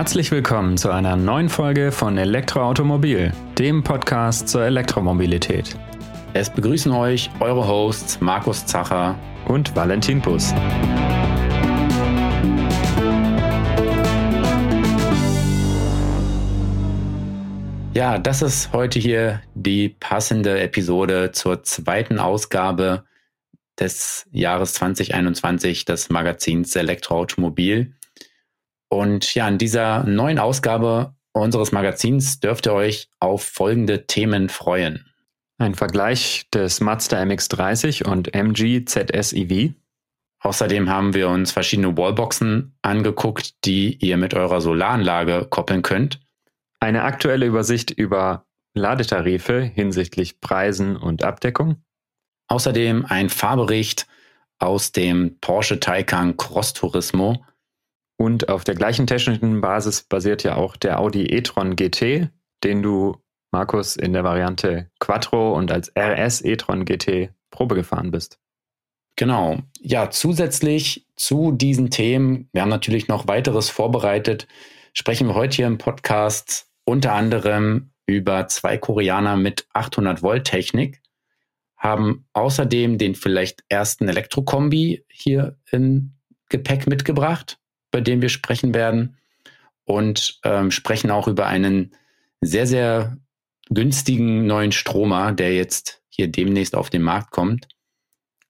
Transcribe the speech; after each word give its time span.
Herzlich 0.00 0.30
willkommen 0.30 0.78
zu 0.78 0.88
einer 0.90 1.14
neuen 1.14 1.50
Folge 1.50 1.92
von 1.92 2.16
Elektroautomobil, 2.16 3.34
dem 3.58 3.82
Podcast 3.82 4.48
zur 4.48 4.62
Elektromobilität. 4.62 5.76
Es 6.32 6.48
begrüßen 6.48 6.90
euch 6.90 7.28
eure 7.38 7.68
Hosts 7.68 8.18
Markus 8.18 8.64
Zacher 8.64 9.18
und 9.46 9.76
Valentin 9.76 10.22
Bus. 10.22 10.54
Ja, 17.92 18.16
das 18.16 18.40
ist 18.40 18.72
heute 18.72 18.98
hier 18.98 19.42
die 19.54 19.90
passende 19.90 20.60
Episode 20.60 21.32
zur 21.32 21.62
zweiten 21.62 22.18
Ausgabe 22.18 23.04
des 23.78 24.26
Jahres 24.32 24.72
2021 24.72 25.84
des 25.84 26.08
Magazins 26.08 26.74
Elektroautomobil. 26.74 27.92
Und 28.90 29.34
ja, 29.34 29.48
in 29.48 29.56
dieser 29.56 30.04
neuen 30.04 30.38
Ausgabe 30.38 31.14
unseres 31.32 31.72
Magazins 31.72 32.40
dürft 32.40 32.66
ihr 32.66 32.74
euch 32.74 33.08
auf 33.20 33.44
folgende 33.44 34.06
Themen 34.06 34.48
freuen. 34.48 35.06
Ein 35.58 35.74
Vergleich 35.74 36.48
des 36.52 36.80
Mazda 36.80 37.22
MX30 37.22 38.04
und 38.04 38.34
MG 38.34 38.84
ZS 38.84 39.32
EV. 39.32 39.74
Außerdem 40.40 40.88
haben 40.88 41.14
wir 41.14 41.28
uns 41.28 41.52
verschiedene 41.52 41.96
Wallboxen 41.96 42.74
angeguckt, 42.82 43.64
die 43.64 43.96
ihr 43.96 44.16
mit 44.16 44.34
eurer 44.34 44.60
Solaranlage 44.60 45.46
koppeln 45.48 45.82
könnt. 45.82 46.18
Eine 46.80 47.02
aktuelle 47.02 47.46
Übersicht 47.46 47.90
über 47.90 48.46
Ladetarife 48.74 49.60
hinsichtlich 49.60 50.40
Preisen 50.40 50.96
und 50.96 51.22
Abdeckung. 51.22 51.84
Außerdem 52.48 53.04
ein 53.04 53.28
Fahrbericht 53.28 54.06
aus 54.58 54.92
dem 54.92 55.38
Porsche 55.40 55.78
Taycan 55.78 56.36
Cross 56.36 56.72
Turismo 56.72 57.44
und 58.20 58.50
auf 58.50 58.64
der 58.64 58.74
gleichen 58.74 59.06
technischen 59.06 59.62
Basis 59.62 60.02
basiert 60.02 60.42
ja 60.42 60.56
auch 60.56 60.76
der 60.76 61.00
Audi 61.00 61.24
e-tron 61.24 61.74
GT, 61.74 62.28
den 62.62 62.82
du, 62.82 63.16
Markus, 63.50 63.96
in 63.96 64.12
der 64.12 64.24
Variante 64.24 64.90
Quattro 64.98 65.56
und 65.56 65.72
als 65.72 65.90
RS 65.96 66.44
e-tron 66.44 66.84
GT 66.84 67.30
Probe 67.50 67.74
gefahren 67.74 68.10
bist. 68.10 68.38
Genau. 69.16 69.60
Ja, 69.80 70.10
zusätzlich 70.10 71.06
zu 71.16 71.50
diesen 71.50 71.88
Themen, 71.90 72.50
wir 72.52 72.60
haben 72.60 72.68
natürlich 72.68 73.08
noch 73.08 73.26
weiteres 73.26 73.70
vorbereitet, 73.70 74.46
sprechen 74.92 75.26
wir 75.26 75.34
heute 75.34 75.56
hier 75.56 75.66
im 75.66 75.78
Podcast 75.78 76.66
unter 76.84 77.14
anderem 77.14 77.92
über 78.04 78.48
zwei 78.48 78.76
Koreaner 78.76 79.38
mit 79.38 79.66
800 79.72 80.22
Volt 80.22 80.44
Technik, 80.44 81.00
haben 81.78 82.26
außerdem 82.34 82.98
den 82.98 83.14
vielleicht 83.14 83.64
ersten 83.70 84.10
Elektrokombi 84.10 85.06
hier 85.08 85.56
im 85.70 86.18
Gepäck 86.50 86.86
mitgebracht 86.86 87.56
bei 87.90 88.00
dem 88.00 88.22
wir 88.22 88.28
sprechen 88.28 88.74
werden 88.74 89.16
und 89.84 90.40
ähm, 90.44 90.70
sprechen 90.70 91.10
auch 91.10 91.28
über 91.28 91.46
einen 91.46 91.92
sehr, 92.40 92.66
sehr 92.66 93.16
günstigen 93.70 94.46
neuen 94.46 94.72
Stromer, 94.72 95.32
der 95.32 95.54
jetzt 95.54 96.02
hier 96.08 96.28
demnächst 96.28 96.74
auf 96.74 96.90
den 96.90 97.02
Markt 97.02 97.30
kommt. 97.30 97.68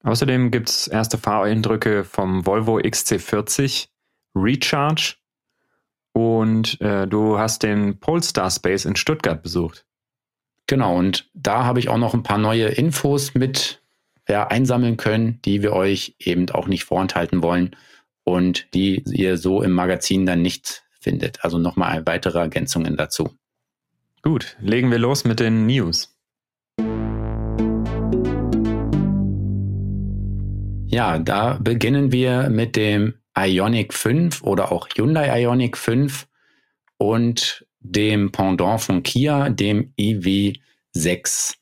Außerdem 0.03 0.51
gibt 0.51 0.69
es 0.69 0.87
erste 0.87 1.17
Fahreindrücke 1.17 2.03
vom 2.03 2.45
Volvo 2.45 2.77
XC40 2.77 3.87
Recharge 4.35 5.15
und 6.13 6.79
äh, 6.81 7.07
du 7.07 7.37
hast 7.37 7.63
den 7.63 7.99
Polestar 7.99 8.49
Space 8.49 8.85
in 8.85 8.95
Stuttgart 8.95 9.43
besucht. 9.43 9.85
Genau, 10.67 10.97
und 10.97 11.29
da 11.33 11.65
habe 11.65 11.79
ich 11.79 11.89
auch 11.89 11.97
noch 11.97 12.13
ein 12.13 12.23
paar 12.23 12.37
neue 12.37 12.67
Infos 12.67 13.33
mit 13.33 13.81
ja, 14.27 14.47
einsammeln 14.47 14.97
können, 14.97 15.39
die 15.43 15.61
wir 15.61 15.73
euch 15.73 16.15
eben 16.19 16.49
auch 16.49 16.67
nicht 16.67 16.85
vorenthalten 16.85 17.43
wollen 17.43 17.75
und 18.31 18.73
die 18.73 19.03
ihr 19.11 19.37
so 19.37 19.61
im 19.61 19.71
Magazin 19.71 20.25
dann 20.25 20.41
nicht 20.41 20.83
findet. 20.99 21.43
Also 21.43 21.57
nochmal 21.57 22.05
weitere 22.05 22.39
Ergänzungen 22.39 22.95
dazu. 22.95 23.29
Gut, 24.21 24.55
legen 24.61 24.89
wir 24.91 24.99
los 24.99 25.25
mit 25.25 25.39
den 25.39 25.65
News. 25.65 26.15
Ja, 30.87 31.19
da 31.19 31.57
beginnen 31.61 32.11
wir 32.11 32.49
mit 32.49 32.75
dem 32.75 33.15
Ionic 33.37 33.93
5 33.93 34.43
oder 34.43 34.71
auch 34.71 34.87
Hyundai 34.95 35.41
Ionic 35.41 35.77
5 35.77 36.27
und 36.97 37.65
dem 37.79 38.31
Pendant 38.31 38.81
von 38.81 39.03
Kia, 39.03 39.49
dem 39.49 39.93
EV6. 39.97 41.55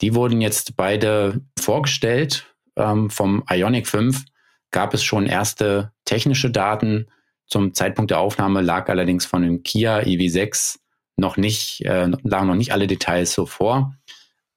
Die 0.00 0.14
wurden 0.14 0.40
jetzt 0.40 0.76
beide 0.76 1.40
vorgestellt 1.58 2.46
ähm, 2.76 3.08
vom 3.10 3.42
Ionic 3.48 3.86
5 3.86 4.24
gab 4.70 4.94
es 4.94 5.02
schon 5.02 5.26
erste 5.26 5.92
technische 6.06 6.50
Daten. 6.50 7.08
Zum 7.46 7.74
Zeitpunkt 7.74 8.10
der 8.10 8.20
Aufnahme 8.20 8.62
lag 8.62 8.88
allerdings 8.88 9.26
von 9.26 9.42
dem 9.42 9.62
Kia 9.62 9.98
EV6 9.98 10.78
noch 11.16 11.36
nicht, 11.36 11.82
äh, 11.84 12.06
lagen 12.22 12.46
noch 12.46 12.54
nicht 12.54 12.72
alle 12.72 12.86
Details 12.86 13.34
so 13.34 13.44
vor. 13.44 13.94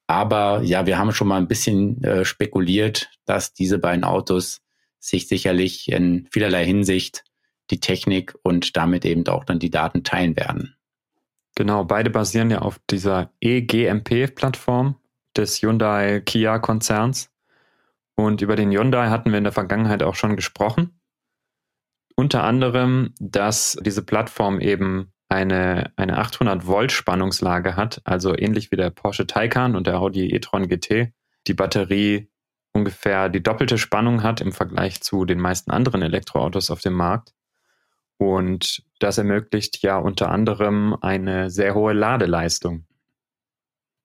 Aber 0.08 0.62
ja, 0.64 0.86
wir 0.86 0.98
haben 0.98 1.12
schon 1.12 1.28
mal 1.28 1.38
ein 1.38 1.48
bisschen 1.48 2.04
äh, 2.04 2.26
spekuliert, 2.26 3.12
dass 3.26 3.54
diese 3.54 3.78
beiden 3.78 4.04
Autos 4.04 4.62
sich 5.00 5.28
sicherlich 5.28 5.92
in 5.92 6.28
vielerlei 6.32 6.66
Hinsicht 6.66 7.24
die 7.70 7.80
Technik 7.80 8.34
und 8.42 8.76
damit 8.76 9.06
eben 9.06 9.28
auch 9.28 9.44
dann 9.44 9.60
die 9.60 9.70
Daten 9.70 10.04
teilen 10.04 10.36
werden. 10.36 10.76
Genau, 11.56 11.84
beide 11.84 12.10
basieren 12.10 12.50
ja 12.50 12.60
auf 12.60 12.80
dieser 12.90 13.32
eGMP-Plattform 13.42 14.96
des 15.36 15.62
Hyundai 15.62 16.22
Kia 16.22 16.58
Konzerns. 16.60 17.30
Und 18.16 18.42
über 18.42 18.56
den 18.56 18.72
Hyundai 18.72 19.10
hatten 19.10 19.32
wir 19.32 19.38
in 19.38 19.44
der 19.44 19.54
Vergangenheit 19.54 20.04
auch 20.04 20.16
schon 20.16 20.36
gesprochen. 20.36 20.99
Unter 22.20 22.44
anderem, 22.44 23.14
dass 23.22 23.78
diese 23.80 24.04
Plattform 24.04 24.60
eben 24.60 25.14
eine, 25.30 25.94
eine 25.96 26.18
800 26.18 26.68
Volt 26.68 26.92
Spannungslage 26.92 27.78
hat, 27.78 28.02
also 28.04 28.38
ähnlich 28.38 28.74
wie 28.74 28.76
der 28.76 28.90
Porsche 28.90 29.26
Taycan 29.26 29.74
und 29.74 29.88
der 29.88 30.02
Audi 30.02 30.30
e-tron 30.36 30.68
GT. 30.68 31.14
Die 31.48 31.54
Batterie 31.54 32.30
ungefähr 32.74 33.30
die 33.30 33.42
doppelte 33.42 33.78
Spannung 33.78 34.22
hat 34.22 34.42
im 34.42 34.52
Vergleich 34.52 35.00
zu 35.00 35.24
den 35.24 35.40
meisten 35.40 35.72
anderen 35.72 36.02
Elektroautos 36.02 36.72
auf 36.72 36.82
dem 36.82 36.92
Markt. 36.92 37.34
Und 38.18 38.84
das 39.00 39.18
ermöglicht 39.18 39.82
ja 39.82 39.98
unter 39.98 40.30
anderem 40.30 40.98
eine 41.00 41.50
sehr 41.50 41.74
hohe 41.74 41.94
Ladeleistung. 41.94 42.86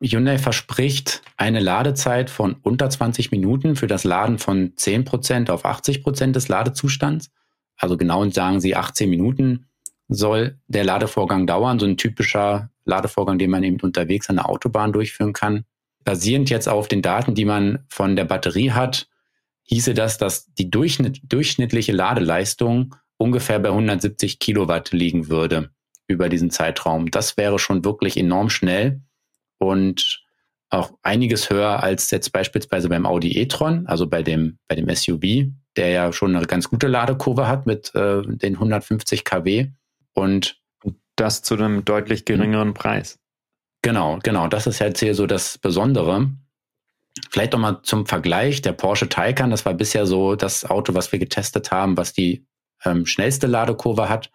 Hyundai 0.00 0.38
verspricht 0.38 1.22
eine 1.36 1.58
Ladezeit 1.58 2.30
von 2.30 2.54
unter 2.62 2.88
20 2.88 3.32
Minuten 3.32 3.74
für 3.74 3.88
das 3.88 4.04
Laden 4.04 4.38
von 4.38 4.72
10% 4.76 5.50
auf 5.50 5.64
80% 5.64 6.30
des 6.30 6.46
Ladezustands. 6.46 7.32
Also 7.76 7.96
genau 7.96 8.28
sagen 8.30 8.60
sie 8.60 8.76
18 8.76 9.08
Minuten 9.10 9.66
soll 10.08 10.58
der 10.68 10.84
Ladevorgang 10.84 11.46
dauern. 11.46 11.78
So 11.78 11.86
ein 11.86 11.96
typischer 11.96 12.70
Ladevorgang, 12.84 13.38
den 13.38 13.50
man 13.50 13.64
eben 13.64 13.80
unterwegs 13.80 14.28
an 14.28 14.36
der 14.36 14.48
Autobahn 14.48 14.92
durchführen 14.92 15.32
kann. 15.32 15.64
Basierend 16.04 16.50
jetzt 16.50 16.68
auf 16.68 16.88
den 16.88 17.02
Daten, 17.02 17.34
die 17.34 17.46
man 17.46 17.84
von 17.88 18.14
der 18.14 18.24
Batterie 18.24 18.72
hat, 18.72 19.08
hieße 19.62 19.94
das, 19.94 20.18
dass 20.18 20.52
die 20.54 20.70
Durchschnitt, 20.70 21.20
durchschnittliche 21.24 21.92
Ladeleistung 21.92 22.94
ungefähr 23.16 23.58
bei 23.58 23.70
170 23.70 24.38
Kilowatt 24.38 24.92
liegen 24.92 25.28
würde 25.28 25.70
über 26.06 26.28
diesen 26.28 26.50
Zeitraum. 26.50 27.10
Das 27.10 27.36
wäre 27.38 27.58
schon 27.58 27.84
wirklich 27.84 28.18
enorm 28.18 28.50
schnell 28.50 29.00
und 29.58 30.22
auch 30.68 30.92
einiges 31.02 31.50
höher 31.50 31.82
als 31.82 32.10
jetzt 32.10 32.32
beispielsweise 32.32 32.88
beim 32.88 33.06
Audi 33.06 33.38
e-tron, 33.38 33.86
also 33.86 34.06
bei 34.06 34.22
dem, 34.22 34.58
bei 34.68 34.74
dem 34.74 34.94
SUV, 34.94 35.52
der 35.76 35.88
ja 35.88 36.12
schon 36.12 36.34
eine 36.34 36.46
ganz 36.46 36.70
gute 36.70 36.86
Ladekurve 36.86 37.48
hat 37.48 37.66
mit 37.66 37.94
äh, 37.94 38.22
den 38.22 38.54
150 38.54 39.24
kW. 39.24 39.70
Und 40.12 40.60
das 41.16 41.42
zu 41.42 41.54
einem 41.54 41.84
deutlich 41.84 42.24
geringeren 42.24 42.68
mhm. 42.68 42.74
Preis. 42.74 43.18
Genau, 43.82 44.18
genau. 44.22 44.48
Das 44.48 44.66
ist 44.66 44.78
jetzt 44.78 45.00
hier 45.00 45.14
so 45.14 45.26
das 45.26 45.58
Besondere. 45.58 46.30
Vielleicht 47.30 47.52
nochmal 47.52 47.80
zum 47.82 48.06
Vergleich. 48.06 48.62
Der 48.62 48.72
Porsche 48.72 49.08
Taycan, 49.08 49.50
das 49.50 49.64
war 49.64 49.74
bisher 49.74 50.06
so 50.06 50.36
das 50.36 50.64
Auto, 50.64 50.94
was 50.94 51.12
wir 51.12 51.18
getestet 51.18 51.70
haben, 51.70 51.96
was 51.96 52.12
die 52.12 52.46
ähm, 52.84 53.06
schnellste 53.06 53.46
Ladekurve 53.46 54.08
hat. 54.08 54.30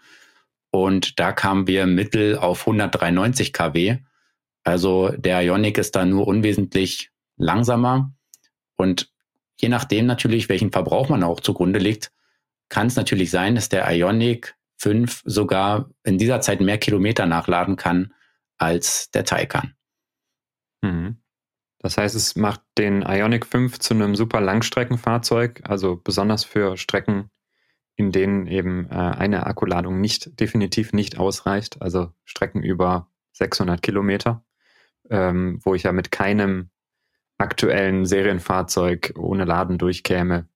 Und 0.71 1.19
da 1.19 1.31
kamen 1.31 1.67
wir 1.67 1.87
mittel 1.87 2.37
auf 2.37 2.61
193 2.61 3.53
kW. 3.53 3.97
Also 4.63 5.09
der 5.09 5.41
Ionic 5.41 5.77
ist 5.77 5.95
da 5.95 6.05
nur 6.05 6.27
unwesentlich 6.27 7.11
langsamer. 7.37 8.13
Und 8.77 9.11
je 9.59 9.69
nachdem 9.69 10.05
natürlich, 10.05 10.49
welchen 10.49 10.71
Verbrauch 10.71 11.09
man 11.09 11.23
auch 11.23 11.39
zugrunde 11.39 11.79
legt, 11.79 12.11
kann 12.69 12.87
es 12.87 12.95
natürlich 12.95 13.31
sein, 13.31 13.55
dass 13.55 13.69
der 13.69 13.89
Ionic 13.91 14.55
5 14.77 15.23
sogar 15.25 15.89
in 16.03 16.17
dieser 16.17 16.41
Zeit 16.41 16.61
mehr 16.61 16.77
Kilometer 16.77 17.25
nachladen 17.25 17.75
kann 17.75 18.13
als 18.57 19.11
der 19.11 19.25
Taycan. 19.25 19.73
Mhm. 20.81 21.17
Das 21.79 21.97
heißt, 21.97 22.15
es 22.15 22.35
macht 22.35 22.61
den 22.77 23.01
Ionic 23.01 23.45
5 23.45 23.79
zu 23.79 23.93
einem 23.93 24.15
super 24.15 24.41
Langstreckenfahrzeug, 24.41 25.61
also 25.63 25.95
besonders 25.95 26.43
für 26.43 26.77
Strecken, 26.77 27.29
in 27.95 28.11
denen 28.11 28.47
eben 28.47 28.89
äh, 28.89 28.95
eine 28.95 29.45
Akkuladung 29.45 29.99
nicht 29.99 30.39
definitiv 30.39 30.93
nicht 30.93 31.17
ausreicht, 31.17 31.81
also 31.81 32.11
Strecken 32.23 32.63
über 32.63 33.09
600 33.33 33.81
Kilometer 33.81 34.43
ähm, 35.09 35.59
wo 35.63 35.75
ich 35.75 35.83
ja 35.83 35.91
mit 35.91 36.11
keinem 36.11 36.69
aktuellen 37.39 38.05
Serienfahrzeug 38.05 39.13
ohne 39.17 39.45
Laden 39.45 39.77
durchkäme. 39.77 40.47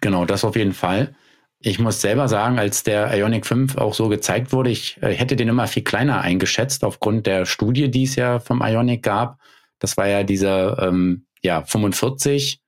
Genau, 0.00 0.24
das 0.24 0.44
auf 0.44 0.56
jeden 0.56 0.72
Fall. 0.72 1.14
Ich 1.58 1.78
muss 1.78 2.00
selber 2.00 2.28
sagen, 2.28 2.58
als 2.58 2.82
der 2.82 3.16
Ionic 3.16 3.46
5 3.46 3.76
auch 3.76 3.94
so 3.94 4.08
gezeigt 4.08 4.52
wurde, 4.52 4.70
ich 4.70 5.02
äh, 5.02 5.12
hätte 5.12 5.36
den 5.36 5.48
immer 5.48 5.66
viel 5.66 5.82
kleiner 5.82 6.20
eingeschätzt 6.20 6.84
aufgrund 6.84 7.26
der 7.26 7.46
Studie, 7.46 7.90
die 7.90 8.04
es 8.04 8.16
ja 8.16 8.38
vom 8.38 8.62
Ionic 8.62 9.02
gab. 9.02 9.38
Das 9.78 9.96
war 9.96 10.06
ja 10.06 10.22
dieser 10.24 10.78
ähm, 10.82 11.26
ja, 11.42 11.62
45, 11.62 12.60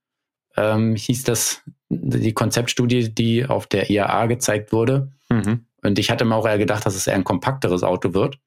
ähm, 0.56 0.96
hieß 0.96 1.24
das, 1.24 1.62
die 1.88 2.32
Konzeptstudie, 2.32 3.12
die 3.12 3.46
auf 3.46 3.66
der 3.66 3.90
IAA 3.90 4.26
gezeigt 4.26 4.72
wurde. 4.72 5.12
Mhm. 5.28 5.66
Und 5.82 5.98
ich 5.98 6.10
hatte 6.10 6.24
mir 6.24 6.34
auch 6.34 6.46
eher 6.46 6.58
gedacht, 6.58 6.84
dass 6.86 6.96
es 6.96 7.06
eher 7.06 7.14
ein 7.14 7.24
kompakteres 7.24 7.82
Auto 7.82 8.14
wird. 8.14 8.38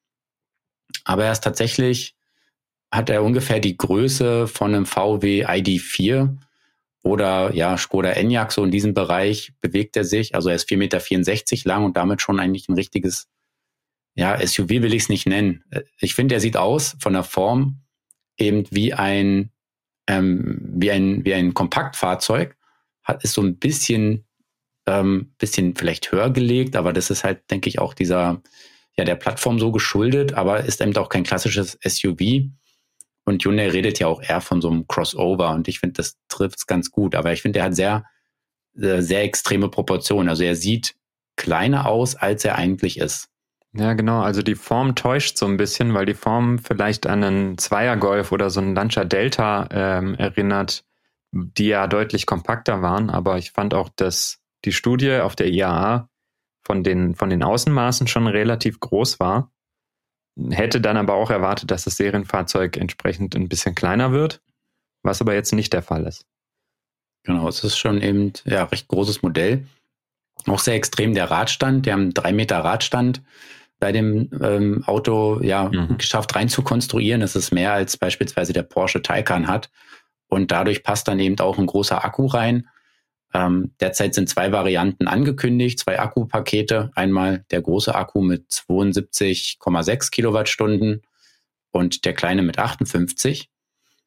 Aber 1.05 1.25
er 1.25 1.31
ist 1.31 1.43
tatsächlich, 1.43 2.15
hat 2.91 3.09
er 3.09 3.23
ungefähr 3.23 3.59
die 3.59 3.77
Größe 3.77 4.47
von 4.47 4.73
einem 4.73 4.85
VW 4.85 5.45
ID4 5.45 6.37
oder 7.03 7.53
ja, 7.53 7.77
Skoda 7.77 8.11
Enyaq, 8.11 8.51
so 8.51 8.63
in 8.63 8.71
diesem 8.71 8.93
Bereich 8.93 9.53
bewegt 9.61 9.95
er 9.95 10.03
sich. 10.03 10.35
Also 10.35 10.49
er 10.49 10.55
ist 10.55 10.69
4,64 10.69 10.77
Meter 10.77 11.69
lang 11.69 11.85
und 11.85 11.97
damit 11.97 12.21
schon 12.21 12.39
eigentlich 12.39 12.67
ein 12.67 12.75
richtiges, 12.75 13.27
ja, 14.15 14.45
SUV 14.45 14.69
will 14.69 14.93
ich 14.93 15.03
es 15.03 15.09
nicht 15.09 15.27
nennen. 15.27 15.63
Ich 15.99 16.15
finde, 16.15 16.35
er 16.35 16.41
sieht 16.41 16.57
aus 16.57 16.97
von 16.99 17.13
der 17.13 17.23
Form 17.23 17.81
eben 18.37 18.65
wie 18.71 18.93
ein, 18.93 19.51
ähm, 20.07 20.59
wie 20.61 20.91
ein, 20.91 21.23
wie 21.25 21.33
ein 21.33 21.53
Kompaktfahrzeug. 21.53 22.55
Hat, 23.03 23.23
ist 23.23 23.33
so 23.33 23.41
ein 23.41 23.57
bisschen, 23.57 24.25
ähm, 24.87 25.33
bisschen 25.37 25.75
vielleicht 25.75 26.11
höher 26.11 26.31
gelegt, 26.31 26.75
aber 26.75 26.91
das 26.91 27.09
ist 27.09 27.23
halt, 27.23 27.49
denke 27.49 27.69
ich, 27.69 27.79
auch 27.79 27.93
dieser, 27.93 28.41
ja, 28.97 29.05
der 29.05 29.15
Plattform 29.15 29.59
so 29.59 29.71
geschuldet, 29.71 30.33
aber 30.33 30.65
ist 30.65 30.81
eben 30.81 30.95
auch 30.97 31.09
kein 31.09 31.23
klassisches 31.23 31.77
SUV. 31.83 32.49
Und 33.29 33.45
Hyundai 33.45 33.69
redet 33.69 33.99
ja 33.99 34.07
auch 34.07 34.23
eher 34.23 34.41
von 34.41 34.59
so 34.59 34.71
einem 34.71 34.87
Crossover 34.87 35.51
und 35.51 35.67
ich 35.67 35.79
finde, 35.79 35.93
das 35.93 36.17
trifft 36.29 36.57
es 36.57 36.65
ganz 36.65 36.89
gut. 36.89 37.13
Aber 37.13 37.31
ich 37.31 37.43
finde, 37.43 37.59
er 37.59 37.65
hat 37.65 37.75
sehr, 37.75 38.03
äh, 38.75 39.01
sehr 39.01 39.23
extreme 39.23 39.69
Proportionen. 39.69 40.29
Also 40.29 40.43
er 40.43 40.55
sieht 40.55 40.95
kleiner 41.35 41.85
aus, 41.85 42.15
als 42.15 42.43
er 42.43 42.55
eigentlich 42.55 42.97
ist. 42.97 43.29
Ja, 43.73 43.93
genau. 43.93 44.21
Also 44.21 44.41
die 44.41 44.55
Form 44.55 44.95
täuscht 44.95 45.37
so 45.37 45.45
ein 45.45 45.57
bisschen, 45.57 45.93
weil 45.93 46.07
die 46.07 46.15
Form 46.15 46.57
vielleicht 46.57 47.05
an 47.05 47.23
einen 47.23 47.57
Zweiergolf 47.59 48.31
oder 48.31 48.49
so 48.49 48.61
einen 48.61 48.73
Lancia 48.73 49.03
Delta 49.03 49.69
ähm, 49.69 50.15
erinnert, 50.15 50.83
die 51.31 51.67
ja 51.67 51.85
deutlich 51.85 52.25
kompakter 52.25 52.81
waren. 52.81 53.11
Aber 53.11 53.37
ich 53.37 53.51
fand 53.51 53.75
auch, 53.75 53.89
dass 53.95 54.39
die 54.65 54.71
Studie 54.71 55.17
auf 55.17 55.35
der 55.35 55.49
IAA 55.49 56.09
von 56.63 56.83
den, 56.83 57.13
von 57.13 57.29
den 57.29 57.43
Außenmaßen 57.43 58.07
schon 58.07 58.25
relativ 58.25 58.79
groß 58.79 59.19
war 59.19 59.51
hätte 60.49 60.81
dann 60.81 60.97
aber 60.97 61.13
auch 61.13 61.29
erwartet, 61.29 61.71
dass 61.71 61.83
das 61.83 61.95
Serienfahrzeug 61.97 62.77
entsprechend 62.77 63.35
ein 63.35 63.49
bisschen 63.49 63.75
kleiner 63.75 64.11
wird, 64.11 64.41
was 65.03 65.21
aber 65.21 65.33
jetzt 65.33 65.53
nicht 65.53 65.73
der 65.73 65.81
Fall 65.81 66.05
ist. 66.05 66.25
Genau, 67.23 67.47
es 67.47 67.63
ist 67.63 67.77
schon 67.77 68.01
eben 68.01 68.33
ja 68.45 68.63
recht 68.63 68.87
großes 68.87 69.21
Modell. 69.21 69.65
Auch 70.47 70.59
sehr 70.59 70.75
extrem 70.75 71.13
der 71.13 71.29
Radstand. 71.29 71.85
Die 71.85 71.91
haben 71.91 72.13
drei 72.13 72.31
Meter 72.31 72.59
Radstand 72.59 73.21
bei 73.79 73.91
dem 73.91 74.29
ähm, 74.41 74.83
Auto 74.85 75.39
ja 75.41 75.69
mhm. 75.69 75.97
geschafft 75.97 76.35
rein 76.35 76.49
zu 76.49 76.61
konstruieren. 76.63 77.21
Das 77.21 77.35
ist 77.35 77.51
mehr 77.51 77.73
als 77.73 77.97
beispielsweise 77.97 78.53
der 78.53 78.63
Porsche 78.63 79.01
Taycan 79.01 79.47
hat. 79.47 79.69
Und 80.27 80.51
dadurch 80.51 80.83
passt 80.83 81.07
dann 81.07 81.19
eben 81.19 81.39
auch 81.39 81.57
ein 81.57 81.65
großer 81.65 82.03
Akku 82.03 82.27
rein. 82.27 82.67
Ähm, 83.33 83.73
derzeit 83.79 84.15
sind 84.15 84.27
zwei 84.27 84.51
Varianten 84.51 85.07
angekündigt, 85.07 85.79
zwei 85.79 85.99
Akkupakete. 85.99 86.91
Einmal 86.95 87.45
der 87.51 87.61
große 87.61 87.93
Akku 87.93 88.21
mit 88.21 88.49
72,6 88.49 90.11
Kilowattstunden 90.11 91.03
und 91.71 92.05
der 92.05 92.13
kleine 92.13 92.41
mit 92.41 92.57
58. 92.57 93.49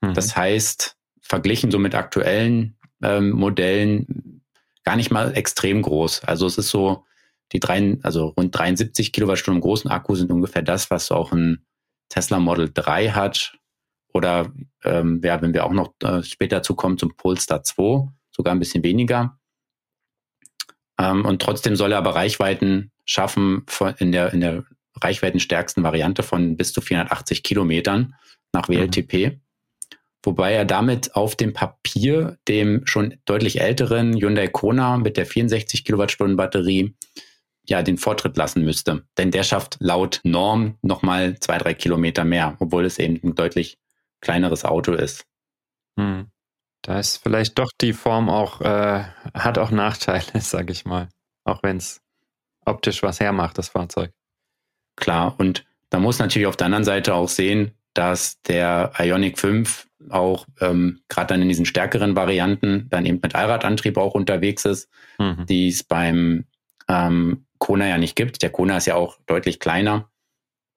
Mhm. 0.00 0.14
Das 0.14 0.36
heißt, 0.36 0.96
verglichen 1.20 1.70
so 1.70 1.78
mit 1.78 1.94
aktuellen 1.94 2.76
ähm, 3.02 3.30
Modellen 3.30 4.42
gar 4.84 4.96
nicht 4.96 5.12
mal 5.12 5.36
extrem 5.36 5.82
groß. 5.82 6.24
Also 6.24 6.46
es 6.46 6.58
ist 6.58 6.70
so, 6.70 7.04
die 7.52 7.60
drei, 7.60 7.98
also 8.02 8.28
rund 8.28 8.56
73 8.56 9.12
Kilowattstunden 9.12 9.60
großen 9.60 9.90
Akku 9.90 10.16
sind 10.16 10.32
ungefähr 10.32 10.62
das, 10.62 10.90
was 10.90 11.12
auch 11.12 11.32
ein 11.32 11.64
Tesla 12.08 12.40
Model 12.40 12.70
3 12.72 13.10
hat. 13.10 13.56
Oder 14.12 14.52
ähm, 14.84 15.20
ja, 15.22 15.40
wenn 15.40 15.54
wir 15.54 15.64
auch 15.64 15.72
noch 15.72 15.94
äh, 16.02 16.22
später 16.24 16.56
dazu 16.56 16.74
kommen 16.74 16.98
zum 16.98 17.16
Polestar 17.16 17.62
2 17.62 18.08
sogar 18.32 18.54
ein 18.54 18.58
bisschen 18.58 18.82
weniger. 18.82 19.38
Ähm, 20.98 21.24
und 21.24 21.42
trotzdem 21.42 21.76
soll 21.76 21.92
er 21.92 21.98
aber 21.98 22.14
Reichweiten 22.14 22.92
schaffen 23.04 23.64
von, 23.68 23.94
in 23.98 24.12
der, 24.12 24.32
in 24.32 24.40
der 24.40 24.64
reichweitenstärksten 25.00 25.82
Variante 25.82 26.22
von 26.22 26.56
bis 26.56 26.72
zu 26.72 26.80
480 26.80 27.42
Kilometern 27.42 28.14
nach 28.52 28.68
WLTP. 28.68 29.30
Mhm. 29.30 29.40
Wobei 30.24 30.52
er 30.52 30.64
damit 30.64 31.16
auf 31.16 31.34
dem 31.34 31.52
Papier 31.52 32.38
dem 32.46 32.86
schon 32.86 33.16
deutlich 33.24 33.60
älteren 33.60 34.14
Hyundai 34.14 34.46
Kona 34.46 34.96
mit 34.96 35.16
der 35.16 35.26
64 35.26 35.84
Kilowattstunden 35.84 36.36
Batterie 36.36 36.94
ja 37.64 37.82
den 37.82 37.98
Vortritt 37.98 38.36
lassen 38.36 38.64
müsste. 38.64 39.04
Denn 39.18 39.30
der 39.30 39.42
schafft 39.42 39.78
laut 39.80 40.20
Norm 40.22 40.78
nochmal 40.82 41.38
zwei, 41.40 41.58
drei 41.58 41.74
Kilometer 41.74 42.24
mehr, 42.24 42.56
obwohl 42.60 42.84
es 42.84 42.98
eben 42.98 43.20
ein 43.24 43.34
deutlich 43.34 43.78
kleineres 44.20 44.64
Auto 44.64 44.92
ist. 44.92 45.26
Hm. 45.98 46.30
Da 46.82 46.98
ist 46.98 47.18
vielleicht 47.22 47.58
doch 47.58 47.70
die 47.80 47.92
Form 47.92 48.28
auch, 48.28 48.60
äh, 48.60 49.04
hat 49.34 49.58
auch 49.58 49.70
Nachteile, 49.70 50.24
sag 50.40 50.70
ich 50.70 50.84
mal. 50.84 51.08
Auch 51.44 51.62
wenn 51.62 51.76
es 51.76 52.00
optisch 52.64 53.02
was 53.02 53.20
hermacht, 53.20 53.58
das 53.58 53.68
Fahrzeug. 53.68 54.12
Klar, 54.96 55.34
und 55.38 55.64
da 55.90 55.98
muss 55.98 56.18
natürlich 56.18 56.46
auf 56.46 56.56
der 56.56 56.66
anderen 56.66 56.84
Seite 56.84 57.14
auch 57.14 57.28
sehen, 57.28 57.72
dass 57.94 58.40
der 58.42 58.92
Ionic 58.98 59.38
5 59.38 59.88
auch 60.10 60.46
ähm, 60.60 61.00
gerade 61.08 61.28
dann 61.28 61.42
in 61.42 61.48
diesen 61.48 61.66
stärkeren 61.66 62.16
Varianten 62.16 62.88
dann 62.90 63.06
eben 63.06 63.20
mit 63.22 63.34
Allradantrieb 63.34 63.96
auch 63.96 64.14
unterwegs 64.14 64.64
ist, 64.64 64.88
mhm. 65.18 65.46
die 65.46 65.68
es 65.68 65.84
beim 65.84 66.46
ähm, 66.88 67.46
Kona 67.58 67.86
ja 67.86 67.98
nicht 67.98 68.16
gibt. 68.16 68.42
Der 68.42 68.50
Kona 68.50 68.78
ist 68.78 68.86
ja 68.86 68.96
auch 68.96 69.18
deutlich 69.26 69.60
kleiner. 69.60 70.10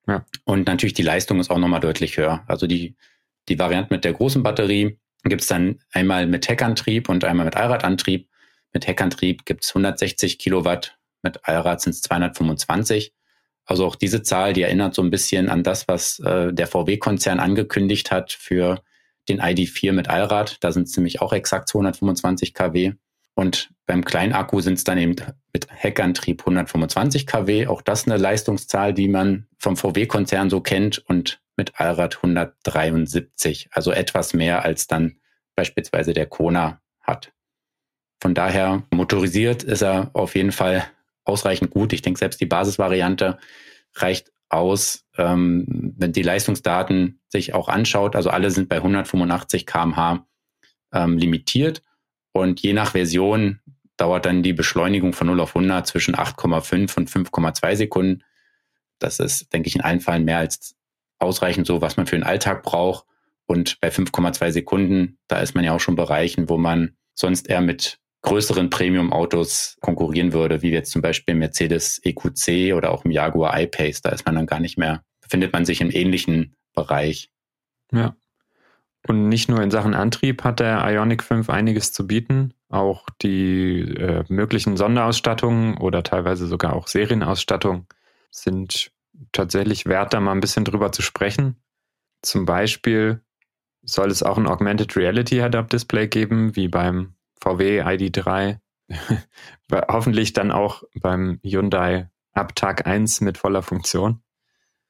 Ja. 0.08 0.26
Und 0.44 0.68
natürlich 0.68 0.94
die 0.94 1.02
Leistung 1.02 1.40
ist 1.40 1.50
auch 1.50 1.58
nochmal 1.58 1.80
deutlich 1.80 2.18
höher. 2.18 2.44
Also 2.48 2.68
die, 2.68 2.96
die 3.50 3.58
Variante 3.58 3.94
mit 3.94 4.04
der 4.04 4.14
großen 4.14 4.44
Batterie, 4.44 5.00
gibt 5.30 5.42
es 5.42 5.48
dann 5.48 5.80
einmal 5.92 6.28
mit 6.28 6.48
Heckantrieb 6.48 7.10
und 7.10 7.24
einmal 7.24 7.46
mit 7.46 7.56
Allradantrieb. 7.56 8.30
Mit 8.74 8.88
Heckantrieb 8.88 9.46
gibt 9.46 9.64
es 9.64 9.72
160 9.72 10.38
Kilowatt, 10.38 10.98
mit 11.22 11.48
Allrad 11.48 11.82
sind 11.82 11.94
es 11.94 12.02
225. 12.02 13.14
Also 13.66 13.86
auch 13.86 13.96
diese 13.96 14.22
Zahl, 14.22 14.54
die 14.54 14.62
erinnert 14.62 14.94
so 14.94 15.02
ein 15.02 15.10
bisschen 15.10 15.50
an 15.50 15.64
das, 15.64 15.88
was 15.88 16.20
äh, 16.20 16.54
der 16.54 16.68
VW-Konzern 16.68 17.40
angekündigt 17.40 18.12
hat 18.12 18.32
für 18.32 18.84
den 19.28 19.42
ID4 19.42 19.92
mit 19.92 20.08
Allrad. 20.08 20.64
Da 20.64 20.72
sind 20.72 20.88
es 20.88 20.96
nämlich 20.96 21.22
auch 21.22 21.34
exakt 21.34 21.70
225 21.70 22.54
kW. 22.54 22.94
Und 23.36 23.70
beim 23.86 24.04
Kleinakku 24.04 24.62
sind 24.62 24.76
es 24.76 24.84
dann 24.84 24.98
eben 24.98 25.16
mit 25.54 25.68
Heckantrieb 25.70 26.42
125 26.42 27.28
kW. 27.28 27.68
Auch 27.68 27.82
das 27.82 28.08
eine 28.08 28.18
Leistungszahl, 28.18 28.94
die 28.94 29.10
man 29.10 29.48
vom 29.60 29.76
VW-Konzern 29.78 30.50
so 30.50 30.62
kennt. 30.62 30.98
Und 31.00 31.42
mit 31.58 31.80
Allrad 31.80 32.18
173, 32.18 33.70
also 33.72 33.92
etwas 33.92 34.34
mehr 34.34 34.64
als 34.64 34.88
dann 34.88 35.18
beispielsweise 35.56 36.14
der 36.14 36.26
Kona 36.26 36.82
hat. 37.02 37.32
Von 38.22 38.34
daher 38.34 38.84
motorisiert 38.92 39.64
ist 39.64 39.82
er 39.82 40.12
auf 40.14 40.36
jeden 40.36 40.52
Fall 40.52 40.86
ausreichend 41.24 41.72
gut. 41.72 41.94
Ich 41.94 42.02
denke, 42.02 42.20
selbst 42.20 42.42
die 42.42 42.46
Basisvariante 42.46 43.38
reicht 43.96 44.32
aus, 44.50 45.06
ähm, 45.18 45.94
wenn 45.98 46.12
die 46.12 46.22
Leistungsdaten 46.22 47.22
sich 47.30 47.54
auch 47.54 47.68
anschaut. 47.68 48.16
Also 48.16 48.30
alle 48.30 48.52
sind 48.52 48.70
bei 48.70 48.78
185 48.78 49.66
kmh 49.66 50.26
ähm, 50.94 51.18
limitiert 51.18 51.82
und 52.36 52.60
je 52.60 52.74
nach 52.74 52.92
Version 52.92 53.62
dauert 53.96 54.26
dann 54.26 54.44
die 54.44 54.52
Beschleunigung 54.52 55.14
von 55.14 55.28
0 55.28 55.40
auf 55.40 55.56
100 55.56 55.88
zwischen 55.88 56.16
8,5 56.16 56.98
und 56.98 57.10
5,2 57.10 57.76
Sekunden. 57.78 58.24
Das 59.00 59.22
ist, 59.22 59.54
denke 59.54 59.70
ich, 59.70 59.76
in 59.76 59.82
allen 59.82 60.02
Fällen 60.02 60.26
mehr 60.26 60.40
als 60.40 60.76
ausreichend 61.18 61.66
so, 61.66 61.80
was 61.80 61.96
man 61.96 62.08
für 62.08 62.18
den 62.18 62.26
Alltag 62.26 62.62
braucht. 62.62 63.06
Und 63.46 63.80
bei 63.80 63.88
5,2 63.88 64.52
Sekunden, 64.52 65.18
da 65.30 65.40
ist 65.40 65.56
man 65.56 65.64
ja 65.64 65.72
auch 65.72 65.80
schon 65.80 65.96
Bereichen, 65.96 66.50
wo 66.50 66.58
man 66.58 66.98
sonst 67.14 67.50
eher 67.50 67.62
mit 67.62 68.00
größeren 68.24 68.70
Premium-Autos 68.70 69.78
konkurrieren 69.80 70.34
würde, 70.34 70.62
wie 70.62 70.72
jetzt 70.72 70.92
zum 70.92 71.02
Beispiel 71.02 71.36
Mercedes 71.36 72.02
EQC 72.04 72.76
oder 72.76 72.92
auch 72.92 73.06
im 73.06 73.12
Jaguar 73.12 73.58
I-Pace. 73.58 74.02
Da 74.02 74.10
ist 74.10 74.26
man 74.26 74.36
dann 74.36 74.46
gar 74.46 74.60
nicht 74.60 74.78
mehr, 74.78 75.06
befindet 75.22 75.54
man 75.54 75.64
sich 75.64 75.80
im 75.80 75.90
ähnlichen 75.90 76.58
Bereich. 76.74 77.30
Ja. 77.94 78.18
Und 79.08 79.30
nicht 79.30 79.50
nur 79.50 79.62
in 79.62 79.70
Sachen 79.70 79.94
Antrieb 79.94 80.44
hat 80.44 80.60
der 80.60 80.84
Ionic 80.90 81.22
5 81.22 81.50
einiges 81.50 81.92
zu 81.92 82.08
bieten, 82.08 82.54
auch 82.70 83.06
die 83.22 83.82
äh, 83.82 84.24
möglichen 84.30 84.78
Sonderausstattungen 84.78 85.78
oder 85.78 86.02
teilweise 86.02 86.48
sogar 86.48 86.74
auch 86.74 86.88
Serienausstattung 86.88 87.86
sind 88.32 88.92
tatsächlich 89.32 89.86
wert, 89.86 90.14
da 90.14 90.20
mal 90.20 90.32
ein 90.32 90.40
bisschen 90.40 90.66
drüber 90.66 90.92
zu 90.92 91.04
sprechen. 91.04 91.58
Zum 92.22 92.46
Beispiel 92.46 93.22
soll 93.84 94.10
es 94.10 94.24
auch 94.24 94.38
ein 94.38 94.48
Augmented 94.48 94.96
Reality 94.98 95.36
Head-Up-Display 95.36 96.08
geben, 96.08 96.56
wie 96.56 96.68
beim 96.68 97.14
VW 97.40 97.84
ID3. 97.84 98.58
Hoffentlich 99.72 100.34
dann 100.34 100.52
auch 100.52 100.84
beim 100.96 101.40
Hyundai 101.44 102.10
ab 102.34 102.56
Tag 102.56 102.88
1 102.88 103.22
mit 103.22 103.38
voller 103.38 103.62
Funktion. 103.62 104.22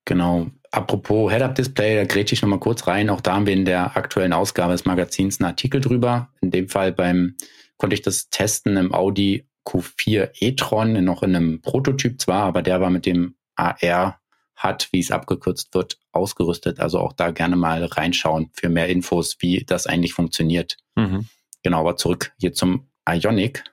Genau. 0.06 0.48
Apropos 0.72 1.32
Head-Up-Display, 1.32 1.96
da 1.96 2.06
grätsche 2.06 2.34
ich 2.34 2.42
nochmal 2.42 2.60
kurz 2.60 2.86
rein. 2.88 3.10
Auch 3.10 3.22
da 3.22 3.36
haben 3.36 3.46
wir 3.46 3.54
in 3.54 3.66
der 3.66 3.96
aktuellen 3.98 4.34
Ausgabe 4.34 4.74
des 4.74 4.86
Magazins 4.86 5.40
einen 5.40 5.48
Artikel 5.48 5.82
drüber. 5.82 6.30
In 6.42 6.52
dem 6.52 6.70
Fall 6.70 6.92
beim, 6.92 7.36
konnte 7.78 7.94
ich 7.94 8.02
das 8.02 8.30
testen 8.30 8.78
im 8.78 8.94
Audi 8.94 9.48
Q4 9.66 10.32
e-tron 10.40 11.04
noch 11.04 11.24
in 11.24 11.36
einem 11.36 11.62
Prototyp 11.62 12.22
zwar, 12.22 12.44
aber 12.44 12.62
der 12.62 12.82
war 12.82 12.90
mit 12.90 13.06
dem 13.06 13.36
AR 13.56 14.20
hat, 14.56 14.90
wie 14.92 15.00
es 15.00 15.12
abgekürzt 15.12 15.74
wird, 15.74 16.00
ausgerüstet. 16.12 16.80
Also 16.80 17.00
auch 17.00 17.14
da 17.14 17.32
gerne 17.32 17.56
mal 17.56 17.84
reinschauen 17.84 18.50
für 18.54 18.70
mehr 18.70 18.88
Infos, 18.88 19.38
wie 19.40 19.64
das 19.66 19.88
eigentlich 19.88 20.14
funktioniert. 20.14 20.78
Mhm. 20.96 21.28
Genau, 21.64 21.80
aber 21.80 21.98
zurück 21.98 22.34
hier 22.38 22.54
zum 22.54 22.88
Ionic. 23.08 23.64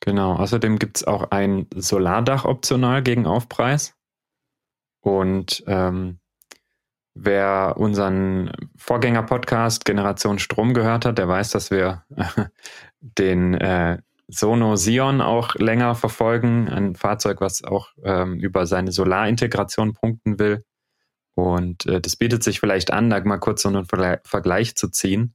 Genau, 0.00 0.34
außerdem 0.34 0.78
gibt 0.78 0.98
es 0.98 1.04
auch 1.04 1.30
ein 1.30 1.66
Solardach 1.74 2.44
optional 2.44 3.02
gegen 3.02 3.26
Aufpreis. 3.26 3.97
Und 5.00 5.62
ähm, 5.66 6.18
wer 7.14 7.74
unseren 7.76 8.52
Vorgänger-Podcast 8.76 9.84
Generation 9.84 10.38
Strom 10.38 10.74
gehört 10.74 11.04
hat, 11.04 11.18
der 11.18 11.28
weiß, 11.28 11.50
dass 11.50 11.70
wir 11.70 12.04
den 13.00 13.54
äh, 13.54 13.98
Sono 14.28 14.76
Sion 14.76 15.20
auch 15.20 15.54
länger 15.54 15.94
verfolgen. 15.94 16.68
Ein 16.68 16.94
Fahrzeug, 16.94 17.40
was 17.40 17.64
auch 17.64 17.88
ähm, 18.04 18.38
über 18.40 18.66
seine 18.66 18.92
Solarintegration 18.92 19.94
punkten 19.94 20.38
will. 20.38 20.64
Und 21.34 21.86
äh, 21.86 22.00
das 22.00 22.16
bietet 22.16 22.42
sich 22.42 22.60
vielleicht 22.60 22.92
an, 22.92 23.10
da 23.10 23.20
mal 23.20 23.38
kurz 23.38 23.62
so 23.62 23.68
einen 23.68 23.86
Vergleich 23.86 24.76
zu 24.76 24.88
ziehen. 24.88 25.34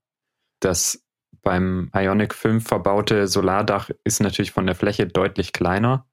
Das 0.59 1.03
beim 1.41 1.89
Ionic 1.93 2.33
5 2.33 2.65
verbaute 2.65 3.27
Solardach 3.27 3.89
ist 4.03 4.21
natürlich 4.21 4.51
von 4.51 4.65
der 4.65 4.75
Fläche 4.75 5.07
deutlich 5.07 5.53
kleiner, 5.53 6.07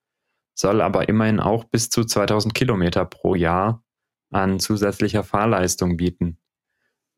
soll 0.54 0.80
aber 0.80 1.08
immerhin 1.08 1.40
auch 1.40 1.64
bis 1.64 1.90
zu 1.90 2.04
2000 2.04 2.54
Kilometer 2.54 3.04
pro 3.04 3.34
Jahr 3.34 3.84
an 4.30 4.60
zusätzlicher 4.60 5.24
Fahrleistung 5.24 5.96
bieten. 5.96 6.38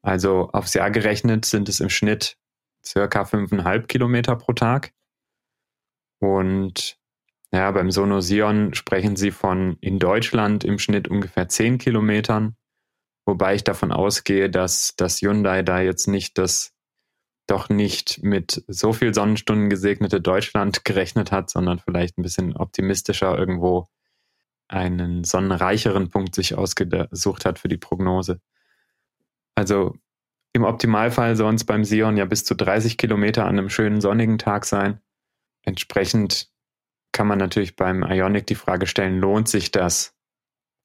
Also 0.02 0.50
aufs 0.52 0.74
Jahr 0.74 0.90
gerechnet 0.90 1.44
sind 1.44 1.68
es 1.68 1.80
im 1.80 1.90
Schnitt 1.90 2.36
circa 2.84 3.22
5,5 3.22 3.86
Kilometer 3.86 4.36
pro 4.36 4.52
Tag. 4.52 4.92
Und 6.18 6.98
ja, 7.52 7.70
beim 7.70 7.90
Sono 7.90 8.20
Sion 8.20 8.74
sprechen 8.74 9.16
sie 9.16 9.30
von 9.30 9.76
in 9.80 9.98
Deutschland 9.98 10.64
im 10.64 10.78
Schnitt 10.78 11.08
ungefähr 11.08 11.48
10 11.48 11.78
Kilometern, 11.78 12.56
wobei 13.26 13.54
ich 13.54 13.64
davon 13.64 13.92
ausgehe, 13.92 14.48
dass 14.48 14.94
das 14.96 15.20
Hyundai 15.20 15.62
da 15.62 15.80
jetzt 15.80 16.08
nicht 16.08 16.38
das 16.38 16.71
doch 17.46 17.68
nicht 17.68 18.22
mit 18.22 18.64
so 18.68 18.92
viel 18.92 19.14
Sonnenstunden 19.14 19.68
gesegnete 19.68 20.20
Deutschland 20.20 20.84
gerechnet 20.84 21.32
hat, 21.32 21.50
sondern 21.50 21.78
vielleicht 21.78 22.18
ein 22.18 22.22
bisschen 22.22 22.56
optimistischer 22.56 23.36
irgendwo 23.36 23.88
einen 24.68 25.24
sonnenreicheren 25.24 26.08
Punkt 26.08 26.34
sich 26.34 26.54
ausgesucht 26.56 27.44
hat 27.44 27.58
für 27.58 27.68
die 27.68 27.76
Prognose. 27.76 28.40
Also 29.54 29.94
im 30.52 30.64
Optimalfall 30.64 31.36
soll 31.36 31.54
es 31.54 31.64
beim 31.64 31.84
Sion 31.84 32.16
ja 32.16 32.24
bis 32.24 32.44
zu 32.44 32.54
30 32.54 32.96
Kilometer 32.96 33.44
an 33.44 33.58
einem 33.58 33.70
schönen 33.70 34.00
sonnigen 34.00 34.38
Tag 34.38 34.64
sein. 34.64 35.00
Entsprechend 35.62 36.50
kann 37.12 37.26
man 37.26 37.38
natürlich 37.38 37.76
beim 37.76 38.02
Ionic 38.02 38.46
die 38.46 38.54
Frage 38.54 38.86
stellen, 38.86 39.18
lohnt 39.18 39.48
sich 39.48 39.70
das? 39.70 40.14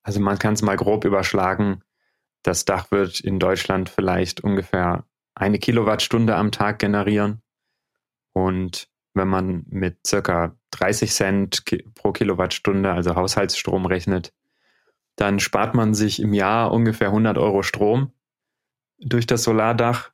Also 0.04 0.20
man 0.20 0.40
kann 0.40 0.54
es 0.54 0.62
mal 0.62 0.78
grob 0.78 1.06
überschlagen. 1.06 1.82
Das 2.44 2.66
Dach 2.66 2.92
wird 2.92 3.20
in 3.20 3.40
Deutschland 3.40 3.90
vielleicht 3.90 4.42
ungefähr 4.42 5.06
eine 5.38 5.60
Kilowattstunde 5.60 6.36
am 6.36 6.52
Tag 6.52 6.80
generieren. 6.80 7.42
Und 8.34 8.90
wenn 9.14 9.28
man 9.28 9.66
mit 9.70 10.06
circa 10.06 10.56
30 10.72 11.12
Cent 11.12 11.64
pro 11.96 12.12
Kilowattstunde, 12.12 12.92
also 12.92 13.16
Haushaltsstrom 13.16 13.86
rechnet, 13.86 14.34
dann 15.16 15.40
spart 15.40 15.74
man 15.74 15.94
sich 15.94 16.22
im 16.22 16.34
Jahr 16.34 16.72
ungefähr 16.72 17.08
100 17.08 17.38
Euro 17.38 17.64
Strom 17.64 18.12
durch 19.00 19.26
das 19.26 19.44
Solardach. 19.44 20.12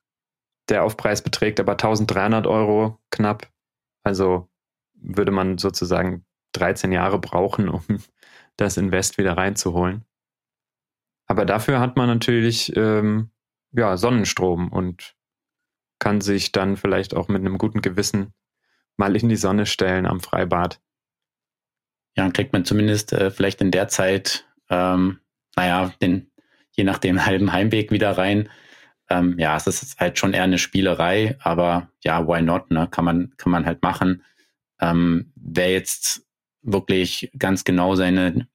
Der 0.70 0.84
Aufpreis 0.84 1.22
beträgt 1.22 1.60
aber 1.60 1.74
1300 1.74 2.48
Euro 2.48 3.00
knapp. 3.10 3.50
Also 4.03 4.50
würde 4.94 5.32
man 5.32 5.58
sozusagen 5.58 6.25
13 6.53 6.92
Jahre 6.92 7.20
brauchen, 7.20 7.68
um 7.68 7.84
das 8.58 8.77
Invest 8.77 9.18
wieder 9.18 9.36
reinzuholen. 9.36 10.06
Aber 11.25 11.46
dafür 11.46 11.80
hat 11.80 11.98
man 11.98 12.08
natürlich 12.08 12.75
ähm, 12.75 13.33
ja, 13.74 13.98
Sonnenstrom 13.98 14.72
und 14.72 15.15
kann 16.00 16.22
sich 16.22 16.51
dann 16.51 16.77
vielleicht 16.77 17.15
auch 17.15 17.27
mit 17.27 17.42
einem 17.42 17.58
guten 17.58 17.82
Gewissen 17.82 18.34
mal 18.98 19.15
in 19.15 19.30
die 19.30 19.36
Sonne 19.36 19.65
stellen 19.65 20.06
am 20.06 20.20
Freibad. 20.20 20.80
Ja, 22.15 22.24
dann 22.24 22.34
kriegt 22.34 22.53
man 22.53 22.65
zumindest 22.65 23.13
äh, 23.13 23.32
vielleicht 23.32 23.62
in 23.62 23.72
der 23.72 23.88
Zeit, 23.88 24.46
ähm, 24.70 25.20
naja, 25.56 25.94
den, 26.01 26.32
je 26.72 26.84
nach 26.84 27.00
dem 27.00 27.25
halben 27.25 27.51
Heimweg 27.51 27.92
wieder 27.92 28.18
rein. 28.18 28.50
Ähm, 29.10 29.38
ja, 29.39 29.58
es 29.58 29.68
ist 29.68 30.00
halt 30.00 30.18
schon 30.20 30.34
eher 30.34 30.44
eine 30.44 30.58
Spielerei, 30.58 31.38
aber 31.39 31.89
ja, 32.03 32.27
why 32.27 32.42
not, 32.42 32.72
ne? 32.72 32.88
Kann 32.89 33.06
man, 33.06 33.34
kann 33.38 33.51
man 33.51 33.65
halt 33.65 33.82
machen. 33.82 34.24
Ähm, 34.80 35.32
wer 35.36 35.72
jetzt 35.72 36.25
wirklich 36.62 37.32
ganz 37.38 37.63
genau 37.63 37.96
seine, 37.96 38.48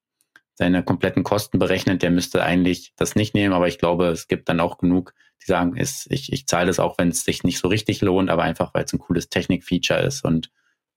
seine 0.59 0.83
kompletten 0.83 1.23
Kosten 1.23 1.61
berechnet, 1.61 2.03
der 2.03 2.11
müsste 2.11 2.43
eigentlich 2.43 2.93
das 2.97 3.15
nicht 3.15 3.33
nehmen, 3.33 3.55
aber 3.55 3.69
ich 3.69 3.79
glaube, 3.79 4.09
es 4.09 4.27
gibt 4.27 4.49
dann 4.49 4.59
auch 4.59 4.79
genug, 4.79 5.15
die 5.41 5.47
sagen, 5.47 5.77
ist, 5.77 6.11
ich, 6.11 6.33
ich 6.33 6.49
zahle 6.49 6.67
das 6.67 6.81
auch, 6.81 6.99
wenn 6.99 7.11
es 7.11 7.23
sich 7.23 7.45
nicht 7.45 7.61
so 7.61 7.69
richtig 7.69 8.01
lohnt, 8.01 8.29
aber 8.29 8.43
einfach, 8.43 8.75
weil 8.75 8.85
es 8.85 8.93
ein 8.93 8.99
cooles 8.99 9.29
Technikfeature 9.29 10.01
ist 10.01 10.25
und 10.25 10.51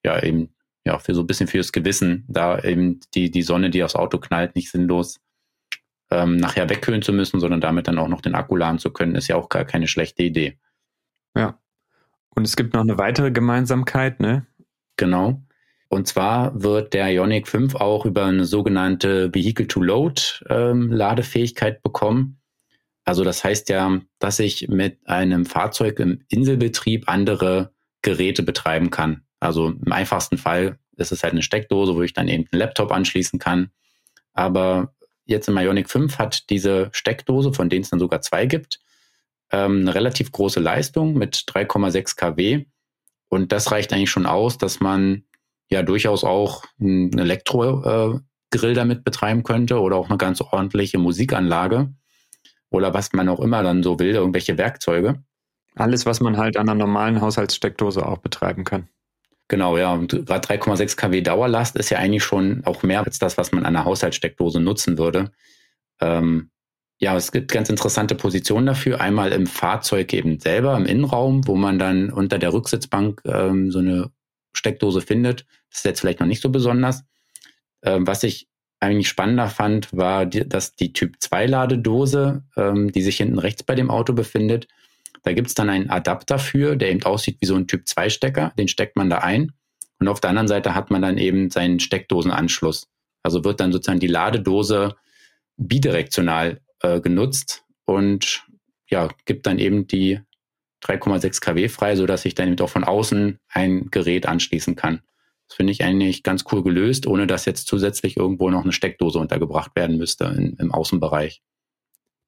ja, 0.04 0.22
eben, 0.22 0.56
ja, 0.84 0.98
für 0.98 1.14
so 1.14 1.22
ein 1.22 1.28
bisschen 1.28 1.48
fürs 1.48 1.72
Gewissen, 1.72 2.26
da 2.28 2.60
eben 2.60 3.02
die, 3.14 3.30
die 3.30 3.44
Sonne, 3.44 3.70
die 3.70 3.84
aufs 3.84 3.96
Auto 3.96 4.18
knallt, 4.18 4.56
nicht 4.56 4.72
sinnlos 4.72 5.20
ähm, 6.10 6.38
nachher 6.38 6.68
wegkühlen 6.68 7.04
zu 7.04 7.14
müssen, 7.14 7.40
sondern 7.40 7.62
damit 7.62 7.88
dann 7.88 8.00
auch 8.00 8.08
noch 8.08 8.22
den 8.22 8.34
Akku 8.34 8.56
laden 8.56 8.80
zu 8.80 8.92
können, 8.92 9.14
ist 9.14 9.28
ja 9.28 9.36
auch 9.36 9.48
gar 9.48 9.64
keine 9.64 9.88
schlechte 9.88 10.24
Idee. 10.24 10.58
Ja. 11.38 11.60
Und 12.34 12.48
es 12.48 12.56
gibt 12.56 12.74
noch 12.74 12.82
eine 12.82 12.98
weitere 12.98 13.30
Gemeinsamkeit, 13.30 14.20
ne? 14.20 14.48
Genau. 14.98 15.44
Und 15.92 16.08
zwar 16.08 16.64
wird 16.64 16.94
der 16.94 17.10
Ionic 17.10 17.50
5 17.50 17.76
auch 17.76 18.06
über 18.06 18.24
eine 18.24 18.46
sogenannte 18.46 19.36
Vehicle-to-Load-Ladefähigkeit 19.36 21.76
ähm, 21.76 21.82
bekommen. 21.84 22.40
Also 23.04 23.26
das 23.26 23.44
heißt 23.44 23.68
ja, 23.68 24.00
dass 24.18 24.40
ich 24.40 24.70
mit 24.70 25.06
einem 25.06 25.46
Fahrzeug 25.46 26.00
im 26.00 26.24
Inselbetrieb 26.30 27.10
andere 27.10 27.74
Geräte 28.02 28.42
betreiben 28.42 28.90
kann. 28.90 29.24
Also 29.42 29.68
im 29.68 29.92
einfachsten 29.92 30.38
Fall 30.38 30.80
ist 30.96 31.12
es 31.12 31.24
halt 31.24 31.34
eine 31.34 31.44
Steckdose, 31.44 31.94
wo 31.94 32.04
ich 32.04 32.14
dann 32.14 32.30
eben 32.30 32.48
einen 32.50 32.60
Laptop 32.60 32.94
anschließen 32.94 33.38
kann. 33.38 33.72
Aber 34.32 34.94
jetzt 35.26 35.50
im 35.50 35.58
Ionic 35.58 35.90
5 35.90 36.20
hat 36.20 36.50
diese 36.50 36.88
Steckdose, 36.94 37.52
von 37.52 37.68
denen 37.68 37.84
es 37.84 37.90
dann 37.90 38.00
sogar 38.00 38.22
zwei 38.22 38.46
gibt, 38.46 38.80
ähm, 39.52 39.82
eine 39.82 39.94
relativ 39.94 40.32
große 40.32 40.62
Leistung 40.62 41.16
mit 41.16 41.36
3,6 41.36 42.16
kW. 42.16 42.64
Und 43.28 43.52
das 43.52 43.74
reicht 43.74 43.92
eigentlich 43.92 44.10
schon 44.10 44.26
aus, 44.26 44.58
dass 44.58 44.80
man 44.80 45.26
ja 45.72 45.84
durchaus 45.84 46.24
auch 46.24 46.64
einen 46.80 47.18
Elektrogrill 47.18 48.22
damit 48.74 49.04
betreiben 49.04 49.44
könnte 49.44 49.80
oder 49.80 49.96
auch 49.96 50.10
eine 50.10 50.18
ganz 50.18 50.42
ordentliche 50.42 50.98
Musikanlage 50.98 51.94
oder 52.70 52.94
was 52.94 53.14
man 53.14 53.30
auch 53.30 53.40
immer 53.40 53.64
dann 53.64 53.84
so 53.84 54.00
will, 54.00 54.12
irgendwelche 54.12 54.58
Werkzeuge. 54.58 55.24
Alles, 55.76 56.06
was 56.06 56.20
man 56.20 56.38
halt 56.38 56.58
an 56.58 56.68
einer 56.68 56.78
normalen 56.78 57.22
Haushaltssteckdose 57.22 58.06
auch 58.06 58.18
betreiben 58.18 58.64
kann. 58.64 58.88
Genau, 59.48 59.78
ja. 59.78 59.94
Und 59.94 60.26
gerade 60.26 60.48
3,6 60.48 60.96
kW 60.96 61.22
Dauerlast 61.22 61.76
ist 61.76 61.90
ja 61.90 61.98
eigentlich 61.98 62.24
schon 62.24 62.64
auch 62.66 62.84
mehr 62.84 63.06
als 63.06 63.20
das, 63.20 63.38
was 63.38 63.52
man 63.52 63.66
an 63.66 63.76
einer 63.76 63.86
Haushaltssteckdose 63.86 64.60
nutzen 64.60 64.98
würde. 64.98 65.32
Ähm, 66.00 66.50
ja, 67.00 67.16
es 67.16 67.32
gibt 67.32 67.52
ganz 67.52 67.70
interessante 67.70 68.16
Positionen 68.16 68.68
dafür. 68.68 69.02
Einmal 69.02 69.32
im 69.32 69.48
Fahrzeug 69.48 70.14
eben 70.14 70.40
selber, 70.40 70.78
im 70.78 70.86
Innenraum, 70.86 71.48
wo 71.48 71.56
man 71.56 71.80
dann 71.80 72.12
unter 72.12 72.38
der 72.38 72.54
Rücksitzbank 72.54 73.22
ähm, 73.26 73.72
so 73.72 73.80
eine 73.80 74.12
Steckdose 74.54 75.02
findet. 75.02 75.46
Das 75.70 75.80
ist 75.80 75.86
jetzt 75.86 76.00
vielleicht 76.02 76.20
noch 76.20 76.28
nicht 76.28 76.42
so 76.42 76.50
besonders. 76.50 77.04
Ähm, 77.84 78.06
was 78.08 78.24
ich 78.24 78.48
eigentlich 78.80 79.08
spannender 79.08 79.48
fand, 79.48 79.96
war, 79.96 80.26
die, 80.26 80.48
dass 80.48 80.76
die 80.76 80.94
Typ 80.94 81.16
2 81.20 81.46
Ladedose, 81.46 82.44
ähm, 82.58 82.92
die 82.92 83.02
sich 83.02 83.18
hinten 83.18 83.40
rechts 83.40 83.64
bei 83.64 83.76
dem 83.76 83.92
Auto 83.92 84.14
befindet, 84.14 84.68
da 85.24 85.34
gibt 85.34 85.48
es 85.48 85.54
dann 85.54 85.70
einen 85.70 85.90
Adapter 85.90 86.40
für, 86.40 86.76
der 86.76 86.90
eben 86.90 87.04
aussieht 87.04 87.38
wie 87.42 87.46
so 87.46 87.56
ein 87.56 87.68
Typ 87.68 87.88
2 87.88 88.10
Stecker. 88.10 88.54
Den 88.58 88.68
steckt 88.68 88.96
man 88.96 89.10
da 89.10 89.20
ein. 89.20 89.52
Und 90.00 90.08
auf 90.08 90.20
der 90.20 90.32
anderen 90.32 90.48
Seite 90.48 90.74
hat 90.74 90.90
man 90.90 91.04
dann 91.04 91.20
eben 91.20 91.52
seinen 91.52 91.80
Steckdosenanschluss. 91.80 92.88
Also 93.22 93.44
wird 93.44 93.60
dann 93.60 93.72
sozusagen 93.72 94.00
die 94.00 94.08
Ladedose 94.08 94.96
bidirektional 95.58 96.60
äh, 96.82 97.00
genutzt 97.02 97.64
und 97.86 98.44
ja, 98.90 99.10
gibt 99.26 99.46
dann 99.46 99.60
eben 99.60 99.86
die 99.86 100.20
3,6 100.84 101.42
kW 101.42 101.70
frei, 101.70 101.96
sodass 101.96 102.26
ich 102.26 102.36
dann 102.36 102.50
eben 102.50 102.60
auch 102.60 102.70
von 102.70 102.84
außen 102.84 103.38
ein 103.50 103.92
Gerät 103.92 104.26
anschließen 104.26 104.76
kann. 104.76 105.02
Das 105.48 105.58
finde 105.58 105.74
ich 105.74 105.84
eigentlich 105.84 106.24
ganz 106.24 106.46
cool 106.52 106.64
gelöst, 106.64 107.08
ohne 107.08 107.28
dass 107.28 107.46
jetzt 107.46 107.68
zusätzlich 107.68 108.18
irgendwo 108.18 108.50
noch 108.50 108.64
eine 108.64 108.72
Steckdose 108.72 109.20
untergebracht 109.20 109.76
werden 109.76 109.98
müsste 109.98 110.26
in, 110.26 110.56
im 110.58 110.72
Außenbereich. 110.72 111.42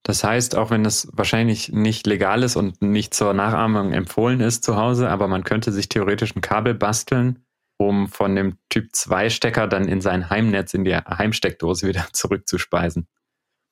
Das 0.03 0.25
heißt, 0.25 0.57
auch 0.57 0.69
wenn 0.69 0.83
das 0.83 1.07
wahrscheinlich 1.13 1.71
nicht 1.71 2.05
legal 2.05 2.43
ist 2.43 2.57
und 2.57 2.81
nicht 2.81 3.13
zur 3.13 3.33
Nachahmung 3.33 3.93
empfohlen 3.93 4.41
ist 4.41 4.65
zu 4.65 4.75
Hause, 4.75 5.09
aber 5.09 5.29
man 5.29 5.45
könnte 5.45 5.71
sich 5.71 5.87
theoretisch 5.87 6.35
ein 6.35 6.41
Kabel 6.41 6.73
basteln, 6.73 7.45
um 7.77 8.09
von 8.09 8.35
dem 8.35 8.57
Typ 8.69 8.89
2 8.91 9.29
Stecker 9.29 9.67
dann 9.67 9.87
in 9.87 10.01
sein 10.01 10.29
Heimnetz, 10.29 10.73
in 10.73 10.83
die 10.83 10.95
Heimsteckdose 10.95 11.87
wieder 11.87 12.05
zurückzuspeisen. 12.11 13.07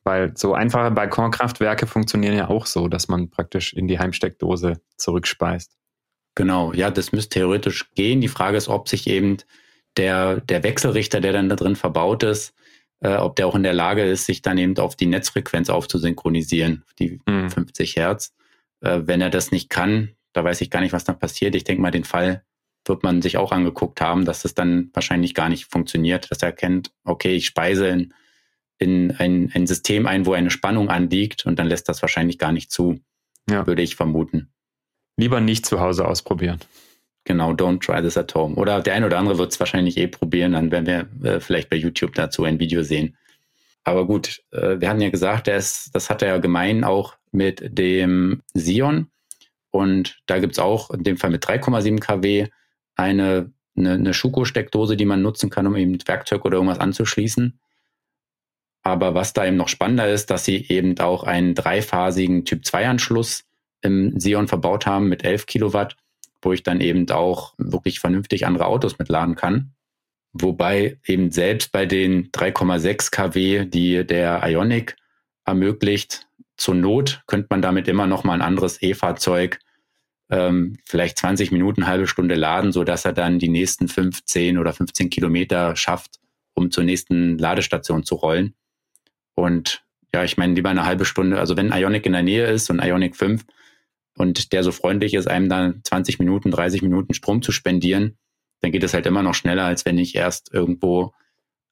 Weil 0.03 0.36
so 0.36 0.53
einfache 0.53 0.91
Balkonkraftwerke 0.91 1.86
funktionieren 1.86 2.36
ja 2.36 2.50
auch 2.50 2.65
so, 2.65 2.88
dass 2.88 3.08
man 3.08 3.29
praktisch 3.29 3.74
in 3.74 3.88
die 3.88 4.00
Heimsteckdose 4.00 4.81
zurückspeist. 4.98 5.77
Genau, 6.36 6.74
ja, 6.74 6.89
das 6.89 7.12
müsste 7.12 7.39
theoretisch 7.39 7.91
gehen. 7.93 8.22
Die 8.22 8.27
Frage 8.27 8.58
ist, 8.58 8.67
ob 8.67 8.89
sich 8.89 9.08
eben 9.08 9.38
der, 9.98 10.39
der 10.41 10.63
Wechselrichter, 10.63 11.22
der 11.22 11.34
dann 11.34 11.50
da 11.50 11.55
drin 11.55 11.75
verbaut 11.75 12.24
ist, 12.24 12.53
äh, 13.01 13.15
ob 13.15 13.36
der 13.36 13.48
auch 13.48 13.55
in 13.55 13.63
der 13.63 13.74
Lage 13.74 14.03
ist, 14.03 14.25
sich 14.25 14.41
dann 14.41 14.58
eben 14.58 14.77
auf 14.77 14.96
die 14.96 15.08
Netzfrequenz 15.08 15.70
aufzusynchronisieren, 15.70 16.84
die 17.00 17.20
mhm. 17.27 17.50
50 17.50 17.96
Hertz. 17.98 18.34
Äh, 18.79 19.01
wenn 19.03 19.22
er 19.22 19.29
das 19.29 19.51
nicht 19.51 19.70
kann, 19.70 20.15
da 20.34 20.43
weiß 20.43 20.62
ich 20.62 20.70
gar 20.70 20.81
nicht, 20.81 20.93
was 20.93 21.03
dann 21.03 21.20
passiert. 21.20 21.55
Ich 21.55 21.63
denke 21.63 21.81
mal, 21.81 21.91
den 21.91 22.05
Fall 22.05 22.43
wird 22.86 23.03
man 23.03 23.22
sich 23.22 23.38
auch 23.38 23.51
angeguckt 23.51 24.01
haben, 24.01 24.25
dass 24.25 24.41
das 24.41 24.55
dann 24.55 24.89
wahrscheinlich 24.93 25.36
gar 25.36 25.50
nicht 25.50 25.65
funktioniert, 25.65 26.31
dass 26.31 26.41
er 26.41 26.50
erkennt, 26.50 26.91
okay, 27.03 27.36
ich 27.36 27.46
speise 27.46 27.88
in, 27.88 28.13
in 28.82 29.12
ein, 29.12 29.52
ein 29.54 29.68
System 29.68 30.08
ein, 30.08 30.26
wo 30.26 30.34
eine 30.34 30.50
Spannung 30.50 30.90
anliegt 30.90 31.46
und 31.46 31.60
dann 31.60 31.68
lässt 31.68 31.88
das 31.88 32.02
wahrscheinlich 32.02 32.40
gar 32.40 32.52
nicht 32.52 32.72
zu, 32.72 33.00
ja. 33.48 33.68
würde 33.68 33.84
ich 33.84 33.96
vermuten. 33.96 34.52
Lieber 35.18 35.40
nicht 35.40 35.68
zu 35.68 35.80
Hause 35.80 36.08
ausprobieren. 36.08 36.60
Genau, 37.24 37.52
don't 37.52 37.86
try 37.86 38.02
this 38.02 38.18
at 38.18 38.34
home. 38.34 38.56
Oder 38.56 38.82
der 38.82 38.96
eine 38.96 39.06
oder 39.06 39.20
andere 39.20 39.38
wird 39.38 39.52
es 39.52 39.60
wahrscheinlich 39.60 39.98
eh 39.98 40.08
probieren, 40.08 40.54
dann 40.54 40.72
werden 40.72 40.88
wir 41.22 41.32
äh, 41.32 41.40
vielleicht 41.40 41.70
bei 41.70 41.76
YouTube 41.76 42.16
dazu 42.16 42.44
ein 42.44 42.60
Video 42.60 42.82
sehen. 42.82 43.16
Aber 43.84 44.08
gut, 44.08 44.42
äh, 44.52 44.80
wir 44.80 44.90
hatten 44.90 45.02
ja 45.02 45.12
gesagt, 45.12 45.48
ist, 45.48 45.92
das 45.94 46.10
hat 46.10 46.24
er 46.24 46.30
ja 46.30 46.38
gemein 46.40 46.84
auch 46.84 47.16
mit 47.32 47.78
dem 47.78 48.42
Sion. 48.56 49.12
Und 49.70 50.20
da 50.26 50.40
gibt 50.40 50.54
es 50.54 50.60
auch 50.60 50.90
in 50.90 51.04
dem 51.04 51.18
Fall 51.18 51.30
mit 51.30 51.46
3,7 51.46 52.00
kW 52.00 52.48
eine, 52.96 53.52
eine, 53.78 53.94
eine 53.94 54.14
Schuko-Steckdose, 54.16 54.98
die 54.98 55.06
man 55.06 55.22
nutzen 55.22 55.52
kann, 55.52 55.68
um 55.68 55.76
eben 55.76 56.00
Werkzeug 56.08 56.46
oder 56.46 56.56
irgendwas 56.56 56.80
anzuschließen. 56.80 57.60
Aber 58.84 59.14
was 59.14 59.34
da 59.34 59.46
eben 59.46 59.58
noch 59.58 59.68
spannender 59.68 60.10
ist, 60.10 60.30
dass 60.32 60.46
sie 60.46 60.66
eben 60.68 61.00
auch 61.00 61.24
einen 61.24 61.54
dreiphasigen 61.54 62.46
Typ-2-Anschluss 62.46 63.44
im 63.82 64.20
Sion 64.20 64.48
verbaut 64.48 64.86
haben 64.86 65.08
mit 65.08 65.24
11 65.24 65.46
Kilowatt 65.46 65.96
wo 66.42 66.54
ich 66.54 66.64
dann 66.64 66.82
eben 66.82 67.10
auch 67.12 67.54
wirklich 67.58 68.00
vernünftig 68.00 68.46
andere 68.46 68.66
Autos 68.66 68.98
mitladen 68.98 69.36
kann. 69.36 69.74
Wobei 70.34 70.98
eben 71.06 71.32
selbst 71.32 71.72
bei 71.72 71.86
den 71.86 72.32
3,6 72.32 73.12
kW, 73.12 73.66
die 73.66 74.06
der 74.06 74.42
Ionic 74.46 74.96
ermöglicht, 75.46 76.28
zur 76.58 76.76
Not 76.76 77.24
könnte 77.28 77.48
man 77.50 77.62
damit 77.62 77.88
immer 77.88 78.08
noch 78.08 78.24
mal 78.24 78.34
ein 78.34 78.42
anderes 78.42 78.82
E-Fahrzeug 78.82 79.60
ähm, 80.30 80.78
vielleicht 80.86 81.18
20 81.18 81.52
Minuten, 81.52 81.88
halbe 81.88 82.08
Stunde 82.08 82.36
laden, 82.36 82.72
so 82.72 82.84
dass 82.84 83.04
er 83.04 83.14
dann 83.14 83.40
die 83.40 83.50
nächsten 83.50 83.88
15 83.88 84.58
oder 84.58 84.72
15 84.72 85.10
Kilometer 85.10 85.76
schafft, 85.76 86.20
um 86.54 86.72
zur 86.72 86.84
nächsten 86.84 87.38
Ladestation 87.38 88.04
zu 88.04 88.16
rollen. 88.16 88.54
Und 89.41 89.83
ja, 90.13 90.24
ich 90.24 90.38
meine, 90.38 90.53
lieber 90.53 90.69
eine 90.69 90.86
halbe 90.86 91.05
Stunde, 91.05 91.39
also 91.39 91.57
wenn 91.57 91.71
Ionic 91.71 92.05
in 92.05 92.13
der 92.13 92.24
Nähe 92.24 92.45
ist 92.48 92.69
und 92.69 92.79
Ionic 92.79 93.15
5, 93.15 93.45
und 94.17 94.53
der 94.53 94.63
so 94.63 94.71
freundlich 94.71 95.13
ist, 95.13 95.27
einem 95.27 95.50
dann 95.50 95.81
20 95.83 96.19
Minuten, 96.19 96.51
30 96.51 96.81
Minuten 96.81 97.13
Strom 97.13 97.41
zu 97.41 97.51
spendieren, 97.51 98.17
dann 98.60 98.71
geht 98.71 98.83
es 98.83 98.93
halt 98.93 99.05
immer 99.05 99.24
noch 99.24 99.33
schneller, 99.33 99.65
als 99.65 99.86
wenn 99.86 99.98
ich 99.98 100.15
erst 100.15 100.53
irgendwo 100.53 101.13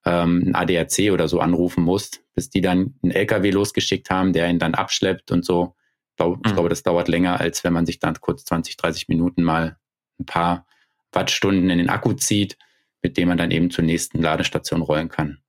ähm, 0.06 0.44
ein 0.48 0.56
ADAC 0.56 1.12
oder 1.12 1.28
so 1.28 1.40
anrufen 1.40 1.84
muss, 1.84 2.12
bis 2.34 2.50
die 2.50 2.62
dann 2.62 2.96
einen 3.04 3.12
LKW 3.12 3.52
losgeschickt 3.52 4.10
haben, 4.10 4.34
der 4.34 4.50
ihn 4.50 4.60
dann 4.60 4.74
abschleppt 4.74 5.32
und 5.32 5.46
so. 5.46 5.76
Ich 6.12 6.16
glaube, 6.16 6.40
ich 6.44 6.52
mhm. 6.52 6.56
glaube, 6.56 6.70
das 6.70 6.84
dauert 6.84 7.08
länger, 7.08 7.40
als 7.40 7.64
wenn 7.64 7.74
man 7.74 7.86
sich 7.86 8.00
dann 8.00 8.16
kurz 8.20 8.46
20, 8.46 8.78
30 8.78 9.10
Minuten 9.10 9.44
mal 9.44 9.78
ein 10.20 10.26
paar 10.26 10.66
Wattstunden 11.12 11.70
in 11.70 11.78
den 11.78 11.90
Akku 11.90 12.14
zieht, 12.14 12.58
mit 13.02 13.18
dem 13.18 13.28
man 13.28 13.38
dann 13.38 13.52
eben 13.52 13.70
zur 13.70 13.84
nächsten 13.84 14.22
Ladestation 14.22 14.82
rollen 14.82 15.10
kann. 15.10 15.40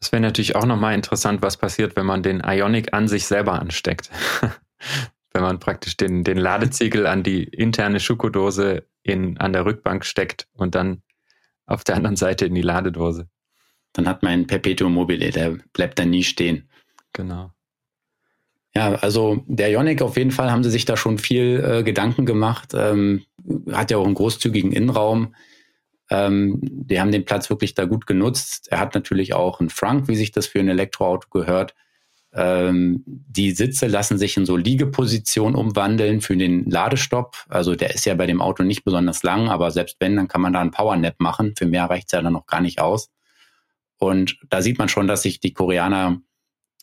Das 0.00 0.12
wäre 0.12 0.20
natürlich 0.20 0.56
auch 0.56 0.66
nochmal 0.66 0.94
interessant, 0.94 1.42
was 1.42 1.56
passiert, 1.56 1.96
wenn 1.96 2.06
man 2.06 2.22
den 2.22 2.40
Ionic 2.40 2.92
an 2.92 3.08
sich 3.08 3.26
selber 3.26 3.60
ansteckt. 3.60 4.10
wenn 5.32 5.42
man 5.42 5.58
praktisch 5.58 5.96
den, 5.96 6.24
den 6.24 6.38
Ladeziegel 6.38 7.06
an 7.06 7.22
die 7.22 7.44
interne 7.44 8.00
Schokodose 8.00 8.86
in, 9.02 9.36
an 9.38 9.52
der 9.52 9.66
Rückbank 9.66 10.04
steckt 10.04 10.48
und 10.52 10.74
dann 10.74 11.02
auf 11.66 11.84
der 11.84 11.96
anderen 11.96 12.16
Seite 12.16 12.46
in 12.46 12.54
die 12.54 12.62
Ladedose. 12.62 13.28
Dann 13.92 14.08
hat 14.08 14.22
man 14.22 14.32
ein 14.32 14.46
Perpetuum 14.46 14.94
mobile, 14.94 15.30
der 15.30 15.58
bleibt 15.72 15.98
dann 15.98 16.10
nie 16.10 16.22
stehen. 16.22 16.68
Genau. 17.12 17.50
Ja, 18.74 18.94
also 18.96 19.42
der 19.46 19.70
Ionic 19.70 20.02
auf 20.02 20.16
jeden 20.16 20.30
Fall 20.30 20.50
haben 20.50 20.62
sie 20.62 20.70
sich 20.70 20.84
da 20.84 20.96
schon 20.96 21.18
viel 21.18 21.64
äh, 21.64 21.82
Gedanken 21.82 22.26
gemacht. 22.26 22.72
Ähm, 22.74 23.24
hat 23.72 23.90
ja 23.90 23.96
auch 23.96 24.04
einen 24.04 24.14
großzügigen 24.14 24.72
Innenraum. 24.72 25.34
Ähm, 26.10 26.58
die 26.62 27.00
haben 27.00 27.12
den 27.12 27.24
Platz 27.24 27.50
wirklich 27.50 27.74
da 27.74 27.84
gut 27.84 28.06
genutzt. 28.06 28.68
Er 28.70 28.78
hat 28.78 28.94
natürlich 28.94 29.34
auch 29.34 29.60
einen 29.60 29.70
Frank, 29.70 30.08
wie 30.08 30.16
sich 30.16 30.30
das 30.30 30.46
für 30.46 30.60
ein 30.60 30.68
Elektroauto 30.68 31.28
gehört. 31.30 31.74
Ähm, 32.32 33.02
die 33.06 33.52
Sitze 33.52 33.86
lassen 33.86 34.18
sich 34.18 34.36
in 34.36 34.46
so 34.46 34.56
Liegeposition 34.56 35.54
umwandeln 35.54 36.20
für 36.20 36.36
den 36.36 36.68
Ladestopp. 36.70 37.36
Also 37.48 37.74
der 37.74 37.94
ist 37.94 38.04
ja 38.04 38.14
bei 38.14 38.26
dem 38.26 38.40
Auto 38.40 38.62
nicht 38.62 38.84
besonders 38.84 39.22
lang, 39.22 39.48
aber 39.48 39.70
selbst 39.70 39.96
wenn, 40.00 40.16
dann 40.16 40.28
kann 40.28 40.42
man 40.42 40.52
da 40.52 40.60
einen 40.60 40.70
Powernap 40.70 41.18
machen. 41.18 41.54
Für 41.56 41.66
mehr 41.66 41.86
reicht 41.86 42.08
es 42.08 42.12
ja 42.12 42.22
dann 42.22 42.34
noch 42.34 42.46
gar 42.46 42.60
nicht 42.60 42.80
aus. 42.80 43.10
Und 43.98 44.38
da 44.50 44.60
sieht 44.62 44.78
man 44.78 44.88
schon, 44.88 45.08
dass 45.08 45.22
sich 45.22 45.40
die 45.40 45.54
Koreaner, 45.54 46.20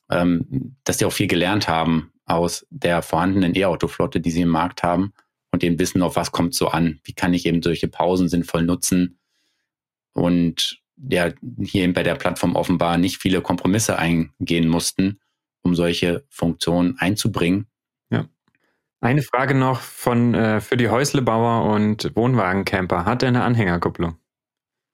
ähm, 0.09 0.75
dass 0.83 0.97
die 0.97 1.05
auch 1.05 1.13
viel 1.13 1.27
gelernt 1.27 1.67
haben 1.67 2.11
aus 2.25 2.65
der 2.71 3.01
vorhandenen 3.01 3.55
E-Auto-Flotte, 3.55 4.19
die 4.19 4.31
sie 4.31 4.41
im 4.41 4.49
Markt 4.49 4.81
haben 4.83 5.13
und 5.53 5.63
dem 5.63 5.79
Wissen, 5.79 6.01
auf 6.01 6.17
was 6.17 6.33
kommt 6.33 6.53
so 6.53 6.67
an. 6.67 6.99
Wie 7.05 7.13
kann 7.13 7.33
ich 7.33 7.45
eben 7.45 7.63
solche 7.63 7.87
Pausen 7.87 8.27
sinnvoll 8.27 8.63
nutzen? 8.63 9.17
Und 10.11 10.81
ja, 10.97 11.31
hier 11.61 11.83
eben 11.83 11.93
bei 11.93 12.03
der 12.03 12.15
Plattform 12.15 12.55
offenbar 12.55 12.97
nicht 12.97 13.17
viele 13.21 13.41
Kompromisse 13.41 13.97
eingehen 13.97 14.67
mussten 14.67 15.19
um 15.63 15.75
solche 15.75 16.25
Funktionen 16.29 16.97
einzubringen. 16.99 17.67
Ja. 18.09 18.25
Eine 19.01 19.21
Frage 19.21 19.55
noch 19.55 19.79
von 19.79 20.33
äh, 20.33 20.61
für 20.61 20.77
die 20.77 20.89
Häuslebauer 20.89 21.73
und 21.73 22.11
Wohnwagencamper. 22.15 23.05
Hat 23.05 23.23
er 23.23 23.29
eine 23.29 23.43
Anhängerkupplung? 23.43 24.17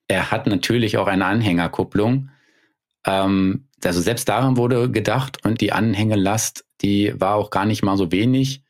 Er 0.08 0.32
hat 0.32 0.48
natürlich 0.48 0.98
auch 0.98 1.08
eine 1.08 1.26
Anhängerkupplung. 1.26 2.30
Ähm, 3.06 3.68
also 3.84 4.02
selbst 4.02 4.30
daran 4.30 4.58
wurde 4.58 4.90
gedacht 4.90 5.44
und 5.46 5.62
die 5.62 5.72
Anhängelast, 5.72 6.66
die 6.82 7.14
war 7.20 7.36
auch 7.36 7.50
gar 7.50 7.66
nicht 7.66 7.84
mal 7.84 7.98
so 7.98 8.12
wenig. 8.12 8.64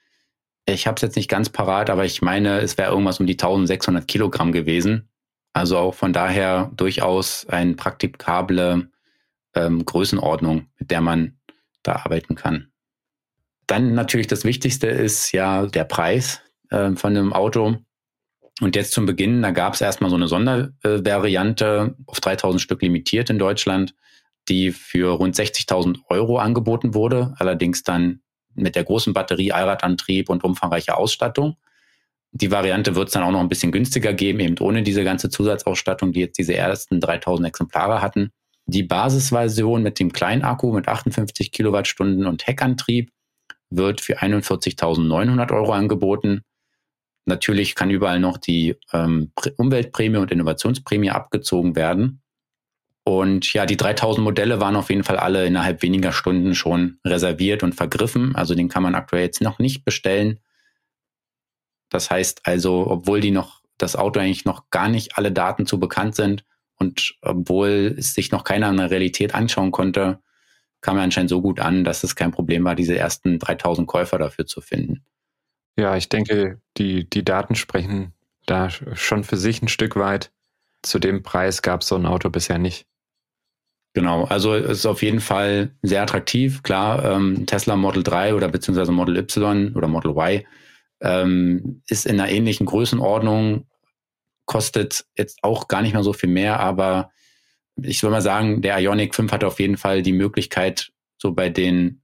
Ich 0.74 0.86
habe 0.86 0.96
es 0.96 1.02
jetzt 1.02 1.16
nicht 1.16 1.30
ganz 1.30 1.50
parat, 1.50 1.90
aber 1.90 2.06
ich 2.06 2.22
meine, 2.22 2.60
es 2.60 2.78
wäre 2.78 2.92
irgendwas 2.92 3.20
um 3.20 3.26
die 3.26 3.34
1600 3.34 4.08
Kilogramm 4.08 4.52
gewesen. 4.52 5.10
Also 5.52 5.78
auch 5.78 5.96
von 5.96 6.14
daher 6.14 6.72
durchaus 6.76 7.48
eine 7.48 7.74
praktikable 7.74 8.90
ähm, 9.56 9.84
Größenordnung, 9.84 10.68
mit 10.78 10.92
der 10.92 11.02
man 11.02 11.40
da 11.82 11.96
arbeiten 12.04 12.36
kann. 12.36 12.72
Dann 13.66 13.96
natürlich 13.96 14.28
das 14.28 14.44
Wichtigste 14.44 14.88
ist 14.88 15.32
ja 15.32 15.66
der 15.66 15.86
Preis 15.86 16.42
äh, 16.70 16.92
von 16.92 17.18
einem 17.18 17.34
Auto. 17.34 17.78
Und 18.62 18.76
jetzt 18.76 18.92
zum 18.92 19.06
Beginn, 19.06 19.42
da 19.42 19.52
gab 19.52 19.74
es 19.74 19.82
erstmal 19.82 20.10
so 20.10 20.18
eine 20.18 20.28
Sondervariante 20.28 21.96
auf 22.06 22.20
3000 22.20 22.62
Stück 22.62 22.82
limitiert 22.82 23.30
in 23.30 23.40
Deutschland, 23.40 23.96
die 24.50 24.72
für 24.72 25.14
rund 25.14 25.36
60.000 25.36 26.00
Euro 26.10 26.38
angeboten 26.38 26.94
wurde. 26.94 27.34
Allerdings 27.38 27.84
dann 27.84 28.22
mit 28.62 28.76
der 28.76 28.84
großen 28.84 29.14
Batterie, 29.14 29.52
Allradantrieb 29.52 30.30
und 30.30 30.44
umfangreicher 30.44 30.98
Ausstattung. 30.98 31.58
Die 32.32 32.52
Variante 32.52 32.96
wird 32.96 33.08
es 33.08 33.14
dann 33.14 33.24
auch 33.24 33.32
noch 33.32 33.40
ein 33.40 33.50
bisschen 33.50 33.72
günstiger 33.72 34.14
geben, 34.14 34.40
eben 34.40 34.58
ohne 34.60 34.84
diese 34.84 35.04
ganze 35.04 35.30
Zusatzausstattung, 35.30 36.12
die 36.12 36.20
jetzt 36.20 36.38
diese 36.38 36.56
ersten 36.56 37.00
3000 37.00 37.48
Exemplare 37.48 38.02
hatten. 38.02 38.32
Die 38.66 38.84
Basisversion 38.84 39.82
mit 39.82 40.00
dem 40.00 40.14
kleinen 40.14 40.44
Akku 40.44 40.72
mit 40.72 40.88
58 40.88 41.52
Kilowattstunden 41.52 42.28
und 42.28 42.46
Heckantrieb 42.46 43.12
wird 43.72 44.02
für 44.02 44.20
41.900 44.20 45.52
Euro 45.52 45.74
angeboten. 45.74 46.42
Natürlich 47.26 47.76
kann 47.76 47.90
überall 47.90 48.20
noch 48.20 48.38
die 48.38 48.76
ähm, 48.94 49.32
Umweltprämie 49.58 50.18
und 50.18 50.32
Innovationsprämie 50.32 51.10
abgezogen 51.10 51.76
werden. 51.76 52.22
Und 53.10 53.54
ja, 53.54 53.66
die 53.66 53.78
3000 53.78 54.24
Modelle 54.24 54.60
waren 54.60 54.76
auf 54.76 54.90
jeden 54.90 55.04
Fall 55.04 55.18
alle 55.18 55.46
innerhalb 55.46 55.82
weniger 55.82 56.12
Stunden 56.12 56.54
schon 56.54 57.00
reserviert 57.06 57.64
und 57.64 57.74
vergriffen. 57.74 58.36
Also 58.36 58.54
den 58.54 58.70
kann 58.70 58.84
man 58.84 58.94
aktuell 58.94 59.24
jetzt 59.24 59.42
noch 59.42 59.58
nicht 59.58 59.84
bestellen. 59.84 60.40
Das 61.90 62.12
heißt 62.12 62.42
also, 62.44 62.86
obwohl 62.88 63.20
die 63.20 63.32
noch 63.32 63.62
das 63.80 63.96
Auto 63.96 64.20
eigentlich 64.20 64.46
noch 64.46 64.70
gar 64.70 64.90
nicht 64.90 65.18
alle 65.18 65.32
Daten 65.32 65.66
zu 65.66 65.80
bekannt 65.80 66.16
sind, 66.16 66.44
und 66.80 67.16
obwohl 67.22 67.96
es 67.98 68.14
sich 68.14 68.32
noch 68.32 68.44
keiner 68.44 68.70
in 68.70 68.78
der 68.78 68.90
Realität 68.90 69.36
anschauen 69.36 69.72
konnte, 69.72 70.20
kam 70.82 70.98
er 70.98 71.04
anscheinend 71.04 71.30
so 71.30 71.42
gut 71.42 71.60
an, 71.60 71.84
dass 71.84 72.04
es 72.04 72.16
kein 72.16 72.32
Problem 72.32 72.64
war, 72.64 72.74
diese 72.74 72.98
ersten 72.98 73.38
3000 73.38 73.86
Käufer 73.86 74.18
dafür 74.18 74.46
zu 74.46 74.62
finden. 74.62 75.04
Ja, 75.78 75.98
ich 75.98 76.08
denke, 76.08 76.62
die, 76.78 77.10
die 77.10 77.26
Daten 77.26 77.56
sprechen 77.56 78.14
da 78.46 78.70
schon 78.70 79.24
für 79.24 79.38
sich 79.38 79.62
ein 79.62 79.68
Stück 79.68 79.96
weit. 79.96 80.32
Zu 80.82 81.00
dem 81.00 81.22
Preis 81.22 81.62
gab 81.62 81.82
es 81.82 81.90
so 81.90 81.96
ein 81.96 82.06
Auto 82.06 82.30
bisher 82.30 82.58
nicht. 82.58 82.88
Genau, 83.94 84.26
also 84.26 84.54
es 84.54 84.80
ist 84.80 84.86
auf 84.86 85.02
jeden 85.02 85.20
Fall 85.20 85.72
sehr 85.82 86.04
attraktiv. 86.04 86.62
Klar, 86.64 87.04
ähm, 87.04 87.46
Tesla 87.48 87.76
Model 87.76 88.04
3 88.04 88.36
oder 88.36 88.48
beziehungsweise 88.48 88.92
Model 88.92 89.18
Y 89.18 89.76
oder 89.76 89.88
Model 89.88 90.12
Y 90.12 90.46
ähm, 91.02 91.82
ist 91.88 92.06
in 92.06 92.20
einer 92.20 92.30
ähnlichen 92.30 92.66
Größenordnung 92.66 93.66
kostet 94.46 95.06
jetzt 95.16 95.40
auch 95.44 95.68
gar 95.68 95.82
nicht 95.82 95.94
mehr 95.94 96.04
so 96.04 96.14
viel 96.14 96.30
mehr, 96.30 96.60
aber 96.60 97.12
ich 97.84 98.02
würde 98.02 98.14
mal 98.14 98.22
sagen, 98.22 98.62
der 98.62 98.80
Ionic 98.80 99.14
5 99.14 99.32
hat 99.32 99.44
auf 99.44 99.60
jeden 99.60 99.78
Fall 99.78 100.02
die 100.02 100.12
Möglichkeit, 100.12 100.92
so 101.18 101.34
bei 101.34 101.50
den 101.50 102.02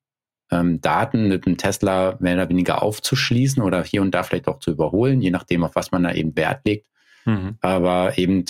ähm, 0.52 0.80
Daten 0.80 1.28
mit 1.28 1.46
dem 1.46 1.58
Tesla 1.58 2.18
mehr 2.20 2.36
oder 2.36 2.50
weniger 2.50 2.84
aufzuschließen 2.84 3.64
oder 3.64 3.84
hier 3.84 4.02
und 4.02 4.12
da 4.12 4.24
vielleicht 4.24 4.48
auch 4.48 4.60
zu 4.60 4.72
überholen, 4.72 5.22
je 5.22 5.32
nachdem, 5.32 5.64
auf 5.64 5.76
was 5.76 5.92
man 5.92 6.04
da 6.04 6.14
eben 6.14 6.36
Wert 6.36 6.62
legt. 6.66 6.88
Mhm. 7.26 7.58
Aber 7.62 8.18
eben 8.18 8.46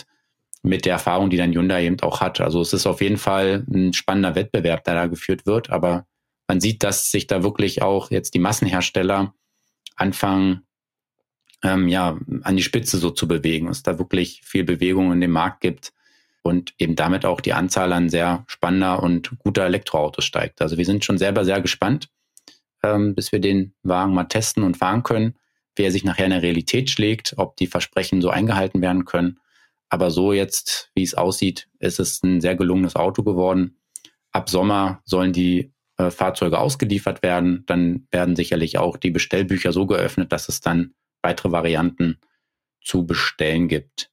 mit 0.65 0.85
der 0.85 0.93
Erfahrung, 0.93 1.29
die 1.29 1.37
dann 1.37 1.53
Hyundai 1.53 1.85
eben 1.85 1.99
auch 2.01 2.21
hat. 2.21 2.41
Also 2.41 2.61
es 2.61 2.73
ist 2.73 2.87
auf 2.87 3.01
jeden 3.01 3.17
Fall 3.17 3.65
ein 3.71 3.93
spannender 3.93 4.35
Wettbewerb, 4.35 4.83
der 4.83 4.95
da 4.95 5.07
geführt 5.07 5.45
wird, 5.45 5.69
aber 5.69 6.05
man 6.47 6.59
sieht, 6.59 6.83
dass 6.83 7.11
sich 7.11 7.27
da 7.27 7.43
wirklich 7.43 7.81
auch 7.81 8.11
jetzt 8.11 8.33
die 8.33 8.39
Massenhersteller 8.39 9.33
anfangen, 9.95 10.65
ähm, 11.63 11.87
ja, 11.87 12.17
an 12.43 12.57
die 12.57 12.63
Spitze 12.63 12.97
so 12.97 13.09
zu 13.09 13.27
bewegen, 13.27 13.67
dass 13.67 13.83
da 13.83 13.97
wirklich 13.97 14.41
viel 14.43 14.63
Bewegung 14.63 15.11
in 15.11 15.21
dem 15.21 15.31
Markt 15.31 15.61
gibt 15.61 15.93
und 16.43 16.73
eben 16.77 16.95
damit 16.95 17.25
auch 17.25 17.41
die 17.41 17.53
Anzahl 17.53 17.91
an 17.93 18.09
sehr 18.09 18.43
spannender 18.47 19.01
und 19.01 19.31
guter 19.39 19.65
Elektroautos 19.65 20.25
steigt. 20.25 20.61
Also 20.61 20.77
wir 20.77 20.85
sind 20.85 21.03
schon 21.03 21.17
selber 21.17 21.45
sehr 21.45 21.61
gespannt, 21.61 22.09
ähm, 22.83 23.15
bis 23.15 23.31
wir 23.31 23.39
den 23.39 23.73
Wagen 23.81 24.13
mal 24.13 24.25
testen 24.25 24.63
und 24.63 24.77
fahren 24.77 25.03
können, 25.03 25.35
wie 25.75 25.83
er 25.83 25.91
sich 25.91 26.03
nachher 26.03 26.25
in 26.25 26.31
der 26.31 26.43
Realität 26.43 26.89
schlägt, 26.89 27.33
ob 27.37 27.57
die 27.57 27.67
Versprechen 27.67 28.21
so 28.21 28.29
eingehalten 28.29 28.81
werden 28.81 29.05
können. 29.05 29.39
Aber 29.95 30.11
so 30.11 30.33
jetzt, 30.33 30.91
wie 30.93 31.03
es 31.03 31.13
aussieht, 31.13 31.69
ist 31.79 32.01
es 32.01 32.21
ein 32.21 32.41
sehr 32.41 32.57
gelungenes 32.57 32.97
Auto 32.97 33.23
geworden. 33.23 33.77
Ab 34.33 34.49
Sommer 34.49 35.01
sollen 35.05 35.31
die 35.31 35.71
äh, 35.95 36.11
Fahrzeuge 36.11 36.59
ausgeliefert 36.59 37.23
werden. 37.23 37.63
Dann 37.65 38.05
werden 38.11 38.35
sicherlich 38.35 38.77
auch 38.77 38.97
die 38.97 39.11
Bestellbücher 39.11 39.71
so 39.71 39.85
geöffnet, 39.85 40.33
dass 40.33 40.49
es 40.49 40.59
dann 40.59 40.95
weitere 41.21 41.53
Varianten 41.53 42.19
zu 42.83 43.05
bestellen 43.05 43.69
gibt. 43.69 44.11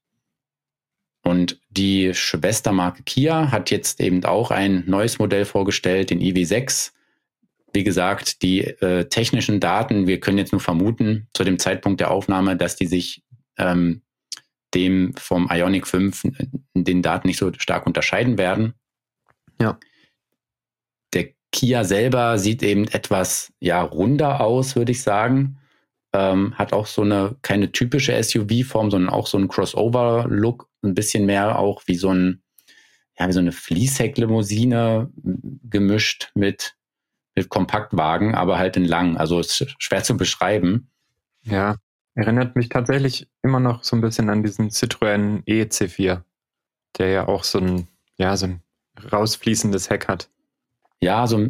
Und 1.25 1.61
die 1.69 2.15
Schwestermarke 2.15 3.03
Kia 3.03 3.51
hat 3.51 3.73
jetzt 3.73 4.01
eben 4.01 4.25
auch 4.25 4.53
ein 4.53 4.85
neues 4.87 5.19
Modell 5.19 5.45
vorgestellt, 5.45 6.11
den 6.11 6.21
iW6. 6.21 6.93
Wie 7.73 7.83
gesagt, 7.83 8.43
die 8.43 8.61
äh, 8.61 9.09
technischen 9.09 9.59
Daten, 9.59 10.07
wir 10.07 10.21
können 10.21 10.39
jetzt 10.39 10.53
nur 10.53 10.61
vermuten 10.61 11.27
zu 11.35 11.43
dem 11.43 11.59
Zeitpunkt 11.59 11.99
der 11.99 12.13
Aufnahme, 12.13 12.57
dass 12.57 12.77
die 12.77 12.87
sich 12.87 13.25
ähm, 13.59 14.03
dem 14.75 15.15
vom 15.17 15.49
Ionic 15.51 15.87
5 15.87 16.25
in 16.75 16.85
den 16.85 17.03
Daten 17.03 17.29
nicht 17.29 17.39
so 17.39 17.53
stark 17.59 17.87
unterscheiden 17.87 18.39
werden. 18.39 18.75
Ja. 19.61 19.79
Der 21.13 21.31
Kia 21.51 21.85
selber 21.85 22.39
sieht 22.39 22.63
eben 22.63 22.89
etwas 22.89 23.53
ja 23.61 23.83
runder 23.83 24.41
aus, 24.41 24.77
würde 24.77 24.93
ich 24.93 25.03
sagen. 25.03 25.59
Ähm, 26.15 26.55
hat 26.59 26.73
auch 26.73 26.87
so 26.87 27.03
eine 27.03 27.37
keine 27.43 27.73
typische 27.73 28.23
SUV-Form, 28.23 28.91
sondern 28.91 29.11
auch 29.11 29.27
so 29.27 29.39
einen 29.39 29.49
Crossover-Look, 29.49 30.69
ein 30.83 30.95
bisschen 30.95 31.27
mehr 31.27 31.59
auch 31.59 31.83
wie 31.87 31.97
so 31.97 32.11
ein 32.13 32.43
ja 33.19 33.29
wie 33.29 33.33
so 33.33 33.41
eine 33.41 33.53
Fließhecklimousine 33.53 35.11
gemischt 35.15 36.31
mit 36.35 36.77
mit 37.35 37.49
Kompaktwagen, 37.49 38.35
aber 38.35 38.59
halt 38.59 38.77
in 38.77 38.85
lang. 38.85 39.17
Also 39.17 39.41
ist 39.41 39.75
schwer 39.79 40.03
zu 40.03 40.17
beschreiben. 40.17 40.91
Ja, 41.45 41.77
Erinnert 42.15 42.57
mich 42.57 42.69
tatsächlich 42.69 43.29
immer 43.43 43.61
noch 43.61 43.85
so 43.85 43.97
ein 43.97 44.03
bisschen 44.03 44.29
an 44.29 44.43
diesen 44.43 44.69
Citroën 44.69 45.45
EC4, 45.45 46.23
der 46.99 47.09
ja 47.09 47.29
auch 47.29 47.45
so 47.45 47.59
ein, 47.59 47.89
ja, 48.17 48.37
so 48.37 48.47
ein 48.47 48.63
rausfließendes 49.11 49.89
Heck 49.89 50.09
hat. 50.09 50.29
Ja, 51.01 51.27
so 51.27 51.45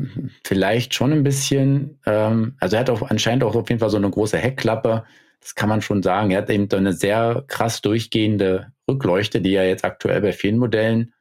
vielleicht 0.44 0.94
schon 0.94 1.12
ein 1.12 1.25
bisschen. 1.25 1.98
Ähm, 2.07 2.57
also 2.61 2.77
er 2.77 2.81
hat 2.81 2.90
auch 2.90 3.03
anscheinend 3.03 3.44
auch 3.44 3.55
auf 3.55 3.68
jeden 3.68 3.81
Fall 3.81 3.90
so 3.90 3.96
eine 3.96 4.09
große 4.09 4.38
Heckklappe. 4.38 5.05
Das 5.40 5.55
kann 5.55 5.68
man 5.68 5.83
schon 5.83 6.03
sagen. 6.03 6.31
Er 6.31 6.38
hat 6.38 6.51
eben 6.51 6.70
eine 6.70 6.92
sehr 6.92 7.44
krass 7.48 7.83
durchgehende 7.83 8.72
Rückleuchte, 8.88 9.40
die 9.40 9.51
ja 9.51 9.64
jetzt 9.64 9.85
aktuell 9.85 10.20
bei 10.20 10.33
vielen 10.33 10.59
Modellen 10.59 11.12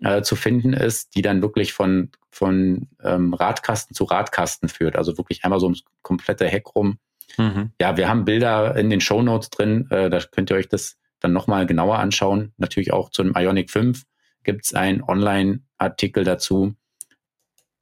äh, 0.00 0.22
zu 0.22 0.36
finden 0.36 0.72
ist, 0.72 1.14
die 1.14 1.22
dann 1.22 1.40
wirklich 1.40 1.72
von, 1.72 2.10
von 2.30 2.88
ähm, 3.02 3.32
Radkasten 3.32 3.94
zu 3.94 4.04
Radkasten 4.04 4.68
führt. 4.68 4.96
Also 4.96 5.16
wirklich 5.16 5.44
einmal 5.44 5.60
so 5.60 5.66
ums 5.66 5.84
komplette 6.02 6.46
Heck 6.46 6.74
rum 6.74 6.98
Mhm. 7.38 7.72
Ja, 7.80 7.96
wir 7.96 8.08
haben 8.08 8.24
Bilder 8.24 8.76
in 8.76 8.90
den 8.90 9.00
Show 9.00 9.22
Notes 9.22 9.50
drin, 9.50 9.88
äh, 9.90 10.10
da 10.10 10.20
könnt 10.20 10.50
ihr 10.50 10.56
euch 10.56 10.68
das 10.68 10.96
dann 11.20 11.32
nochmal 11.32 11.66
genauer 11.66 11.98
anschauen. 11.98 12.52
Natürlich 12.58 12.92
auch 12.92 13.10
zu 13.10 13.22
dem 13.22 13.34
Ionic 13.36 13.70
5 13.70 14.04
gibt 14.44 14.66
es 14.66 14.74
einen 14.74 15.02
Online-Artikel 15.02 16.24
dazu. 16.24 16.74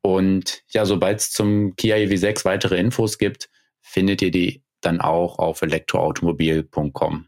Und 0.02 0.62
ja, 0.68 0.84
sobald 0.84 1.20
es 1.20 1.30
zum 1.30 1.76
Kia 1.76 1.96
EV6 1.96 2.44
weitere 2.44 2.78
Infos 2.78 3.18
gibt, 3.18 3.50
findet 3.80 4.22
ihr 4.22 4.30
die 4.30 4.62
dann 4.80 5.00
auch 5.00 5.38
auf 5.38 5.62
elektroautomobil.com. 5.62 7.26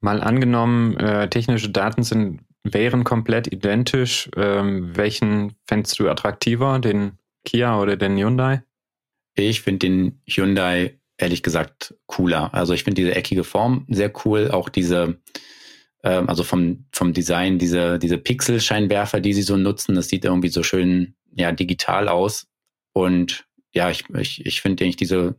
Mal 0.00 0.20
angenommen, 0.20 0.96
äh, 0.96 1.28
technische 1.28 1.70
Daten 1.70 2.02
sind, 2.02 2.40
wären 2.64 3.04
komplett 3.04 3.52
identisch. 3.52 4.30
Ähm, 4.36 4.96
welchen 4.96 5.54
fändest 5.66 5.98
du 5.98 6.08
attraktiver, 6.08 6.78
den 6.78 7.18
Kia 7.44 7.80
oder 7.80 7.96
den 7.96 8.16
Hyundai? 8.16 8.62
Ich 9.34 9.62
finde 9.62 9.78
den 9.86 10.22
Hyundai 10.26 10.98
ehrlich 11.18 11.42
gesagt 11.42 11.94
cooler. 12.06 12.52
Also 12.52 12.74
ich 12.74 12.84
finde 12.84 13.00
diese 13.00 13.14
eckige 13.14 13.44
Form 13.44 13.86
sehr 13.88 14.12
cool. 14.24 14.50
Auch 14.50 14.68
diese, 14.68 15.20
ähm, 16.02 16.28
also 16.28 16.42
vom, 16.42 16.86
vom 16.92 17.12
Design, 17.12 17.58
diese, 17.58 17.98
diese 17.98 18.18
Pixelscheinwerfer, 18.18 19.20
die 19.20 19.32
sie 19.32 19.42
so 19.42 19.56
nutzen, 19.56 19.94
das 19.94 20.08
sieht 20.08 20.24
irgendwie 20.24 20.48
so 20.48 20.62
schön 20.62 21.14
ja, 21.34 21.52
digital 21.52 22.08
aus. 22.08 22.48
Und 22.92 23.46
ja, 23.72 23.90
ich, 23.90 24.04
ich, 24.10 24.44
ich 24.44 24.60
finde 24.60 24.84
eigentlich 24.84 24.96
diese 24.96 25.36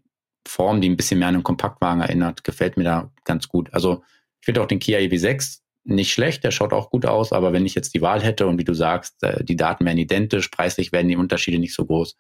Form, 0.48 0.82
die 0.82 0.90
ein 0.90 0.98
bisschen 0.98 1.20
mehr 1.20 1.28
an 1.28 1.36
einen 1.36 1.44
Kompaktwagen 1.44 2.02
erinnert, 2.02 2.44
gefällt 2.44 2.78
mir 2.78 2.84
da 2.84 3.12
ganz 3.26 3.48
gut. 3.48 3.74
Also 3.74 4.04
ich 4.40 4.46
finde 4.46 4.62
auch 4.62 4.68
den 4.68 4.80
Kia 4.80 5.00
EV6 5.00 5.60
nicht 5.86 6.14
schlecht, 6.14 6.44
der 6.44 6.52
schaut 6.52 6.74
auch 6.74 6.90
gut 6.90 7.06
aus, 7.06 7.34
aber 7.34 7.52
wenn 7.52 7.66
ich 7.66 7.76
jetzt 7.76 7.94
die 7.94 8.02
Wahl 8.02 8.22
hätte 8.22 8.48
und 8.48 8.58
wie 8.58 8.64
du 8.64 8.74
sagst, 8.74 9.22
äh, 9.24 9.44
die 9.44 9.58
Daten 9.58 9.86
wären 9.86 9.98
identisch, 9.98 10.48
preislich 10.48 10.92
werden 10.92 11.10
die 11.10 11.18
Unterschiede 11.18 11.60
nicht 11.60 11.76
so 11.76 11.86
groß, 11.86 12.16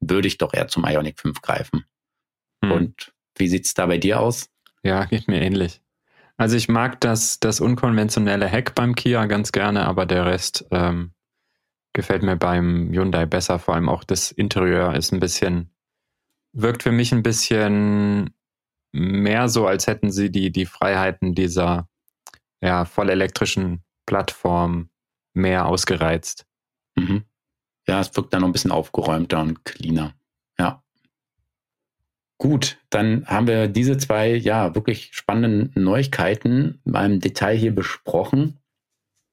würde 0.00 0.28
ich 0.28 0.38
doch 0.38 0.54
eher 0.54 0.68
zum 0.68 0.84
Ionic 0.84 1.20
5 1.20 1.42
greifen. 1.42 1.84
Hm. 2.62 2.72
Und 2.72 3.12
wie 3.36 3.48
sieht 3.48 3.66
es 3.66 3.74
da 3.74 3.86
bei 3.86 3.98
dir 3.98 4.20
aus? 4.20 4.50
Ja, 4.82 5.04
geht 5.04 5.28
mir 5.28 5.40
ähnlich. 5.40 5.80
Also 6.36 6.56
ich 6.56 6.68
mag 6.68 7.00
das, 7.00 7.40
das 7.40 7.60
unkonventionelle 7.60 8.46
Heck 8.46 8.74
beim 8.74 8.94
Kia 8.94 9.26
ganz 9.26 9.50
gerne, 9.50 9.86
aber 9.86 10.06
der 10.06 10.26
Rest 10.26 10.66
ähm, 10.70 11.12
gefällt 11.92 12.22
mir 12.22 12.36
beim 12.36 12.90
Hyundai 12.92 13.26
besser. 13.26 13.58
Vor 13.58 13.74
allem 13.74 13.88
auch 13.88 14.04
das 14.04 14.30
Interieur 14.30 14.94
ist 14.94 15.12
ein 15.12 15.18
bisschen, 15.18 15.70
wirkt 16.52 16.84
für 16.84 16.92
mich 16.92 17.12
ein 17.12 17.24
bisschen 17.24 18.30
mehr 18.92 19.48
so, 19.48 19.66
als 19.66 19.88
hätten 19.88 20.12
sie 20.12 20.30
die, 20.30 20.52
die 20.52 20.66
Freiheiten 20.66 21.34
dieser 21.34 21.88
ja, 22.60 22.84
vollelektrischen 22.84 23.82
Plattform 24.06 24.90
mehr 25.34 25.66
ausgereizt. 25.66 26.46
Mhm 26.94 27.27
ja, 27.88 28.00
es 28.00 28.14
wirkt 28.16 28.32
dann 28.32 28.42
noch 28.42 28.48
ein 28.48 28.52
bisschen 28.52 28.70
aufgeräumter 28.70 29.40
und 29.40 29.64
cleaner. 29.64 30.14
Ja. 30.58 30.82
Gut, 32.38 32.78
dann 32.90 33.26
haben 33.26 33.46
wir 33.46 33.68
diese 33.68 33.96
zwei, 33.96 34.34
ja, 34.34 34.74
wirklich 34.74 35.10
spannenden 35.12 35.82
Neuigkeiten 35.82 36.80
beim 36.84 37.20
Detail 37.20 37.56
hier 37.56 37.74
besprochen. 37.74 38.58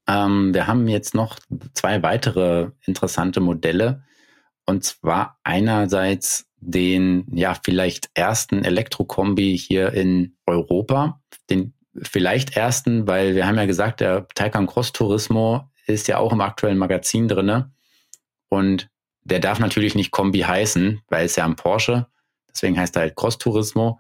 Ähm, 0.07 0.53
wir 0.53 0.67
haben 0.67 0.87
jetzt 0.87 1.13
noch 1.13 1.37
zwei 1.73 2.01
weitere 2.01 2.71
interessante 2.85 3.41
Modelle. 3.41 4.03
Und 4.65 4.83
zwar 4.83 5.39
einerseits 5.43 6.47
den, 6.57 7.27
ja, 7.31 7.55
vielleicht 7.63 8.09
ersten 8.15 8.63
Elektrokombi 8.63 9.57
hier 9.57 9.93
in 9.93 10.37
Europa. 10.47 11.21
Den 11.49 11.73
vielleicht 12.01 12.57
ersten, 12.57 13.07
weil 13.07 13.35
wir 13.35 13.45
haben 13.45 13.57
ja 13.57 13.65
gesagt, 13.65 13.99
der 13.99 14.27
Taycan 14.29 14.67
Cross 14.67 14.93
Turismo 14.93 15.69
ist 15.85 16.07
ja 16.07 16.17
auch 16.17 16.33
im 16.33 16.41
aktuellen 16.41 16.79
Magazin 16.79 17.27
drinne. 17.27 17.71
Und 18.55 18.89
der 19.23 19.39
darf 19.39 19.59
natürlich 19.59 19.95
nicht 19.95 20.11
Kombi 20.11 20.39
heißen, 20.39 21.01
weil 21.09 21.25
es 21.25 21.35
ja 21.35 21.45
ein 21.45 21.55
Porsche, 21.55 22.07
deswegen 22.49 22.79
heißt 22.79 22.95
er 22.95 23.03
halt 23.03 23.15
Cross 23.15 23.37
Turismo. 23.37 23.99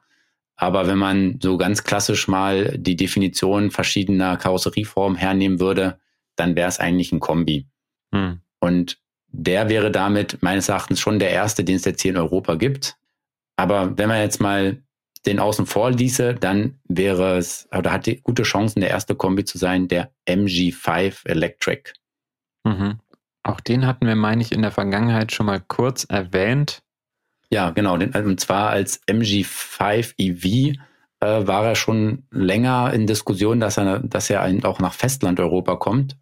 Aber 0.55 0.87
wenn 0.87 0.97
man 0.97 1.39
so 1.41 1.57
ganz 1.57 1.83
klassisch 1.83 2.27
mal 2.27 2.77
die 2.77 2.95
Definition 2.95 3.71
verschiedener 3.71 4.37
Karosserieformen 4.37 5.17
hernehmen 5.17 5.59
würde, 5.59 5.99
dann 6.37 6.55
wäre 6.55 6.69
es 6.69 6.79
eigentlich 6.79 7.11
ein 7.11 7.19
Kombi. 7.19 7.67
Hm. 8.13 8.39
Und 8.59 8.97
der 9.27 9.67
wäre 9.67 9.91
damit 9.91 10.41
meines 10.41 10.69
Erachtens 10.69 11.01
schon 11.01 11.19
der 11.19 11.31
erste, 11.31 11.65
den 11.65 11.75
es 11.75 11.85
jetzt 11.85 12.01
hier 12.01 12.11
in 12.11 12.17
Europa 12.17 12.55
gibt. 12.55 12.95
Aber 13.57 13.97
wenn 13.97 14.07
man 14.07 14.21
jetzt 14.21 14.39
mal 14.39 14.81
den 15.25 15.39
außen 15.39 15.65
vor 15.65 15.91
ließe, 15.91 16.35
dann 16.35 16.79
wäre 16.87 17.37
es, 17.37 17.67
oder 17.75 17.91
hat 17.91 18.05
die 18.05 18.21
gute 18.21 18.43
Chancen, 18.43 18.79
der 18.79 18.91
erste 18.91 19.15
Kombi 19.15 19.43
zu 19.43 19.57
sein, 19.57 19.87
der 19.87 20.11
MG5 20.27 21.27
Electric. 21.27 21.91
Mhm. 22.63 22.99
Auch 23.45 23.59
den 23.59 23.85
hatten 23.85 24.07
wir, 24.07 24.15
meine 24.15 24.41
ich, 24.41 24.51
in 24.51 24.63
der 24.63 24.71
Vergangenheit 24.71 25.31
schon 25.31 25.45
mal 25.45 25.61
kurz 25.61 26.03
erwähnt. 26.05 26.81
Ja, 27.51 27.69
genau. 27.69 27.95
Den, 27.95 28.11
und 28.15 28.39
zwar 28.39 28.71
als 28.71 29.05
MG5 29.07 30.15
EV 30.17 30.75
äh, 31.19 31.47
war 31.47 31.63
er 31.63 31.75
schon 31.75 32.23
länger 32.31 32.91
in 32.91 33.05
Diskussion, 33.05 33.59
dass 33.59 33.77
er, 33.77 33.99
dass 33.99 34.31
er 34.31 34.43
auch 34.63 34.79
nach 34.79 34.93
Festland-Europa 34.93 35.75
kommt. 35.75 36.17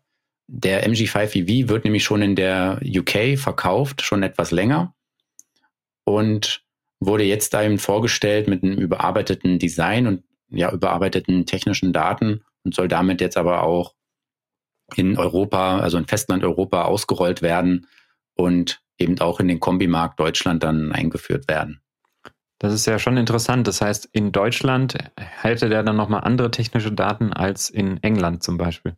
Der 0.48 0.86
MG5 0.86 1.34
EV 1.38 1.70
wird 1.70 1.86
nämlich 1.86 2.04
schon 2.04 2.22
in 2.22 2.36
der 2.36 2.82
UK 2.84 3.40
verkauft, 3.40 4.02
schon 4.02 4.22
etwas 4.22 4.52
länger. 4.52 4.94
Und 6.04 6.66
wurde 7.00 7.24
jetzt 7.24 7.56
eben 7.56 7.80
vorgestellt 7.80 8.50
mit 8.50 8.64
einem 8.64 8.78
überarbeiteten 8.78 9.60
Design 9.60 10.08
und 10.08 10.24
ja, 10.50 10.70
überarbeiteten 10.74 11.46
technischen 11.46 11.94
Daten 11.94 12.44
und 12.66 12.76
soll 12.76 12.90
damit 12.90 13.22
jetzt 13.22 13.38
aber 13.38 13.64
auch 13.64 13.96
in 14.98 15.18
Europa, 15.18 15.80
also 15.80 15.98
in 15.98 16.06
Festland 16.06 16.44
Europa 16.44 16.84
ausgerollt 16.84 17.42
werden 17.42 17.88
und 18.36 18.82
eben 18.98 19.20
auch 19.20 19.40
in 19.40 19.48
den 19.48 19.60
Kombimarkt 19.60 20.20
Deutschland 20.20 20.64
dann 20.64 20.92
eingeführt 20.92 21.48
werden. 21.48 21.82
Das 22.60 22.74
ist 22.74 22.86
ja 22.86 22.98
schon 22.98 23.18
interessant. 23.18 23.68
Das 23.68 23.82
heißt, 23.82 24.08
in 24.14 24.32
Deutschland 24.32 24.98
hätte 25.18 25.68
der 25.68 25.84
dann 25.84 25.98
nochmal 25.98 26.22
andere 26.22 26.50
technische 26.50 26.92
Daten 26.92 27.34
als 27.34 27.70
in 27.70 28.02
England 28.02 28.42
zum 28.42 28.58
Beispiel. 28.58 28.96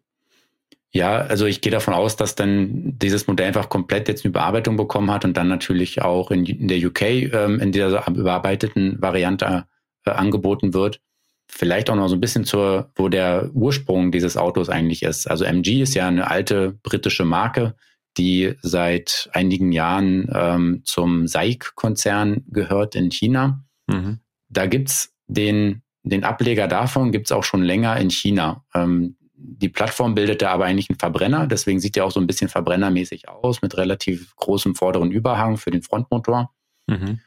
Ja, 0.92 1.18
also 1.18 1.46
ich 1.46 1.60
gehe 1.60 1.72
davon 1.72 1.94
aus, 1.94 2.16
dass 2.16 2.36
dann 2.36 2.98
dieses 2.98 3.28
Modell 3.28 3.48
einfach 3.48 3.68
komplett 3.68 4.08
jetzt 4.08 4.24
eine 4.24 4.30
Überarbeitung 4.30 4.78
bekommen 4.78 5.12
hat 5.12 5.26
und 5.26 5.36
dann 5.36 5.50
natürlich 5.50 6.02
auch 6.02 6.32
in, 6.32 6.46
in 6.46 6.68
der 6.70 6.78
UK 6.78 7.02
ähm, 7.02 7.60
in 7.60 7.74
dieser 7.74 8.08
überarbeiteten 8.08 9.02
Variante 9.02 9.66
äh, 10.06 10.12
angeboten 10.12 10.74
wird. 10.74 11.02
Vielleicht 11.48 11.90
auch 11.90 11.96
noch 11.96 12.08
so 12.08 12.16
ein 12.16 12.22
bisschen 12.22 12.46
zur, 12.46 12.92
wo 12.96 13.08
der 13.08 13.50
Ursprung 13.54 14.12
dieses 14.12 14.36
Autos 14.36 14.70
eigentlich 14.70 15.04
ist. 15.04 15.30
Also 15.30 15.46
MG 15.46 15.82
ist 15.82 15.94
ja 15.94 16.08
eine 16.08 16.30
alte 16.30 16.78
britische 16.84 17.24
Marke, 17.24 17.76
die 18.18 18.56
seit 18.62 19.30
einigen 19.34 19.72
Jahren 19.72 20.30
ähm, 20.34 20.82
zum 20.86 21.28
SAIC-Konzern 21.28 22.46
gehört 22.48 22.96
in 22.96 23.12
China. 23.12 23.64
Mhm. 23.88 24.20
Da 24.50 24.68
gibt's 24.68 25.14
den, 25.28 25.82
den 26.04 26.24
Ableger 26.24 26.68
davon, 26.68 27.12
gibt's 27.12 27.32
auch 27.32 27.44
schon 27.44 27.64
länger 27.64 27.98
in 27.98 28.10
China. 28.10 28.66
Ähm, 28.74 29.18
die 29.38 29.70
Plattform 29.70 30.16
bildete 30.16 30.50
aber 30.50 30.66
eigentlich 30.66 30.90
einen 30.90 31.00
Verbrenner, 31.00 31.46
deswegen 31.46 31.80
sieht 31.80 31.98
er 31.98 32.06
auch 32.06 32.12
so 32.12 32.20
ein 32.20 32.28
bisschen 32.28 32.48
verbrennermäßig 32.48 33.28
aus, 33.28 33.62
mit 33.62 33.78
relativ 33.78 34.36
großem 34.38 34.76
vorderen 34.76 35.12
Überhang 35.12 35.58
für 35.58 35.72
den 35.72 35.82
Frontmotor. 35.82 36.52
Mhm. 36.88 37.20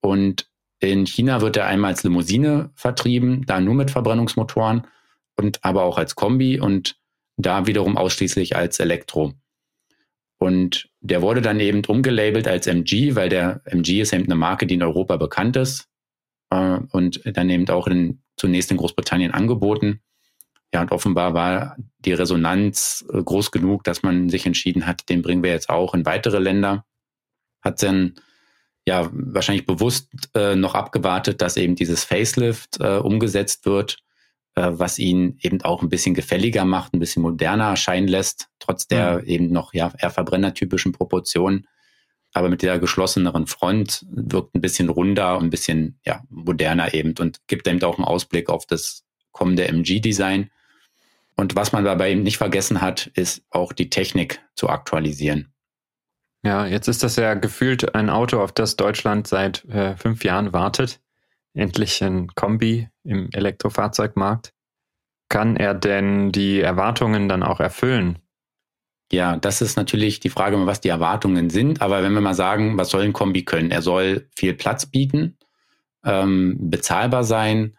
Und 0.00 0.46
in 0.80 1.06
China 1.06 1.40
wird 1.40 1.56
er 1.56 1.66
einmal 1.66 1.92
als 1.92 2.02
Limousine 2.02 2.70
vertrieben, 2.74 3.44
da 3.46 3.60
nur 3.60 3.74
mit 3.74 3.90
Verbrennungsmotoren 3.90 4.86
und 5.36 5.64
aber 5.64 5.84
auch 5.84 5.98
als 5.98 6.14
Kombi 6.14 6.60
und 6.60 6.96
da 7.36 7.66
wiederum 7.66 7.96
ausschließlich 7.96 8.56
als 8.56 8.78
Elektro. 8.78 9.34
Und 10.38 10.90
der 11.00 11.22
wurde 11.22 11.40
dann 11.40 11.60
eben 11.60 11.84
umgelabelt 11.84 12.48
als 12.48 12.66
MG, 12.66 13.14
weil 13.14 13.28
der 13.28 13.62
MG 13.64 14.00
ist 14.00 14.12
eben 14.12 14.24
eine 14.24 14.34
Marke, 14.34 14.66
die 14.66 14.74
in 14.74 14.82
Europa 14.82 15.16
bekannt 15.16 15.56
ist 15.56 15.88
äh, 16.50 16.78
und 16.90 17.20
dann 17.24 17.50
eben 17.50 17.68
auch 17.68 17.86
in, 17.86 18.22
zunächst 18.36 18.70
in 18.70 18.76
Großbritannien 18.76 19.32
angeboten. 19.32 20.00
Ja, 20.72 20.82
und 20.82 20.90
offenbar 20.90 21.34
war 21.34 21.76
die 21.98 22.12
Resonanz 22.12 23.06
äh, 23.12 23.22
groß 23.22 23.52
genug, 23.52 23.84
dass 23.84 24.02
man 24.02 24.28
sich 24.28 24.44
entschieden 24.44 24.86
hat, 24.86 25.08
den 25.08 25.22
bringen 25.22 25.42
wir 25.42 25.50
jetzt 25.50 25.70
auch 25.70 25.94
in 25.94 26.04
weitere 26.04 26.40
Länder. 26.40 26.84
Hat 27.62 27.82
dann 27.82 28.16
ja 28.86 29.08
wahrscheinlich 29.12 29.66
bewusst 29.66 30.10
äh, 30.34 30.56
noch 30.56 30.74
abgewartet, 30.74 31.40
dass 31.40 31.56
eben 31.56 31.74
dieses 31.74 32.04
Facelift 32.04 32.80
äh, 32.80 32.98
umgesetzt 32.98 33.64
wird, 33.66 33.98
äh, 34.54 34.70
was 34.72 34.98
ihn 34.98 35.38
eben 35.40 35.62
auch 35.62 35.82
ein 35.82 35.88
bisschen 35.88 36.14
gefälliger 36.14 36.64
macht, 36.64 36.94
ein 36.94 37.00
bisschen 37.00 37.22
moderner 37.22 37.70
erscheinen 37.70 38.08
lässt, 38.08 38.48
trotz 38.58 38.86
der 38.86 39.20
mhm. 39.20 39.26
eben 39.26 39.52
noch 39.52 39.72
ja 39.72 39.92
eher 39.98 40.10
verbrennertypischen 40.10 40.92
Proportionen. 40.92 41.66
Aber 42.32 42.48
mit 42.48 42.62
der 42.62 42.80
geschlosseneren 42.80 43.46
Front 43.46 44.04
wirkt 44.10 44.56
ein 44.56 44.60
bisschen 44.60 44.88
runder 44.88 45.38
und 45.38 45.44
ein 45.44 45.50
bisschen 45.50 46.00
ja, 46.04 46.22
moderner 46.28 46.92
eben 46.92 47.14
und 47.18 47.46
gibt 47.46 47.68
eben 47.68 47.82
auch 47.84 47.96
einen 47.96 48.04
Ausblick 48.04 48.50
auf 48.50 48.66
das 48.66 49.04
kommende 49.30 49.68
MG-Design. 49.68 50.50
Und 51.36 51.56
was 51.56 51.72
man 51.72 51.84
dabei 51.84 52.10
eben 52.10 52.22
nicht 52.22 52.38
vergessen 52.38 52.80
hat, 52.80 53.06
ist 53.14 53.44
auch 53.50 53.72
die 53.72 53.88
Technik 53.88 54.40
zu 54.56 54.68
aktualisieren. 54.68 55.53
Ja, 56.44 56.66
jetzt 56.66 56.88
ist 56.88 57.02
das 57.02 57.16
ja 57.16 57.32
gefühlt 57.32 57.94
ein 57.94 58.10
Auto, 58.10 58.38
auf 58.40 58.52
das 58.52 58.76
Deutschland 58.76 59.26
seit 59.26 59.64
äh, 59.64 59.96
fünf 59.96 60.24
Jahren 60.24 60.52
wartet. 60.52 61.00
Endlich 61.54 62.02
ein 62.04 62.28
Kombi 62.34 62.88
im 63.02 63.30
Elektrofahrzeugmarkt. 63.32 64.52
Kann 65.30 65.56
er 65.56 65.72
denn 65.72 66.32
die 66.32 66.60
Erwartungen 66.60 67.30
dann 67.30 67.42
auch 67.42 67.60
erfüllen? 67.60 68.18
Ja, 69.10 69.36
das 69.36 69.62
ist 69.62 69.76
natürlich 69.76 70.20
die 70.20 70.28
Frage, 70.28 70.66
was 70.66 70.82
die 70.82 70.88
Erwartungen 70.88 71.48
sind. 71.48 71.80
Aber 71.80 72.02
wenn 72.02 72.12
wir 72.12 72.20
mal 72.20 72.34
sagen, 72.34 72.76
was 72.76 72.90
soll 72.90 73.02
ein 73.02 73.12
Kombi 73.14 73.44
können? 73.44 73.70
Er 73.70 73.80
soll 73.80 74.28
viel 74.36 74.52
Platz 74.52 74.84
bieten, 74.84 75.38
ähm, 76.04 76.56
bezahlbar 76.60 77.24
sein 77.24 77.78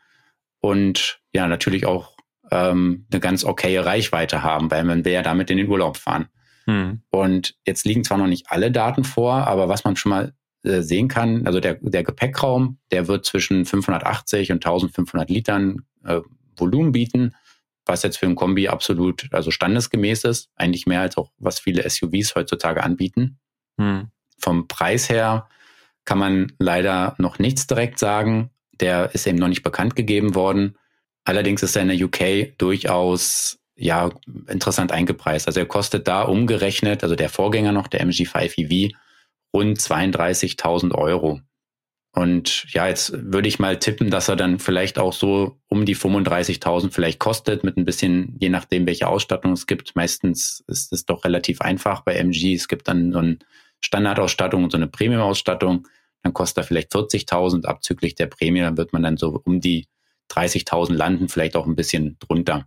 und 0.60 1.20
ja, 1.34 1.48
natürlich 1.48 1.86
auch 1.86 2.16
ähm, 2.50 3.06
eine 3.12 3.20
ganz 3.20 3.44
okaye 3.44 3.86
Reichweite 3.86 4.42
haben, 4.42 4.72
weil 4.72 4.84
man 4.86 5.06
will 5.06 5.14
ja 5.14 5.22
damit 5.22 5.52
in 5.52 5.58
den 5.58 5.70
Urlaub 5.70 5.98
fahren. 5.98 6.30
Hm. 6.66 7.02
Und 7.10 7.56
jetzt 7.66 7.86
liegen 7.86 8.04
zwar 8.04 8.18
noch 8.18 8.28
nicht 8.28 8.50
alle 8.50 8.72
Daten 8.72 9.04
vor, 9.04 9.48
aber 9.48 9.70
was 9.70 9.84
man 9.84 9.96
schon 9.96 10.10
mal 10.10 10.34
äh, 10.64 10.82
sehen 10.82 11.08
kann, 11.08 11.46
also 11.46 11.60
der, 11.60 11.76
der 11.82 12.04
Gepäckraum, 12.04 12.80
der 12.92 13.08
wird 13.08 13.26
zwischen 13.26 13.66
580 13.66 14.52
und 14.52 14.66
1500 14.66 15.30
Litern 15.30 15.84
äh, 16.04 16.22
Volumen 16.58 16.92
bieten, 16.92 17.36
was 17.86 18.04
jetzt 18.04 18.18
für 18.18 18.26
ein 18.26 18.36
Kombi 18.36 18.68
absolut 18.68 19.28
also 19.32 19.52
standesgemäß 19.52 20.24
ist, 20.24 20.50
eigentlich 20.56 20.88
mehr 20.88 21.02
als 21.02 21.18
auch 21.18 21.32
was 21.38 21.60
viele 21.60 21.88
SUVs 21.88 22.34
heutzutage 22.36 22.84
anbieten. 22.84 23.38
Hm. 23.80 24.10
Vom 24.40 24.68
Preis 24.68 25.10
her 25.10 25.48
kann 26.04 26.18
man 26.18 26.52
leider 26.60 27.16
noch 27.18 27.40
nichts 27.40 27.68
direkt 27.68 28.00
sagen. 28.00 28.50
Der 28.80 29.14
ist 29.14 29.28
eben 29.28 29.38
noch 29.38 29.48
nicht 29.48 29.64
bekannt 29.64 29.96
gegeben 29.96 30.36
worden. 30.36 30.78
Allerdings 31.26 31.64
ist 31.64 31.76
er 31.76 31.84
in 31.84 31.88
der 31.90 32.06
UK 32.06 32.58
durchaus 32.58 33.60
ja 33.76 34.10
interessant 34.48 34.92
eingepreist. 34.92 35.48
Also 35.48 35.60
er 35.60 35.66
kostet 35.66 36.08
da 36.08 36.24
umgerechnet, 36.24 37.04
also 37.04 37.16
der 37.16 37.30
Vorgänger 37.30 37.72
noch, 37.72 37.88
der 37.88 38.06
MG5 38.06 38.58
EV, 38.58 38.94
rund 39.54 39.80
32.000 39.80 40.94
Euro. 40.94 41.42
Und 42.16 42.72
ja, 42.72 42.88
jetzt 42.88 43.12
würde 43.14 43.50
ich 43.50 43.60
mal 43.60 43.78
tippen, 43.78 44.10
dass 44.10 44.30
er 44.30 44.38
dann 44.38 44.60
vielleicht 44.60 45.00
auch 45.00 45.12
so 45.12 45.60
um 45.68 45.86
die 45.86 45.98
35.000 45.98 46.92
vielleicht 46.92 47.20
kostet, 47.20 47.66
mit 47.66 47.76
ein 47.76 47.84
bisschen, 47.84 48.38
je 48.40 48.48
nachdem, 48.48 48.88
welche 48.88 49.10
Ausstattung 49.10 49.52
es 49.52 49.68
gibt. 49.68 49.98
Meistens 49.98 50.64
ist 50.68 50.94
es 50.94 51.06
doch 51.06 51.26
relativ 51.26 51.60
einfach 51.60 52.02
bei 52.02 52.16
MG. 52.16 52.54
Es 52.54 52.70
gibt 52.70 52.88
dann 52.88 53.12
so 53.12 53.20
eine 53.20 53.38
Standardausstattung 53.82 54.64
und 54.64 54.72
so 54.72 54.78
eine 54.78 54.88
Premium-Ausstattung. 54.88 55.90
Dann 56.24 56.34
kostet 56.34 56.64
er 56.64 56.68
vielleicht 56.68 56.94
40.000 56.94 57.66
abzüglich 57.66 58.16
der 58.16 58.28
Prämie. 58.28 58.62
Dann 58.62 58.78
wird 58.78 58.94
man 58.94 59.04
dann 59.04 59.18
so 59.18 59.42
um 59.44 59.60
die 59.60 59.90
30.000 60.32 60.94
landen, 60.94 61.28
vielleicht 61.28 61.58
auch 61.58 61.68
ein 61.68 61.76
bisschen 61.76 62.18
drunter. 62.20 62.66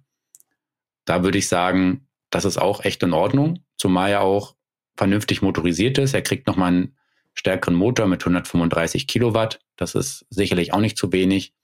Da 1.09 1.25
würde 1.25 1.39
ich 1.39 1.49
sagen, 1.49 2.07
das 2.31 2.45
ist 2.45 2.59
auch 2.59 2.85
echt 2.85 3.03
in 3.03 3.15
Ordnung, 3.15 3.65
zumal 3.77 4.11
er 4.11 4.21
auch 4.21 4.55
vernünftig 4.97 5.41
motorisiert 5.41 5.97
ist. 5.97 6.13
Er 6.13 6.23
kriegt 6.23 6.47
nochmal 6.47 6.69
einen 6.69 6.97
stärkeren 7.33 7.75
Motor 7.75 8.07
mit 8.07 8.21
135 8.23 9.07
Kilowatt. 9.07 9.61
Das 9.77 9.95
ist 9.95 10.27
sicherlich 10.29 10.75
auch 10.75 10.81
nicht 10.81 10.99
zu 10.99 11.13
wenig. 11.13 11.55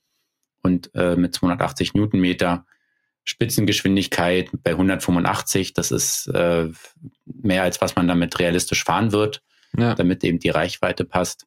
Und 0.63 0.95
äh, 0.95 1.17
mit 1.17 1.35
280 1.35 1.93
Newtonmeter 1.93 2.65
Spitzengeschwindigkeit 3.25 4.49
bei 4.63 4.71
185, 4.71 5.75
das 5.75 5.91
ist 5.91 6.27
äh, 6.29 6.71
mehr 7.27 7.63
als 7.63 7.81
was 7.81 7.97
man 7.97 8.09
damit 8.09 8.39
realistisch 8.39 8.85
fahren 8.85 9.13
wird, 9.13 9.43
ja. 9.77 9.95
damit 9.95 10.25
eben 10.25 10.39
die 10.39 10.51
Reichweite 10.51 11.05
passt. 11.05 11.47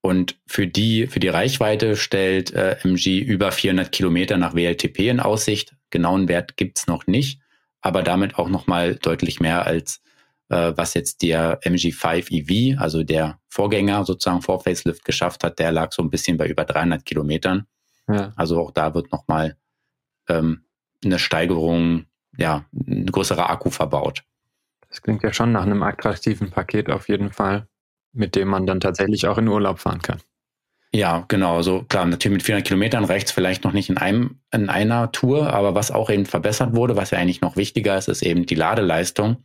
Und 0.00 0.38
für 0.46 0.66
die, 0.66 1.06
für 1.06 1.20
die 1.20 1.28
Reichweite 1.28 1.96
stellt 1.96 2.52
äh, 2.52 2.76
MG 2.82 3.18
über 3.18 3.52
400 3.52 3.90
Kilometer 3.90 4.38
nach 4.38 4.54
WLTP 4.54 5.00
in 5.00 5.20
Aussicht. 5.20 5.74
Genauen 5.90 6.28
Wert 6.28 6.56
gibt's 6.56 6.86
noch 6.86 7.06
nicht, 7.06 7.40
aber 7.80 8.02
damit 8.02 8.38
auch 8.38 8.48
nochmal 8.48 8.96
deutlich 8.96 9.40
mehr 9.40 9.66
als 9.66 10.00
äh, 10.48 10.72
was 10.76 10.94
jetzt 10.94 11.22
der 11.22 11.60
MG5 11.62 12.30
EV, 12.30 12.80
also 12.80 13.02
der 13.02 13.38
Vorgänger 13.48 14.04
sozusagen 14.04 14.42
vor 14.42 14.60
Facelift 14.60 15.04
geschafft 15.04 15.44
hat. 15.44 15.58
Der 15.58 15.72
lag 15.72 15.92
so 15.92 16.02
ein 16.02 16.10
bisschen 16.10 16.36
bei 16.36 16.46
über 16.46 16.64
300 16.64 17.04
Kilometern. 17.04 17.66
Ja. 18.08 18.32
Also 18.36 18.60
auch 18.60 18.70
da 18.70 18.94
wird 18.94 19.12
nochmal 19.12 19.56
ähm, 20.28 20.64
eine 21.04 21.18
Steigerung, 21.18 22.06
ja, 22.36 22.64
ein 22.72 23.06
größerer 23.06 23.50
Akku 23.50 23.70
verbaut. 23.70 24.24
Das 24.88 25.02
klingt 25.02 25.22
ja 25.22 25.32
schon 25.32 25.52
nach 25.52 25.64
einem 25.64 25.82
attraktiven 25.82 26.50
Paket 26.50 26.90
auf 26.90 27.08
jeden 27.08 27.30
Fall 27.30 27.68
mit 28.12 28.34
dem 28.34 28.48
man 28.48 28.66
dann 28.66 28.80
tatsächlich 28.80 29.26
auch 29.26 29.38
in 29.38 29.48
Urlaub 29.48 29.78
fahren 29.78 30.02
kann. 30.02 30.20
Ja, 30.92 31.24
genau. 31.28 31.56
Also 31.56 31.82
klar, 31.82 32.06
natürlich 32.06 32.36
mit 32.36 32.42
400 32.42 32.66
Kilometern 32.66 33.04
reicht 33.04 33.26
es 33.28 33.32
vielleicht 33.32 33.64
noch 33.64 33.72
nicht 33.72 33.90
in, 33.90 33.98
einem, 33.98 34.40
in 34.52 34.70
einer 34.70 35.12
Tour, 35.12 35.52
aber 35.52 35.74
was 35.74 35.90
auch 35.90 36.08
eben 36.08 36.24
verbessert 36.24 36.74
wurde, 36.74 36.96
was 36.96 37.10
ja 37.10 37.18
eigentlich 37.18 37.42
noch 37.42 37.56
wichtiger 37.56 37.98
ist, 37.98 38.08
ist 38.08 38.22
eben 38.22 38.46
die 38.46 38.54
Ladeleistung. 38.54 39.44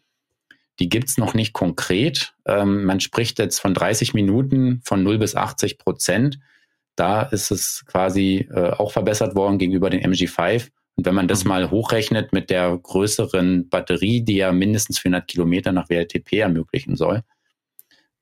Die 0.79 0.89
gibt 0.89 1.10
es 1.10 1.17
noch 1.17 1.34
nicht 1.34 1.53
konkret. 1.53 2.34
Ähm, 2.45 2.86
man 2.86 2.99
spricht 2.99 3.39
jetzt 3.39 3.60
von 3.60 3.73
30 3.73 4.13
Minuten 4.13 4.82
von 4.86 5.03
0 5.03 5.19
bis 5.19 5.36
80 5.36 5.77
Prozent. 5.77 6.39
Da 6.95 7.23
ist 7.23 7.51
es 7.51 7.84
quasi 7.86 8.47
äh, 8.51 8.71
auch 8.71 8.91
verbessert 8.91 9.36
worden 9.36 9.58
gegenüber 9.58 9.89
den 9.89 10.01
MG5. 10.01 10.69
Und 10.95 11.06
wenn 11.06 11.15
man 11.15 11.27
das 11.27 11.43
mhm. 11.43 11.49
mal 11.49 11.71
hochrechnet 11.71 12.34
mit 12.34 12.49
der 12.49 12.77
größeren 12.77 13.69
Batterie, 13.69 14.21
die 14.21 14.38
ja 14.38 14.51
mindestens 14.51 14.99
400 14.99 15.27
Kilometer 15.27 15.71
nach 15.71 15.89
WLTP 15.89 16.39
ermöglichen 16.39 16.95
soll, 16.95 17.21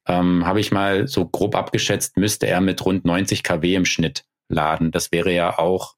ähm, 0.07 0.45
habe 0.45 0.59
ich 0.59 0.71
mal 0.71 1.07
so 1.07 1.25
grob 1.25 1.55
abgeschätzt, 1.55 2.17
müsste 2.17 2.47
er 2.47 2.61
mit 2.61 2.83
rund 2.85 3.05
90 3.05 3.43
kW 3.43 3.75
im 3.75 3.85
Schnitt 3.85 4.25
laden. 4.49 4.91
Das 4.91 5.11
wäre 5.11 5.33
ja 5.33 5.57
auch 5.57 5.95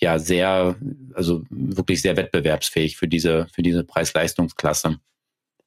ja 0.00 0.18
sehr, 0.18 0.76
also 1.14 1.44
wirklich 1.50 2.02
sehr 2.02 2.16
wettbewerbsfähig 2.16 2.96
für 2.96 3.08
diese, 3.08 3.46
für 3.52 3.62
diese 3.62 3.84
Preis-Leistungsklasse. 3.84 4.98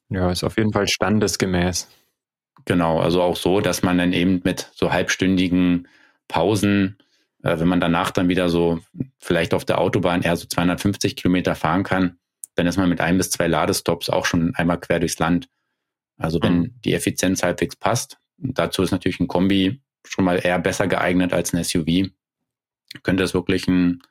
Ja, 0.10 0.32
ist 0.32 0.44
auf 0.44 0.58
jeden 0.58 0.74
Fall 0.74 0.88
standesgemäß. 0.88 1.90
Genau, 2.66 3.00
also 3.00 3.22
auch 3.22 3.36
so, 3.36 3.62
dass 3.62 3.84
man 3.84 3.98
dann 3.98 4.14
eben 4.14 4.42
mit 4.44 4.70
so 4.74 4.92
halbstündigen 4.92 5.88
Pausen, 6.28 6.98
äh, 7.44 7.60
wenn 7.60 7.68
man 7.68 7.80
danach 7.80 8.12
dann 8.12 8.30
wieder 8.30 8.50
so 8.50 8.80
vielleicht 9.20 9.54
auf 9.54 9.66
der 9.66 9.80
Autobahn 9.80 10.22
eher 10.22 10.36
so 10.36 10.48
250 10.48 11.16
Kilometer 11.16 11.56
fahren 11.56 11.84
kann, 11.84 12.18
dann 12.56 12.68
ist 12.68 12.78
man 12.78 12.90
mit 12.90 13.02
ein 13.02 13.18
bis 13.18 13.30
zwei 13.30 13.48
Ladestops 13.48 14.10
auch 14.10 14.26
schon 14.26 14.54
einmal 14.56 14.80
quer 14.80 15.00
durchs 15.00 15.20
Land. 15.20 15.48
Also 16.18 16.42
wenn 16.42 16.60
mhm. 16.60 16.82
die 16.84 16.94
Effizienz 16.94 17.44
halbwegs 17.44 17.76
passt, 17.76 18.18
dazu 18.38 18.84
ist 18.84 18.92
natürlich 18.92 19.20
ein 19.20 19.28
Kombi 19.28 19.82
schon 20.06 20.26
mal 20.26 20.38
eher 20.38 20.60
besser 20.60 20.88
geeignet 20.88 21.34
als 21.34 21.54
ein 21.54 21.64
SUV, 21.64 22.10
könnte 23.04 23.24
es 23.24 23.34
wirklich 23.34 23.68
ein 23.68 24.02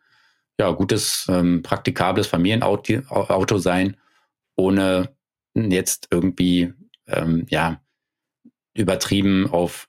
ja, 0.58 0.70
gutes, 0.70 1.26
ähm, 1.28 1.62
praktikables 1.62 2.26
Familienauto 2.26 3.58
sein, 3.58 3.96
ohne 4.56 5.14
jetzt 5.54 6.08
irgendwie 6.10 6.72
ähm, 7.06 7.46
ja, 7.48 7.80
übertrieben 8.74 9.48
auf, 9.50 9.88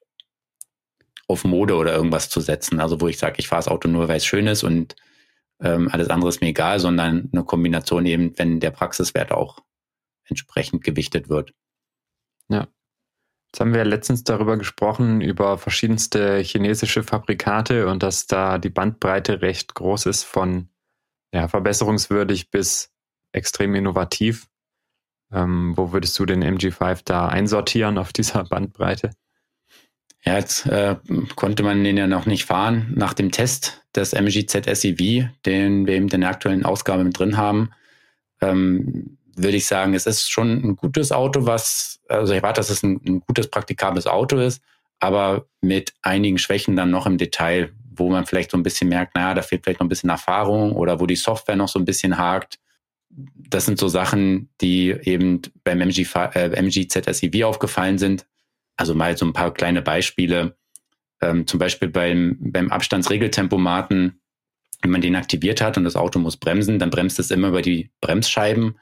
auf 1.28 1.44
Mode 1.44 1.76
oder 1.76 1.94
irgendwas 1.94 2.30
zu 2.30 2.42
setzen. 2.42 2.80
Also 2.80 3.02
wo 3.02 3.08
ich 3.08 3.18
sage, 3.18 3.36
ich 3.38 3.48
fahre 3.48 3.60
das 3.60 3.68
Auto 3.68 3.88
nur, 3.88 4.08
weil 4.08 4.18
es 4.18 4.26
schön 4.26 4.48
ist 4.48 4.64
und 4.64 4.96
ähm, 5.60 5.90
alles 5.92 6.10
andere 6.10 6.30
ist 6.30 6.42
mir 6.42 6.50
egal, 6.50 6.80
sondern 6.80 7.30
eine 7.32 7.44
Kombination 7.44 8.06
eben, 8.06 8.38
wenn 8.38 8.60
der 8.60 8.72
Praxiswert 8.72 9.32
auch 9.32 9.60
entsprechend 10.26 10.84
gewichtet 10.84 11.30
wird. 11.30 11.54
Ja. 12.50 12.68
Jetzt 13.48 13.60
haben 13.60 13.74
wir 13.74 13.86
letztens 13.86 14.24
darüber 14.24 14.58
gesprochen, 14.58 15.22
über 15.22 15.58
verschiedenste 15.58 16.40
chinesische 16.40 17.04
Fabrikate 17.04 17.88
und 17.88 18.04
dass 18.04 18.28
da 18.28 18.58
die 18.58 18.70
Bandbreite 18.70 19.42
recht 19.42 19.74
groß 19.74 20.06
ist 20.06 20.24
von 20.24 20.70
ja, 21.34 21.48
verbesserungswürdig 21.48 22.52
bis 22.52 22.92
extrem 23.32 23.76
innovativ. 23.76 24.48
Ähm, 25.32 25.74
wo 25.76 25.92
würdest 25.92 26.18
du 26.20 26.26
den 26.26 26.44
MG5 26.44 27.02
da 27.04 27.28
einsortieren 27.28 27.98
auf 27.98 28.14
dieser 28.14 28.44
Bandbreite? 28.44 29.12
Ja, 30.24 30.36
jetzt 30.36 30.66
äh, 30.66 30.98
konnte 31.36 31.64
man 31.64 31.84
den 31.84 31.98
ja 31.98 32.08
noch 32.08 32.26
nicht 32.26 32.46
fahren. 32.46 32.94
Nach 32.96 33.14
dem 33.14 33.32
Test 33.32 33.86
des 33.96 34.14
MG 34.14 34.46
ZSEV, 34.46 35.30
den 35.46 35.88
wir 35.88 35.96
eben 35.96 36.10
in 36.10 36.22
der 36.22 36.30
aktuellen 36.30 36.66
Ausgabe 36.66 37.04
mit 37.04 37.18
drin 37.18 37.38
haben, 37.38 37.72
ähm, 38.42 39.17
würde 39.38 39.58
ich 39.58 39.65
sagen, 39.65 39.93
es 39.93 40.06
ist 40.06 40.30
schon 40.30 40.52
ein 40.63 40.76
gutes 40.76 41.12
Auto, 41.12 41.45
was, 41.45 42.00
also 42.10 42.34
ich 42.34 42.38
erwarte, 42.38 42.60
dass 42.60 42.69
es 42.69 42.84
ein, 42.84 43.00
ein 43.06 43.19
gutes, 43.21 43.50
praktikables 43.50 44.08
Auto 44.08 44.38
ist, 44.38 44.62
aber 45.00 45.45
mit 45.62 45.93
einigen 46.02 46.38
Schwächen 46.38 46.76
dann 46.76 46.91
noch 46.91 47.06
im 47.06 47.17
Detail, 47.17 47.71
wo 47.95 48.10
man 48.10 48.26
vielleicht 48.26 48.52
so 48.52 48.58
ein 48.58 48.63
bisschen 48.63 48.89
merkt, 48.89 49.15
naja, 49.15 49.34
da 49.34 49.41
fehlt 49.41 49.63
vielleicht 49.63 49.80
noch 49.80 49.86
ein 49.86 49.89
bisschen 49.89 50.10
Erfahrung 50.10 50.73
oder 50.73 51.00
wo 51.00 51.06
die 51.06 51.15
Software 51.15 51.56
noch 51.56 51.67
so 51.67 51.80
ein 51.80 51.86
bisschen 51.86 52.17
hakt 52.17 52.60
das 53.10 53.65
sind 53.65 53.80
so 53.80 53.88
Sachen, 53.88 54.50
die 54.62 54.89
eben 54.89 55.41
beim 55.63 55.82
MG, 55.82 56.06
äh, 56.34 56.52
MG 56.56 56.88
ZSEV 56.88 57.43
aufgefallen 57.43 57.97
sind. 57.97 58.26
Also 58.76 58.93
mal 58.93 59.17
so 59.17 59.26
ein 59.26 59.34
paar 59.34 59.54
kleine 59.54 59.82
Beispiele. 59.82 60.56
Ähm, 61.21 61.47
zum 61.47 61.60
Beispiel 61.60 61.89
beim, 61.89 62.38
beim 62.39 62.69
Abstandsregeltempomaten, 62.69 64.21
wenn 64.82 64.91
man 64.91 65.02
den 65.02 65.15
aktiviert 65.15 65.62
hat 65.62 65.78
und 65.78 65.84
das 65.84 65.95
Auto 65.95 66.19
muss 66.19 66.38
bremsen, 66.38 66.78
dann 66.78 66.91
bremst 66.91 67.17
es 67.17 67.32
immer 67.32 67.47
über 67.47 67.63
die 67.63 67.89
Bremsscheiben 68.02 68.78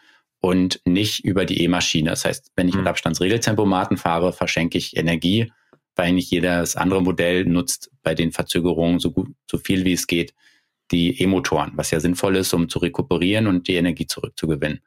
und 0.45 0.79
nicht 0.86 1.25
über 1.25 1.43
die 1.43 1.63
E-Maschine. 1.63 2.12
Das 2.12 2.23
heißt, 2.23 2.51
wenn 2.55 2.67
ich 2.67 2.75
mhm. 2.75 2.81
mit 2.81 2.89
Abstandsregeltempomaten 2.89 3.97
fahre, 3.97 4.31
verschenke 4.31 4.77
ich 4.77 4.95
Energie, 4.95 5.51
weil 5.95 6.13
nicht 6.13 6.29
jedes 6.29 6.75
andere 6.75 7.01
Modell 7.01 7.45
nutzt 7.45 7.89
bei 8.03 8.13
den 8.13 8.31
Verzögerungen 8.31 8.99
so 8.99 9.12
gut, 9.12 9.29
so 9.49 9.58
viel 9.58 9.86
wie 9.86 9.93
es 9.93 10.05
geht 10.05 10.36
die 10.91 11.19
E-Motoren, 11.19 11.71
was 11.73 11.89
ja 11.89 11.99
sinnvoll 11.99 12.36
ist, 12.36 12.53
um 12.53 12.69
zu 12.69 12.77
rekuperieren 12.77 13.47
und 13.47 13.67
die 13.67 13.73
Energie 13.73 14.05
zurückzugewinnen. 14.05 14.81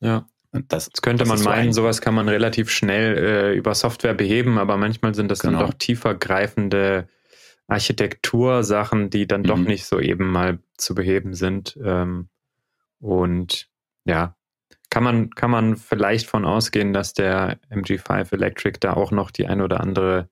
Ja. 0.00 0.26
Das, 0.50 0.88
das, 0.88 1.02
könnte 1.02 1.24
das 1.24 1.28
man 1.28 1.42
meinen, 1.42 1.72
so 1.74 1.82
sowas 1.82 2.00
kann 2.00 2.14
man 2.14 2.30
relativ 2.30 2.70
schnell 2.70 3.18
äh, 3.18 3.54
über 3.54 3.74
Software 3.74 4.14
beheben, 4.14 4.56
aber 4.56 4.78
manchmal 4.78 5.14
sind 5.14 5.30
das 5.30 5.40
genau. 5.40 5.58
dann 5.58 5.70
doch 5.70 5.74
tiefergreifende 5.74 7.06
Architektursachen, 7.66 9.10
die 9.10 9.26
dann 9.26 9.42
mhm. 9.42 9.46
doch 9.46 9.58
nicht 9.58 9.84
so 9.84 10.00
eben 10.00 10.30
mal 10.30 10.58
zu 10.78 10.94
beheben 10.94 11.34
sind. 11.34 11.78
Ähm, 11.84 12.30
und 12.98 13.68
ja, 14.06 14.36
kann 14.92 15.04
man, 15.04 15.30
kann 15.30 15.50
man 15.50 15.76
vielleicht 15.78 16.26
von 16.26 16.44
ausgehen, 16.44 16.92
dass 16.92 17.14
der 17.14 17.58
MG5 17.70 18.30
Electric 18.30 18.76
da 18.78 18.92
auch 18.92 19.10
noch 19.10 19.30
die 19.30 19.46
ein 19.46 19.62
oder 19.62 19.80
andere 19.80 20.28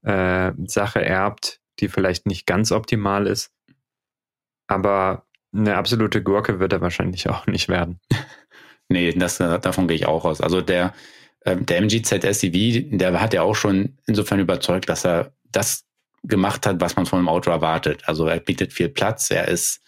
äh, 0.00 0.52
Sache 0.64 1.04
erbt, 1.04 1.60
die 1.78 1.88
vielleicht 1.88 2.24
nicht 2.24 2.46
ganz 2.46 2.72
optimal 2.72 3.26
ist. 3.26 3.52
Aber 4.66 5.26
eine 5.54 5.76
absolute 5.76 6.22
Gurke 6.22 6.58
wird 6.58 6.72
er 6.72 6.80
wahrscheinlich 6.80 7.28
auch 7.28 7.46
nicht 7.46 7.68
werden. 7.68 8.00
nee, 8.88 9.12
das, 9.12 9.36
davon 9.36 9.88
gehe 9.88 9.96
ich 9.98 10.06
auch 10.06 10.24
aus. 10.24 10.40
Also 10.40 10.62
der, 10.62 10.94
äh, 11.40 11.58
der 11.58 11.76
MG 11.76 12.00
ZSEV, 12.00 12.96
der 12.96 13.20
hat 13.20 13.34
ja 13.34 13.42
auch 13.42 13.56
schon 13.56 13.98
insofern 14.06 14.40
überzeugt, 14.40 14.88
dass 14.88 15.04
er 15.04 15.34
das 15.50 15.84
gemacht 16.22 16.64
hat, 16.64 16.80
was 16.80 16.96
man 16.96 17.04
von 17.04 17.18
einem 17.18 17.28
Auto 17.28 17.50
erwartet. 17.50 18.08
Also 18.08 18.26
er 18.26 18.40
bietet 18.40 18.72
viel 18.72 18.88
Platz, 18.88 19.30
er 19.30 19.48
ist 19.48 19.82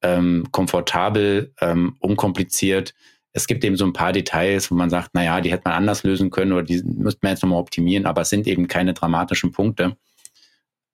ähm, 0.00 0.46
komfortabel, 0.52 1.52
ähm, 1.60 1.96
unkompliziert. 1.98 2.94
Es 3.32 3.46
gibt 3.46 3.64
eben 3.64 3.76
so 3.76 3.84
ein 3.84 3.92
paar 3.92 4.12
Details, 4.12 4.70
wo 4.70 4.74
man 4.74 4.90
sagt, 4.90 5.14
naja, 5.14 5.40
die 5.40 5.52
hätte 5.52 5.62
man 5.66 5.74
anders 5.74 6.02
lösen 6.02 6.30
können 6.30 6.52
oder 6.52 6.62
die 6.62 6.82
müsste 6.82 7.20
man 7.22 7.32
jetzt 7.32 7.42
nochmal 7.42 7.60
optimieren, 7.60 8.06
aber 8.06 8.22
es 8.22 8.30
sind 8.30 8.46
eben 8.46 8.68
keine 8.68 8.94
dramatischen 8.94 9.52
Punkte 9.52 9.96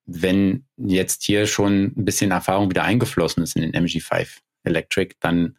wenn 0.06 0.66
jetzt 0.76 1.22
hier 1.24 1.46
schon 1.46 1.92
ein 1.96 2.04
bisschen 2.04 2.30
Erfahrung 2.30 2.70
wieder 2.70 2.84
eingeflossen 2.84 3.42
ist 3.42 3.56
in 3.56 3.62
den 3.62 3.72
MG5 3.86 4.40
Electric, 4.64 5.16
dann 5.20 5.56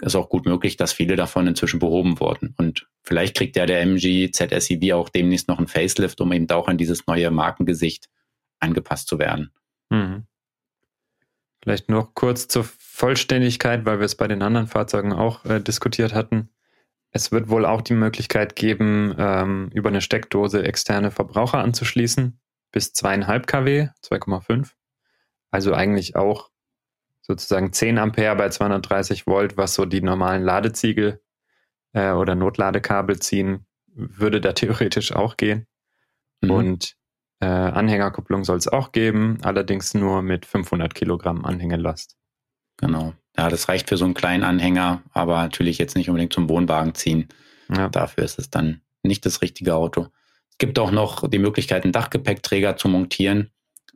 ist 0.00 0.14
auch 0.14 0.28
gut 0.28 0.46
möglich, 0.46 0.76
dass 0.76 0.92
viele 0.92 1.16
davon 1.16 1.46
inzwischen 1.46 1.80
behoben 1.80 2.20
wurden. 2.20 2.54
Und 2.56 2.88
vielleicht 3.02 3.36
kriegt 3.36 3.56
ja 3.56 3.66
der 3.66 3.80
MG 3.82 4.30
ZSEV 4.30 4.92
auch 4.94 5.08
demnächst 5.08 5.48
noch 5.48 5.58
ein 5.58 5.66
Facelift, 5.66 6.20
um 6.20 6.32
eben 6.32 6.48
auch 6.50 6.68
an 6.68 6.78
dieses 6.78 7.06
neue 7.06 7.30
Markengesicht 7.30 8.08
angepasst 8.60 9.08
zu 9.08 9.18
werden. 9.18 9.50
Mhm. 9.90 10.24
Vielleicht 11.68 11.90
noch 11.90 12.14
kurz 12.14 12.48
zur 12.48 12.64
Vollständigkeit, 12.64 13.84
weil 13.84 13.98
wir 13.98 14.06
es 14.06 14.14
bei 14.14 14.26
den 14.26 14.40
anderen 14.40 14.68
Fahrzeugen 14.68 15.12
auch 15.12 15.44
äh, 15.44 15.60
diskutiert 15.60 16.14
hatten. 16.14 16.48
Es 17.10 17.30
wird 17.30 17.50
wohl 17.50 17.66
auch 17.66 17.82
die 17.82 17.92
Möglichkeit 17.92 18.56
geben, 18.56 19.14
ähm, 19.18 19.68
über 19.74 19.90
eine 19.90 20.00
Steckdose 20.00 20.64
externe 20.64 21.10
Verbraucher 21.10 21.58
anzuschließen 21.58 22.40
bis 22.72 22.94
zweieinhalb 22.94 23.46
kW, 23.46 23.88
2,5. 24.02 24.70
Also 25.50 25.74
eigentlich 25.74 26.16
auch 26.16 26.48
sozusagen 27.20 27.70
10 27.70 27.98
Ampere 27.98 28.34
bei 28.34 28.48
230 28.48 29.26
Volt, 29.26 29.58
was 29.58 29.74
so 29.74 29.84
die 29.84 30.00
normalen 30.00 30.42
Ladeziegel 30.42 31.20
äh, 31.92 32.12
oder 32.12 32.34
Notladekabel 32.34 33.18
ziehen, 33.18 33.66
würde 33.94 34.40
da 34.40 34.54
theoretisch 34.54 35.12
auch 35.12 35.36
gehen. 35.36 35.66
Mhm. 36.40 36.50
Und 36.50 36.96
äh, 37.40 37.46
Anhängerkupplung 37.46 38.44
soll 38.44 38.58
es 38.58 38.68
auch 38.68 38.92
geben, 38.92 39.38
allerdings 39.42 39.94
nur 39.94 40.22
mit 40.22 40.46
500 40.46 40.94
Kilogramm 40.94 41.44
Anhängelast. 41.44 42.16
Genau. 42.76 43.14
Ja, 43.36 43.48
das 43.48 43.68
reicht 43.68 43.88
für 43.88 43.96
so 43.96 44.04
einen 44.04 44.14
kleinen 44.14 44.44
Anhänger, 44.44 45.02
aber 45.12 45.36
natürlich 45.42 45.78
jetzt 45.78 45.96
nicht 45.96 46.08
unbedingt 46.08 46.32
zum 46.32 46.48
Wohnwagen 46.48 46.94
ziehen. 46.94 47.28
Ja. 47.74 47.88
Dafür 47.88 48.24
ist 48.24 48.38
es 48.38 48.50
dann 48.50 48.80
nicht 49.02 49.24
das 49.26 49.42
richtige 49.42 49.74
Auto 49.74 50.08
gibt 50.58 50.78
auch 50.78 50.90
noch 50.90 51.28
die 51.28 51.38
Möglichkeit, 51.38 51.84
einen 51.84 51.92
Dachgepäckträger 51.92 52.76
zu 52.76 52.88
montieren, 52.88 53.50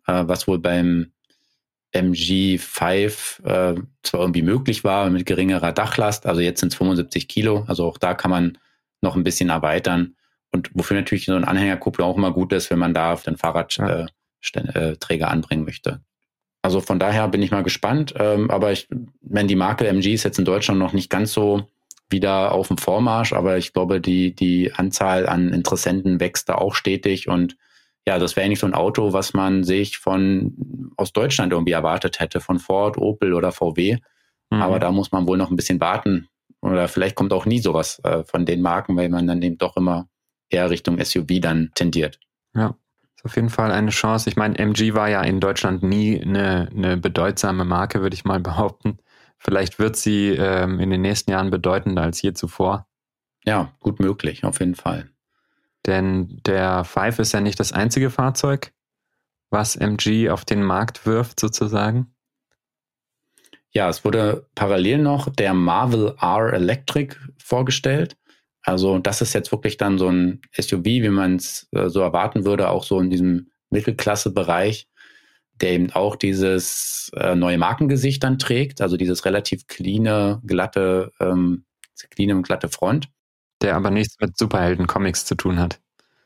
äh, 0.07 0.25
was 0.27 0.47
wohl 0.47 0.59
beim 0.59 1.13
MG5 1.93 3.45
äh, 3.45 3.83
zwar 4.03 4.21
irgendwie 4.21 4.43
möglich 4.43 4.83
war 4.83 5.11
mit 5.11 5.27
geringerer 5.27 5.73
Dachlast, 5.73 6.25
also 6.25 6.41
jetzt 6.41 6.61
sind 6.61 6.73
es 6.73 6.79
75 6.79 7.29
Kilo, 7.29 7.65
also 7.67 7.85
auch 7.85 7.99
da 7.99 8.15
kann 8.15 8.31
man 8.31 8.59
noch 9.03 9.17
ein 9.17 9.25
bisschen 9.25 9.51
erweitern. 9.51 10.17
Und 10.53 10.71
wofür 10.75 10.97
natürlich 10.97 11.27
so 11.27 11.35
ein 11.35 11.45
Anhängerkupplung 11.45 12.07
auch 12.07 12.17
immer 12.17 12.33
gut 12.33 12.53
ist, 12.53 12.71
wenn 12.71 12.79
man 12.79 12.95
da 12.95 13.13
auf 13.15 13.23
den 13.23 13.37
Fahrradträger 13.37 14.07
äh, 15.09 15.23
anbringen 15.23 15.65
möchte. 15.65 16.01
Also 16.63 16.81
von 16.81 16.99
daher 17.01 17.27
bin 17.29 17.43
ich 17.43 17.51
mal 17.51 17.65
gespannt. 17.65 18.15
Ähm, 18.17 18.51
aber 18.51 18.71
ich, 18.73 18.89
wenn 19.21 19.49
die 19.49 19.57
Marke 19.57 19.87
MG 19.89 20.13
ist 20.15 20.23
jetzt 20.23 20.39
in 20.39 20.45
Deutschland 20.45 20.79
noch 20.79 20.93
nicht 20.93 21.11
ganz 21.11 21.33
so 21.33 21.69
wieder 22.09 22.53
auf 22.53 22.69
dem 22.69 22.79
Vormarsch, 22.79 23.33
aber 23.33 23.57
ich 23.57 23.73
glaube, 23.73 24.01
die, 24.01 24.35
die 24.35 24.73
Anzahl 24.75 25.27
an 25.27 25.53
Interessenten 25.53 26.21
wächst 26.21 26.49
da 26.49 26.57
auch 26.57 26.75
stetig 26.75 27.29
und 27.29 27.57
ja, 28.07 28.19
das 28.19 28.37
wäre 28.37 28.45
eigentlich 28.45 28.59
so 28.59 28.67
ein 28.67 28.75
Auto, 28.75 29.13
was 29.13 29.33
man 29.33 29.65
sich 29.65 29.99
von 29.99 30.93
aus 30.97 31.13
Deutschland 31.13 31.53
irgendwie 31.53 31.73
erwartet 31.73 32.21
hätte, 32.21 32.41
von 32.41 32.59
Ford, 32.59 32.99
Opel 32.99 33.33
oder 33.33 33.53
VW. 33.53 33.99
Mhm. 34.51 34.63
Aber 34.63 34.79
da 34.79 34.91
muss 34.91 35.13
man 35.13 35.27
wohl 35.27 35.39
noch 35.39 35.51
ein 35.51 35.57
bisschen 35.57 35.81
warten. 35.81 36.29
Oder 36.61 36.89
vielleicht 36.89 37.15
kommt 37.15 37.33
auch 37.33 37.47
nie 37.47 37.61
sowas 37.61 38.01
äh, 38.03 38.25
von 38.25 38.45
den 38.45 38.61
Marken, 38.61 38.97
weil 38.97 39.09
man 39.09 39.27
dann 39.27 39.41
eben 39.43 39.57
doch 39.57 39.77
immer 39.77 40.09
eher 40.53 40.71
Richtung 40.71 41.03
SUV 41.03 41.41
dann 41.41 41.71
tendiert. 41.75 42.19
Ja, 42.55 42.75
ist 43.17 43.25
auf 43.25 43.37
jeden 43.37 43.51
Fall 43.51 43.71
eine 43.71 43.91
Chance. 43.91 44.29
Ich 44.29 44.37
meine, 44.37 44.59
MG 44.59 44.95
war 44.95 45.09
ja 45.09 45.23
in 45.23 45.41
Deutschland 45.41 45.83
nie 45.83 46.21
eine, 46.21 46.69
eine 46.75 46.97
bedeutsame 46.97 47.65
Marke, 47.65 48.01
würde 48.01 48.15
ich 48.15 48.25
mal 48.25 48.41
behaupten. 48.41 48.99
Vielleicht 49.39 49.79
wird 49.79 49.97
sie 49.97 50.29
ähm, 50.31 50.79
in 50.79 50.91
den 50.91 51.01
nächsten 51.01 51.31
Jahren 51.33 51.51
bedeutender 51.51 52.03
als 52.03 52.23
je 52.23 52.33
zuvor. 52.33 52.87
Ja, 53.45 53.73
gut 53.81 53.99
möglich, 53.99 54.45
auf 54.45 54.61
jeden 54.61 54.77
Fall. 54.77 55.11
Denn 55.87 56.41
der 56.47 56.85
Five 56.85 57.19
ist 57.19 57.33
ja 57.33 57.41
nicht 57.41 57.59
das 57.59 57.73
einzige 57.73 58.11
Fahrzeug, 58.11 58.73
was 59.51 59.75
MG 59.75 60.31
auf 60.31 60.45
den 60.45 60.63
Markt 60.63 61.07
wirft, 61.07 61.41
sozusagen. 61.41 62.15
Ja, 63.73 63.89
es 63.89 64.05
wurde 64.05 64.47
parallel 64.55 64.99
noch 64.99 65.29
der 65.31 65.55
Marvel 65.55 66.15
R 66.21 66.53
Electric 66.53 67.17
vorgestellt. 67.39 68.17
Also 68.63 68.99
das 68.99 69.21
ist 69.23 69.33
jetzt 69.33 69.53
wirklich 69.53 69.77
dann 69.77 69.99
so 69.99 70.09
ein 70.09 70.41
SUV, 70.59 70.85
wie 70.85 71.09
man 71.09 71.37
es 71.37 71.69
äh, 71.73 71.89
so 71.89 72.01
erwarten 72.01 72.45
würde, 72.45 72.69
auch 72.71 72.85
so 72.85 73.01
in 73.01 73.11
diesem 73.11 73.51
Mittelklasse-Bereich 73.71 74.89
der 75.63 75.73
eben 75.73 75.93
auch 75.93 76.17
dieses 76.17 77.11
äh, 77.17 77.35
neue 77.35 77.57
Markengesicht 77.59 78.23
dann 78.25 78.39
trägt, 78.39 78.81
also 78.81 78.97
dieses 78.97 79.25
relativ 79.25 79.67
cleane, 79.69 80.41
glatte, 80.45 81.13
ähm, 81.21 81.65
cleane 82.11 82.35
und 82.37 82.43
glatte 82.43 82.69
Front. 82.69 83.09
Der 83.63 83.77
aber 83.77 83.91
nichts 83.91 84.17
mit 84.21 84.37
Superhelden-Comics 84.37 85.25
zu 85.25 85.37
tun 85.37 85.61
hat. 85.61 85.81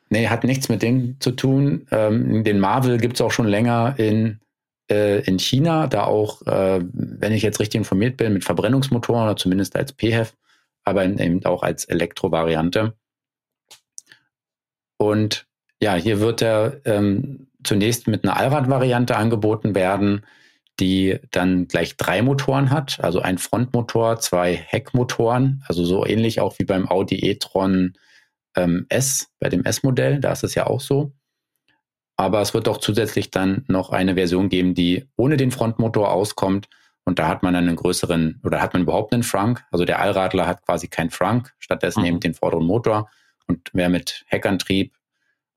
Nee, 0.08 0.28
hat 0.28 0.44
nichts 0.44 0.68
mit 0.68 0.82
dem 0.82 1.20
zu 1.20 1.32
tun. 1.32 1.86
Ähm, 1.90 2.44
den 2.44 2.60
Marvel 2.60 2.96
gibt 2.96 3.16
es 3.16 3.20
auch 3.20 3.32
schon 3.32 3.46
länger 3.46 3.94
in 3.98 4.40
äh, 4.88 5.20
in 5.22 5.38
China, 5.38 5.88
da 5.88 6.04
auch, 6.04 6.42
äh, 6.46 6.80
wenn 6.92 7.32
ich 7.32 7.42
jetzt 7.42 7.58
richtig 7.58 7.78
informiert 7.78 8.16
bin, 8.16 8.32
mit 8.32 8.44
Verbrennungsmotoren 8.44 9.24
oder 9.24 9.36
zumindest 9.36 9.74
als 9.74 9.92
PHEV, 9.92 10.32
aber 10.86 11.04
eben 11.04 11.44
auch 11.44 11.62
als 11.62 11.84
Elektrovariante. 11.84 12.94
Und 14.96 15.46
ja, 15.82 15.94
hier 15.94 16.20
wird 16.20 16.40
er 16.40 16.80
ähm, 16.86 17.48
zunächst 17.62 18.06
mit 18.08 18.24
einer 18.24 18.36
Allradvariante 18.36 19.16
angeboten 19.16 19.74
werden, 19.74 20.24
die 20.80 21.18
dann 21.32 21.68
gleich 21.68 21.96
drei 21.96 22.22
Motoren 22.22 22.70
hat, 22.70 23.00
also 23.00 23.20
ein 23.20 23.38
Frontmotor, 23.38 24.20
zwei 24.20 24.54
Heckmotoren, 24.54 25.64
also 25.66 25.84
so 25.84 26.06
ähnlich 26.06 26.40
auch 26.40 26.58
wie 26.58 26.64
beim 26.64 26.88
Audi 26.88 27.16
e-tron 27.16 27.94
ähm, 28.56 28.86
S, 28.88 29.28
bei 29.40 29.48
dem 29.48 29.64
S-Modell, 29.64 30.20
da 30.20 30.32
ist 30.32 30.44
es 30.44 30.54
ja 30.54 30.66
auch 30.66 30.80
so. 30.80 31.12
Aber 32.16 32.40
es 32.40 32.54
wird 32.54 32.68
auch 32.68 32.78
zusätzlich 32.78 33.30
dann 33.30 33.64
noch 33.68 33.90
eine 33.90 34.14
Version 34.14 34.48
geben, 34.48 34.74
die 34.74 35.06
ohne 35.16 35.36
den 35.36 35.50
Frontmotor 35.50 36.10
auskommt. 36.12 36.68
Und 37.06 37.20
da 37.20 37.28
hat 37.28 37.42
man 37.42 37.54
einen 37.54 37.76
größeren, 37.76 38.40
oder 38.44 38.60
hat 38.60 38.74
man 38.74 38.82
überhaupt 38.82 39.14
einen 39.14 39.22
Frank? 39.22 39.64
Also 39.70 39.84
der 39.84 40.00
Allradler 40.00 40.46
hat 40.46 40.66
quasi 40.66 40.88
keinen 40.88 41.10
Frank, 41.10 41.54
stattdessen 41.60 42.00
mhm. 42.00 42.06
eben 42.06 42.20
den 42.20 42.34
vorderen 42.34 42.66
Motor. 42.66 43.08
Und 43.46 43.70
wer 43.72 43.88
mit 43.88 44.24
Heckantrieb 44.26 44.92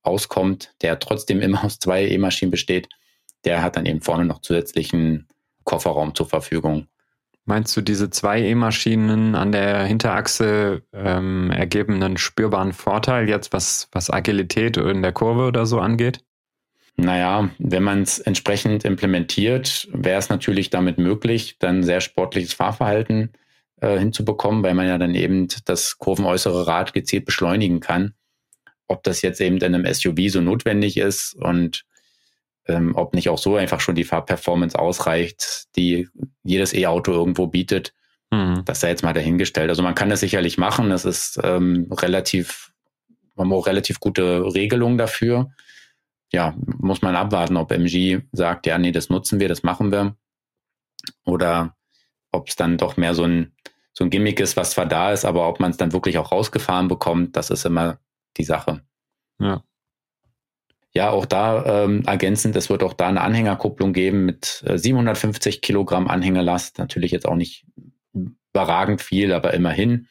auskommt, 0.04 0.76
der 0.82 1.00
trotzdem 1.00 1.42
immer 1.42 1.66
aus 1.66 1.80
zwei 1.80 2.08
E-Maschinen 2.08 2.52
besteht, 2.52 2.88
der 3.46 3.64
hat 3.64 3.76
dann 3.76 3.88
eben 3.88 4.02
vorne 4.02 4.26
noch 4.26 4.42
zusätzlichen 4.42 5.28
Kofferraum 5.64 6.14
zur 6.14 6.28
Verfügung. 6.28 6.88
Meinst 7.46 7.76
du, 7.76 7.82
diese 7.82 8.12
zwei 8.12 8.42
E-Maschinen 8.42 9.34
an 9.34 9.52
der 9.52 9.84
Hinterachse 9.86 10.84
ähm, 10.94 11.50
ergeben 11.50 12.04
einen 12.04 12.18
spürbaren 12.18 12.74
Vorteil 12.74 13.28
jetzt, 13.28 13.54
was, 13.54 13.90
was 13.92 14.12
Agilität 14.12 14.78
in 14.78 15.02
der 15.02 15.14
Kurve 15.14 15.48
oder 15.48 15.66
so 15.66 15.80
angeht? 15.80 16.24
Naja, 17.00 17.50
wenn 17.60 17.84
man 17.84 18.02
es 18.02 18.20
entsprechend 18.20 18.84
implementiert, 18.84 19.88
wäre 19.94 20.20
es 20.20 20.30
natürlich 20.30 20.70
damit 20.70 20.98
möglich, 20.98 21.56
dann 21.60 21.84
sehr 21.84 22.02
sportliches 22.02 22.54
Fahrverhalten 22.54 23.32
äh, 23.80 23.98
hinzubekommen, 23.98 24.64
weil 24.64 24.74
man 24.74 24.88
ja 24.88 24.98
dann 24.98 25.16
eben 25.16 25.48
das 25.66 25.98
kurvenäußere 25.98 26.68
Rad 26.68 26.94
gezielt 26.94 27.26
beschleunigen 27.26 27.80
kann. 27.80 28.14
Ob 28.88 29.04
das 29.04 29.22
jetzt 29.22 29.40
eben 29.40 29.58
in 29.58 29.76
einem 29.76 29.92
SUV 29.92 30.30
so 30.30 30.42
notwendig 30.42 30.98
ist 30.98 31.36
und 31.36 31.86
ähm, 32.68 32.96
ob 32.96 33.14
nicht 33.14 33.30
auch 33.30 33.38
so 33.38 33.56
einfach 33.56 33.80
schon 33.80 33.96
die 33.96 34.04
Fahrperformance 34.04 34.78
ausreicht, 34.78 35.68
die 35.78 36.10
jedes 36.44 36.74
E-Auto 36.74 37.14
irgendwo 37.14 37.48
bietet. 37.48 37.94
Mhm. 38.32 38.64
Das 38.66 38.82
sei 38.82 38.90
jetzt 38.90 39.04
mal 39.04 39.14
dahingestellt. 39.14 39.70
Also 39.70 39.84
man 39.84 39.96
kann 39.96 40.10
das 40.10 40.20
sicherlich 40.20 40.58
machen. 40.58 40.90
Das 40.90 41.06
ist 41.06 41.40
ähm, 41.44 41.88
relativ, 41.92 42.72
man 43.36 43.52
auch 43.54 43.68
relativ 43.68 44.02
gute 44.02 44.44
Regelungen 44.54 44.98
dafür. 44.98 45.52
Ja, 46.32 46.56
muss 46.78 47.02
man 47.02 47.16
abwarten, 47.16 47.58
ob 47.58 47.72
MG 47.72 48.22
sagt, 48.32 48.66
ja, 48.68 48.78
nee, 48.78 48.92
das 48.92 49.10
nutzen 49.10 49.40
wir, 49.40 49.48
das 49.48 49.64
machen 49.64 49.92
wir. 49.92 50.16
Oder 51.26 51.76
ob 52.32 52.50
es 52.50 52.56
dann 52.56 52.78
doch 52.78 52.98
mehr 52.98 53.16
so 53.16 53.24
ein, 53.24 53.54
so 53.94 54.04
ein 54.04 54.10
Gimmick 54.10 54.40
ist, 54.40 54.56
was 54.56 54.72
zwar 54.72 54.86
da 54.86 55.12
ist, 55.12 55.26
aber 55.26 55.48
ob 55.48 55.60
man 55.60 55.72
es 55.72 55.78
dann 55.78 55.94
wirklich 55.94 56.18
auch 56.18 56.32
rausgefahren 56.32 56.88
bekommt, 56.88 57.36
das 57.36 57.50
ist 57.50 57.66
immer 57.66 58.00
die 58.38 58.44
Sache. 58.44 58.84
Ja 59.40 59.64
ja, 60.94 61.12
auch 61.12 61.26
da 61.26 61.84
ähm, 61.84 62.04
ergänzend, 62.06 62.56
es 62.56 62.70
wird 62.70 62.82
auch 62.84 62.94
da 62.94 63.08
eine 63.08 63.22
Anhängerkupplung 63.22 63.94
geben 63.94 64.26
mit 64.26 64.64
äh, 64.66 64.78
750 64.78 65.62
Kilogramm 65.62 66.08
Anhängerlast. 66.08 66.80
Natürlich 66.80 67.12
jetzt 67.12 67.28
auch 67.28 67.36
nicht 67.36 67.66
überragend 68.14 69.02
viel, 69.02 69.32
aber 69.34 69.54
immerhin. 69.54 70.08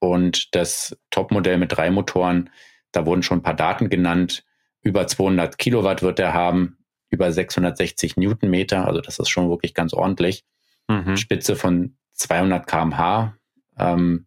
Und 0.00 0.54
das 0.54 0.96
Topmodell 1.10 1.56
mit 1.56 1.72
drei 1.72 1.90
Motoren, 1.90 2.50
da 2.92 3.06
wurden 3.06 3.22
schon 3.22 3.38
ein 3.38 3.42
paar 3.42 3.54
Daten 3.54 3.88
genannt. 3.88 4.44
Über 4.84 5.06
200 5.06 5.58
Kilowatt 5.58 6.02
wird 6.02 6.20
er 6.20 6.34
haben, 6.34 6.78
über 7.10 7.32
660 7.32 8.16
Newtonmeter, 8.16 8.86
also 8.86 9.00
das 9.00 9.18
ist 9.18 9.30
schon 9.30 9.48
wirklich 9.48 9.74
ganz 9.74 9.92
ordentlich. 9.92 10.44
Mhm. 10.88 11.16
Spitze 11.16 11.56
von 11.56 11.96
200 12.12 12.66
kmh, 12.66 13.34
ähm, 13.78 14.26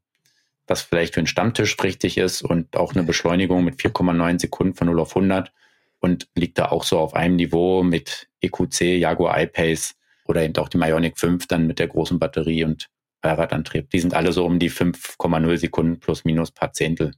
was 0.66 0.82
vielleicht 0.82 1.14
für 1.14 1.20
einen 1.20 1.28
Stammtisch 1.28 1.78
richtig 1.82 2.18
ist 2.18 2.42
und 2.42 2.76
auch 2.76 2.94
eine 2.94 3.04
Beschleunigung 3.04 3.64
mit 3.64 3.76
4,9 3.76 4.40
Sekunden 4.40 4.74
von 4.74 4.88
0 4.88 5.00
auf 5.00 5.16
100 5.16 5.54
und 6.00 6.28
liegt 6.36 6.58
da 6.58 6.70
auch 6.70 6.84
so 6.84 7.00
auf 7.00 7.14
einem 7.14 7.36
Niveau 7.36 7.84
mit 7.84 8.28
EQC, 8.42 9.00
Jaguar 9.00 9.40
I-Pace 9.42 9.96
oder 10.26 10.44
eben 10.44 10.56
auch 10.58 10.70
die 10.70 10.78
Ionic 10.78 11.18
5 11.18 11.48
dann 11.48 11.68
mit 11.68 11.80
der 11.80 11.88
großen 11.88 12.20
Batterie 12.20 12.64
und 12.64 12.90
Allradantrieb. 13.22 13.90
Die 13.90 14.00
sind 14.00 14.14
alle 14.14 14.32
so 14.32 14.46
um 14.46 14.60
die 14.60 14.72
5,0 14.72 15.58
Sekunden 15.58 16.00
plus 16.00 16.26
minus 16.26 16.52
paar 16.52 16.74
Zehntel. 16.74 17.14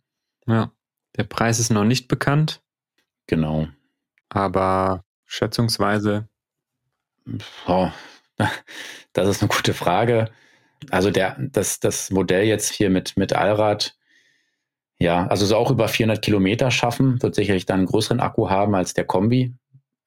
Ja, 0.46 0.72
der 1.18 1.24
Preis 1.24 1.60
ist 1.60 1.72
noch 1.72 1.84
nicht 1.84 2.08
bekannt. 2.08 2.62
Genau. 3.30 3.68
Aber 4.30 5.04
schätzungsweise. 5.26 6.28
Oh, 7.68 7.90
das 9.14 9.28
ist 9.30 9.42
eine 9.44 9.50
gute 9.50 9.76
Frage. 9.76 10.32
Also 10.90 11.12
der, 11.12 11.38
das, 11.40 11.80
das 11.80 12.10
Modell 12.10 12.46
jetzt 12.46 12.72
hier 12.72 12.90
mit, 12.90 13.18
mit 13.18 13.34
Allrad 13.34 13.96
ja, 15.02 15.28
also 15.28 15.46
so 15.46 15.56
auch 15.56 15.72
über 15.72 15.88
400 15.88 16.22
Kilometer 16.22 16.72
schaffen, 16.72 17.22
wird 17.22 17.34
sicherlich 17.34 17.66
dann 17.66 17.80
einen 17.80 17.88
größeren 17.88 18.20
Akku 18.20 18.50
haben 18.50 18.76
als 18.76 18.94
der 18.94 19.06
Kombi. 19.06 19.54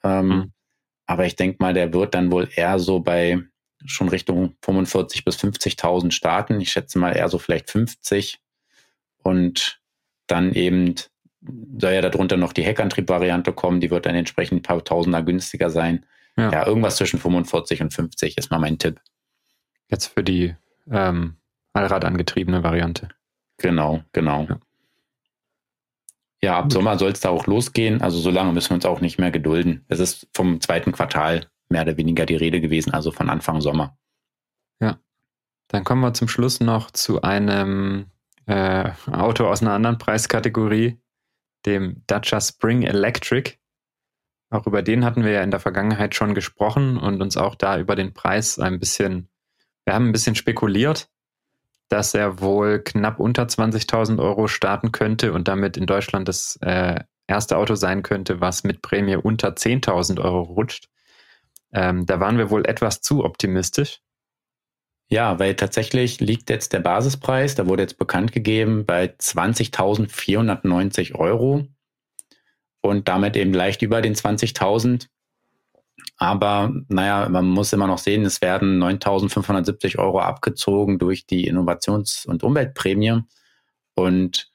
Ähm, 0.05 0.27
mhm. 0.29 0.53
Aber 1.07 1.25
ich 1.25 1.35
denke 1.35 1.57
mal, 1.61 1.73
der 1.73 1.95
wird 1.95 2.14
dann 2.14 2.31
wohl 2.31 2.49
eher 2.55 2.79
so 2.79 3.01
bei 3.01 3.39
schon 3.87 4.09
Richtung 4.09 4.55
45 4.62 5.25
bis 5.25 5.37
50.000 5.39 6.11
starten. 6.11 6.61
Ich 6.61 6.73
schätze 6.73 6.99
mal 6.99 7.16
eher 7.16 7.29
so 7.29 7.39
vielleicht 7.39 7.70
50 7.70 8.41
und 9.23 9.81
dann 10.27 10.53
eben 10.53 10.95
soll 11.78 11.93
ja 11.93 12.01
darunter 12.01 12.36
noch 12.36 12.53
die 12.53 12.62
Heckantrieb-Variante 12.62 13.53
kommen, 13.53 13.80
die 13.80 13.90
wird 13.90 14.07
dann 14.07 14.14
entsprechend 14.14 14.61
ein 14.61 14.62
paar 14.62 14.84
Tausender 14.84 15.22
günstiger 15.22 15.70
sein. 15.70 16.07
Ja. 16.36 16.51
ja. 16.51 16.66
irgendwas 16.66 16.97
zwischen 16.97 17.18
45 17.18 17.82
und 17.82 17.93
50 17.93 18.38
ist 18.38 18.51
mal 18.51 18.59
mein 18.59 18.78
Tipp. 18.78 19.01
Jetzt 19.88 20.07
für 20.07 20.22
die 20.22 20.55
ähm, 20.90 21.36
Allradangetriebene 21.74 22.62
Variante. 22.62 23.09
Genau, 23.59 24.03
genau. 24.12 24.47
Ja. 24.49 24.59
Ja, 26.45 26.59
ab 26.59 26.72
Sommer 26.72 26.99
soll 26.99 27.12
es 27.12 27.20
da 27.20 27.28
auch 27.28 27.47
losgehen. 27.47 28.03
Also 28.03 28.18
so 28.18 28.30
lange 28.30 28.53
müssen 28.53 28.70
wir 28.70 28.74
uns 28.74 28.86
auch 28.86 29.01
nicht 29.01 29.18
mehr 29.18 29.30
gedulden. 29.30 29.84
Es 29.88 30.01
ist 30.01 30.26
vom 30.34 30.61
zweiten 30.61 30.90
Quartal 30.90 31.47
mehr 31.68 31.82
oder 31.82 31.97
weniger 31.97 32.26
die 32.26 32.34
Rede 32.34 32.61
gewesen, 32.61 32.93
also 32.93 33.12
von 33.12 33.30
Anfang 33.30 33.61
Sommer. 33.61 33.97
Ja. 34.80 34.99
Dann 35.68 35.84
kommen 35.84 36.01
wir 36.01 36.14
zum 36.14 36.26
Schluss 36.26 36.59
noch 36.59 36.90
zu 36.90 37.22
einem 37.22 38.07
äh, 38.47 38.90
Auto 39.11 39.47
aus 39.47 39.62
einer 39.62 39.72
anderen 39.72 39.99
Preiskategorie, 39.99 40.99
dem 41.66 42.02
Dacia 42.06 42.40
Spring 42.40 42.82
Electric. 42.82 43.54
Auch 44.50 44.66
über 44.66 44.82
den 44.82 45.04
hatten 45.04 45.24
wir 45.24 45.32
ja 45.32 45.42
in 45.42 45.50
der 45.50 45.60
Vergangenheit 45.60 46.14
schon 46.14 46.34
gesprochen 46.34 46.98
und 46.98 47.22
uns 47.22 47.36
auch 47.36 47.54
da 47.54 47.78
über 47.78 47.96
den 47.96 48.12
Preis 48.12 48.58
ein 48.58 48.78
bisschen, 48.78 49.28
wir 49.84 49.94
haben 49.94 50.08
ein 50.08 50.12
bisschen 50.12 50.34
spekuliert 50.34 51.08
dass 51.92 52.14
er 52.14 52.40
wohl 52.40 52.78
knapp 52.78 53.20
unter 53.20 53.42
20.000 53.42 54.18
Euro 54.18 54.48
starten 54.48 54.92
könnte 54.92 55.34
und 55.34 55.46
damit 55.46 55.76
in 55.76 55.84
Deutschland 55.84 56.26
das 56.26 56.58
äh, 56.62 56.98
erste 57.26 57.58
Auto 57.58 57.74
sein 57.74 58.02
könnte, 58.02 58.40
was 58.40 58.64
mit 58.64 58.80
Prämie 58.80 59.16
unter 59.16 59.50
10.000 59.50 60.18
Euro 60.18 60.40
rutscht. 60.40 60.88
Ähm, 61.70 62.06
da 62.06 62.18
waren 62.18 62.38
wir 62.38 62.48
wohl 62.48 62.66
etwas 62.66 63.02
zu 63.02 63.22
optimistisch. 63.24 64.00
Ja, 65.12 65.38
weil 65.38 65.54
tatsächlich 65.56 66.20
liegt 66.20 66.48
jetzt 66.48 66.72
der 66.72 66.80
Basispreis, 66.80 67.54
da 67.54 67.66
wurde 67.66 67.82
jetzt 67.82 67.98
bekannt 67.98 68.32
gegeben, 68.32 68.86
bei 68.86 69.08
20.490 69.08 71.16
Euro 71.16 71.66
und 72.80 73.08
damit 73.08 73.36
eben 73.36 73.52
leicht 73.52 73.82
über 73.82 74.00
den 74.00 74.14
20.000. 74.14 75.08
Aber 76.16 76.72
naja, 76.88 77.28
man 77.28 77.46
muss 77.46 77.74
immer 77.74 77.86
noch 77.86 77.98
sehen, 77.98 78.24
es 78.24 78.40
werden 78.40 78.82
9.570 78.82 79.98
Euro 79.98 80.20
abgezogen 80.20 80.98
durch 80.98 81.26
die 81.26 81.46
Innovations- 81.46 82.24
und 82.24 82.42
Umweltprämie. 82.42 83.20
Und 83.94 84.50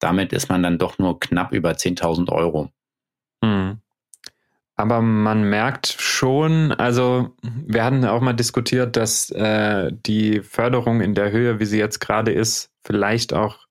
damit 0.00 0.32
ist 0.32 0.48
man 0.48 0.64
dann 0.64 0.78
doch 0.78 0.98
nur 0.98 1.20
knapp 1.20 1.52
über 1.52 1.70
10.000 1.70 2.32
Euro. 2.32 2.72
Hm. 3.44 3.80
Aber 4.80 5.02
man 5.02 5.42
merkt 5.42 5.88
schon, 5.88 6.72
also 6.72 7.36
wir 7.42 7.84
hatten 7.84 8.06
auch 8.06 8.22
mal 8.22 8.32
diskutiert, 8.32 8.96
dass 8.96 9.28
äh, 9.28 9.92
die 9.92 10.40
Förderung 10.40 11.02
in 11.02 11.14
der 11.14 11.30
Höhe, 11.32 11.60
wie 11.60 11.66
sie 11.66 11.78
jetzt 11.78 12.00
gerade 12.00 12.32
ist, 12.32 12.70
vielleicht 12.82 13.34
auch 13.34 13.66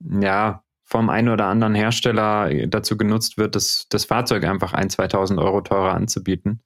ja 0.00 0.64
vom 0.82 1.10
einen 1.10 1.28
oder 1.28 1.46
anderen 1.46 1.76
Hersteller 1.76 2.66
dazu 2.66 2.96
genutzt 2.96 3.38
wird, 3.38 3.54
das, 3.54 3.86
das 3.88 4.04
Fahrzeug 4.04 4.42
einfach 4.42 4.72
ein, 4.72 4.90
2000 4.90 5.38
Euro 5.38 5.60
teurer 5.60 5.94
anzubieten. 5.94 6.60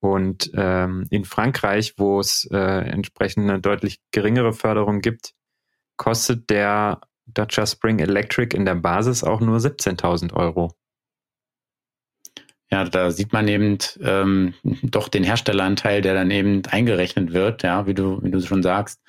Und 0.00 0.50
ähm, 0.56 1.06
in 1.08 1.24
Frankreich, 1.24 1.94
wo 1.96 2.18
es 2.18 2.48
äh, 2.50 2.58
entsprechend 2.58 3.48
eine 3.48 3.60
deutlich 3.60 4.00
geringere 4.10 4.52
Förderung 4.52 5.02
gibt, 5.02 5.34
kostet 5.96 6.50
der 6.50 7.00
Dacia 7.26 7.64
Spring 7.64 8.00
Electric 8.00 8.56
in 8.56 8.64
der 8.64 8.74
Basis 8.74 9.22
auch 9.22 9.38
nur 9.40 9.58
17.000 9.58 10.32
Euro. 10.32 10.72
Ja, 12.74 12.82
da 12.82 13.12
sieht 13.12 13.32
man 13.32 13.46
eben 13.46 13.78
ähm, 14.02 14.52
doch 14.82 15.06
den 15.06 15.22
Herstelleranteil, 15.22 16.00
der 16.02 16.12
dann 16.12 16.32
eben 16.32 16.66
eingerechnet 16.66 17.32
wird, 17.32 17.62
ja, 17.62 17.86
wie 17.86 17.94
du, 17.94 18.20
wie 18.20 18.32
du 18.32 18.40
schon 18.40 18.64
sagst. 18.64 19.00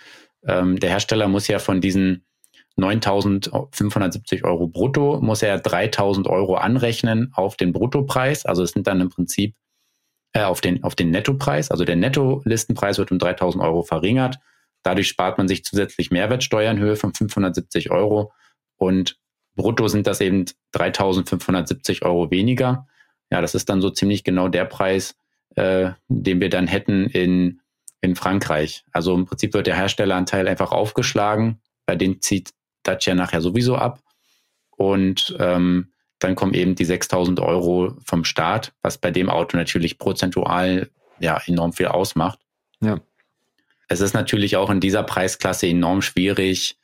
Ähm, 0.46 0.80
der 0.80 0.92
Hersteller 0.92 1.28
muss 1.28 1.48
ja 1.48 1.58
von 1.58 1.82
diesen 1.82 2.28
9.570 2.78 4.44
Euro 4.44 4.68
brutto, 4.68 5.20
muss 5.20 5.42
er 5.42 5.60
3.000 5.60 6.30
Euro 6.30 6.58
anrechnen 6.58 7.32
auf 7.34 7.58
den 7.58 7.74
Bruttopreis. 7.74 8.46
Also 8.46 8.62
es 8.62 8.70
sind 8.70 8.86
dann 8.86 9.02
im 9.02 9.10
Prinzip 9.10 9.56
äh, 10.34 10.44
auf 10.44 10.62
den, 10.62 10.84
auf 10.84 10.94
den 10.94 11.10
Nettopreis. 11.10 11.72
Also 11.72 11.86
der 11.86 11.96
Netto-Listenpreis 11.96 13.00
wird 13.00 13.12
um 13.12 13.18
3000 13.18 13.64
Euro 13.64 13.82
verringert. 13.82 14.38
Dadurch 14.84 15.08
spart 15.08 15.40
man 15.40 15.48
sich 15.48 15.64
zusätzlich 15.64 16.12
Mehrwertsteuer 16.12 16.70
in 16.70 16.78
Höhe 16.78 16.98
von 16.98 17.16
570 17.16 17.90
Euro 17.90 18.32
und 18.76 19.18
brutto 19.56 19.88
sind 19.88 20.06
das 20.06 20.22
eben 20.22 20.46
3570 20.74 22.06
Euro 22.06 22.30
weniger. 22.30 22.86
Ja, 23.36 23.42
das 23.42 23.54
ist 23.54 23.68
dann 23.68 23.82
so 23.82 23.90
ziemlich 23.90 24.24
genau 24.24 24.48
der 24.48 24.64
Preis, 24.64 25.18
äh, 25.58 25.92
den 26.08 26.40
wir 26.40 26.50
dann 26.50 26.68
hätten 26.68 27.08
in, 27.08 27.60
in 28.00 28.16
Frankreich. 28.16 28.86
Also 28.94 29.14
im 29.14 29.26
Prinzip 29.26 29.54
wird 29.54 29.68
der 29.68 29.76
Herstelleranteil 29.76 30.48
einfach 30.48 30.72
aufgeschlagen. 30.72 31.60
Bei 31.86 31.98
den 31.98 32.22
zieht 32.22 32.54
Dacia 32.84 33.14
nachher 33.14 33.42
sowieso 33.42 33.76
ab. 33.76 34.00
Und 34.78 35.36
ähm, 35.38 35.92
dann 36.20 36.36
kommen 36.36 36.54
eben 36.54 36.76
die 36.76 36.86
6000 36.86 37.42
Euro 37.42 37.98
vom 38.06 38.24
Staat, 38.24 38.72
was 38.82 38.98
bei 38.98 39.12
dem 39.12 39.30
Auto 39.30 39.58
natürlich 39.58 39.98
prozentual 39.98 40.90
ja 41.20 41.42
enorm 41.46 41.74
viel 41.74 41.88
ausmacht. 41.88 42.40
Ja. 42.80 43.02
Es 43.90 44.00
ist 44.00 44.14
natürlich 44.14 44.56
auch 44.56 44.70
in 44.70 44.80
dieser 44.80 45.04
Preisklasse 45.04 45.68
enorm 45.68 46.02
schwierig, 46.02 46.78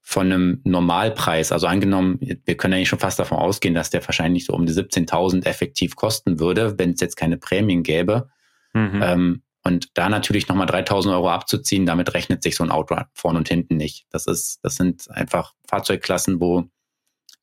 von 0.00 0.32
einem 0.32 0.60
Normalpreis, 0.64 1.52
also 1.52 1.66
angenommen, 1.66 2.18
wir 2.20 2.56
können 2.56 2.74
eigentlich 2.74 2.88
schon 2.88 2.98
fast 2.98 3.18
davon 3.18 3.38
ausgehen, 3.38 3.74
dass 3.74 3.90
der 3.90 4.06
wahrscheinlich 4.06 4.46
so 4.46 4.54
um 4.54 4.64
die 4.64 4.72
17.000 4.72 5.44
effektiv 5.44 5.96
kosten 5.96 6.40
würde, 6.40 6.78
wenn 6.78 6.92
es 6.92 7.00
jetzt 7.00 7.16
keine 7.16 7.36
Prämien 7.36 7.82
gäbe. 7.82 8.30
Mhm. 8.72 9.00
Ähm, 9.02 9.42
und 9.64 9.98
da 9.98 10.08
natürlich 10.08 10.48
nochmal 10.48 10.66
3.000 10.66 11.12
Euro 11.12 11.30
abzuziehen, 11.30 11.84
damit 11.84 12.14
rechnet 12.14 12.42
sich 12.42 12.56
so 12.56 12.64
ein 12.64 12.70
Auto 12.70 12.96
vorne 13.12 13.38
und 13.38 13.48
hinten 13.48 13.76
nicht. 13.76 14.06
Das 14.10 14.26
ist, 14.26 14.60
das 14.62 14.76
sind 14.76 15.10
einfach 15.10 15.52
Fahrzeugklassen, 15.68 16.40
wo 16.40 16.64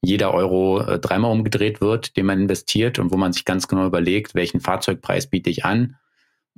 jeder 0.01 0.33
Euro 0.33 0.81
äh, 0.81 0.99
dreimal 0.99 1.31
umgedreht 1.31 1.81
wird, 1.81 2.17
den 2.17 2.25
man 2.25 2.41
investiert 2.41 2.99
und 2.99 3.11
wo 3.11 3.17
man 3.17 3.33
sich 3.33 3.45
ganz 3.45 3.67
genau 3.67 3.85
überlegt, 3.85 4.33
welchen 4.33 4.59
Fahrzeugpreis 4.59 5.29
biete 5.29 5.49
ich 5.49 5.65
an. 5.65 5.97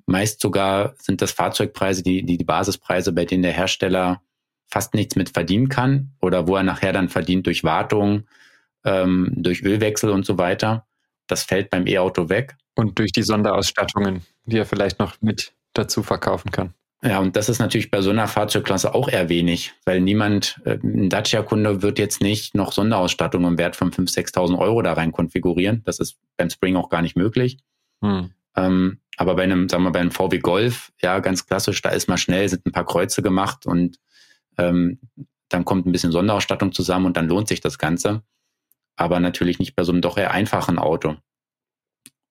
Meist 0.06 0.40
sogar 0.40 0.94
sind 0.98 1.22
das 1.22 1.32
Fahrzeugpreise, 1.32 2.04
die, 2.04 2.26
die, 2.26 2.38
die 2.38 2.46
Basispreise, 2.46 3.12
bei 3.12 3.26
denen 3.26 3.44
der 3.44 3.52
Hersteller 3.52 4.22
fast 4.68 4.94
nichts 4.94 5.16
mit 5.16 5.30
verdienen 5.30 5.70
kann 5.70 6.12
oder 6.22 6.48
wo 6.48 6.56
er 6.56 6.64
nachher 6.64 6.94
dann 6.94 7.10
verdient 7.10 7.46
durch 7.46 7.64
Wartung, 7.64 8.28
ähm, 8.86 9.32
durch 9.36 9.64
Ölwechsel 9.64 10.10
und 10.10 10.26
so 10.26 10.38
weiter. 10.38 10.86
Das 11.28 11.44
fällt 11.44 11.70
beim 11.70 11.88
E-Auto 11.88 12.30
weg. 12.30 12.56
Und 12.76 13.00
durch 13.00 13.12
die 13.12 13.24
Sonderausstattungen, 13.24 14.22
die 14.46 14.58
er 14.58 14.66
vielleicht 14.66 15.00
noch 15.00 15.16
mit 15.22 15.54
dazu 15.74 16.04
verkaufen 16.04 16.52
kann. 16.52 16.74
Ja, 17.04 17.20
und 17.20 17.36
das 17.36 17.48
ist 17.48 17.60
natürlich 17.60 17.92
bei 17.92 18.02
so 18.02 18.10
einer 18.10 18.28
Fahrzeugklasse 18.28 18.96
auch 18.96 19.08
eher 19.08 19.30
wenig, 19.30 19.74
weil 19.86 20.02
niemand, 20.02 20.60
äh, 20.66 20.80
ein 20.82 21.10
Dacia-Kunde 21.10 21.84
wird 21.84 22.00
jetzt 22.00 22.22
nicht 22.22 22.56
noch 22.56 22.72
Sonderausstattung 22.72 23.46
im 23.46 23.58
Wert 23.58 23.76
von 23.76 23.92
5.000, 23.92 24.34
6.000 24.34 24.58
Euro 24.58 24.82
da 24.82 24.94
rein 24.94 25.12
konfigurieren. 25.12 25.84
Das 25.86 26.00
ist 26.00 26.18
beim 26.38 26.50
Spring 26.50 26.76
auch 26.76 26.90
gar 26.90 27.04
nicht 27.04 27.16
möglich. 27.16 27.60
Hm. 28.02 28.32
Ähm, 28.56 29.00
aber 29.18 29.36
bei 29.36 29.44
einem, 29.44 29.70
sagen 29.70 29.84
wir, 29.84 29.92
bei 29.92 30.00
einem 30.00 30.12
VW 30.12 30.40
Golf, 30.40 30.92
ja, 31.02 31.20
ganz 31.20 31.46
klassisch, 31.46 31.82
da 31.82 31.90
ist 31.90 32.10
mal 32.10 32.18
schnell, 32.18 32.50
sind 32.50 32.66
ein 32.66 32.72
paar 32.72 32.86
Kreuze 32.86 33.22
gemacht 33.22 33.68
und 33.68 34.00
ähm, 34.58 35.00
dann 35.50 35.66
kommt 35.66 35.86
ein 35.86 35.92
bisschen 35.92 36.12
Sonderausstattung 36.12 36.72
zusammen 36.74 37.06
und 37.06 37.18
dann 37.18 37.28
lohnt 37.28 37.48
sich 37.48 37.62
das 37.62 37.78
Ganze. 37.78 38.24
Aber 38.96 39.20
natürlich 39.20 39.60
nicht 39.60 39.76
bei 39.76 39.84
so 39.84 39.92
einem 39.92 40.02
doch 40.02 40.18
eher 40.18 40.32
einfachen 40.32 40.80
Auto. 40.80 41.16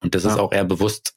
Und 0.02 0.14
das 0.14 0.24
ja. 0.24 0.30
ist 0.30 0.38
auch 0.38 0.52
eher 0.52 0.64
bewusst 0.64 1.16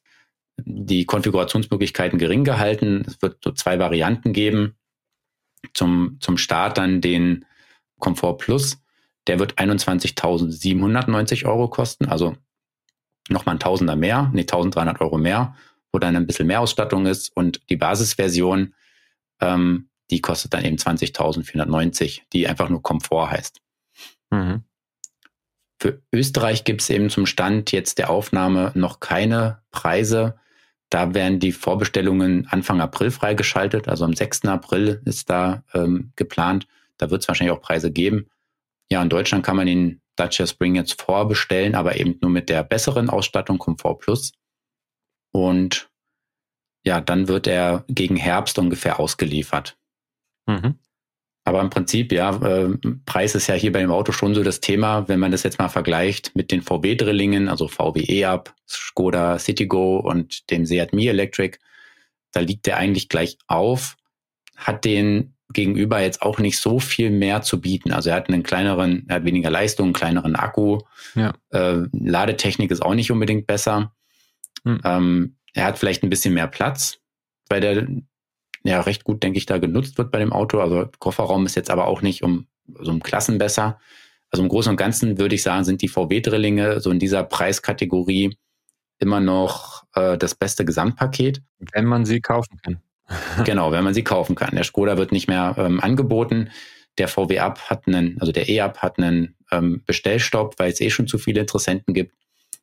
die 0.65 1.05
Konfigurationsmöglichkeiten 1.05 2.19
gering 2.19 2.43
gehalten. 2.43 3.03
Es 3.07 3.21
wird 3.21 3.43
so 3.43 3.51
zwei 3.51 3.79
Varianten 3.79 4.33
geben. 4.33 4.75
Zum, 5.73 6.17
zum 6.21 6.37
Start 6.37 6.77
dann 6.77 7.01
den 7.01 7.45
Komfort 7.99 8.37
Plus. 8.37 8.81
Der 9.27 9.39
wird 9.39 9.59
21.790 9.59 11.45
Euro 11.45 11.67
kosten, 11.67 12.05
also 12.05 12.35
nochmal 13.27 13.55
ein 13.55 13.59
Tausender 13.59 13.95
mehr, 13.95 14.31
nee, 14.33 14.41
1.300 14.41 15.01
Euro 15.01 15.17
mehr, 15.17 15.55
wo 15.91 15.99
dann 15.99 16.15
ein 16.15 16.25
bisschen 16.25 16.47
mehr 16.47 16.61
Ausstattung 16.61 17.05
ist. 17.05 17.35
Und 17.35 17.61
die 17.69 17.75
Basisversion 17.75 18.73
ähm, 19.41 19.88
die 20.09 20.21
kostet 20.21 20.53
dann 20.53 20.65
eben 20.65 20.77
20.490, 20.77 22.21
die 22.33 22.47
einfach 22.47 22.69
nur 22.69 22.81
Komfort 22.81 23.29
heißt. 23.31 23.61
Mhm. 24.31 24.63
Für 25.81 26.01
Österreich 26.11 26.65
gibt 26.65 26.81
es 26.81 26.89
eben 26.89 27.09
zum 27.09 27.25
Stand 27.25 27.71
jetzt 27.71 27.99
der 27.99 28.09
Aufnahme 28.09 28.71
noch 28.75 28.99
keine 28.99 29.61
Preise. 29.71 30.37
Da 30.89 31.13
werden 31.13 31.39
die 31.39 31.53
Vorbestellungen 31.53 32.47
Anfang 32.47 32.81
April 32.81 33.11
freigeschaltet. 33.11 33.87
Also 33.87 34.03
am 34.03 34.13
6. 34.13 34.45
April 34.45 35.01
ist 35.05 35.29
da 35.29 35.63
ähm, 35.73 36.11
geplant. 36.15 36.67
Da 36.97 37.09
wird 37.11 37.21
es 37.21 37.27
wahrscheinlich 37.27 37.55
auch 37.55 37.61
Preise 37.61 37.91
geben. 37.91 38.29
Ja, 38.89 39.01
in 39.01 39.09
Deutschland 39.09 39.45
kann 39.45 39.55
man 39.55 39.67
den 39.67 40.01
Dacia 40.17 40.47
Spring 40.47 40.75
jetzt 40.75 41.01
vorbestellen, 41.01 41.75
aber 41.75 41.97
eben 41.97 42.17
nur 42.21 42.31
mit 42.31 42.49
der 42.49 42.63
besseren 42.63 43.09
Ausstattung 43.09 43.57
Komfort 43.57 43.99
Plus. 43.99 44.33
Und 45.31 45.89
ja, 46.83 46.99
dann 46.99 47.27
wird 47.27 47.47
er 47.47 47.85
gegen 47.87 48.17
Herbst 48.17 48.59
ungefähr 48.59 48.99
ausgeliefert. 48.99 49.78
Mhm. 50.49 50.75
Aber 51.45 51.61
im 51.61 51.69
Prinzip, 51.69 52.11
ja, 52.11 52.35
äh, 52.35 52.77
Preis 53.05 53.33
ist 53.33 53.47
ja 53.47 53.55
hier 53.55 53.71
bei 53.71 53.79
dem 53.79 53.91
Auto 53.91 54.11
schon 54.11 54.35
so 54.35 54.43
das 54.43 54.59
Thema, 54.59 55.07
wenn 55.07 55.19
man 55.19 55.31
das 55.31 55.43
jetzt 55.43 55.57
mal 55.57 55.69
vergleicht 55.69 56.35
mit 56.35 56.51
den 56.51 56.61
VW-Drillingen, 56.61 57.47
also 57.47 57.67
VW 57.67 58.03
E-Up, 58.07 58.53
Skoda 58.67 59.39
Citigo 59.39 59.97
und 59.97 60.49
dem 60.51 60.65
Seat 60.65 60.93
Mi 60.93 61.07
Electric, 61.07 61.57
da 62.31 62.41
liegt 62.41 62.65
der 62.65 62.77
eigentlich 62.77 63.09
gleich 63.09 63.37
auf, 63.47 63.95
hat 64.55 64.85
den 64.85 65.33
gegenüber 65.51 65.99
jetzt 65.99 66.21
auch 66.21 66.37
nicht 66.37 66.59
so 66.59 66.79
viel 66.79 67.09
mehr 67.09 67.41
zu 67.41 67.59
bieten. 67.59 67.91
Also 67.91 68.11
er 68.11 68.17
hat 68.17 68.29
einen 68.29 68.43
kleineren, 68.43 69.05
er 69.07 69.15
hat 69.15 69.25
weniger 69.25 69.49
Leistung, 69.49 69.87
einen 69.87 69.93
kleineren 69.93 70.35
Akku. 70.35 70.79
Ja. 71.15 71.33
Äh, 71.49 71.87
Ladetechnik 71.91 72.69
ist 72.69 72.83
auch 72.83 72.93
nicht 72.93 73.11
unbedingt 73.11 73.47
besser. 73.47 73.91
Mhm. 74.63 74.81
Ähm, 74.83 75.35
er 75.53 75.65
hat 75.65 75.79
vielleicht 75.79 76.03
ein 76.03 76.11
bisschen 76.11 76.35
mehr 76.35 76.47
Platz 76.47 76.99
bei 77.49 77.59
der 77.59 77.87
ja 78.63 78.81
recht 78.81 79.03
gut, 79.03 79.23
denke 79.23 79.37
ich, 79.37 79.45
da 79.45 79.57
genutzt 79.57 79.97
wird 79.97 80.11
bei 80.11 80.19
dem 80.19 80.33
Auto. 80.33 80.59
Also 80.59 80.87
Kofferraum 80.99 81.45
ist 81.45 81.55
jetzt 81.55 81.69
aber 81.69 81.87
auch 81.87 82.01
nicht 82.01 82.23
um 82.23 82.47
so 82.79 82.91
um 82.91 83.01
Klassen 83.01 83.37
besser. 83.37 83.79
Also 84.31 84.43
im 84.43 84.49
Großen 84.49 84.71
und 84.71 84.77
Ganzen 84.77 85.17
würde 85.17 85.35
ich 85.35 85.43
sagen, 85.43 85.63
sind 85.63 85.81
die 85.81 85.87
VW-Drillinge 85.87 86.81
so 86.81 86.91
in 86.91 86.99
dieser 86.99 87.23
Preiskategorie 87.23 88.37
immer 88.99 89.19
noch 89.19 89.83
äh, 89.95 90.17
das 90.17 90.35
beste 90.35 90.65
Gesamtpaket. 90.65 91.41
Wenn 91.73 91.85
man 91.85 92.05
sie 92.05 92.21
kaufen 92.21 92.59
kann. 92.63 92.81
genau, 93.45 93.71
wenn 93.71 93.83
man 93.83 93.93
sie 93.93 94.03
kaufen 94.03 94.35
kann. 94.35 94.55
Der 94.55 94.63
Skoda 94.63 94.97
wird 94.97 95.11
nicht 95.11 95.27
mehr 95.27 95.55
ähm, 95.57 95.79
angeboten. 95.79 96.49
Der 96.97 97.07
VW 97.07 97.39
Up 97.39 97.69
hat 97.69 97.87
einen, 97.87 98.19
also 98.19 98.31
der 98.31 98.49
E-Up 98.49 98.79
hat 98.79 98.97
einen 98.97 99.35
ähm, 99.51 99.83
Bestellstopp, 99.85 100.55
weil 100.57 100.71
es 100.71 100.81
eh 100.81 100.89
schon 100.89 101.07
zu 101.07 101.17
viele 101.17 101.41
Interessenten 101.41 101.93
gibt. 101.93 102.13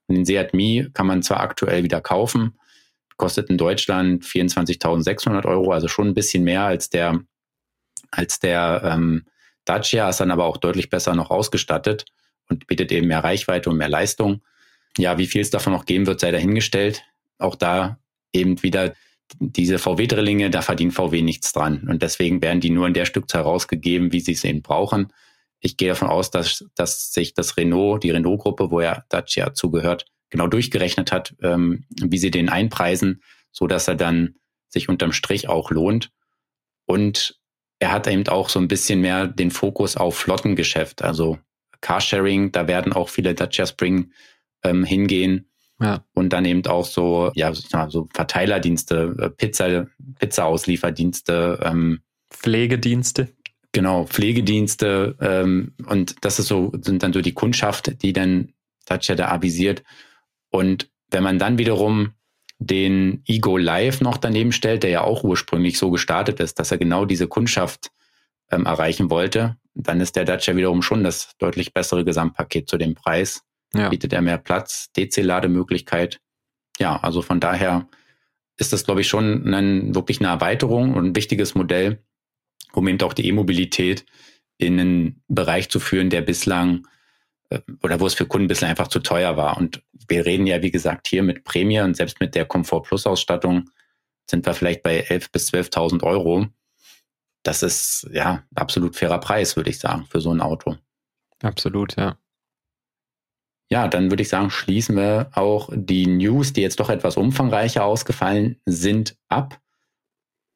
Und 0.06 0.16
den 0.16 0.24
Seat 0.24 0.54
Mi 0.54 0.88
kann 0.92 1.06
man 1.06 1.22
zwar 1.22 1.40
aktuell 1.40 1.82
wieder 1.82 2.00
kaufen, 2.00 2.58
kostet 3.16 3.50
in 3.50 3.58
Deutschland 3.58 4.24
24.600 4.24 5.46
Euro, 5.46 5.72
also 5.72 5.88
schon 5.88 6.08
ein 6.08 6.14
bisschen 6.14 6.44
mehr 6.44 6.64
als 6.64 6.90
der, 6.90 7.20
als 8.10 8.38
der 8.38 8.82
ähm, 8.84 9.24
Dacia, 9.64 10.08
ist 10.08 10.20
dann 10.20 10.30
aber 10.30 10.44
auch 10.44 10.58
deutlich 10.58 10.90
besser 10.90 11.14
noch 11.14 11.30
ausgestattet 11.30 12.04
und 12.48 12.66
bietet 12.66 12.92
eben 12.92 13.08
mehr 13.08 13.24
Reichweite 13.24 13.70
und 13.70 13.76
mehr 13.76 13.88
Leistung. 13.88 14.42
Ja, 14.98 15.18
wie 15.18 15.26
viel 15.26 15.40
es 15.40 15.50
davon 15.50 15.72
noch 15.72 15.84
geben 15.84 16.06
wird, 16.06 16.20
sei 16.20 16.30
dahingestellt. 16.30 17.02
Auch 17.38 17.54
da 17.54 17.98
eben 18.32 18.62
wieder 18.62 18.94
diese 19.38 19.78
VW-Drillinge, 19.78 20.50
da 20.50 20.62
verdient 20.62 20.94
VW 20.94 21.22
nichts 21.22 21.52
dran. 21.52 21.86
Und 21.88 22.02
deswegen 22.02 22.40
werden 22.42 22.60
die 22.60 22.70
nur 22.70 22.86
in 22.86 22.94
der 22.94 23.04
Stückzahl 23.04 23.42
rausgegeben, 23.42 24.12
wie 24.12 24.20
sie 24.20 24.32
es 24.32 24.44
eben 24.44 24.62
brauchen. 24.62 25.12
Ich 25.60 25.76
gehe 25.76 25.88
davon 25.88 26.08
aus, 26.08 26.30
dass, 26.30 26.64
dass 26.74 27.12
sich 27.12 27.34
das 27.34 27.56
Renault, 27.56 28.04
die 28.04 28.10
Renault-Gruppe, 28.10 28.70
wo 28.70 28.80
ja 28.80 29.04
Dacia 29.08 29.52
zugehört, 29.52 30.06
genau 30.30 30.46
durchgerechnet 30.46 31.12
hat, 31.12 31.34
ähm, 31.42 31.84
wie 31.90 32.18
sie 32.18 32.30
den 32.30 32.48
einpreisen, 32.48 33.22
so 33.52 33.66
dass 33.66 33.88
er 33.88 33.94
dann 33.94 34.36
sich 34.68 34.88
unterm 34.88 35.12
Strich 35.12 35.48
auch 35.48 35.70
lohnt. 35.70 36.10
Und 36.86 37.38
er 37.78 37.92
hat 37.92 38.06
eben 38.06 38.26
auch 38.28 38.48
so 38.48 38.58
ein 38.58 38.68
bisschen 38.68 39.00
mehr 39.00 39.26
den 39.26 39.50
Fokus 39.50 39.96
auf 39.96 40.16
Flottengeschäft, 40.16 41.02
also 41.02 41.38
Carsharing, 41.80 42.52
da 42.52 42.66
werden 42.66 42.92
auch 42.92 43.08
viele 43.08 43.34
Dacia 43.34 43.66
Spring 43.66 44.12
ähm, 44.62 44.84
hingehen. 44.84 45.48
Ja. 45.80 46.04
Und 46.14 46.32
dann 46.32 46.46
eben 46.46 46.66
auch 46.66 46.86
so, 46.86 47.30
ja, 47.34 47.52
so 47.52 48.08
Verteilerdienste, 48.14 49.14
äh, 49.18 49.30
Pizza, 49.30 49.86
Pizza-Auslieferdienste, 50.18 51.60
ähm, 51.62 52.00
Pflegedienste. 52.30 53.28
Genau, 53.72 54.04
Pflegedienste. 54.06 55.16
Ähm, 55.20 55.74
und 55.86 56.16
das 56.24 56.38
ist 56.38 56.48
so, 56.48 56.72
sind 56.80 57.02
dann 57.02 57.12
so 57.12 57.20
die 57.20 57.34
Kundschaft, 57.34 58.02
die 58.02 58.14
dann 58.14 58.52
Dacia 58.86 59.14
da 59.14 59.28
avisiert. 59.28 59.82
Und 60.50 60.90
wenn 61.10 61.22
man 61.22 61.38
dann 61.38 61.58
wiederum 61.58 62.12
den 62.58 63.22
Ego 63.26 63.56
Live 63.56 64.00
noch 64.00 64.16
daneben 64.16 64.52
stellt, 64.52 64.82
der 64.82 64.90
ja 64.90 65.00
auch 65.02 65.24
ursprünglich 65.24 65.78
so 65.78 65.90
gestartet 65.90 66.40
ist, 66.40 66.58
dass 66.58 66.70
er 66.70 66.78
genau 66.78 67.04
diese 67.04 67.28
Kundschaft 67.28 67.90
ähm, 68.50 68.64
erreichen 68.66 69.10
wollte, 69.10 69.56
dann 69.74 70.00
ist 70.00 70.16
der 70.16 70.24
Dacia 70.24 70.56
wiederum 70.56 70.82
schon 70.82 71.04
das 71.04 71.36
deutlich 71.38 71.74
bessere 71.74 72.04
Gesamtpaket 72.04 72.68
zu 72.68 72.78
dem 72.78 72.94
Preis. 72.94 73.42
Ja. 73.74 73.90
Bietet 73.90 74.12
er 74.12 74.22
mehr 74.22 74.38
Platz, 74.38 74.90
DC-Lademöglichkeit. 74.96 76.20
Ja, 76.78 76.96
also 76.96 77.20
von 77.20 77.40
daher 77.40 77.88
ist 78.56 78.72
das, 78.72 78.84
glaube 78.84 79.02
ich, 79.02 79.08
schon 79.08 79.52
ein, 79.52 79.94
wirklich 79.94 80.20
eine 80.20 80.28
Erweiterung 80.28 80.94
und 80.94 81.04
ein 81.04 81.16
wichtiges 81.16 81.54
Modell, 81.54 82.02
um 82.72 82.88
eben 82.88 83.00
auch 83.02 83.12
die 83.12 83.26
E-Mobilität 83.28 84.06
in 84.56 84.80
einen 84.80 85.22
Bereich 85.28 85.68
zu 85.68 85.78
führen, 85.78 86.08
der 86.08 86.22
bislang 86.22 86.86
oder 87.82 88.00
wo 88.00 88.06
es 88.06 88.14
für 88.14 88.26
Kunden 88.26 88.48
bislang 88.48 88.70
einfach 88.70 88.88
zu 88.88 89.00
teuer 89.00 89.36
war. 89.36 89.56
Und 89.56 89.82
wir 90.08 90.26
reden 90.26 90.46
ja, 90.46 90.62
wie 90.62 90.70
gesagt, 90.70 91.06
hier 91.08 91.22
mit 91.22 91.44
Prämie 91.44 91.80
und 91.80 91.96
selbst 91.96 92.20
mit 92.20 92.34
der 92.34 92.44
Komfort 92.44 92.82
Plus 92.82 93.06
Ausstattung 93.06 93.70
sind 94.28 94.44
wir 94.46 94.54
vielleicht 94.54 94.82
bei 94.82 95.04
11.000 95.04 95.32
bis 95.32 95.52
12.000 95.52 96.02
Euro. 96.02 96.46
Das 97.42 97.62
ist 97.62 98.08
ja 98.12 98.42
absolut 98.54 98.96
fairer 98.96 99.20
Preis, 99.20 99.56
würde 99.56 99.70
ich 99.70 99.78
sagen, 99.78 100.06
für 100.10 100.20
so 100.20 100.32
ein 100.32 100.40
Auto. 100.40 100.76
Absolut, 101.42 101.96
ja. 101.96 102.18
Ja, 103.68 103.88
dann 103.88 104.10
würde 104.10 104.22
ich 104.22 104.28
sagen, 104.28 104.50
schließen 104.50 104.96
wir 104.96 105.30
auch 105.32 105.70
die 105.72 106.06
News, 106.06 106.52
die 106.52 106.62
jetzt 106.62 106.78
doch 106.78 106.88
etwas 106.88 107.16
umfangreicher 107.16 107.84
ausgefallen 107.84 108.60
sind, 108.64 109.16
ab 109.28 109.60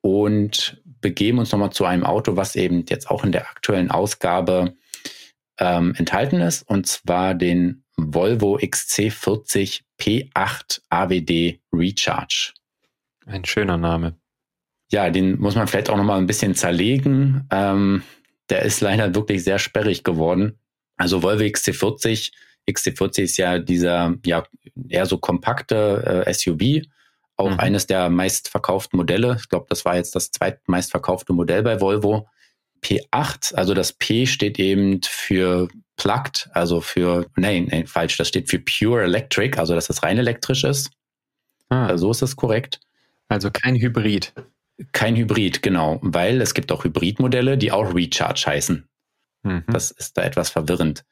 und 0.00 0.82
begeben 1.00 1.38
uns 1.38 1.50
nochmal 1.50 1.70
zu 1.70 1.84
einem 1.84 2.04
Auto, 2.04 2.36
was 2.36 2.56
eben 2.56 2.84
jetzt 2.88 3.10
auch 3.10 3.24
in 3.24 3.32
der 3.32 3.48
aktuellen 3.48 3.90
Ausgabe 3.90 4.76
ähm, 5.60 5.94
enthalten 5.96 6.40
ist, 6.40 6.62
und 6.68 6.86
zwar 6.86 7.34
den 7.34 7.84
Volvo 7.96 8.56
XC40 8.56 9.82
P8 10.00 10.80
AWD 10.88 11.60
Recharge. 11.72 12.54
Ein 13.26 13.44
schöner 13.44 13.76
Name. 13.76 14.16
Ja, 14.90 15.10
den 15.10 15.38
muss 15.38 15.54
man 15.54 15.68
vielleicht 15.68 15.90
auch 15.90 15.96
nochmal 15.96 16.18
ein 16.18 16.26
bisschen 16.26 16.54
zerlegen. 16.54 17.46
Ähm, 17.50 18.02
der 18.48 18.62
ist 18.62 18.80
leider 18.80 19.14
wirklich 19.14 19.44
sehr 19.44 19.58
sperrig 19.58 20.02
geworden. 20.02 20.58
Also 20.96 21.22
Volvo 21.22 21.44
XC40, 21.44 22.32
XC40 22.68 23.22
ist 23.22 23.36
ja 23.36 23.58
dieser 23.58 24.16
ja 24.24 24.42
eher 24.88 25.06
so 25.06 25.18
kompakte 25.18 26.24
äh, 26.26 26.34
SUV, 26.34 26.86
auch 27.36 27.50
mhm. 27.50 27.60
eines 27.60 27.86
der 27.86 28.10
meistverkauften 28.10 28.96
Modelle. 28.96 29.36
Ich 29.38 29.48
glaube, 29.48 29.66
das 29.68 29.84
war 29.84 29.96
jetzt 29.96 30.16
das 30.16 30.30
zweitmeistverkaufte 30.32 31.32
Modell 31.32 31.62
bei 31.62 31.80
Volvo. 31.80 32.28
P8, 32.82 33.54
also 33.54 33.74
das 33.74 33.92
P 33.92 34.26
steht 34.26 34.58
eben 34.58 35.00
für 35.02 35.68
Plugged, 35.96 36.48
also 36.52 36.80
für, 36.80 37.26
nein, 37.36 37.68
nein, 37.70 37.86
falsch, 37.86 38.16
das 38.16 38.28
steht 38.28 38.48
für 38.48 38.58
Pure 38.58 39.02
Electric, 39.02 39.58
also 39.58 39.74
dass 39.74 39.90
es 39.90 40.02
rein 40.02 40.18
elektrisch 40.18 40.64
ist. 40.64 40.90
Ah. 41.68 41.86
Also 41.86 42.06
so 42.06 42.10
ist 42.12 42.22
es 42.22 42.36
korrekt. 42.36 42.80
Also 43.28 43.50
kein 43.50 43.76
Hybrid. 43.76 44.32
Kein 44.92 45.14
Hybrid, 45.14 45.62
genau, 45.62 45.98
weil 46.02 46.40
es 46.40 46.54
gibt 46.54 46.72
auch 46.72 46.84
Hybridmodelle, 46.84 47.58
die 47.58 47.70
auch 47.70 47.94
Recharge 47.94 48.44
heißen. 48.46 48.88
Mhm. 49.42 49.64
Das 49.68 49.90
ist 49.90 50.16
da 50.16 50.22
etwas 50.22 50.50
verwirrend. 50.50 51.04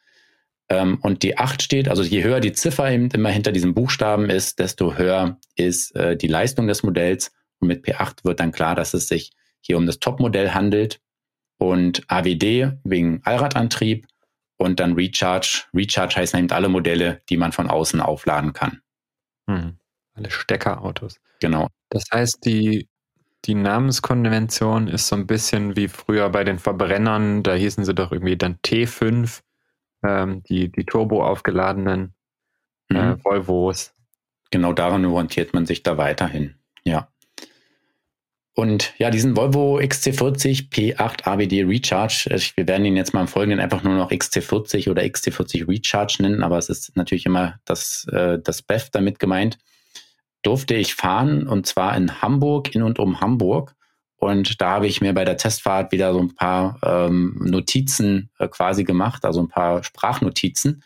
Ähm, 0.68 0.98
und 1.02 1.22
die 1.22 1.38
8 1.38 1.62
steht, 1.62 1.88
also 1.88 2.02
je 2.02 2.22
höher 2.22 2.40
die 2.40 2.52
Ziffer 2.52 2.90
eben 2.90 3.10
immer 3.10 3.30
hinter 3.30 3.52
diesem 3.52 3.74
Buchstaben 3.74 4.28
ist, 4.30 4.58
desto 4.58 4.96
höher 4.96 5.38
ist 5.56 5.94
äh, 5.96 6.16
die 6.16 6.28
Leistung 6.28 6.66
des 6.66 6.82
Modells. 6.82 7.32
Und 7.60 7.68
mit 7.68 7.84
P8 7.86 8.24
wird 8.24 8.40
dann 8.40 8.52
klar, 8.52 8.74
dass 8.74 8.94
es 8.94 9.08
sich 9.08 9.32
hier 9.60 9.76
um 9.76 9.86
das 9.86 9.98
Topmodell 9.98 10.50
handelt. 10.50 11.00
Und 11.59 12.04
AWD 12.09 12.78
wegen 12.84 13.20
Allradantrieb 13.24 14.06
und 14.56 14.80
dann 14.80 14.94
Recharge. 14.94 15.64
Recharge 15.74 16.16
heißen 16.16 16.38
eben 16.38 16.50
alle 16.50 16.68
Modelle, 16.68 17.20
die 17.28 17.36
man 17.36 17.52
von 17.52 17.68
außen 17.68 18.00
aufladen 18.00 18.52
kann. 18.52 18.80
Mhm. 19.46 19.78
Alle 20.14 20.30
Steckerautos. 20.30 21.20
Genau. 21.40 21.68
Das 21.90 22.04
heißt, 22.12 22.44
die, 22.44 22.88
die 23.44 23.54
Namenskonvention 23.54 24.88
ist 24.88 25.09
so 25.09 25.16
ein 25.16 25.26
bisschen 25.26 25.76
wie 25.76 25.88
früher 25.88 26.28
bei 26.30 26.44
den 26.44 26.59
Verbrennern. 26.59 27.42
Da 27.42 27.54
hießen 27.54 27.84
sie 27.84 27.94
doch 27.94 28.12
irgendwie 28.12 28.36
dann 28.36 28.56
T5, 28.64 29.40
ähm, 30.02 30.42
die, 30.44 30.70
die 30.70 30.84
turbo 30.84 31.24
aufgeladenen 31.24 32.14
äh, 32.90 32.94
mhm. 32.94 33.24
Volvos. 33.24 33.92
Genau 34.50 34.72
daran 34.72 35.04
orientiert 35.04 35.54
man 35.54 35.66
sich 35.66 35.82
da 35.82 35.96
weiterhin. 35.96 36.56
Ja. 36.84 37.09
Und 38.59 38.92
ja, 38.98 39.11
diesen 39.11 39.36
Volvo 39.36 39.78
XC40 39.78 40.68
P8 40.70 41.28
ABD 41.28 41.62
Recharge, 41.62 42.28
wir 42.56 42.66
werden 42.66 42.84
ihn 42.86 42.96
jetzt 42.96 43.14
mal 43.14 43.20
im 43.20 43.28
Folgenden 43.28 43.61
einfach 43.61 43.84
nur 43.84 43.94
noch 43.94 44.11
XC40 44.11 44.90
oder 44.90 45.02
XC40 45.02 45.68
Recharge 45.68 46.16
nennen, 46.18 46.42
aber 46.42 46.59
es 46.59 46.68
ist 46.68 46.96
natürlich 46.96 47.24
immer 47.24 47.61
das, 47.64 48.04
äh, 48.11 48.40
das 48.42 48.62
BEF 48.62 48.90
damit 48.90 49.20
gemeint 49.20 49.59
durfte 50.42 50.74
ich 50.74 50.96
fahren 50.96 51.46
und 51.46 51.66
zwar 51.66 51.96
in 51.96 52.20
Hamburg, 52.20 52.74
in 52.74 52.82
und 52.82 52.98
um 52.98 53.20
Hamburg. 53.20 53.76
Und 54.16 54.61
da 54.61 54.70
habe 54.70 54.88
ich 54.88 55.00
mir 55.00 55.12
bei 55.12 55.24
der 55.24 55.36
Testfahrt 55.36 55.92
wieder 55.92 56.12
so 56.12 56.18
ein 56.18 56.34
paar 56.34 56.80
ähm, 56.82 57.36
Notizen 57.40 58.30
äh, 58.40 58.48
quasi 58.48 58.82
gemacht, 58.82 59.24
also 59.24 59.40
ein 59.40 59.48
paar 59.48 59.84
Sprachnotizen. 59.84 60.82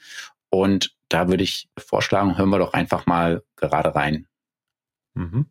Und 0.51 0.95
da 1.09 1.29
würde 1.29 1.45
ich 1.45 1.71
vorschlagen, 1.79 2.37
hören 2.37 2.51
wir 2.51 2.59
doch 2.59 2.75
einfach 2.75 3.07
mal 3.07 3.43
gerade 3.57 3.95
rein. 3.95 4.27
Mhm. 5.15 5.47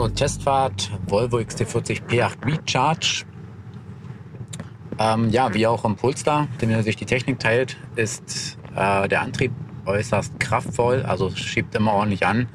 So, 0.00 0.08
Testfahrt 0.08 0.90
Volvo 1.08 1.36
XT40 1.36 2.06
P8 2.06 2.46
Recharge. 2.46 3.26
Ähm, 4.98 5.28
ja, 5.28 5.52
wie 5.52 5.66
auch 5.66 5.84
im 5.84 5.96
Polestar, 5.96 6.48
dem 6.62 6.80
sich 6.80 6.96
die 6.96 7.04
Technik 7.04 7.38
teilt, 7.38 7.76
ist 7.96 8.56
äh, 8.74 9.08
der 9.08 9.20
Antrieb 9.20 9.52
äußerst 9.84 10.40
kraftvoll, 10.40 11.02
also 11.02 11.28
schiebt 11.28 11.74
immer 11.74 11.92
ordentlich 11.92 12.24
an. 12.24 12.48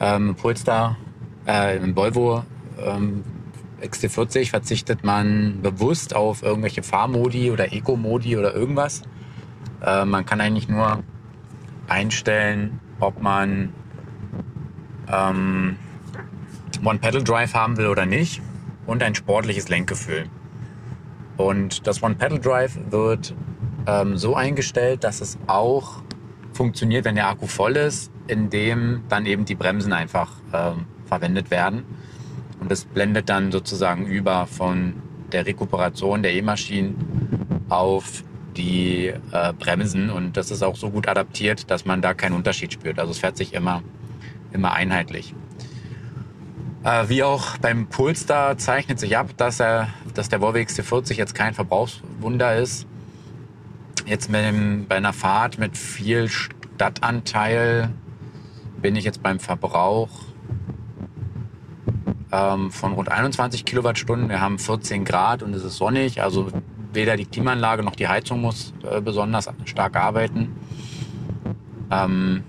Ähm, 0.00 0.34
Polestar, 0.34 0.98
äh, 1.46 1.78
im 1.78 1.96
Volvo 1.96 2.44
ähm, 2.78 3.24
XT40 3.80 4.50
verzichtet 4.50 5.02
man 5.02 5.62
bewusst 5.62 6.14
auf 6.14 6.42
irgendwelche 6.42 6.82
Fahrmodi 6.82 7.50
oder 7.50 7.72
Eco-Modi 7.72 8.36
oder 8.36 8.54
irgendwas. 8.54 9.00
Äh, 9.80 10.04
man 10.04 10.26
kann 10.26 10.42
eigentlich 10.42 10.68
nur 10.68 11.02
einstellen, 11.88 12.80
ob 13.00 13.22
man 13.22 13.72
ähm, 15.10 15.78
One-Pedal-Drive 16.86 17.52
haben 17.54 17.76
will 17.76 17.88
oder 17.88 18.06
nicht 18.06 18.40
und 18.86 19.02
ein 19.02 19.14
sportliches 19.14 19.68
Lenkgefühl. 19.68 20.26
Und 21.36 21.86
das 21.86 22.02
One-Pedal-Drive 22.02 22.78
wird 22.90 23.34
ähm, 23.86 24.16
so 24.16 24.36
eingestellt, 24.36 25.04
dass 25.04 25.20
es 25.20 25.36
auch 25.48 26.02
funktioniert, 26.52 27.04
wenn 27.04 27.16
der 27.16 27.28
Akku 27.28 27.46
voll 27.46 27.76
ist, 27.76 28.10
indem 28.28 29.02
dann 29.08 29.26
eben 29.26 29.44
die 29.44 29.56
Bremsen 29.56 29.92
einfach 29.92 30.32
ähm, 30.54 30.86
verwendet 31.06 31.50
werden. 31.50 31.84
Und 32.60 32.70
das 32.70 32.84
blendet 32.84 33.28
dann 33.28 33.52
sozusagen 33.52 34.06
über 34.06 34.46
von 34.46 34.94
der 35.32 35.44
Rekuperation 35.44 36.22
der 36.22 36.32
E-Maschinen 36.34 36.96
auf 37.68 38.22
die 38.56 39.08
äh, 39.32 39.52
Bremsen. 39.52 40.08
Und 40.08 40.36
das 40.36 40.50
ist 40.50 40.62
auch 40.62 40.76
so 40.76 40.90
gut 40.90 41.08
adaptiert, 41.08 41.70
dass 41.70 41.84
man 41.84 42.00
da 42.00 42.14
keinen 42.14 42.32
Unterschied 42.34 42.72
spürt. 42.72 42.98
Also 42.98 43.10
es 43.10 43.18
fährt 43.18 43.36
sich 43.36 43.52
immer, 43.52 43.82
immer 44.52 44.72
einheitlich. 44.72 45.34
Äh, 46.86 47.08
wie 47.08 47.24
auch 47.24 47.58
beim 47.58 47.88
Polestar 47.88 48.58
zeichnet 48.58 49.00
sich 49.00 49.16
ab, 49.16 49.30
dass, 49.36 49.58
er, 49.58 49.88
dass 50.14 50.28
der 50.28 50.40
Volvo 50.40 50.58
XC40 50.58 51.14
jetzt 51.14 51.34
kein 51.34 51.52
Verbrauchswunder 51.52 52.54
ist. 52.54 52.86
Jetzt 54.06 54.30
mit 54.30 54.44
dem, 54.44 54.86
bei 54.86 54.94
einer 54.94 55.12
Fahrt 55.12 55.58
mit 55.58 55.76
viel 55.76 56.28
Stadtanteil 56.28 57.90
bin 58.80 58.94
ich 58.94 59.02
jetzt 59.02 59.20
beim 59.20 59.40
Verbrauch 59.40 60.10
ähm, 62.30 62.70
von 62.70 62.92
rund 62.92 63.10
21 63.10 63.64
Kilowattstunden. 63.64 64.28
Wir 64.28 64.40
haben 64.40 64.60
14 64.60 65.04
Grad 65.04 65.42
und 65.42 65.54
es 65.54 65.64
ist 65.64 65.78
sonnig, 65.78 66.22
also 66.22 66.50
weder 66.92 67.16
die 67.16 67.26
Klimaanlage 67.26 67.82
noch 67.82 67.96
die 67.96 68.06
Heizung 68.06 68.40
muss 68.40 68.72
äh, 68.88 69.00
besonders 69.00 69.48
stark 69.64 69.96
arbeiten. 69.96 70.54
Ähm, 71.90 72.44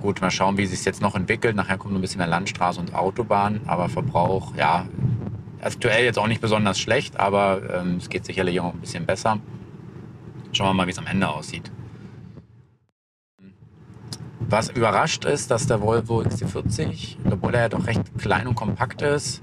gut, 0.00 0.20
mal 0.20 0.30
schauen, 0.30 0.56
wie 0.56 0.64
es 0.64 0.70
sich 0.70 0.84
jetzt 0.84 1.02
noch 1.02 1.14
entwickelt. 1.14 1.56
Nachher 1.56 1.78
kommt 1.78 1.94
ein 1.94 2.00
bisschen 2.00 2.18
mehr 2.18 2.26
Landstraße 2.26 2.80
und 2.80 2.94
Autobahn, 2.94 3.60
aber 3.66 3.88
Verbrauch, 3.88 4.54
ja, 4.56 4.86
aktuell 5.60 6.04
jetzt 6.04 6.18
auch 6.18 6.26
nicht 6.26 6.40
besonders 6.40 6.78
schlecht, 6.78 7.18
aber 7.18 7.60
ähm, 7.80 7.96
es 7.96 8.08
geht 8.08 8.24
sicherlich 8.24 8.60
auch 8.60 8.72
ein 8.72 8.80
bisschen 8.80 9.06
besser. 9.06 9.38
Schauen 10.52 10.68
wir 10.68 10.74
mal, 10.74 10.86
wie 10.86 10.92
es 10.92 10.98
am 10.98 11.06
Ende 11.06 11.28
aussieht. 11.28 11.70
Was 14.40 14.70
überrascht 14.70 15.26
ist, 15.26 15.50
dass 15.50 15.66
der 15.66 15.82
Volvo 15.82 16.22
XC40, 16.22 17.16
obwohl 17.30 17.54
er 17.54 17.62
ja 17.62 17.68
doch 17.68 17.86
recht 17.86 18.02
klein 18.18 18.46
und 18.46 18.54
kompakt 18.54 19.02
ist, 19.02 19.42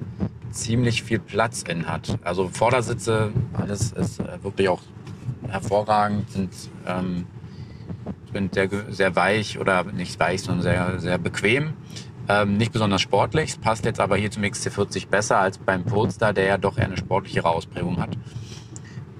ziemlich 0.49 1.03
viel 1.03 1.19
Platz 1.19 1.61
in 1.61 1.87
hat. 1.87 2.17
Also 2.23 2.47
Vordersitze, 2.47 3.31
alles 3.53 3.91
ist 3.91 4.19
äh, 4.19 4.43
wirklich 4.43 4.67
auch 4.69 4.81
hervorragend, 5.47 6.31
sind, 6.31 6.51
ähm, 6.87 7.27
sind 8.33 8.53
sehr, 8.53 8.69
sehr 8.89 9.15
weich 9.15 9.59
oder 9.59 9.83
nicht 9.83 10.19
weich, 10.19 10.41
sondern 10.41 10.63
sehr, 10.63 10.99
sehr 10.99 11.17
bequem. 11.17 11.73
Ähm, 12.27 12.57
nicht 12.57 12.73
besonders 12.73 13.01
sportlich, 13.01 13.61
passt 13.61 13.85
jetzt 13.85 13.99
aber 13.99 14.17
hier 14.17 14.31
zum 14.31 14.43
XC40 14.43 15.07
besser 15.09 15.37
als 15.37 15.59
beim 15.59 15.83
Polestar, 15.83 16.33
der 16.33 16.45
ja 16.45 16.57
doch 16.57 16.77
eher 16.77 16.85
eine 16.85 16.97
sportlichere 16.97 17.49
Ausprägung 17.49 18.01
hat. 18.01 18.17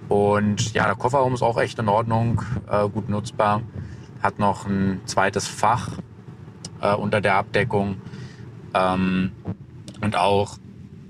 Und 0.10 0.74
ja, 0.74 0.86
der 0.86 0.96
Kofferraum 0.96 1.34
ist 1.34 1.42
auch 1.42 1.58
echt 1.60 1.78
in 1.80 1.88
Ordnung, 1.88 2.42
äh, 2.70 2.88
gut 2.90 3.10
nutzbar. 3.10 3.62
Hat 4.22 4.40
noch 4.40 4.66
ein 4.66 5.02
zweites 5.06 5.48
Fach 5.48 5.92
äh, 6.82 6.94
unter 6.94 7.22
der 7.22 7.36
Abdeckung. 7.36 8.02
Ähm, 8.74 9.32
und 10.02 10.16
auch 10.16 10.58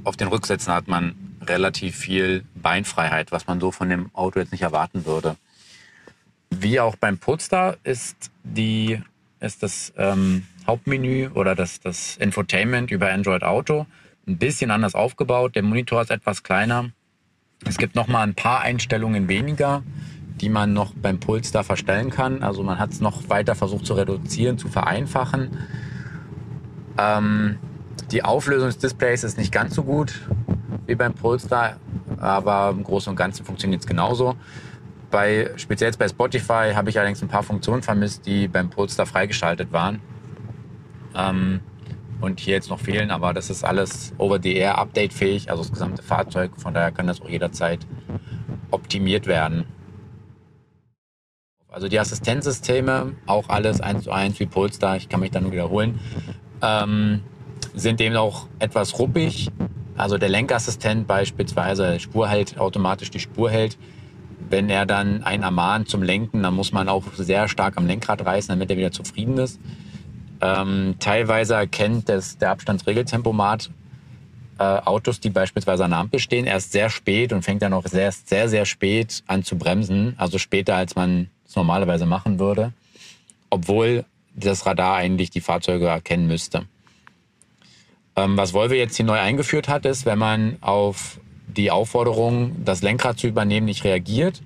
auf 0.03 0.18
den 0.18 0.28
Rücksätzen 0.28 0.74
hat 0.74 0.88
man 0.88 1.16
relativ 1.41 1.95
viel 1.95 2.45
Beinfreiheit, 2.56 3.32
was 3.32 3.47
man 3.47 3.60
so 3.60 3.72
von 3.72 3.89
dem 3.89 4.10
Auto 4.14 4.39
jetzt 4.39 4.51
nicht 4.51 4.62
erwarten 4.62 5.06
würde. 5.06 5.36
Wie 6.60 6.80
auch 6.80 6.95
beim 6.95 7.18
Polestar 7.18 7.78
ist, 7.84 8.32
die, 8.43 9.01
ist 9.39 9.64
das 9.64 9.93
ähm, 9.97 10.45
Hauptmenü 10.68 11.30
oder 11.30 11.56
das, 11.56 11.80
das 11.80 12.18
Infotainment 12.18 12.91
über 12.91 13.12
Android 13.12 13.43
Auto 13.43 13.86
ein 14.28 14.38
bisschen 14.38 14.72
anders 14.72 14.95
aufgebaut. 14.95 15.56
Der 15.56 15.64
Monitor 15.64 16.01
ist 16.01 16.12
etwas 16.12 16.43
kleiner 16.43 16.91
es 17.64 17.78
gibt 17.78 17.95
noch 17.95 18.08
mal 18.08 18.22
ein 18.22 18.36
paar 18.36 18.62
Einstellungen 18.62 19.28
weniger, 19.28 19.84
die 20.41 20.49
man 20.49 20.74
noch 20.74 20.93
beim 20.93 21.20
Polestar 21.20 21.64
verstellen 21.64 22.10
kann. 22.10 22.43
Also 22.43 22.64
man 22.64 22.80
hat 22.80 22.91
es 22.91 22.99
noch 22.99 23.30
weiter 23.30 23.56
versucht 23.56 23.86
zu 23.86 23.93
reduzieren, 23.93 24.58
zu 24.58 24.68
vereinfachen. 24.68 25.58
Ähm, 26.97 27.58
die 28.12 28.24
Auflösung 28.24 28.68
des 28.68 28.78
Displays 28.78 29.24
ist 29.24 29.38
nicht 29.38 29.51
ganz 29.51 29.74
so 29.74 29.84
gut 29.84 30.22
wie 30.86 30.95
beim 30.95 31.14
Polestar, 31.14 31.78
aber 32.18 32.70
im 32.70 32.84
Großen 32.84 33.10
und 33.10 33.16
Ganzen 33.16 33.45
funktioniert 33.45 33.82
es 33.82 33.88
genauso. 33.88 34.36
Bei, 35.16 35.49
speziell 35.55 35.89
bei 35.97 36.09
Spotify 36.09 36.74
habe 36.76 36.89
ich 36.89 36.99
allerdings 36.99 37.22
ein 37.22 37.30
paar 37.30 37.41
Funktionen 37.41 37.82
vermisst, 37.82 38.26
die 38.26 38.49
beim 38.49 38.70
Polestar 38.70 39.05
freigeschaltet 39.05 39.72
waren. 39.72 40.01
Ähm, 41.16 41.61
und 42.20 42.41
hier 42.41 42.55
jetzt 42.55 42.70
noch 42.70 42.82
fehlen, 42.82 43.11
aber 43.11 43.34
das 43.34 43.49
ist 43.49 43.63
alles 43.63 44.13
over-the-air 44.18 44.78
update-fähig, 44.78 45.49
also 45.49 45.63
das 45.63 45.72
gesamte 45.72 46.03
Fahrzeug. 46.03 46.51
Von 46.57 46.74
daher 46.74 46.91
kann 46.91 47.07
das 47.07 47.22
auch 47.22 47.30
jederzeit 47.30 47.88
optimiert 48.72 49.26
werden. 49.26 49.63
Also 51.70 51.88
die 51.88 51.97
Assistenzsysteme, 51.97 53.13
auch 53.26 53.47
alles 53.47 53.80
eins 53.80 54.03
zu 54.03 54.11
eins 54.11 54.38
wie 54.41 54.47
Polestar, 54.47 54.97
ich 54.97 55.07
kann 55.07 55.22
mich 55.22 55.32
da 55.32 55.39
nur 55.39 55.53
wiederholen, 55.53 55.97
ähm, 56.61 57.22
sind 57.74 58.01
eben 58.01 58.18
auch 58.18 58.47
etwas 58.59 58.99
ruppig. 58.99 59.49
Also 59.95 60.18
der 60.18 60.28
Lenkassistent 60.28 61.07
beispielsweise, 61.07 62.01
Spur 62.01 62.28
hält 62.28 62.59
automatisch 62.59 63.11
die 63.11 63.22
Spur 63.22 63.49
hält. 63.49 63.78
Wenn 64.50 64.70
er 64.70 64.86
dann 64.86 65.24
einen 65.24 65.44
ermahnt 65.44 65.90
zum 65.90 66.04
Lenken, 66.04 66.44
dann 66.44 66.54
muss 66.54 66.72
man 66.72 66.90
auch 66.90 67.04
sehr 67.16 67.48
stark 67.48 67.78
am 67.78 67.88
Lenkrad 67.88 68.26
reißen, 68.26 68.50
damit 68.50 68.70
er 68.70 68.78
wieder 68.78 68.92
zufrieden 68.92 69.38
ist. 69.38 69.60
Ähm, 70.42 70.96
teilweise 71.00 71.56
erkennt 71.56 72.10
das, 72.10 72.38
der 72.38 72.52
Abstandsregeltempomat 72.52 73.72
äh, 74.60 74.64
Autos, 74.64 75.20
die 75.20 75.30
beispielsweise 75.30 75.86
an 75.86 75.92
der 75.92 76.00
Ampel 76.00 76.20
stehen, 76.20 76.46
erst 76.46 76.72
sehr 76.72 76.90
spät 76.90 77.34
und 77.34 77.44
fängt 77.44 77.62
dann 77.62 77.74
auch 77.74 77.86
sehr, 77.86 78.12
sehr, 78.12 78.48
sehr 78.50 78.66
spät 78.66 79.24
an 79.28 79.44
zu 79.44 79.58
bremsen. 79.58 80.16
Also 80.18 80.38
später, 80.38 80.76
als 80.76 80.96
man 80.96 81.30
es 81.48 81.56
normalerweise 81.56 82.06
machen 82.06 82.40
würde. 82.40 82.74
Obwohl 83.50 84.06
das 84.36 84.66
Radar 84.66 84.96
eigentlich 84.96 85.30
die 85.30 85.42
Fahrzeuge 85.42 85.88
erkennen 85.88 86.28
müsste. 86.28 86.64
Ähm, 88.16 88.38
was 88.38 88.54
Volvo 88.54 88.74
jetzt 88.74 88.96
hier 88.96 89.06
neu 89.06 89.20
eingeführt 89.20 89.68
hat, 89.68 89.86
ist, 89.86 90.06
wenn 90.06 90.20
man 90.20 90.58
auf 90.62 91.20
die 91.58 91.72
Aufforderung, 91.72 92.64
das 92.64 92.82
Lenkrad 92.82 93.20
zu 93.20 93.28
übernehmen, 93.28 93.66
nicht 93.66 93.84
reagiert. 93.84 94.41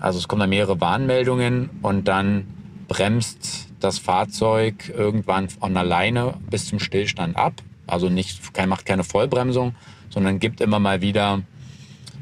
Also 0.00 0.18
es 0.18 0.28
kommen 0.28 0.40
da 0.40 0.46
mehrere 0.46 0.80
Warnmeldungen 0.80 1.70
und 1.82 2.08
dann 2.08 2.46
bremst 2.88 3.68
das 3.80 3.98
Fahrzeug 3.98 4.92
irgendwann 4.96 5.48
von 5.48 5.76
alleine 5.76 6.34
bis 6.50 6.66
zum 6.66 6.78
Stillstand 6.78 7.36
ab. 7.36 7.54
Also 7.86 8.08
nicht, 8.08 8.40
macht 8.66 8.86
keine 8.86 9.04
Vollbremsung, 9.04 9.74
sondern 10.10 10.38
gibt 10.38 10.60
immer 10.60 10.78
mal 10.78 11.00
wieder, 11.00 11.42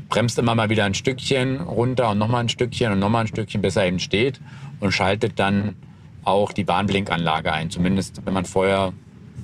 bremst 0.09 0.39
immer 0.39 0.55
mal 0.55 0.70
wieder 0.70 0.85
ein 0.85 0.95
Stückchen 0.95 1.61
runter 1.61 2.11
und 2.11 2.18
nochmal 2.18 2.41
ein 2.41 2.49
Stückchen 2.49 2.93
und 2.93 2.99
nochmal 2.99 3.25
ein 3.25 3.29
Stückchen, 3.29 3.62
bis 3.62 3.77
er 3.77 3.87
eben 3.87 3.99
steht 3.99 4.41
und 4.81 4.93
schaltet 4.93 5.39
dann 5.39 5.77
auch 6.25 6.53
die 6.53 6.68
Warnblinkanlage 6.68 7.53
ein. 7.53 7.70
Zumindest 7.70 8.25
wenn 8.25 8.35
man 8.35 8.45
vorher 8.45 8.93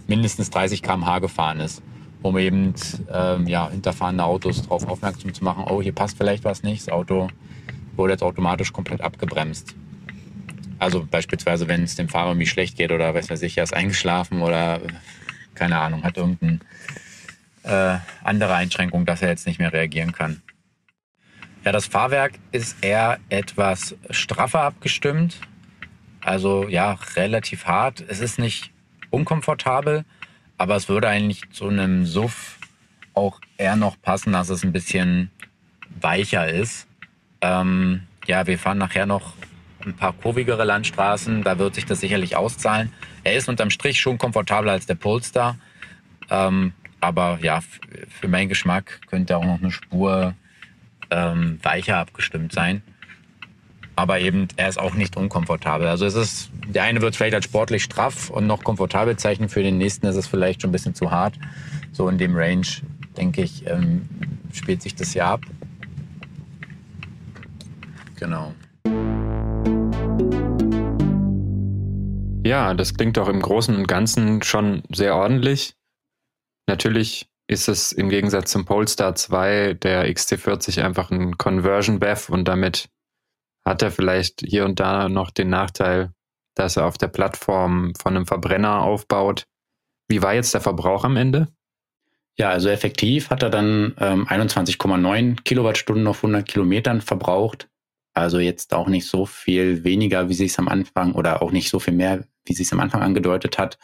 mindestens 0.07 0.51
30 0.51 0.83
km/h 0.83 1.21
gefahren 1.21 1.61
ist, 1.61 1.83
um 2.23 2.37
eben 2.39 2.75
ähm, 3.13 3.47
ja, 3.47 3.71
hinterfahrende 3.71 4.25
Autos 4.25 4.63
darauf 4.63 4.87
aufmerksam 4.89 5.33
zu 5.33 5.45
machen, 5.45 5.65
oh, 5.69 5.81
hier 5.81 5.93
passt 5.93 6.17
vielleicht 6.17 6.45
was 6.45 6.63
nicht, 6.63 6.87
das 6.87 6.93
Auto 6.93 7.29
wurde 7.97 8.13
jetzt 8.13 8.23
automatisch 8.23 8.73
komplett 8.73 9.01
abgebremst. 9.01 9.75
Also 10.79 11.07
beispielsweise, 11.09 11.69
wenn 11.69 11.85
es 11.85 11.97
dem 11.97 12.09
Fahrer 12.09 12.31
irgendwie 12.31 12.47
schlecht 12.47 12.77
geht 12.77 12.91
oder 12.93 13.15
weiß 13.15 13.31
weiß 13.31 13.43
ich, 13.43 13.59
er 13.59 13.65
ist 13.65 13.75
eingeschlafen 13.75 14.41
oder 14.41 14.81
keine 15.55 15.79
Ahnung, 15.79 16.03
hat 16.05 16.17
irgendeine 16.17 16.61
äh, 17.65 17.99
andere 18.25 18.55
Einschränkung, 18.55 19.05
dass 19.05 19.21
er 19.21 19.29
jetzt 19.29 19.47
nicht 19.47 19.59
mehr 19.59 19.73
reagieren 19.73 20.13
kann. 20.13 20.43
Ja, 21.65 21.73
das 21.73 21.87
Fahrwerk 21.87 22.33
ist 22.53 22.83
eher 22.83 23.19
etwas 23.29 23.95
straffer 24.09 24.63
abgestimmt. 24.63 25.37
Also 26.23 26.67
ja, 26.69 26.99
relativ 27.17 27.67
hart. 27.67 28.03
Es 28.09 28.21
ist 28.21 28.39
nicht 28.39 28.71
unkomfortabel, 29.11 30.07
aber 30.61 30.77
es 30.77 30.91
würde 30.91 31.09
eigentlich 31.09 31.49
zu 31.53 31.69
einem 31.69 32.05
Suff 32.05 32.59
auch 33.15 33.41
eher 33.57 33.77
noch 33.77 33.97
passen, 34.03 34.35
dass 34.35 34.51
es 34.51 34.63
ein 34.63 34.73
bisschen 34.73 35.31
weicher 36.03 36.51
ist. 36.51 36.87
Ähm, 37.41 38.03
ja, 38.27 38.47
wir 38.47 38.59
fahren 38.59 38.77
nachher 38.77 39.07
noch 39.07 39.33
ein 39.87 39.97
paar 39.97 40.13
kurvigere 40.13 40.65
Landstraßen, 40.65 41.45
da 41.45 41.59
wird 41.59 41.77
sich 41.77 41.87
das 41.87 42.01
sicherlich 42.01 42.37
auszahlen. 42.37 42.93
Er 43.25 43.37
ist 43.37 43.49
unterm 43.49 43.71
Strich 43.71 43.99
schon 44.01 44.19
komfortabler 44.19 44.73
als 44.73 44.85
der 44.85 44.97
Polestar, 44.97 45.57
ähm, 46.29 46.75
aber 47.01 47.39
ja, 47.41 47.61
für 48.21 48.29
meinen 48.29 48.51
Geschmack 48.51 49.01
könnte 49.07 49.39
auch 49.39 49.47
noch 49.47 49.63
eine 49.63 49.71
Spur 49.71 50.35
ähm, 51.09 51.59
weicher 51.63 51.97
abgestimmt 51.97 52.53
sein. 52.53 52.83
Aber 54.01 54.19
eben, 54.19 54.49
er 54.57 54.71
ist 54.71 54.79
auch 54.79 54.95
nicht 54.95 55.19
unkomfortabel. 55.19 55.87
Also 55.87 56.07
es 56.07 56.15
ist, 56.15 56.51
der 56.67 56.85
eine 56.85 57.03
wird 57.03 57.17
vielleicht 57.17 57.35
als 57.35 57.45
sportlich 57.45 57.85
straff 57.85 58.31
und 58.31 58.47
noch 58.47 58.65
komfortabel 58.65 59.15
zeichnen, 59.19 59.51
für 59.51 59.63
den 59.63 59.77
nächsten 59.77 60.07
ist 60.07 60.17
es 60.17 60.27
vielleicht 60.27 60.63
schon 60.63 60.71
ein 60.71 60.73
bisschen 60.73 60.95
zu 60.95 61.11
hart. 61.11 61.35
So 61.93 62.09
in 62.09 62.17
dem 62.17 62.35
Range, 62.35 62.67
denke 63.19 63.43
ich, 63.43 63.67
ähm, 63.67 64.09
spielt 64.55 64.81
sich 64.81 64.95
das 64.95 65.13
ja 65.13 65.35
ab. 65.35 65.43
Genau. 68.19 68.55
Ja, 72.43 72.73
das 72.73 72.95
klingt 72.95 73.19
doch 73.19 73.29
im 73.29 73.43
Großen 73.43 73.77
und 73.77 73.87
Ganzen 73.87 74.43
schon 74.43 74.83
sehr 74.91 75.15
ordentlich. 75.15 75.75
Natürlich 76.67 77.27
ist 77.49 77.69
es 77.69 77.93
im 77.93 78.09
Gegensatz 78.09 78.51
zum 78.51 78.65
Polestar 78.65 79.15
2 79.15 79.75
der 79.75 80.11
XT40 80.11 80.83
einfach 80.83 81.11
ein 81.11 81.37
Conversion 81.37 81.99
BEV 81.99 82.31
und 82.31 82.49
damit 82.49 82.89
hat 83.65 83.83
er 83.83 83.91
vielleicht 83.91 84.43
hier 84.47 84.65
und 84.65 84.81
da 84.81 85.09
noch 85.09 85.31
den 85.31 85.51
Nachteil, 85.51 86.13
dass 86.55 86.77
er 86.77 86.87
auf 86.87 86.99
der 86.99 87.09
Plattform 87.09 87.93
von 88.01 88.17
einem 88.17 88.27
Verbrenner 88.27 88.83
aufbaut. 88.83 89.45
Wie 90.09 90.23
war 90.23 90.35
jetzt 90.35 90.55
der 90.55 90.61
Verbrauch 90.61 91.05
am 91.05 91.17
Ende? 91.17 91.49
Ja, 92.37 92.51
also 92.51 92.69
effektiv 92.69 93.31
hat 93.31 93.43
er 93.43 93.51
dann 93.51 93.95
ähm, 93.99 94.27
21,9 94.27 95.43
Kilowattstunden 95.43 96.07
auf 96.07 96.19
100 96.19 96.47
Kilometern 96.47 97.01
verbraucht. 97.01 97.69
Also 98.15 98.39
jetzt 98.39 98.75
auch 98.75 98.89
nicht 98.89 99.07
so 99.07 99.27
viel 99.27 99.85
weniger, 99.85 100.29
wie 100.29 100.35
sich 100.35 100.53
es 100.53 100.59
am 100.59 100.69
Anfang 100.69 101.13
oder 101.13 101.43
auch 101.43 101.53
nicht 101.53 101.71
so 101.71 101.79
viel 101.79 101.95
mehr, 101.95 102.25
wie 102.45 102.55
sich 102.55 102.67
es 102.67 102.73
am 102.73 102.81
Anfang 102.81 103.03
angedeutet 103.03 103.59
hat. 103.59 103.79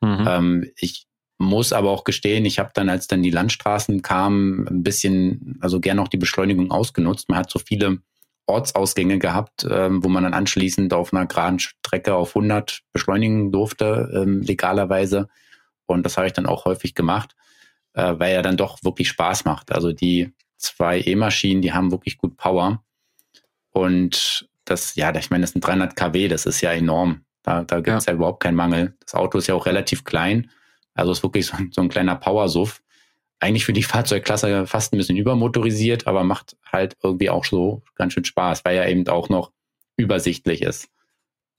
Mhm. 0.00 0.24
Ähm, 0.26 0.70
ich 0.76 1.06
muss 1.38 1.72
aber 1.72 1.90
auch 1.90 2.04
gestehen, 2.04 2.44
ich 2.44 2.58
habe 2.58 2.70
dann, 2.74 2.88
als 2.88 3.06
dann 3.06 3.22
die 3.22 3.30
Landstraßen 3.30 4.02
kamen, 4.02 4.66
ein 4.66 4.82
bisschen, 4.82 5.56
also 5.60 5.78
gern 5.78 6.00
auch 6.00 6.08
die 6.08 6.16
Beschleunigung 6.16 6.70
ausgenutzt. 6.70 7.28
Man 7.28 7.38
hat 7.38 7.50
so 7.50 7.60
viele 7.60 7.98
Ortsausgänge 8.48 9.18
gehabt, 9.18 9.66
ähm, 9.70 10.02
wo 10.02 10.08
man 10.08 10.24
dann 10.24 10.34
anschließend 10.34 10.92
auf 10.94 11.12
einer 11.12 11.26
geraden 11.26 11.58
Strecke 11.58 12.14
auf 12.14 12.34
100 12.34 12.82
beschleunigen 12.92 13.52
durfte, 13.52 14.10
ähm, 14.14 14.40
legalerweise. 14.40 15.28
Und 15.86 16.04
das 16.04 16.16
habe 16.16 16.26
ich 16.26 16.32
dann 16.32 16.46
auch 16.46 16.64
häufig 16.64 16.94
gemacht, 16.94 17.36
äh, 17.94 18.14
weil 18.18 18.32
er 18.32 18.42
dann 18.42 18.56
doch 18.56 18.82
wirklich 18.82 19.08
Spaß 19.08 19.44
macht. 19.44 19.72
Also 19.72 19.92
die 19.92 20.32
zwei 20.56 21.00
E-Maschinen, 21.00 21.62
die 21.62 21.72
haben 21.72 21.90
wirklich 21.90 22.18
gut 22.18 22.36
Power. 22.36 22.82
Und 23.70 24.48
das, 24.64 24.94
ja, 24.96 25.14
ich 25.14 25.30
meine, 25.30 25.42
das 25.42 25.52
sind 25.52 25.66
300 25.66 25.94
kW, 25.94 26.28
das 26.28 26.46
ist 26.46 26.60
ja 26.60 26.72
enorm. 26.72 27.24
Da, 27.42 27.64
da 27.64 27.76
gibt 27.76 27.96
es 27.96 28.06
ja. 28.06 28.12
ja 28.12 28.16
überhaupt 28.16 28.42
keinen 28.42 28.56
Mangel. 28.56 28.96
Das 29.00 29.14
Auto 29.14 29.38
ist 29.38 29.46
ja 29.46 29.54
auch 29.54 29.66
relativ 29.66 30.04
klein. 30.04 30.50
Also 30.94 31.12
ist 31.12 31.22
wirklich 31.22 31.46
so, 31.46 31.56
so 31.70 31.80
ein 31.80 31.88
kleiner 31.88 32.16
Powersuff. 32.16 32.82
Eigentlich 33.40 33.64
für 33.64 33.72
die 33.72 33.82
Fahrzeugklasse 33.82 34.66
fast 34.66 34.92
ein 34.92 34.98
bisschen 34.98 35.16
übermotorisiert, 35.16 36.06
aber 36.06 36.24
macht 36.24 36.56
halt 36.70 36.96
irgendwie 37.02 37.30
auch 37.30 37.44
so 37.44 37.82
ganz 37.94 38.12
schön 38.12 38.24
Spaß, 38.24 38.64
weil 38.64 38.76
er 38.76 38.88
eben 38.88 39.06
auch 39.08 39.28
noch 39.28 39.52
übersichtlich 39.96 40.62
ist 40.62 40.88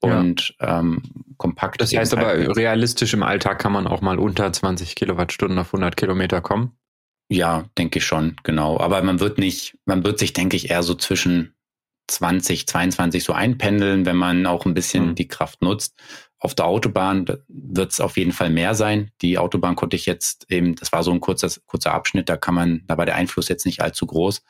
und 0.00 0.54
ja. 0.60 0.80
ähm, 0.80 1.02
kompakt. 1.36 1.80
Das 1.80 1.94
heißt 1.94 2.14
aber, 2.14 2.26
halt 2.26 2.56
realistisch 2.56 3.14
im 3.14 3.22
Alltag 3.22 3.58
kann 3.58 3.72
man 3.72 3.86
auch 3.86 4.00
mal 4.00 4.18
unter 4.18 4.52
20 4.52 4.94
Kilowattstunden 4.94 5.58
auf 5.58 5.68
100 5.68 5.96
Kilometer 5.96 6.40
kommen? 6.40 6.72
Ja, 7.28 7.64
denke 7.78 7.98
ich 7.98 8.04
schon, 8.04 8.36
genau. 8.42 8.80
Aber 8.80 9.02
man 9.02 9.20
wird 9.20 9.38
nicht, 9.38 9.78
man 9.84 10.04
wird 10.04 10.18
sich, 10.18 10.32
denke 10.32 10.56
ich, 10.56 10.70
eher 10.70 10.82
so 10.82 10.94
zwischen 10.94 11.54
20, 12.08 12.66
22 12.66 13.22
so 13.22 13.32
einpendeln, 13.32 14.04
wenn 14.04 14.16
man 14.16 14.46
auch 14.46 14.66
ein 14.66 14.74
bisschen 14.74 15.10
mhm. 15.10 15.14
die 15.14 15.28
Kraft 15.28 15.62
nutzt. 15.62 15.94
Auf 16.42 16.54
der 16.54 16.64
Autobahn 16.64 17.26
wird 17.48 17.92
es 17.92 18.00
auf 18.00 18.16
jeden 18.16 18.32
Fall 18.32 18.48
mehr 18.48 18.74
sein. 18.74 19.10
Die 19.20 19.36
Autobahn 19.36 19.76
konnte 19.76 19.94
ich 19.94 20.06
jetzt 20.06 20.50
eben, 20.50 20.74
das 20.74 20.90
war 20.90 21.02
so 21.02 21.12
ein 21.12 21.20
kurzer, 21.20 21.50
kurzer 21.66 21.92
Abschnitt, 21.92 22.30
da 22.30 22.38
kann 22.38 22.54
man, 22.54 22.82
da 22.86 22.96
war 22.96 23.04
der 23.04 23.16
Einfluss 23.16 23.48
jetzt 23.48 23.66
nicht 23.66 23.82
allzu 23.82 24.06
groß. 24.06 24.42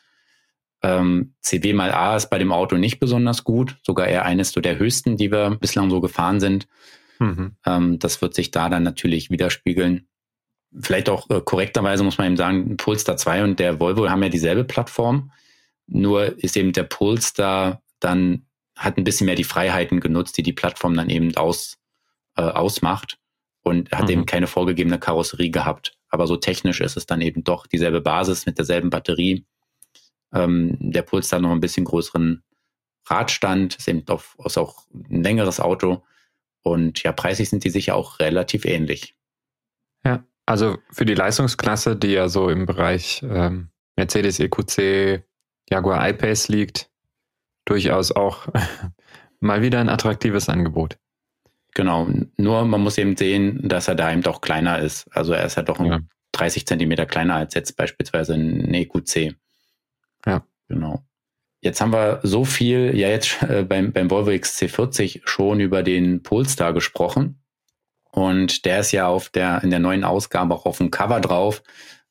Ähm, 0.83 1.35
CW 1.43 1.73
mal 1.75 1.93
A 1.93 2.17
ist 2.17 2.31
bei 2.31 2.39
dem 2.39 2.53
Auto 2.53 2.77
nicht 2.77 3.01
besonders 3.01 3.43
gut, 3.43 3.77
sogar 3.83 4.07
eher 4.07 4.25
eines 4.25 4.53
so 4.53 4.61
der 4.61 4.79
höchsten, 4.79 5.17
die 5.17 5.33
wir 5.33 5.57
bislang 5.61 5.91
so 5.91 6.01
gefahren 6.01 6.39
sind. 6.39 6.69
Mhm. 7.19 7.57
Ähm, 7.67 7.99
das 7.99 8.23
wird 8.23 8.35
sich 8.35 8.53
da 8.53 8.69
dann 8.69 8.85
natürlich 8.85 9.31
widerspiegeln. 9.31 10.09
Vielleicht 10.81 11.09
auch 11.09 11.29
äh, 11.29 11.41
korrekterweise 11.45 12.05
muss 12.05 12.19
man 12.19 12.29
eben 12.29 12.37
sagen, 12.37 12.77
Polestar 12.77 13.17
2 13.17 13.45
und 13.45 13.59
der 13.59 13.81
Volvo 13.81 14.09
haben 14.09 14.23
ja 14.23 14.29
dieselbe 14.29 14.63
Plattform. 14.63 15.33
Nur 15.89 16.39
ist 16.39 16.57
eben 16.57 16.73
der 16.73 16.85
Polestar 16.85 17.83
dann 17.99 18.47
hat 18.77 18.97
ein 18.97 19.05
bisschen 19.05 19.27
mehr 19.27 19.35
die 19.35 19.45
Freiheiten 19.45 20.01
genutzt, 20.01 20.39
die 20.39 20.43
die 20.43 20.55
Plattform 20.55 20.97
dann 20.97 21.11
eben 21.11 21.37
aus, 21.37 21.77
äh, 22.41 22.53
ausmacht 22.53 23.19
und 23.63 23.93
hat 23.93 24.05
mhm. 24.05 24.11
eben 24.11 24.27
keine 24.27 24.47
vorgegebene 24.47 24.99
Karosserie 24.99 25.51
gehabt. 25.51 25.93
Aber 26.09 26.27
so 26.27 26.37
technisch 26.37 26.81
ist 26.81 26.97
es 26.97 27.07
dann 27.07 27.21
eben 27.21 27.45
doch 27.45 27.67
dieselbe 27.67 28.01
Basis 28.01 28.47
mit 28.47 28.57
derselben 28.57 28.89
Batterie. 28.89 29.45
Ähm, 30.33 30.77
der 30.81 31.03
Puls 31.03 31.29
dann 31.29 31.43
noch 31.43 31.51
ein 31.51 31.61
bisschen 31.61 31.85
größeren 31.85 32.43
Radstand, 33.07 33.77
ist 33.77 33.89
eben 33.89 34.07
auf, 34.09 34.37
ist 34.45 34.57
auch 34.57 34.87
ein 34.95 35.23
längeres 35.23 35.61
Auto. 35.61 36.03
Und 36.63 37.03
ja, 37.03 37.13
preislich 37.13 37.51
sind 37.51 37.65
die 37.65 37.71
sicher 37.71 37.95
auch 37.95 38.21
relativ 38.21 38.65
ähnlich. 38.65 39.15
Ja, 40.05 40.25
also 40.47 40.79
für 40.91 41.05
die 41.05 41.15
Leistungsklasse, 41.15 41.97
die 41.97 42.13
ja 42.13 42.29
so 42.29 42.49
im 42.49 42.65
Bereich 42.65 43.23
ähm, 43.23 43.71
Mercedes 43.97 44.41
EQC, 44.41 45.25
Jaguar 45.69 46.09
I-Pace 46.09 46.49
liegt, 46.49 46.91
durchaus 47.67 48.13
auch 48.13 48.49
mal 49.41 49.63
wieder 49.63 49.81
ein 49.81 49.91
attraktives 49.91 50.49
Angebot. 50.49 50.99
Genau, 51.75 52.09
nur 52.37 52.65
man 52.65 52.81
muss 52.81 52.99
eben 52.99 53.17
sehen, 53.17 53.69
dass 53.69 53.89
er 53.89 53.95
da 53.95 54.13
eben 54.13 54.23
doch 54.23 54.41
kleiner 54.41 54.79
ist. 54.81 55.07
Also 55.13 55.33
er 55.33 55.45
ist 55.45 55.57
ja 55.57 55.63
doch 55.63 55.79
ja. 55.81 56.01
30 56.33 56.67
Zentimeter 56.67 57.07
kleiner 57.07 57.37
als 57.37 57.55
jetzt 57.55 57.77
beispielsweise 57.77 58.35
ein 58.35 58.73
EQC. 58.75 59.35
Ja. 60.27 60.45
Genau. 60.69 61.05
Jetzt 61.61 61.81
haben 61.81 61.93
wir 61.93 62.21
so 62.23 62.45
viel, 62.45 62.97
ja 62.97 63.09
jetzt 63.09 63.43
äh, 63.43 63.65
beim, 63.65 63.93
beim 63.93 64.11
Volvo 64.11 64.31
XC40 64.31 65.23
schon 65.25 65.61
über 65.61 65.83
den 65.83 66.23
Polestar 66.23 66.73
gesprochen. 66.73 67.43
Und 68.13 68.65
der 68.65 68.81
ist 68.81 68.93
ja 68.93 69.07
auf 69.07 69.29
der, 69.29 69.63
in 69.63 69.71
der 69.71 69.79
neuen 69.79 70.05
Ausgabe 70.05 70.55
auch 70.55 70.67
auf 70.67 70.79
dem 70.79 70.91
Cover 70.91 71.21
drauf, 71.21 71.63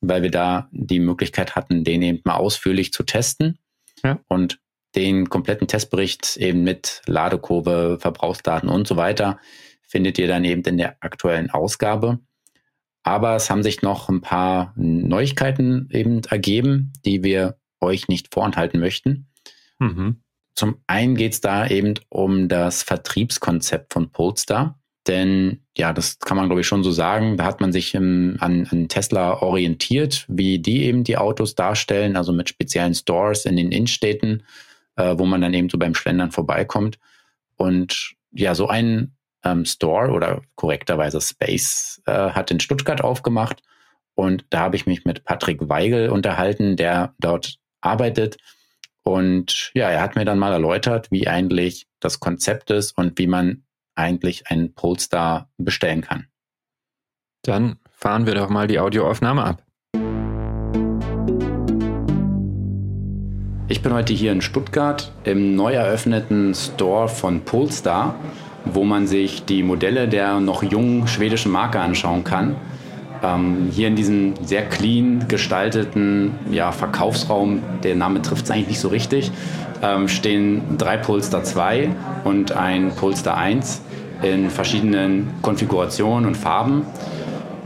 weil 0.01 0.21
wir 0.21 0.31
da 0.31 0.69
die 0.71 0.99
Möglichkeit 0.99 1.55
hatten, 1.55 1.83
den 1.83 2.01
eben 2.01 2.21
mal 2.23 2.35
ausführlich 2.35 2.93
zu 2.93 3.03
testen. 3.03 3.57
Ja. 4.03 4.19
Und 4.27 4.59
den 4.95 5.29
kompletten 5.29 5.67
Testbericht 5.67 6.37
eben 6.37 6.63
mit 6.63 7.01
Ladekurve, 7.05 7.97
Verbrauchsdaten 7.99 8.69
und 8.69 8.87
so 8.87 8.97
weiter 8.97 9.39
findet 9.87 10.19
ihr 10.19 10.27
dann 10.27 10.45
eben 10.45 10.61
in 10.63 10.77
der 10.77 10.97
aktuellen 10.99 11.49
Ausgabe. 11.49 12.19
Aber 13.03 13.35
es 13.35 13.49
haben 13.49 13.63
sich 13.63 13.81
noch 13.81 14.07
ein 14.07 14.21
paar 14.21 14.73
Neuigkeiten 14.75 15.89
eben 15.91 16.21
ergeben, 16.29 16.93
die 17.05 17.23
wir 17.23 17.57
euch 17.81 18.07
nicht 18.07 18.33
vorenthalten 18.33 18.79
möchten. 18.79 19.27
Mhm. 19.79 20.21
Zum 20.53 20.81
einen 20.87 21.15
geht 21.15 21.33
es 21.33 21.41
da 21.41 21.65
eben 21.67 21.95
um 22.09 22.49
das 22.49 22.83
Vertriebskonzept 22.83 23.93
von 23.93 24.11
Polestar. 24.11 24.79
Denn 25.07 25.61
ja, 25.77 25.93
das 25.93 26.19
kann 26.19 26.37
man 26.37 26.47
glaube 26.47 26.61
ich 26.61 26.67
schon 26.67 26.83
so 26.83 26.91
sagen. 26.91 27.37
Da 27.37 27.45
hat 27.45 27.61
man 27.61 27.71
sich 27.71 27.95
im, 27.95 28.37
an, 28.41 28.67
an 28.69 28.89
Tesla 28.89 29.41
orientiert, 29.41 30.25
wie 30.27 30.59
die 30.59 30.83
eben 30.83 31.03
die 31.03 31.17
Autos 31.17 31.55
darstellen, 31.55 32.17
also 32.17 32.33
mit 32.33 32.49
speziellen 32.49 32.93
Stores 32.93 33.45
in 33.45 33.55
den 33.55 33.71
Innenstädten 33.71 34.43
äh, 34.99 35.17
wo 35.17 35.25
man 35.25 35.41
dann 35.41 35.53
eben 35.53 35.69
so 35.69 35.77
beim 35.77 35.95
Schlendern 35.95 36.31
vorbeikommt. 36.31 36.99
Und 37.55 38.15
ja, 38.31 38.53
so 38.53 38.67
ein 38.67 39.15
ähm, 39.43 39.65
Store 39.65 40.11
oder 40.11 40.41
korrekterweise 40.55 41.21
Space 41.21 42.01
äh, 42.05 42.11
hat 42.11 42.51
in 42.51 42.59
Stuttgart 42.59 43.01
aufgemacht. 43.01 43.63
Und 44.13 44.45
da 44.49 44.59
habe 44.59 44.75
ich 44.75 44.85
mich 44.85 45.05
mit 45.05 45.23
Patrick 45.23 45.69
Weigel 45.69 46.09
unterhalten, 46.09 46.75
der 46.75 47.15
dort 47.19 47.55
arbeitet. 47.79 48.37
Und 49.03 49.71
ja, 49.73 49.89
er 49.89 50.01
hat 50.01 50.17
mir 50.17 50.25
dann 50.25 50.37
mal 50.37 50.51
erläutert, 50.51 51.09
wie 51.09 51.27
eigentlich 51.27 51.87
das 52.01 52.19
Konzept 52.19 52.69
ist 52.69 52.97
und 52.97 53.17
wie 53.17 53.27
man 53.27 53.63
eigentlich 53.95 54.47
einen 54.47 54.73
Polestar 54.73 55.49
bestellen 55.57 56.01
kann. 56.01 56.27
Dann 57.43 57.79
fahren 57.89 58.25
wir 58.25 58.35
doch 58.35 58.49
mal 58.49 58.67
die 58.67 58.79
Audioaufnahme 58.79 59.43
ab. 59.43 59.63
Ich 63.71 63.83
bin 63.83 63.93
heute 63.93 64.13
hier 64.13 64.31
in 64.31 64.41
Stuttgart 64.41 65.11
im 65.25 65.55
neu 65.55 65.73
eröffneten 65.73 66.55
Store 66.55 67.07
von 67.07 67.41
Polestar, 67.41 68.15
wo 68.65 68.83
man 68.83 69.05
sich 69.05 69.45
die 69.45 69.61
Modelle 69.61 70.07
der 70.07 70.39
noch 70.39 70.63
jungen 70.63 71.07
schwedischen 71.07 71.51
Marke 71.51 71.79
anschauen 71.79 72.23
kann. 72.23 72.55
Ähm, 73.21 73.69
hier 73.71 73.87
in 73.87 73.95
diesem 73.95 74.33
sehr 74.41 74.63
clean 74.67 75.27
gestalteten 75.27 76.31
ja, 76.49 76.71
Verkaufsraum, 76.71 77.61
der 77.83 77.93
Name 77.93 78.23
trifft 78.23 78.45
es 78.45 78.49
eigentlich 78.49 78.69
nicht 78.69 78.79
so 78.79 78.87
richtig, 78.87 79.31
ähm, 79.83 80.07
stehen 80.07 80.63
drei 80.79 80.97
Polestar 80.97 81.43
2 81.43 81.89
und 82.23 82.53
ein 82.53 82.89
Polestar 82.95 83.37
1 83.37 83.83
in 84.23 84.49
verschiedenen 84.49 85.27
Konfigurationen 85.43 86.25
und 86.25 86.35
Farben. 86.35 86.87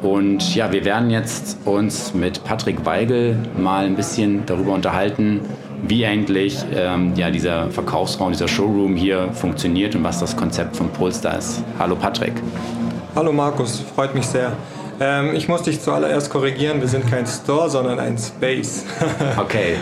Und 0.02 0.54
ja, 0.54 0.70
wir 0.74 0.84
werden 0.84 1.10
jetzt 1.12 1.60
uns 1.64 2.14
mit 2.14 2.44
Patrick 2.44 2.86
Weigel 2.86 3.38
mal 3.58 3.86
ein 3.86 3.96
bisschen 3.96 4.46
darüber 4.46 4.74
unterhalten, 4.74 5.40
wie 5.88 6.06
eigentlich 6.06 6.58
ähm, 6.74 7.14
ja, 7.16 7.30
dieser 7.30 7.70
Verkaufsraum, 7.70 8.32
dieser 8.32 8.48
Showroom 8.48 8.96
hier 8.96 9.32
funktioniert 9.34 9.96
und 9.96 10.04
was 10.04 10.20
das 10.20 10.36
Konzept 10.36 10.76
von 10.78 10.90
Polestar 10.90 11.38
ist. 11.38 11.62
Hallo 11.78 11.96
Patrick. 11.96 12.34
Hallo 13.16 13.34
Markus, 13.34 13.84
freut 13.94 14.16
mich 14.16 14.26
sehr. 14.26 14.54
Ähm, 15.00 15.36
ich 15.36 15.48
muss 15.50 15.64
dich 15.64 15.82
zuallererst 15.82 16.30
korrigieren, 16.30 16.80
wir 16.80 16.88
sind 16.88 17.10
kein 17.10 17.26
Store, 17.26 17.70
sondern 17.70 18.00
ein 18.00 18.18
Space. 18.18 18.86
okay. 19.38 19.76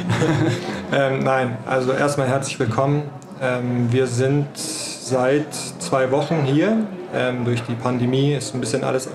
ähm, 0.94 1.20
nein, 1.20 1.58
also 1.68 1.92
erstmal 1.92 2.28
herzlich 2.28 2.60
willkommen. 2.60 3.04
Ähm, 3.42 3.92
wir 3.92 4.08
sind 4.08 4.48
seit 4.58 5.54
zwei 5.54 6.12
Wochen 6.12 6.44
hier. 6.46 6.78
Ähm, 7.14 7.46
durch 7.46 7.62
die 7.64 7.76
Pandemie 7.76 8.34
ist 8.34 8.56
ein 8.56 8.62
bisschen 8.62 8.84
alles 8.84 9.10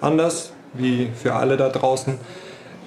anders, 0.00 0.52
wie 0.74 1.10
für 1.20 1.34
alle 1.34 1.56
da 1.56 1.70
draußen. 1.70 2.18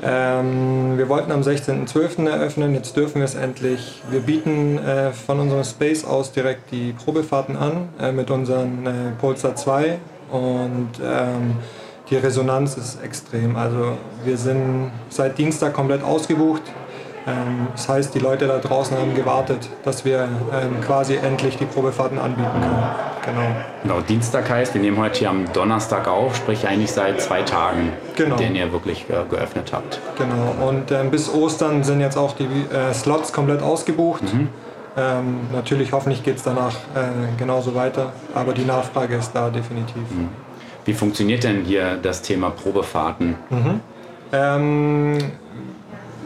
Ähm, 0.06 0.98
wir 0.98 1.08
wollten 1.08 1.32
am 1.32 1.42
16.12. 1.42 2.28
eröffnen, 2.28 2.74
jetzt 2.74 2.98
dürfen 2.98 3.20
wir 3.20 3.26
es 3.26 3.36
endlich. 3.36 4.02
Wir 4.10 4.20
bieten 4.20 4.78
äh, 4.78 5.14
von 5.14 5.40
unserem 5.40 5.64
Space 5.64 6.04
aus 6.04 6.34
direkt 6.34 6.72
die 6.72 6.92
Probefahrten 6.92 7.56
an 7.56 7.88
äh, 8.00 8.12
mit 8.12 8.30
unseren 8.30 8.86
äh, 8.86 8.92
Polestar 9.20 9.56
2 9.56 10.00
und 10.30 10.90
ähm, 11.02 11.56
die 12.10 12.18
Resonanz 12.18 12.76
ist 12.76 13.02
extrem. 13.02 13.56
Also 13.56 13.98
wir 14.26 14.36
sind 14.36 14.92
seit 15.10 15.38
Dienstag 15.38 15.74
komplett 15.74 16.04
ausgebucht. 16.04 16.64
Ähm, 17.26 17.68
das 17.72 17.88
heißt, 17.88 18.16
die 18.16 18.20
Leute 18.20 18.48
da 18.48 18.58
draußen 18.60 18.98
haben 18.98 19.16
gewartet, 19.16 19.70
dass 19.84 20.04
wir 20.04 20.28
ähm, 20.52 20.82
quasi 20.82 21.16
endlich 21.16 21.58
die 21.58 21.66
Probefahrten 21.66 22.20
anbieten 22.20 22.52
können. 22.52 22.84
Genau. 23.26 23.42
Genau, 23.84 24.02
Dienstag 24.02 24.50
heißt, 24.50 24.74
wir 24.74 24.82
nehmen 24.82 24.98
heute 24.98 25.20
hier 25.20 25.30
am 25.30 25.52
Donnerstag 25.54 26.08
auf, 26.08 26.36
sprich 26.36 26.68
eigentlich 26.68 26.92
seit 26.92 27.22
zwei 27.22 27.42
Tagen, 27.42 27.94
genau. 28.16 28.36
den 28.36 28.56
ihr 28.56 28.72
wirklich 28.74 29.06
äh, 29.10 29.24
geöffnet 29.30 29.72
habt. 29.72 30.00
Genau, 30.18 30.68
und 30.68 30.92
ähm, 30.92 31.10
bis 31.10 31.34
Ostern 31.34 31.84
sind 31.84 32.02
jetzt 32.02 32.18
auch 32.18 32.36
die 32.36 32.44
äh, 32.44 32.94
Slots 32.94 33.32
komplett 33.32 33.62
ausgebucht. 33.62 34.24
Mhm. 34.24 34.50
Ähm, 34.96 35.40
natürlich, 35.54 35.94
hoffentlich 35.94 36.24
geht 36.24 36.38
es 36.38 36.44
danach 36.44 36.76
äh, 36.96 37.38
genauso 37.38 37.74
weiter, 37.74 38.12
aber 38.36 38.54
die 38.54 38.66
Nachfrage 38.66 39.16
ist 39.16 39.32
da 39.34 39.50
definitiv. 39.50 39.96
Mhm. 39.96 40.30
Wie 40.86 40.94
funktioniert 40.94 41.44
denn 41.44 41.64
hier 41.64 41.98
das 42.02 42.22
Thema 42.22 42.50
Probefahrten? 42.50 43.36
Mhm. 43.50 43.80
Ähm, 44.34 45.18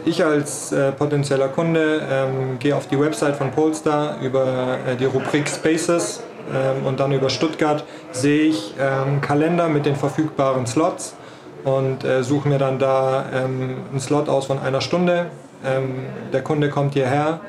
ich 0.05 0.23
als 0.23 0.71
äh, 0.71 0.91
potenzieller 0.91 1.49
Kunde 1.49 2.01
ähm, 2.09 2.59
gehe 2.59 2.75
auf 2.75 2.87
die 2.87 2.99
Website 2.99 3.35
von 3.35 3.51
Polestar 3.51 4.17
über 4.21 4.77
äh, 4.87 4.95
die 4.95 5.05
Rubrik 5.05 5.47
Spaces 5.47 6.21
ähm, 6.53 6.85
und 6.85 6.99
dann 6.99 7.11
über 7.11 7.29
Stuttgart 7.29 7.83
sehe 8.11 8.49
ich 8.49 8.73
ähm, 8.79 9.21
Kalender 9.21 9.67
mit 9.67 9.85
den 9.85 9.95
verfügbaren 9.95 10.65
Slots 10.65 11.15
und 11.63 12.03
äh, 12.03 12.23
suche 12.23 12.47
mir 12.47 12.57
dann 12.57 12.79
da 12.79 13.25
ähm, 13.33 13.77
einen 13.91 13.99
Slot 13.99 14.29
aus 14.29 14.45
von 14.45 14.59
einer 14.59 14.81
Stunde. 14.81 15.27
Ähm, 15.65 16.05
der 16.31 16.41
Kunde 16.41 16.69
kommt 16.69 16.93
hierher. 16.93 17.41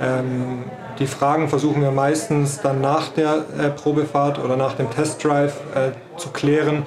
Ähm, 0.00 0.64
die 0.98 1.06
Fragen 1.06 1.48
versuchen 1.48 1.82
wir 1.82 1.90
meistens 1.90 2.60
dann 2.60 2.80
nach 2.80 3.08
der 3.08 3.44
äh, 3.58 3.68
Probefahrt 3.70 4.38
oder 4.38 4.56
nach 4.56 4.74
dem 4.74 4.90
Testdrive 4.90 5.54
äh, 5.74 6.18
zu 6.18 6.30
klären, 6.30 6.84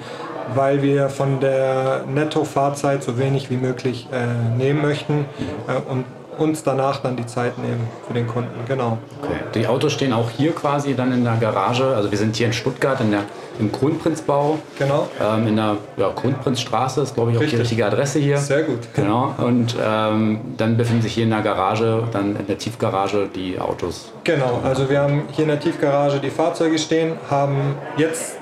weil 0.54 0.82
wir 0.82 1.08
von 1.08 1.40
der 1.40 2.04
Netto-Fahrzeit 2.12 3.02
so 3.02 3.18
wenig 3.18 3.50
wie 3.50 3.56
möglich 3.56 4.08
äh, 4.12 4.56
nehmen 4.56 4.82
möchten 4.82 5.26
äh, 5.68 5.90
und 5.90 6.04
uns 6.38 6.62
danach 6.62 7.00
dann 7.00 7.16
die 7.16 7.26
Zeit 7.26 7.58
nehmen 7.58 7.88
für 8.06 8.14
den 8.14 8.26
Kunden. 8.26 8.50
Genau. 8.66 8.98
Okay. 9.22 9.34
Die 9.54 9.66
Autos 9.66 9.92
stehen 9.92 10.12
auch 10.12 10.30
hier 10.30 10.52
quasi 10.52 10.94
dann 10.94 11.12
in 11.12 11.24
der 11.24 11.36
Garage. 11.36 11.94
Also 11.94 12.10
wir 12.10 12.18
sind 12.18 12.36
hier 12.36 12.46
in 12.46 12.52
Stuttgart 12.52 13.00
in 13.00 13.10
der, 13.10 13.24
im 13.58 13.70
Kronprinzbau. 13.70 14.58
Genau. 14.78 15.08
Ähm, 15.20 15.46
in 15.48 15.56
der 15.56 15.76
ja, 15.96 16.08
Kronprinzstraße 16.08 17.02
ist, 17.02 17.14
glaube 17.14 17.30
ich, 17.30 17.36
auch 17.36 17.42
Richtig. 17.42 17.58
die 17.58 17.62
richtige 17.62 17.86
Adresse 17.86 18.18
hier. 18.18 18.38
Sehr 18.38 18.62
gut. 18.62 18.80
Genau. 18.94 19.34
Und 19.38 19.76
ähm, 19.82 20.40
dann 20.56 20.76
befinden 20.76 21.02
sich 21.02 21.12
hier 21.14 21.24
in 21.24 21.30
der 21.30 21.42
Garage, 21.42 22.04
dann 22.12 22.36
in 22.36 22.46
der 22.46 22.58
Tiefgarage 22.58 23.28
die 23.34 23.58
Autos. 23.58 24.12
Genau. 24.24 24.60
Also 24.64 24.88
wir 24.88 25.00
haben 25.00 25.24
hier 25.32 25.42
in 25.42 25.48
der 25.48 25.60
Tiefgarage 25.60 26.18
die 26.18 26.30
Fahrzeuge 26.30 26.78
stehen, 26.78 27.12
haben 27.30 27.76
jetzt 27.96 28.36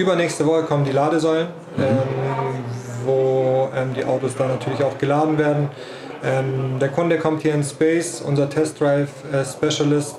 Übernächste 0.00 0.46
Woche 0.46 0.62
kommen 0.62 0.86
die 0.86 0.92
Ladesäulen, 0.92 1.48
mhm. 1.76 1.82
ähm, 1.82 2.64
wo 3.04 3.68
ähm, 3.76 3.92
die 3.94 4.02
Autos 4.02 4.34
dann 4.34 4.48
natürlich 4.48 4.82
auch 4.82 4.96
geladen 4.96 5.36
werden. 5.36 5.68
Ähm, 6.24 6.78
der 6.80 6.88
Kunde 6.88 7.18
kommt 7.18 7.42
hier 7.42 7.52
in 7.52 7.62
Space, 7.62 8.22
unser 8.26 8.48
Test 8.48 8.80
Drive 8.80 9.10
äh, 9.30 9.44
Specialist, 9.44 10.16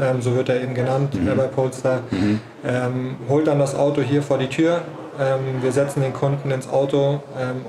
ähm, 0.00 0.22
so 0.22 0.36
wird 0.36 0.50
er 0.50 0.62
eben 0.62 0.74
genannt 0.74 1.20
mhm. 1.20 1.26
äh, 1.26 1.34
bei 1.34 1.46
Polestar, 1.48 2.02
mhm. 2.12 2.38
Ähm, 2.64 3.16
holt 3.28 3.48
dann 3.48 3.58
das 3.58 3.74
Auto 3.74 4.02
hier 4.02 4.22
vor 4.22 4.38
die 4.38 4.46
Tür. 4.46 4.82
Ähm, 5.18 5.62
wir 5.62 5.72
setzen 5.72 6.02
den 6.02 6.12
Kunden 6.12 6.52
ins 6.52 6.68
Auto 6.68 7.20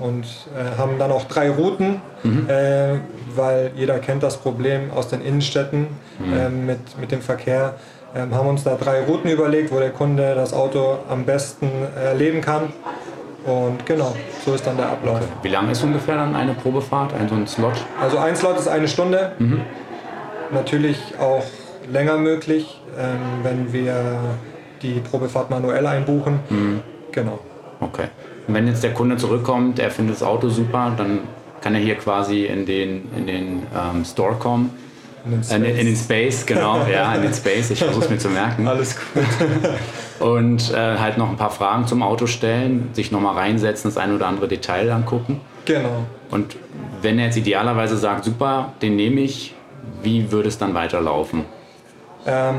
und 0.02 0.24
äh, 0.24 0.78
haben 0.80 0.98
dann 1.00 1.12
auch 1.12 1.26
drei 1.26 1.50
Routen, 1.50 2.00
mhm. 2.24 2.48
Äh, 2.48 3.00
weil 3.36 3.72
jeder 3.76 3.98
kennt 4.00 4.22
das 4.22 4.38
Problem 4.38 4.92
aus 4.92 5.08
den 5.08 5.22
Innenstädten 5.22 5.88
mhm. 6.20 6.66
mit, 6.68 6.80
mit 7.00 7.12
dem 7.12 7.22
Verkehr 7.22 7.74
ähm, 8.16 8.34
haben 8.34 8.48
uns 8.48 8.64
da 8.64 8.76
drei 8.76 9.04
Routen 9.04 9.30
überlegt, 9.30 9.72
wo 9.72 9.80
der 9.80 9.92
Kunde 9.92 10.36
das 10.36 10.54
Auto 10.54 11.00
am 11.10 11.26
besten 11.26 11.70
erleben 11.96 12.42
kann. 12.42 12.74
Und 13.46 13.86
genau, 13.86 14.16
so 14.44 14.56
ist 14.56 14.66
dann 14.66 14.78
der 14.78 14.90
Ablauf. 14.90 15.20
Wie 15.44 15.50
lange 15.50 15.72
ist 15.72 15.84
ungefähr 15.84 16.16
dann 16.16 16.36
eine 16.36 16.54
Probefahrt, 16.54 17.14
ein 17.14 17.30
so 17.30 17.36
ein 17.36 17.46
Slot? 17.46 17.74
Also 18.02 18.18
ein 18.18 18.36
Slot 18.36 18.58
ist 18.58 18.68
eine 18.68 18.88
Stunde. 18.88 19.34
Mhm. 19.38 19.62
Natürlich 20.52 20.98
auch 21.20 21.44
länger 21.92 22.18
möglich, 22.18 22.82
ähm, 22.98 23.20
wenn 23.44 23.72
wir 23.72 24.20
die 24.82 25.00
Probefahrt 25.00 25.50
manuell 25.52 25.86
einbuchen. 25.86 26.40
Mhm. 26.50 26.82
Genau. 27.12 27.40
Okay. 27.80 28.08
Und 28.48 28.54
wenn 28.54 28.68
jetzt 28.68 28.84
der 28.84 28.94
Kunde 28.94 29.18
zurückkommt, 29.18 29.78
er 29.80 29.92
findet 29.92 30.16
das 30.16 30.24
Auto 30.24 30.50
super, 30.50 30.94
dann 30.98 31.20
kann 31.62 31.76
er 31.76 31.82
hier 31.82 31.96
quasi 31.96 32.46
in 32.46 32.66
den, 32.66 33.10
in 33.16 33.28
den 33.28 33.64
ähm, 33.76 34.06
Store 34.06 34.36
kommen. 34.36 34.72
In 35.26 35.32
den, 35.32 35.44
Space. 35.44 35.58
In, 35.58 35.88
in 35.88 35.96
Space, 35.96 36.46
genau, 36.46 36.86
ja, 36.92 37.14
in 37.16 37.24
den 37.24 37.34
Space. 37.34 37.72
Ich 37.72 37.80
versuche 37.80 38.06
es 38.06 38.10
mir 38.10 38.18
zu 38.18 38.30
merken. 38.30 38.68
Alles 38.68 38.96
gut. 38.96 39.24
Und 40.20 40.72
äh, 40.72 40.98
halt 40.98 41.18
noch 41.18 41.30
ein 41.30 41.36
paar 41.36 41.52
Fragen 41.52 41.88
zum 41.88 42.02
Auto 42.02 42.26
stellen, 42.26 42.90
sich 42.94 43.12
nochmal 43.12 43.36
reinsetzen, 43.36 43.90
das 43.90 43.98
ein 43.98 44.16
oder 44.16 44.28
andere 44.28 44.48
Detail 44.48 44.90
angucken. 44.92 45.42
Genau. 45.66 46.06
Und 46.32 46.56
wenn 47.02 47.20
er 47.20 47.26
jetzt 47.26 47.38
idealerweise 47.38 47.98
sagt, 47.98 48.24
super, 48.24 48.74
den 48.82 48.96
nehme 48.96 49.22
ich, 49.22 49.54
wie 50.04 50.32
würde 50.32 50.48
es 50.48 50.58
dann 50.58 50.74
weiterlaufen? 50.74 51.46
Ähm, 52.26 52.56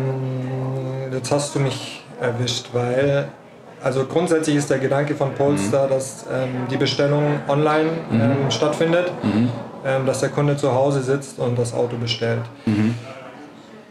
jetzt 1.12 1.32
hast 1.32 1.54
du 1.54 1.60
mich 1.60 2.02
erwischt, 2.20 2.68
weil 2.72 3.28
also 3.82 4.04
grundsätzlich 4.04 4.56
ist 4.56 4.70
der 4.70 4.78
Gedanke 4.78 5.14
von 5.14 5.32
Polestar, 5.34 5.86
mhm. 5.86 5.90
dass 5.90 6.26
ähm, 6.32 6.48
die 6.70 6.76
Bestellung 6.76 7.40
online 7.46 7.90
mhm. 8.10 8.20
ähm, 8.20 8.50
stattfindet, 8.50 9.12
mhm. 9.22 9.50
Ähm, 9.86 10.06
dass 10.06 10.20
der 10.20 10.30
Kunde 10.30 10.56
zu 10.56 10.74
Hause 10.74 11.02
sitzt 11.02 11.38
und 11.38 11.58
das 11.58 11.72
Auto 11.72 11.96
bestellt. 11.96 12.42
Mhm. 12.64 12.94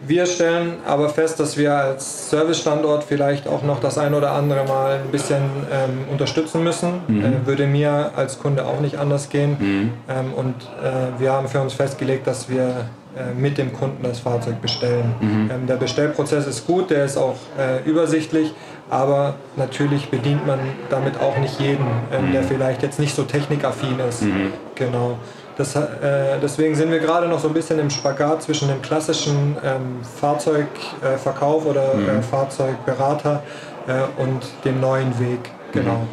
Wir 0.07 0.25
stellen 0.25 0.73
aber 0.85 1.09
fest, 1.09 1.39
dass 1.39 1.57
wir 1.57 1.73
als 1.73 2.29
Servicestandort 2.29 3.03
vielleicht 3.03 3.47
auch 3.47 3.63
noch 3.63 3.79
das 3.79 3.97
ein 3.97 4.13
oder 4.13 4.33
andere 4.33 4.65
Mal 4.65 4.99
ein 4.99 5.09
bisschen 5.11 5.41
ähm, 5.71 6.05
unterstützen 6.11 6.63
müssen. 6.63 7.01
Mhm. 7.07 7.25
Äh, 7.25 7.47
würde 7.47 7.65
mir 7.65 8.11
als 8.15 8.37
Kunde 8.37 8.65
auch 8.65 8.81
nicht 8.81 8.97
anders 8.97 9.29
gehen. 9.29 9.57
Mhm. 9.57 9.93
Ähm, 10.09 10.33
und 10.35 10.55
äh, 10.83 11.19
wir 11.19 11.31
haben 11.31 11.47
für 11.47 11.61
uns 11.61 11.73
festgelegt, 11.73 12.27
dass 12.27 12.49
wir 12.49 12.85
äh, 13.15 13.33
mit 13.33 13.57
dem 13.57 13.71
Kunden 13.71 14.03
das 14.03 14.19
Fahrzeug 14.19 14.61
bestellen. 14.61 15.15
Mhm. 15.21 15.49
Ähm, 15.49 15.67
der 15.67 15.75
Bestellprozess 15.75 16.45
ist 16.45 16.67
gut, 16.67 16.89
der 16.89 17.05
ist 17.05 17.15
auch 17.17 17.37
äh, 17.57 17.89
übersichtlich, 17.89 18.53
aber 18.89 19.35
natürlich 19.55 20.09
bedient 20.09 20.45
man 20.45 20.59
damit 20.89 21.19
auch 21.21 21.37
nicht 21.37 21.57
jeden, 21.59 21.85
ähm, 22.11 22.33
der 22.33 22.41
mhm. 22.41 22.47
vielleicht 22.47 22.83
jetzt 22.83 22.99
nicht 22.99 23.15
so 23.15 23.23
technikaffin 23.23 23.99
ist. 24.07 24.23
Mhm. 24.23 24.51
Genau. 24.75 25.17
Das, 25.57 25.75
äh, 25.75 26.37
deswegen 26.41 26.75
sind 26.75 26.91
wir 26.91 26.99
gerade 26.99 27.27
noch 27.27 27.39
so 27.39 27.47
ein 27.47 27.53
bisschen 27.53 27.79
im 27.79 27.89
Spagat 27.89 28.43
zwischen 28.43 28.67
dem 28.67 28.81
klassischen 28.81 29.55
ähm, 29.63 29.99
Fahrzeugverkauf 30.19 31.65
oder 31.65 31.93
mhm. 31.93 32.09
äh, 32.09 32.21
Fahrzeugberater 32.21 33.41
äh, 33.87 34.21
und 34.21 34.41
dem 34.65 34.81
neuen 34.81 35.17
Weg. 35.19 35.39
Genau. 35.71 36.05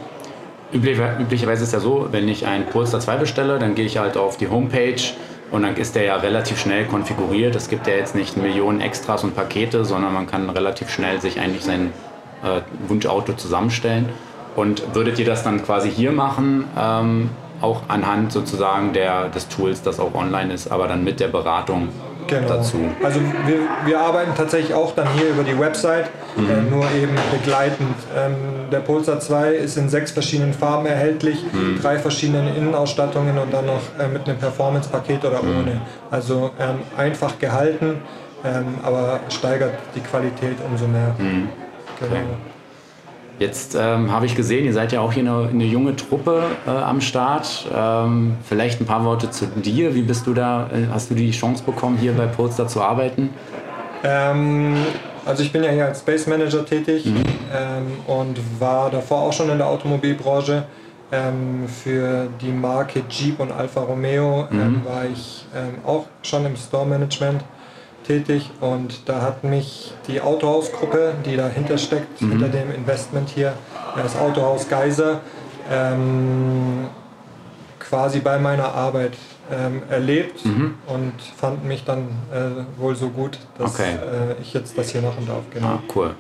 üblicherweise 0.73 1.63
ist 1.63 1.73
ja 1.73 1.79
so, 1.79 2.09
wenn 2.11 2.29
ich 2.29 2.47
einen 2.47 2.67
Polestar 2.67 3.01
2 3.01 3.17
bestelle, 3.17 3.59
dann 3.59 3.75
gehe 3.75 3.85
ich 3.85 3.99
halt 3.99 4.17
auf 4.17 4.37
die 4.37 4.49
Homepage 4.49 5.03
und 5.53 5.63
dann 5.63 5.77
ist 5.77 5.95
der 5.95 6.05
ja 6.05 6.17
relativ 6.17 6.59
schnell 6.59 6.87
konfiguriert. 6.87 7.55
Es 7.55 7.69
gibt 7.69 7.87
ja 7.87 7.95
jetzt 7.95 8.15
nicht 8.15 8.37
Millionen 8.37 8.81
Extras 8.81 9.23
und 9.23 9.37
Pakete, 9.37 9.85
sondern 9.85 10.15
man 10.15 10.27
kann 10.27 10.49
relativ 10.51 10.89
schnell 10.89 11.21
sich 11.21 11.39
eigentlich 11.39 11.65
sein 11.65 11.93
äh, 12.43 12.63
Wunschauto 12.89 13.35
zusammenstellen. 13.35 14.09
Und 14.57 14.95
würdet 14.95 15.19
ihr 15.19 15.25
das 15.25 15.43
dann 15.45 15.65
quasi 15.65 15.91
hier 15.91 16.13
machen, 16.13 16.65
ähm, 16.79 17.31
auch 17.63 17.83
anhand 17.89 18.33
sozusagen 18.33 18.93
der, 18.93 19.29
des 19.29 19.49
Tools, 19.49 19.83
das 19.83 20.01
auch 20.01 20.15
online 20.15 20.53
ist, 20.53 20.71
aber 20.71 20.89
dann 20.89 21.05
mit 21.05 21.21
der 21.21 21.29
Beratung 21.29 21.89
genau. 22.27 22.49
dazu. 22.49 22.79
Also 23.03 23.21
wir, 23.47 23.61
wir 23.85 24.01
arbeiten 24.01 24.33
tatsächlich 24.37 24.75
auch 24.75 24.95
dann 24.95 25.09
hier 25.15 25.31
über 25.31 25.43
die 25.43 25.59
Website, 25.59 26.11
mhm. 26.37 26.51
äh, 26.51 26.71
nur 26.71 26.85
eben 26.91 27.15
begleitend. 27.31 27.95
Ähm, 28.17 28.35
der 28.71 28.81
Pulsar 28.81 29.21
2 29.21 29.53
ist 29.55 29.77
in 29.77 29.89
sechs 29.89 30.11
verschiedenen 30.11 30.55
Farben 30.55 30.87
erhältlich, 30.87 31.45
mhm. 31.53 31.81
drei 31.81 31.99
verschiedenen 31.99 32.55
Innenausstattungen 32.55 33.39
und 33.39 33.53
dann 33.53 33.67
noch 33.67 33.81
äh, 33.99 34.09
mit 34.09 34.29
einem 34.29 34.39
Performance-Paket 34.39 35.25
oder 35.25 35.43
mhm. 35.43 35.61
ohne. 35.61 35.81
Also 36.11 36.51
ähm, 36.59 36.81
einfach 36.97 37.39
gehalten, 37.39 38.01
ähm, 38.45 38.75
aber 38.83 39.21
steigert 39.29 39.75
die 39.95 40.01
Qualität 40.01 40.57
umso 40.69 40.87
mehr. 40.87 41.15
Mhm. 41.19 41.49
Genau. 42.01 42.13
Okay. 42.13 42.52
Jetzt 43.39 43.75
ähm, 43.75 44.13
habe 44.13 44.27
ich 44.27 44.37
gesehen, 44.37 44.65
ihr 44.65 44.73
seid 44.73 44.93
ja 44.93 45.01
auch 45.01 45.13
hier 45.13 45.23
eine, 45.23 45.49
eine 45.49 45.65
junge 45.65 45.97
Truppe 45.97 46.43
äh, 46.67 46.71
am 46.71 47.01
Start. 47.01 47.67
Ähm, 47.75 48.37
vielleicht 48.45 48.81
ein 48.81 48.87
paar 48.87 49.05
Worte 49.05 49.31
zu 49.31 49.47
dir. 49.47 49.95
Wie 49.95 50.03
bist 50.03 50.27
du 50.27 50.35
da? 50.35 50.69
Äh, 50.73 50.87
hast 50.93 51.11
du 51.11 51.15
die 51.15 51.31
Chance 51.31 51.65
bekommen, 51.65 51.97
hier 51.99 52.13
bei 52.13 52.27
Polestar 52.27 52.69
zu 52.69 52.81
arbeiten? 52.83 53.31
Ähm, 54.05 54.77
also 55.25 55.43
ich 55.43 55.53
bin 55.53 55.65
ja 55.65 55.71
hier 55.71 55.87
als 55.87 56.01
Space 56.01 56.27
Manager 56.27 56.65
tätig 56.65 57.07
mhm. 57.07 57.23
Ähm, 57.55 57.87
und 58.07 58.39
war 58.59 58.91
davor 58.91 59.23
auch 59.23 59.33
schon 59.33 59.51
in 59.51 59.59
der 59.59 59.67
Automobilbranche. 59.67 60.65
Ähm, 61.11 61.69
für 61.69 62.29
die 62.41 62.51
Marke 62.51 63.03
Jeep 63.11 63.39
und 63.39 63.53
Alfa 63.53 63.83
Romeo 63.83 64.49
ähm, 64.51 64.59
mhm. 64.59 64.85
war 64.87 65.05
ich 65.05 65.47
auch 65.85 66.07
schon 66.23 66.47
im 66.47 66.57
Store 66.57 66.87
Management 66.87 67.43
tätig 68.05 68.51
und 68.61 69.09
da 69.09 69.23
hat 69.23 69.45
mich 69.45 69.93
die 70.09 70.21
Autohausgruppe, 70.21 71.15
die 71.25 71.37
dahinter 71.37 71.79
steckt, 71.79 72.21
mhm. 72.21 72.31
hinter 72.31 72.49
dem 72.49 72.73
Investment 72.73 73.29
hier, 73.29 73.55
das 73.97 74.17
Autohaus 74.17 74.69
Geiser, 74.69 75.21
ähm, 75.71 76.87
quasi 77.79 78.21
bei 78.21 78.39
meiner 78.39 78.75
Arbeit 78.75 79.13
ähm, 79.51 79.83
erlebt 79.89 80.45
mhm. 80.45 80.75
und 80.87 81.13
fand 81.37 81.65
mich 81.65 81.85
dann 81.85 82.09
äh, 82.33 82.81
wohl 82.81 82.97
so 82.97 83.09
gut, 83.09 83.39
dass 83.59 83.75
okay. 83.75 83.93
äh, 83.93 84.41
ich 84.41 84.55
jetzt 84.55 84.77
das 84.79 84.91
hier 84.91 85.03
machen 85.03 85.27
darf. 85.27 85.43
Genau. 85.53 85.67
Ah, 85.67 85.83
cool. 85.95 86.15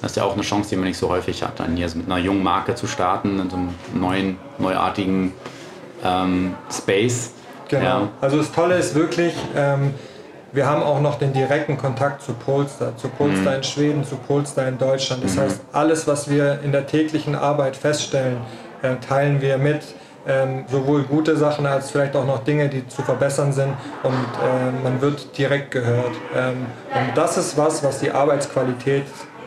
Das 0.00 0.12
ist 0.12 0.16
ja 0.16 0.24
auch 0.24 0.34
eine 0.34 0.42
Chance, 0.42 0.70
die 0.70 0.76
man 0.76 0.84
nicht 0.84 0.98
so 0.98 1.08
häufig 1.08 1.42
hat, 1.42 1.58
dann 1.58 1.76
hier 1.76 1.88
mit 1.94 2.06
einer 2.06 2.18
jungen 2.18 2.42
Marke 2.42 2.74
zu 2.74 2.86
starten, 2.86 3.38
in 3.40 3.50
so 3.50 3.56
einem 3.56 3.74
neuen, 3.94 4.38
neuartigen 4.58 5.32
ähm, 6.04 6.54
Space. 6.70 7.32
Genau. 7.68 7.84
Ja. 7.84 8.08
Also 8.20 8.36
das 8.36 8.52
Tolle 8.52 8.76
ist 8.76 8.94
wirklich, 8.94 9.34
ähm, 9.56 9.94
wir 10.56 10.66
haben 10.66 10.82
auch 10.82 11.00
noch 11.02 11.18
den 11.18 11.34
direkten 11.34 11.76
Kontakt 11.76 12.22
zu 12.22 12.32
Polestar, 12.32 12.96
zu 12.96 13.08
Polestar 13.08 13.52
mhm. 13.52 13.58
in 13.58 13.62
Schweden, 13.62 14.04
zu 14.04 14.16
Polestar 14.16 14.66
in 14.68 14.78
Deutschland. 14.78 15.22
Das 15.22 15.36
mhm. 15.36 15.40
heißt, 15.40 15.60
alles, 15.72 16.06
was 16.06 16.30
wir 16.30 16.60
in 16.64 16.72
der 16.72 16.86
täglichen 16.86 17.34
Arbeit 17.34 17.76
feststellen, 17.76 18.38
äh, 18.80 18.96
teilen 18.96 19.42
wir 19.42 19.58
mit. 19.58 19.82
Ähm, 20.28 20.64
sowohl 20.68 21.04
gute 21.04 21.36
Sachen 21.36 21.66
als 21.66 21.90
vielleicht 21.92 22.16
auch 22.16 22.26
noch 22.26 22.42
Dinge, 22.42 22.68
die 22.68 22.88
zu 22.88 23.02
verbessern 23.02 23.52
sind 23.52 23.74
und 24.02 24.12
äh, 24.12 24.82
man 24.82 25.00
wird 25.00 25.38
direkt 25.38 25.70
gehört. 25.70 26.10
Ähm, 26.34 26.66
und 26.90 27.16
das 27.16 27.36
ist 27.36 27.56
was, 27.56 27.84
was 27.84 28.00
die 28.00 28.10
Arbeitsqualität 28.10 29.04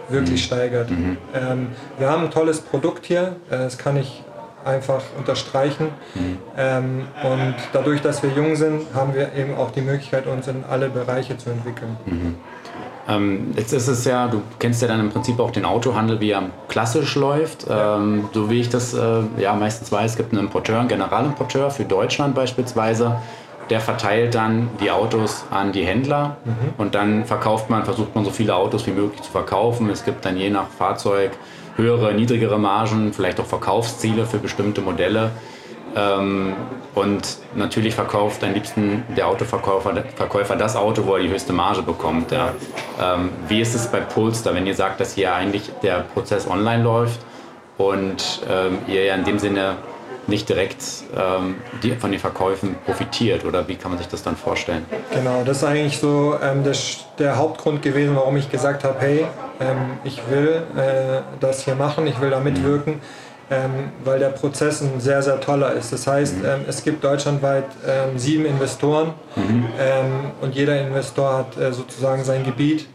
wirklich 0.08 0.42
mhm. 0.44 0.46
steigert. 0.46 0.90
Mhm. 0.90 1.18
Ähm, 1.34 1.68
wir 1.98 2.10
haben 2.10 2.26
ein 2.26 2.32
tolles 2.32 2.62
Produkt 2.62 3.06
hier, 3.08 3.36
äh, 3.50 3.58
das 3.58 3.78
kann 3.78 3.98
ich 3.98 4.24
einfach 4.70 5.02
unterstreichen. 5.18 5.88
Mhm. 6.16 6.38
Ähm, 6.58 7.02
und 7.24 7.56
dadurch, 7.74 8.02
dass 8.02 8.24
wir 8.24 8.30
jung 8.32 8.56
sind, 8.56 8.94
haben 8.94 9.14
wir 9.14 9.34
eben 9.34 9.56
auch 9.58 9.72
die 9.72 9.82
Möglichkeit, 9.82 10.28
uns 10.28 10.48
in 10.48 10.64
alle 10.70 10.90
Bereiche 10.90 11.38
zu 11.38 11.50
entwickeln. 11.50 11.98
Mhm. 12.06 12.36
Ähm, 13.10 13.54
jetzt 13.56 13.74
ist 13.74 13.88
es 13.88 14.06
ja, 14.06 14.28
du 14.28 14.42
kennst 14.60 14.82
ja 14.82 14.88
dann 14.88 15.00
im 15.00 15.10
Prinzip 15.10 15.40
auch 15.40 15.52
den 15.52 15.66
Autohandel, 15.66 16.20
wie 16.20 16.32
er 16.32 16.44
klassisch 16.68 17.16
läuft. 17.16 17.66
Ähm, 17.68 18.30
so 18.34 18.50
wie 18.50 18.62
ich 18.62 18.70
das 18.70 18.94
äh, 18.94 19.22
ja 19.38 19.56
meistens 19.56 19.92
weiß, 19.92 20.12
es 20.12 20.18
gibt 20.18 20.32
einen 20.32 20.46
Importeur, 20.46 20.80
einen 20.80 20.90
Generalimporteur 20.90 21.72
für 21.72 21.86
Deutschland 21.86 22.36
beispielsweise. 22.36 23.16
Der 23.72 23.80
verteilt 23.80 24.34
dann 24.34 24.70
die 24.80 24.90
Autos 24.90 25.44
an 25.52 25.72
die 25.72 25.86
Händler 25.86 26.38
mhm. 26.44 26.52
und 26.78 26.96
dann 26.96 27.26
verkauft 27.26 27.70
man, 27.70 27.84
versucht 27.84 28.16
man 28.16 28.26
so 28.26 28.32
viele 28.32 28.56
Autos 28.56 28.86
wie 28.88 28.92
möglich 28.92 29.22
zu 29.22 29.32
verkaufen. 29.32 29.90
Es 29.90 30.06
gibt 30.06 30.26
dann 30.26 30.38
je 30.38 30.50
nach 30.50 30.68
Fahrzeug 30.68 31.32
höhere, 31.80 32.14
niedrigere 32.14 32.60
Margen, 32.60 33.14
vielleicht 33.14 33.40
auch 33.40 33.46
Verkaufsziele 33.46 34.26
für 34.26 34.38
bestimmte 34.38 34.82
Modelle. 34.82 35.32
Ähm, 35.96 36.54
und 36.96 37.38
natürlich 37.56 37.96
verkauft 37.96 38.44
am 38.44 38.54
liebsten 38.54 39.04
der 39.16 39.28
Autoverkäufer 39.28 40.04
Verkäufer 40.16 40.56
das 40.56 40.76
Auto, 40.76 41.06
wo 41.06 41.16
er 41.16 41.24
die 41.24 41.30
höchste 41.30 41.54
Marge 41.54 41.82
bekommt. 41.82 42.32
Ja. 42.32 42.54
Ähm, 43.02 43.30
wie 43.48 43.62
ist 43.62 43.74
es 43.74 43.88
bei 43.88 44.00
Polestar, 44.02 44.54
wenn 44.54 44.68
ihr 44.68 44.76
sagt, 44.76 45.00
dass 45.00 45.14
hier 45.14 45.34
eigentlich 45.34 45.72
der 45.82 46.02
Prozess 46.14 46.48
online 46.48 46.84
läuft 46.84 47.20
und 47.78 48.42
ähm, 48.50 48.80
ihr 48.88 49.06
ja 49.06 49.16
in 49.16 49.24
dem 49.24 49.40
Sinne 49.40 49.78
nicht 50.28 50.48
direkt 50.48 50.84
ähm, 51.18 51.56
die, 51.82 51.92
von 51.96 52.12
den 52.12 52.20
Verkäufen 52.20 52.76
profitiert 52.86 53.46
oder 53.46 53.68
wie 53.68 53.76
kann 53.76 53.92
man 53.92 53.98
sich 53.98 54.08
das 54.08 54.22
dann 54.22 54.36
vorstellen? 54.36 54.86
Genau, 55.12 55.44
das 55.44 55.58
ist 55.58 55.64
eigentlich 55.64 55.98
so 55.98 56.36
ähm, 56.42 56.64
der, 56.64 56.76
der, 57.18 57.38
Hauptgrund 57.38 57.82
gewesen, 57.82 58.16
warum 58.16 58.38
ich 58.38 58.50
gesagt 58.50 58.84
habe, 58.84 59.00
hey, 59.00 59.26
ähm, 59.60 59.98
ich 60.04 60.22
will 60.30 60.64
äh, 60.76 61.22
das 61.40 61.64
hier 61.64 61.76
machen, 61.76 62.08
ich 62.08 62.20
will 62.22 62.30
da 62.30 62.40
mitwirken. 62.40 63.02
Ähm, 63.52 63.90
weil 64.04 64.20
der 64.20 64.30
Prozess 64.30 64.80
ein 64.84 65.00
sehr, 65.00 65.24
sehr 65.24 65.40
toller 65.40 65.74
ist. 65.74 65.92
Das 65.92 66.06
heißt, 66.06 66.38
mhm. 66.38 66.46
ähm, 66.46 66.60
es 66.68 66.84
gibt 66.84 67.04
deutschlandweit 67.04 67.66
ähm, 67.84 68.20
sieben 68.20 68.46
Investoren 68.46 69.16
mhm. 69.36 69.66
und 70.42 70.54
jeder 70.54 70.80
Investor 70.80 71.36
hat 71.36 71.58
äh, 71.58 71.74
sozusagen 71.74 72.24
sein 72.24 72.44
Gebiet 72.44 72.88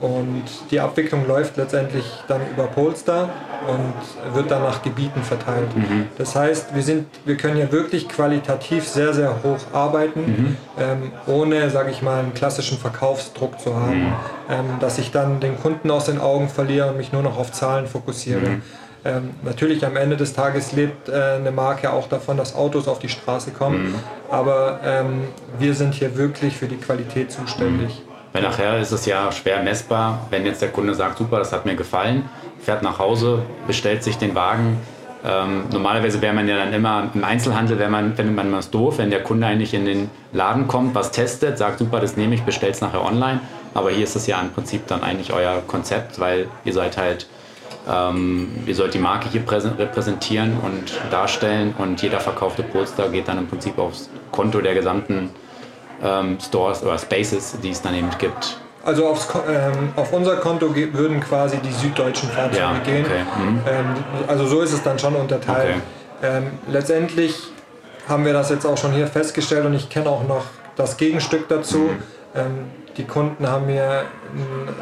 und 0.00 0.44
die 0.70 0.78
Abwicklung 0.78 1.26
läuft 1.26 1.56
letztendlich 1.56 2.04
dann 2.28 2.42
über 2.50 2.64
Polestar 2.64 3.30
und 3.66 4.34
wird 4.34 4.50
dann 4.50 4.62
nach 4.62 4.82
Gebieten 4.82 5.22
verteilt. 5.22 5.74
Mhm. 5.74 6.08
Das 6.18 6.36
heißt, 6.36 6.74
wir, 6.74 6.82
sind, 6.82 7.06
wir 7.24 7.36
können 7.36 7.56
hier 7.56 7.72
wirklich 7.72 8.08
qualitativ 8.08 8.86
sehr, 8.86 9.14
sehr 9.14 9.42
hoch 9.42 9.58
arbeiten, 9.72 10.20
mhm. 10.20 10.56
ähm, 10.78 11.12
ohne, 11.26 11.70
sage 11.70 11.90
ich 11.90 12.02
mal, 12.02 12.20
einen 12.20 12.34
klassischen 12.34 12.76
Verkaufsdruck 12.78 13.58
zu 13.58 13.74
haben, 13.74 14.00
mhm. 14.00 14.14
ähm, 14.50 14.64
dass 14.80 14.98
ich 14.98 15.12
dann 15.12 15.40
den 15.40 15.58
Kunden 15.58 15.90
aus 15.90 16.04
den 16.06 16.20
Augen 16.20 16.48
verliere 16.48 16.90
und 16.90 16.98
mich 16.98 17.12
nur 17.12 17.22
noch 17.22 17.38
auf 17.38 17.52
Zahlen 17.52 17.86
fokussiere. 17.86 18.40
Mhm. 18.40 18.62
Ähm, 19.06 19.30
natürlich 19.42 19.86
am 19.86 19.96
Ende 19.96 20.16
des 20.16 20.34
Tages 20.34 20.72
lebt 20.72 21.08
äh, 21.08 21.36
eine 21.36 21.52
Marke 21.52 21.92
auch 21.92 22.08
davon, 22.08 22.36
dass 22.36 22.54
Autos 22.54 22.88
auf 22.88 22.98
die 22.98 23.08
Straße 23.08 23.52
kommen, 23.52 23.92
mhm. 23.92 23.94
aber 24.30 24.80
ähm, 24.84 25.28
wir 25.58 25.74
sind 25.74 25.94
hier 25.94 26.16
wirklich 26.16 26.56
für 26.56 26.66
die 26.66 26.76
Qualität 26.76 27.30
zuständig. 27.30 28.02
Weil 28.36 28.42
nachher 28.42 28.78
ist 28.78 28.92
es 28.92 29.06
ja 29.06 29.32
schwer 29.32 29.62
messbar, 29.62 30.26
wenn 30.28 30.44
jetzt 30.44 30.60
der 30.60 30.68
Kunde 30.68 30.94
sagt, 30.94 31.16
super, 31.16 31.38
das 31.38 31.54
hat 31.54 31.64
mir 31.64 31.74
gefallen, 31.74 32.28
fährt 32.60 32.82
nach 32.82 32.98
Hause, 32.98 33.38
bestellt 33.66 34.04
sich 34.04 34.18
den 34.18 34.34
Wagen. 34.34 34.76
Ähm, 35.24 35.62
normalerweise 35.72 36.20
wäre 36.20 36.34
man 36.34 36.46
ja 36.46 36.58
dann 36.58 36.74
immer 36.74 37.08
im 37.14 37.24
Einzelhandel, 37.24 37.78
wenn 37.78 37.90
man, 37.90 38.14
findet 38.14 38.36
man 38.36 38.52
was 38.52 38.68
doof, 38.68 38.98
wenn 38.98 39.08
der 39.08 39.22
Kunde 39.22 39.46
eigentlich 39.46 39.72
in 39.72 39.86
den 39.86 40.10
Laden 40.34 40.68
kommt, 40.68 40.94
was 40.94 41.12
testet, 41.12 41.56
sagt, 41.56 41.78
super, 41.78 41.98
das 41.98 42.18
nehme 42.18 42.34
ich, 42.34 42.42
bestellt 42.42 42.74
es 42.74 42.82
nachher 42.82 43.02
online. 43.02 43.40
Aber 43.72 43.88
hier 43.88 44.04
ist 44.04 44.16
es 44.16 44.26
ja 44.26 44.38
im 44.38 44.50
Prinzip 44.50 44.86
dann 44.86 45.02
eigentlich 45.02 45.32
euer 45.32 45.62
Konzept, 45.66 46.20
weil 46.20 46.46
ihr 46.66 46.74
seid 46.74 46.98
halt 46.98 47.26
ähm, 47.90 48.50
ihr 48.66 48.74
sollt 48.74 48.92
die 48.92 48.98
Marke 48.98 49.30
hier 49.30 49.44
repräsentieren 49.48 50.58
und 50.62 50.92
darstellen 51.10 51.74
und 51.78 52.02
jeder 52.02 52.20
verkaufte 52.20 52.62
Polster 52.62 53.08
geht 53.08 53.28
dann 53.28 53.38
im 53.38 53.46
Prinzip 53.46 53.78
aufs 53.78 54.10
Konto 54.30 54.60
der 54.60 54.74
gesamten 54.74 55.30
ähm, 56.02 56.38
Stores 56.40 56.82
oder 56.82 56.98
Spaces, 56.98 57.56
die 57.62 57.70
es 57.70 57.82
dann 57.82 57.94
eben 57.94 58.10
gibt. 58.18 58.58
Also 58.84 59.08
aufs, 59.08 59.28
ähm, 59.48 59.92
auf 59.96 60.12
unser 60.12 60.36
Konto 60.36 60.74
würden 60.74 61.20
quasi 61.20 61.56
die 61.58 61.72
süddeutschen 61.72 62.28
Fahrzeuge 62.28 62.58
ja, 62.58 62.78
gehen. 62.84 63.04
Okay. 63.04 63.22
Mhm. 63.36 63.60
Ähm, 63.66 63.86
also 64.28 64.46
so 64.46 64.60
ist 64.60 64.72
es 64.72 64.82
dann 64.82 64.98
schon 64.98 65.16
unterteilt. 65.16 65.76
Okay. 66.22 66.36
Ähm, 66.38 66.50
letztendlich 66.68 67.36
haben 68.08 68.24
wir 68.24 68.32
das 68.32 68.50
jetzt 68.50 68.64
auch 68.64 68.78
schon 68.78 68.92
hier 68.92 69.08
festgestellt 69.08 69.66
und 69.66 69.74
ich 69.74 69.88
kenne 69.88 70.08
auch 70.08 70.26
noch 70.26 70.44
das 70.76 70.96
Gegenstück 70.96 71.48
dazu. 71.48 71.78
Mhm. 71.78 72.02
Ähm, 72.34 72.70
die 72.96 73.04
Kunden 73.04 73.46
haben 73.46 73.66
mir 73.66 74.04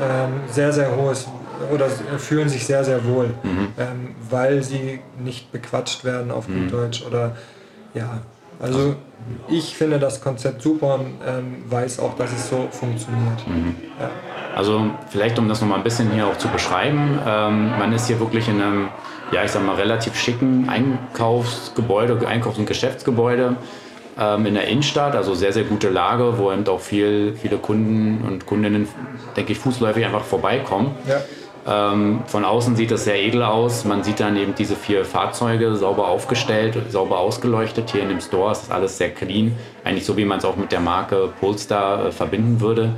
ein 0.00 0.42
sehr, 0.48 0.72
sehr 0.72 0.94
hohes 0.94 1.26
oder 1.72 1.88
fühlen 2.18 2.48
sich 2.48 2.66
sehr, 2.66 2.84
sehr 2.84 3.04
wohl, 3.04 3.34
mhm. 3.42 3.68
ähm, 3.78 4.14
weil 4.30 4.62
sie 4.62 5.00
nicht 5.18 5.50
bequatscht 5.52 6.04
werden 6.04 6.30
auf 6.30 6.46
gut 6.46 6.56
mhm. 6.56 6.70
Deutsch 6.70 7.04
oder 7.04 7.36
ja. 7.94 8.20
Also 8.60 8.94
ich 9.48 9.74
finde 9.74 9.98
das 9.98 10.20
Konzept 10.20 10.62
super 10.62 10.96
und 10.96 11.14
ähm, 11.26 11.64
weiß 11.68 11.98
auch, 12.00 12.14
dass 12.14 12.32
es 12.32 12.48
so 12.48 12.68
funktioniert. 12.70 13.46
Mhm. 13.46 13.74
Ja. 13.98 14.10
Also 14.54 14.90
vielleicht 15.08 15.38
um 15.38 15.48
das 15.48 15.60
nochmal 15.60 15.78
ein 15.78 15.84
bisschen 15.84 16.10
hier 16.12 16.26
auch 16.26 16.38
zu 16.38 16.48
beschreiben, 16.48 17.18
ähm, 17.26 17.70
man 17.78 17.92
ist 17.92 18.06
hier 18.06 18.20
wirklich 18.20 18.48
in 18.48 18.60
einem, 18.60 18.88
ja 19.32 19.44
ich 19.44 19.50
sag 19.50 19.64
mal, 19.64 19.74
relativ 19.74 20.14
schicken 20.14 20.68
Einkaufsgebäude, 20.68 22.26
Einkaufs- 22.26 22.58
und 22.58 22.66
Geschäftsgebäude 22.66 23.56
ähm, 24.18 24.46
in 24.46 24.54
der 24.54 24.68
Innenstadt, 24.68 25.16
also 25.16 25.34
sehr, 25.34 25.52
sehr 25.52 25.64
gute 25.64 25.88
Lage, 25.90 26.38
wo 26.38 26.52
eben 26.52 26.66
auch 26.68 26.80
viel, 26.80 27.34
viele 27.40 27.56
Kunden 27.56 28.24
und 28.26 28.46
Kundinnen, 28.46 28.86
denke 29.36 29.52
ich, 29.52 29.58
fußläufig 29.58 30.04
einfach 30.04 30.24
vorbeikommen. 30.24 30.94
Ja. 31.08 31.20
Ähm, 31.66 32.22
von 32.26 32.44
außen 32.44 32.76
sieht 32.76 32.90
das 32.90 33.04
sehr 33.04 33.20
edel 33.20 33.42
aus. 33.42 33.84
Man 33.84 34.02
sieht 34.04 34.20
dann 34.20 34.36
eben 34.36 34.54
diese 34.54 34.76
vier 34.76 35.04
Fahrzeuge 35.04 35.74
sauber 35.76 36.08
aufgestellt, 36.08 36.76
sauber 36.90 37.18
ausgeleuchtet. 37.18 37.90
Hier 37.90 38.02
in 38.02 38.10
dem 38.10 38.20
Store 38.20 38.52
ist 38.52 38.70
alles 38.70 38.98
sehr 38.98 39.10
clean. 39.10 39.56
Eigentlich 39.82 40.04
so, 40.04 40.16
wie 40.16 40.24
man 40.24 40.38
es 40.38 40.44
auch 40.44 40.56
mit 40.56 40.72
der 40.72 40.80
Marke 40.80 41.30
Polestar 41.40 42.06
äh, 42.06 42.12
verbinden 42.12 42.60
würde. 42.60 42.90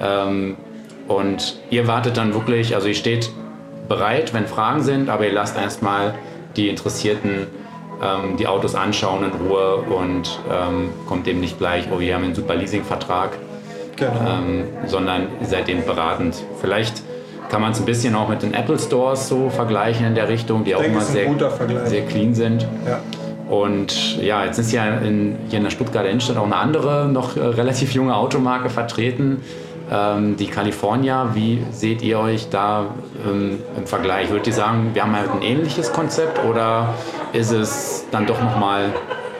Ja. 0.00 0.26
Ähm, 0.26 0.56
und 1.06 1.60
ihr 1.70 1.86
wartet 1.86 2.16
dann 2.16 2.34
wirklich, 2.34 2.74
also 2.74 2.88
ihr 2.88 2.94
steht 2.94 3.30
bereit, 3.88 4.34
wenn 4.34 4.46
Fragen 4.46 4.82
sind, 4.82 5.08
aber 5.08 5.26
ihr 5.26 5.32
lasst 5.32 5.56
erstmal 5.56 6.14
die 6.56 6.68
Interessierten 6.68 7.46
ähm, 8.02 8.36
die 8.36 8.46
Autos 8.46 8.74
anschauen 8.74 9.24
in 9.24 9.30
Ruhe 9.46 9.76
und 9.76 10.40
ähm, 10.50 10.90
kommt 11.06 11.28
eben 11.28 11.40
nicht 11.40 11.58
gleich, 11.58 11.86
oh, 11.92 12.00
wir 12.00 12.14
haben 12.14 12.24
einen 12.24 12.34
super 12.34 12.54
Leasingvertrag, 12.54 13.30
genau. 13.96 14.12
Ähm, 14.28 14.64
sondern 14.86 15.28
ihr 15.40 15.46
seid 15.46 15.68
eben 15.68 15.84
beratend. 15.84 16.42
Vielleicht 16.60 17.02
kann 17.52 17.60
man 17.60 17.72
es 17.72 17.80
ein 17.80 17.84
bisschen 17.84 18.14
auch 18.14 18.30
mit 18.30 18.42
den 18.42 18.54
Apple 18.54 18.78
Stores 18.78 19.28
so 19.28 19.50
vergleichen 19.50 20.06
in 20.06 20.14
der 20.14 20.26
Richtung, 20.26 20.64
die 20.64 20.74
auch 20.74 20.82
immer 20.82 21.02
sehr, 21.02 21.28
sehr 21.84 22.06
clean 22.06 22.34
sind. 22.34 22.66
Ja. 22.86 23.00
Und 23.54 24.16
ja, 24.22 24.46
jetzt 24.46 24.58
ist 24.58 24.72
ja 24.72 24.86
in, 24.86 25.36
hier 25.50 25.58
in 25.58 25.64
der 25.64 25.70
Stuttgarter 25.70 26.08
Innenstadt 26.08 26.38
auch 26.38 26.46
eine 26.46 26.56
andere, 26.56 27.08
noch 27.08 27.36
äh, 27.36 27.40
relativ 27.40 27.92
junge 27.92 28.16
Automarke 28.16 28.70
vertreten, 28.70 29.42
ähm, 29.92 30.38
die 30.38 30.46
California. 30.46 31.34
Wie 31.34 31.62
seht 31.72 32.00
ihr 32.00 32.20
euch 32.20 32.48
da 32.48 32.86
ähm, 33.28 33.58
im 33.76 33.86
Vergleich? 33.86 34.30
Würdet 34.30 34.46
ihr 34.46 34.54
sagen, 34.54 34.92
wir 34.94 35.02
haben 35.02 35.14
halt 35.14 35.30
ein 35.30 35.42
ähnliches 35.42 35.92
Konzept 35.92 36.42
oder 36.46 36.94
ist 37.34 37.52
es 37.52 38.06
dann 38.10 38.24
doch 38.24 38.42
nochmal 38.42 38.86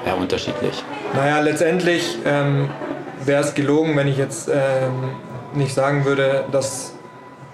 eher 0.05 0.19
unterschiedlich? 0.19 0.85
Naja, 1.15 1.41
letztendlich 1.41 2.19
ähm, 2.27 2.69
wäre 3.25 3.43
es 3.43 3.55
gelogen, 3.55 3.97
wenn 3.97 4.09
ich 4.09 4.19
jetzt 4.19 4.51
ähm, 4.51 5.15
nicht 5.55 5.73
sagen 5.73 6.05
würde, 6.05 6.45
dass 6.53 6.92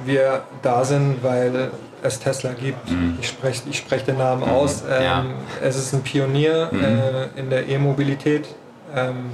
wir 0.05 0.43
da 0.63 0.85
sind, 0.85 1.23
weil 1.23 1.71
es 2.03 2.21
Tesla 2.21 2.53
gibt. 2.53 2.91
Mhm. 2.91 3.19
Ich 3.21 3.29
spreche 3.29 3.63
ich 3.69 3.79
sprech 3.79 4.05
den 4.05 4.19
Namen 4.19 4.43
mhm. 4.43 4.51
aus. 4.51 4.83
Ähm, 4.89 5.03
ja. 5.03 5.25
Es 5.63 5.77
ist 5.77 5.93
ein 5.93 6.03
Pionier 6.03 6.69
mhm. 6.71 6.85
äh, 6.85 7.41
in 7.41 7.51
der 7.51 7.69
E-Mobilität. 7.69 8.47
Ähm, 8.95 9.33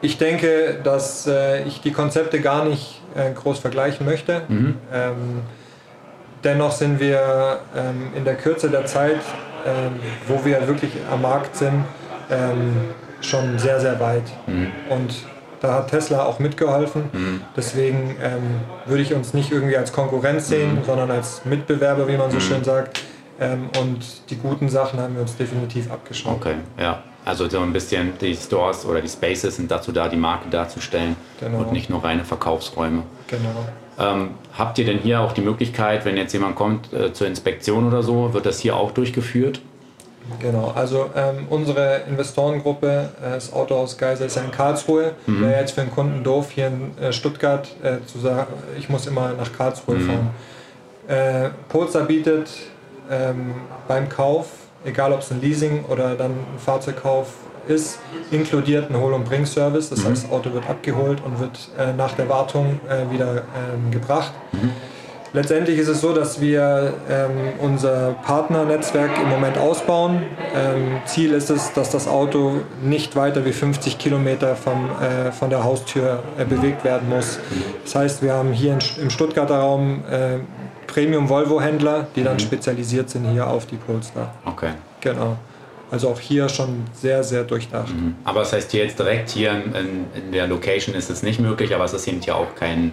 ich 0.00 0.18
denke, 0.18 0.80
dass 0.82 1.26
äh, 1.26 1.62
ich 1.64 1.80
die 1.80 1.92
Konzepte 1.92 2.40
gar 2.40 2.64
nicht 2.64 3.00
äh, 3.14 3.32
groß 3.32 3.58
vergleichen 3.60 4.04
möchte. 4.04 4.42
Mhm. 4.48 4.78
Ähm, 4.92 5.42
dennoch 6.42 6.72
sind 6.72 6.98
wir 6.98 7.60
ähm, 7.76 8.10
in 8.16 8.24
der 8.24 8.34
Kürze 8.34 8.68
der 8.68 8.86
Zeit, 8.86 9.20
ähm, 9.64 10.00
wo 10.26 10.44
wir 10.44 10.66
wirklich 10.66 10.92
am 11.10 11.22
Markt 11.22 11.56
sind, 11.56 11.84
ähm, 12.30 12.94
schon 13.20 13.58
sehr, 13.58 13.78
sehr 13.78 14.00
weit. 14.00 14.24
Mhm. 14.46 14.72
Und 14.88 15.14
da 15.62 15.74
hat 15.74 15.88
Tesla 15.88 16.24
auch 16.24 16.40
mitgeholfen. 16.40 17.04
Mhm. 17.12 17.40
Deswegen 17.56 18.16
ähm, 18.20 18.60
würde 18.84 19.02
ich 19.02 19.14
uns 19.14 19.32
nicht 19.32 19.52
irgendwie 19.52 19.76
als 19.76 19.92
Konkurrenz 19.92 20.48
sehen, 20.48 20.74
mhm. 20.74 20.84
sondern 20.84 21.10
als 21.10 21.44
Mitbewerber, 21.44 22.08
wie 22.08 22.16
man 22.16 22.30
so 22.30 22.36
mhm. 22.36 22.40
schön 22.40 22.64
sagt. 22.64 23.00
Ähm, 23.40 23.70
und 23.80 24.28
die 24.28 24.36
guten 24.36 24.68
Sachen 24.68 25.00
haben 25.00 25.14
wir 25.14 25.22
uns 25.22 25.36
definitiv 25.36 25.90
abgeschaut. 25.90 26.34
Okay, 26.34 26.56
ja. 26.78 27.02
Also 27.24 27.48
so 27.48 27.60
ein 27.60 27.72
bisschen 27.72 28.18
die 28.20 28.34
Stores 28.34 28.84
oder 28.84 29.00
die 29.00 29.08
Spaces 29.08 29.54
sind 29.54 29.70
dazu 29.70 29.92
da, 29.92 30.08
die 30.08 30.16
Marke 30.16 30.50
darzustellen 30.50 31.14
genau. 31.38 31.58
und 31.58 31.72
nicht 31.72 31.88
nur 31.88 32.02
reine 32.02 32.24
Verkaufsräume. 32.24 33.04
Genau. 33.28 33.64
Ähm, 34.00 34.30
habt 34.58 34.78
ihr 34.80 34.86
denn 34.86 34.98
hier 34.98 35.20
auch 35.20 35.32
die 35.32 35.42
Möglichkeit, 35.42 36.04
wenn 36.04 36.16
jetzt 36.16 36.32
jemand 36.32 36.56
kommt 36.56 36.92
äh, 36.92 37.12
zur 37.12 37.28
Inspektion 37.28 37.86
oder 37.86 38.02
so, 38.02 38.34
wird 38.34 38.46
das 38.46 38.58
hier 38.58 38.74
auch 38.74 38.90
durchgeführt? 38.90 39.60
Genau, 40.40 40.72
also 40.74 41.10
ähm, 41.16 41.46
unsere 41.50 42.02
Investorengruppe, 42.08 43.10
äh, 43.20 43.30
das 43.34 43.52
Autohaus 43.52 43.98
Geiser 43.98 44.26
ist 44.26 44.36
ja 44.36 44.42
in 44.42 44.50
Karlsruhe. 44.50 45.12
Mhm. 45.26 45.42
Wäre 45.42 45.60
jetzt 45.60 45.72
für 45.72 45.80
einen 45.80 45.90
Kunden 45.90 46.22
doof, 46.22 46.50
hier 46.50 46.68
in 46.68 46.96
äh, 46.98 47.12
Stuttgart 47.12 47.68
äh, 47.82 48.04
zu 48.06 48.18
sagen, 48.18 48.52
ich 48.78 48.88
muss 48.88 49.06
immer 49.06 49.32
nach 49.34 49.52
Karlsruhe 49.52 49.96
mhm. 49.96 50.06
fahren. 50.06 50.30
Äh, 51.08 51.50
Polestar 51.68 52.04
bietet 52.04 52.50
ähm, 53.10 53.54
beim 53.88 54.08
Kauf, 54.08 54.46
egal 54.84 55.12
ob 55.12 55.20
es 55.20 55.30
ein 55.30 55.40
Leasing 55.40 55.84
oder 55.86 56.14
dann 56.14 56.30
ein 56.30 56.58
Fahrzeugkauf 56.58 57.34
ist, 57.68 57.98
inkludiert 58.30 58.90
ein 58.90 58.96
Hol- 59.00 59.12
und 59.12 59.24
Bring-Service. 59.24 59.90
Das 59.90 60.00
mhm. 60.00 60.10
heißt, 60.10 60.24
das 60.24 60.30
Auto 60.32 60.52
wird 60.52 60.68
abgeholt 60.68 61.22
und 61.24 61.40
wird 61.40 61.68
äh, 61.78 61.92
nach 61.92 62.12
der 62.12 62.28
Wartung 62.28 62.80
äh, 62.88 63.12
wieder 63.12 63.36
ähm, 63.36 63.90
gebracht. 63.90 64.32
Mhm. 64.52 64.70
Letztendlich 65.34 65.78
ist 65.78 65.88
es 65.88 66.02
so, 66.02 66.12
dass 66.12 66.42
wir 66.42 66.92
ähm, 67.08 67.30
unser 67.58 68.14
Partnernetzwerk 68.22 69.10
im 69.22 69.30
Moment 69.30 69.56
ausbauen. 69.56 70.22
Ähm, 70.54 71.00
Ziel 71.06 71.32
ist 71.32 71.48
es, 71.48 71.72
dass 71.72 71.90
das 71.90 72.06
Auto 72.06 72.60
nicht 72.82 73.16
weiter 73.16 73.44
wie 73.46 73.52
50 73.52 73.98
Kilometer 73.98 74.56
vom, 74.56 74.90
äh, 75.00 75.32
von 75.32 75.48
der 75.48 75.64
Haustür 75.64 76.22
äh, 76.38 76.44
bewegt 76.44 76.84
werden 76.84 77.08
muss. 77.08 77.38
Das 77.84 77.94
heißt, 77.94 78.22
wir 78.22 78.34
haben 78.34 78.52
hier 78.52 78.74
in, 78.74 78.80
im 79.00 79.08
Stuttgarter 79.08 79.56
Raum 79.56 80.04
äh, 80.10 80.38
Premium-Volvo-Händler, 80.86 82.08
die 82.14 82.22
dann 82.22 82.34
mhm. 82.34 82.40
spezialisiert 82.40 83.08
sind 83.08 83.24
hier 83.30 83.46
auf 83.46 83.64
die 83.64 83.76
Polestar. 83.76 84.34
Okay. 84.44 84.72
Genau. 85.00 85.38
Also 85.90 86.08
auch 86.08 86.20
hier 86.20 86.48
schon 86.48 86.84
sehr, 86.94 87.24
sehr 87.24 87.44
durchdacht. 87.44 87.92
Mhm. 87.94 88.16
Aber 88.24 88.40
das 88.40 88.52
heißt, 88.52 88.70
hier 88.70 88.84
jetzt 88.84 88.98
direkt 88.98 89.30
hier 89.30 89.52
in, 89.52 90.06
in, 90.14 90.32
der 90.32 90.46
Location 90.46 90.94
ist 90.94 91.10
es 91.10 91.22
nicht 91.22 91.40
möglich, 91.40 91.74
aber 91.74 91.84
es 91.84 91.92
ist 91.92 92.06
eben 92.06 92.20
ja 92.22 92.34
auch 92.34 92.54
kein. 92.54 92.92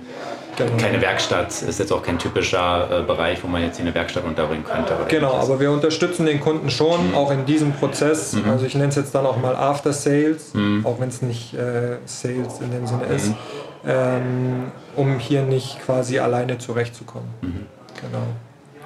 Keine 0.77 1.01
Werkstatt 1.01 1.61
ist 1.61 1.79
jetzt 1.79 1.91
auch 1.91 2.03
kein 2.03 2.17
typischer 2.17 3.01
äh, 3.01 3.03
Bereich, 3.03 3.43
wo 3.43 3.47
man 3.47 3.63
jetzt 3.63 3.77
hier 3.77 3.85
eine 3.85 3.95
Werkstatt 3.95 4.25
unterbringen 4.25 4.63
könnte. 4.63 4.93
Genau, 5.07 5.31
ähnliches. 5.31 5.49
aber 5.49 5.59
wir 5.59 5.71
unterstützen 5.71 6.25
den 6.25 6.39
Kunden 6.39 6.69
schon, 6.69 7.09
mhm. 7.09 7.15
auch 7.15 7.31
in 7.31 7.45
diesem 7.45 7.73
Prozess. 7.73 8.33
Mhm. 8.33 8.49
Also 8.49 8.65
ich 8.65 8.75
nenne 8.75 8.89
es 8.89 8.95
jetzt 8.95 9.13
dann 9.15 9.25
auch 9.25 9.37
mal 9.37 9.55
After 9.55 9.93
Sales, 9.93 10.53
mhm. 10.53 10.85
auch 10.85 10.99
wenn 10.99 11.09
es 11.09 11.21
nicht 11.21 11.53
äh, 11.53 11.97
Sales 12.05 12.59
in 12.61 12.71
dem 12.71 12.87
Sinne 12.87 13.05
ist, 13.05 13.29
mhm. 13.29 13.35
ähm, 13.87 14.71
um 14.95 15.19
hier 15.19 15.43
nicht 15.43 15.81
quasi 15.81 16.19
alleine 16.19 16.57
zurechtzukommen. 16.57 17.29
Mhm. 17.41 17.65
Genau. 18.01 18.23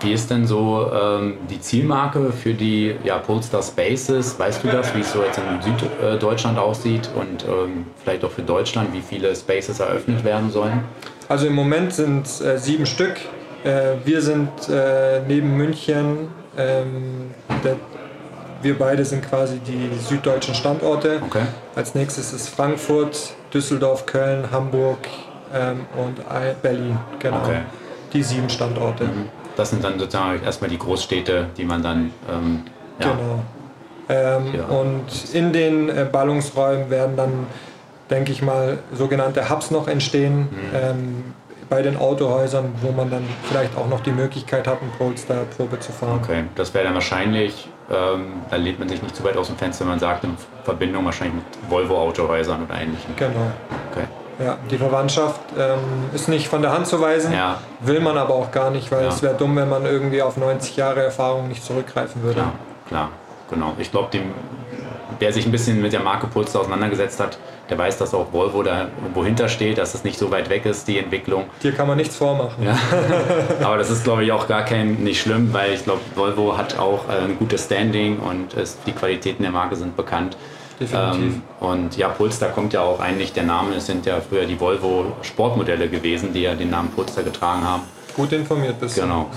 Wie 0.04 0.12
ist 0.12 0.30
denn 0.30 0.46
so 0.46 0.92
ähm, 0.94 1.38
die 1.50 1.62
Zielmarke 1.62 2.34
für 2.34 2.54
die 2.54 2.94
ja, 3.06 3.20
Polestar 3.20 3.64
Spaces? 3.64 4.38
Weißt 4.38 4.62
du 4.62 4.68
das, 4.68 4.94
wie 4.94 5.00
es 5.00 5.14
so 5.14 5.24
jetzt 5.24 5.40
in 5.40 5.62
Süddeutschland 5.62 6.60
aussieht 6.60 7.10
und 7.16 7.46
ähm, 7.46 7.86
vielleicht 8.04 8.26
auch 8.26 8.32
für 8.32 8.42
Deutschland, 8.42 8.92
wie 8.94 9.02
viele 9.02 9.34
Spaces 9.34 9.80
eröffnet 9.80 10.26
werden 10.26 10.52
sollen? 10.52 10.84
Also 11.30 11.48
im 11.48 11.54
Moment 11.54 11.94
sind 11.94 12.26
es 12.26 12.42
äh, 12.42 12.58
sieben 12.58 12.86
Stück. 12.86 13.16
Äh, 13.64 13.94
wir 14.04 14.22
sind 14.22 14.50
äh, 14.70 15.22
neben 15.26 15.56
München, 15.56 16.28
ähm, 16.58 17.32
der, 17.64 17.78
wir 18.62 18.78
beide 18.78 19.06
sind 19.06 19.28
quasi 19.28 19.60
die 19.60 19.90
süddeutschen 20.00 20.54
Standorte. 20.54 21.22
Okay. 21.26 21.44
Als 21.76 21.96
nächstes 21.96 22.34
ist 22.34 22.50
Frankfurt, 22.50 23.36
Düsseldorf, 23.54 24.06
Köln, 24.06 24.52
Hamburg 24.52 25.00
ähm, 25.54 25.86
und 25.98 26.18
Berlin. 26.62 26.98
Genau. 27.20 27.38
Okay. 27.38 27.62
Die 28.12 28.22
sieben 28.22 28.50
Standorte. 28.50 29.06
Mhm. 29.06 29.43
Das 29.56 29.70
sind 29.70 29.84
dann 29.84 30.00
sozusagen 30.00 30.44
erstmal 30.44 30.70
die 30.70 30.80
Großstädte, 30.80 31.48
die 31.58 31.66
man 31.66 31.84
dann. 31.84 32.12
Ähm, 32.30 32.62
ja. 33.00 33.12
Genau. 33.12 33.40
Ähm, 34.10 34.56
ja. 34.56 34.66
Und 34.66 35.34
in 35.34 35.54
den 35.54 35.90
äh, 35.90 36.06
Ballungsräumen 36.12 36.90
werden 36.90 37.16
dann 37.16 37.48
denke 38.10 38.32
ich 38.32 38.42
mal, 38.42 38.80
sogenannte 38.94 39.50
Hubs 39.50 39.72
noch 39.72 39.88
entstehen. 39.88 40.42
Mhm. 40.42 40.48
Ähm, 40.74 41.24
bei 41.70 41.82
den 41.82 41.98
Autohäusern, 41.98 42.72
wo 42.82 42.92
man 42.92 43.10
dann 43.10 43.24
vielleicht 43.46 43.76
auch 43.76 43.88
noch 43.88 44.02
die 44.02 44.12
Möglichkeit 44.12 44.68
hat, 44.68 44.80
eine 44.82 44.92
Polestar-Probe 44.92 45.80
zu 45.80 45.92
fahren. 45.92 46.20
Okay, 46.22 46.44
das 46.54 46.72
wäre 46.74 46.84
dann 46.84 46.94
wahrscheinlich, 46.94 47.68
ähm, 47.90 48.42
da 48.52 48.58
lädt 48.58 48.78
man 48.78 48.90
sich 48.90 49.02
nicht 49.02 49.16
zu 49.16 49.24
weit 49.24 49.38
aus 49.38 49.48
dem 49.48 49.58
Fenster, 49.58 49.86
wenn 49.86 49.92
man 49.92 50.00
sagt, 50.00 50.24
in 50.24 50.38
Verbindung 50.64 51.04
wahrscheinlich 51.06 51.36
mit 51.36 51.72
Volvo-Autohäusern 51.72 52.66
oder 52.66 52.80
ähnlichem. 52.80 53.16
Genau. 53.16 53.52
Okay. 53.92 54.06
Ja, 54.40 54.58
die 54.70 54.78
Verwandtschaft 54.78 55.42
ähm, 55.58 55.80
ist 56.14 56.28
nicht 56.28 56.48
von 56.48 56.62
der 56.62 56.72
Hand 56.72 56.88
zu 56.88 57.00
weisen, 57.00 57.34
ja. 57.34 57.60
will 57.82 58.00
man 58.00 58.18
aber 58.18 58.34
auch 58.34 58.52
gar 58.52 58.72
nicht, 58.72 58.92
weil 58.92 59.04
ja. 59.04 59.10
es 59.10 59.22
wäre 59.22 59.36
dumm, 59.36 59.56
wenn 59.56 59.70
man 59.70 59.86
irgendwie 59.86 60.22
auf 60.22 60.38
90 60.38 60.76
Jahre 60.76 61.04
Erfahrung 61.04 61.48
nicht 61.48 61.64
zurückgreifen 61.64 62.24
würde. 62.24 62.42
Klar, 62.42 62.52
klar 62.88 63.10
genau. 63.54 63.74
Ich 63.78 63.92
glaube, 63.92 64.10
wer 65.20 65.34
sich 65.34 65.46
ein 65.46 65.52
bisschen 65.52 65.82
mit 65.82 65.94
der 65.94 66.02
Marke 66.02 66.28
Polestar 66.28 66.62
auseinandergesetzt 66.62 67.20
hat, 67.20 67.38
der 67.70 67.78
weiß, 67.78 67.98
dass 67.98 68.14
auch 68.14 68.34
Volvo 68.34 68.62
da 68.62 68.88
wohinter 69.14 69.48
steht, 69.48 69.78
dass 69.78 69.94
es 69.94 70.04
nicht 70.04 70.18
so 70.18 70.32
weit 70.32 70.50
weg 70.50 70.66
ist, 70.66 70.88
die 70.88 70.98
Entwicklung. 70.98 71.46
Dir 71.62 71.72
kann 71.72 71.88
man 71.88 71.98
nichts 71.98 72.16
vormachen. 72.18 72.64
Ja. 72.64 72.78
Aber 73.66 73.78
das 73.78 73.90
ist, 73.90 74.04
glaube 74.04 74.26
ich, 74.26 74.32
auch 74.32 74.48
gar 74.48 74.66
kein 74.66 74.96
nicht 74.96 75.22
schlimm, 75.22 75.54
weil 75.54 75.74
ich 75.74 75.84
glaube, 75.84 76.02
Volvo 76.16 76.58
hat 76.58 76.78
auch 76.78 77.08
äh, 77.08 77.24
ein 77.24 77.38
gutes 77.38 77.66
Standing 77.66 78.20
und 78.20 78.54
es, 78.56 78.78
die 78.86 78.92
Qualitäten 78.92 79.44
der 79.44 79.52
Marke 79.52 79.76
sind 79.76 79.96
bekannt. 79.96 80.36
Definitiv. 80.80 81.22
Ähm, 81.22 81.42
und 81.60 81.98
ja, 81.98 82.10
Polestar 82.10 82.50
kommt 82.50 82.74
ja 82.74 82.82
auch 82.82 83.00
eigentlich, 83.00 83.34
der 83.34 83.44
Name, 83.44 83.76
es 83.76 83.86
sind 83.86 84.06
ja 84.06 84.20
früher 84.22 84.46
die 84.46 84.60
Volvo 84.60 85.14
Sportmodelle 85.22 85.88
gewesen, 85.88 86.34
die 86.34 86.42
ja 86.42 86.56
den 86.56 86.70
Namen 86.70 86.90
Polestar 86.90 87.24
getragen 87.24 87.64
haben. 87.64 87.84
Gut 88.16 88.32
informiert 88.32 88.80
bist 88.80 88.98
du. 88.98 89.02
Genau. 89.02 89.30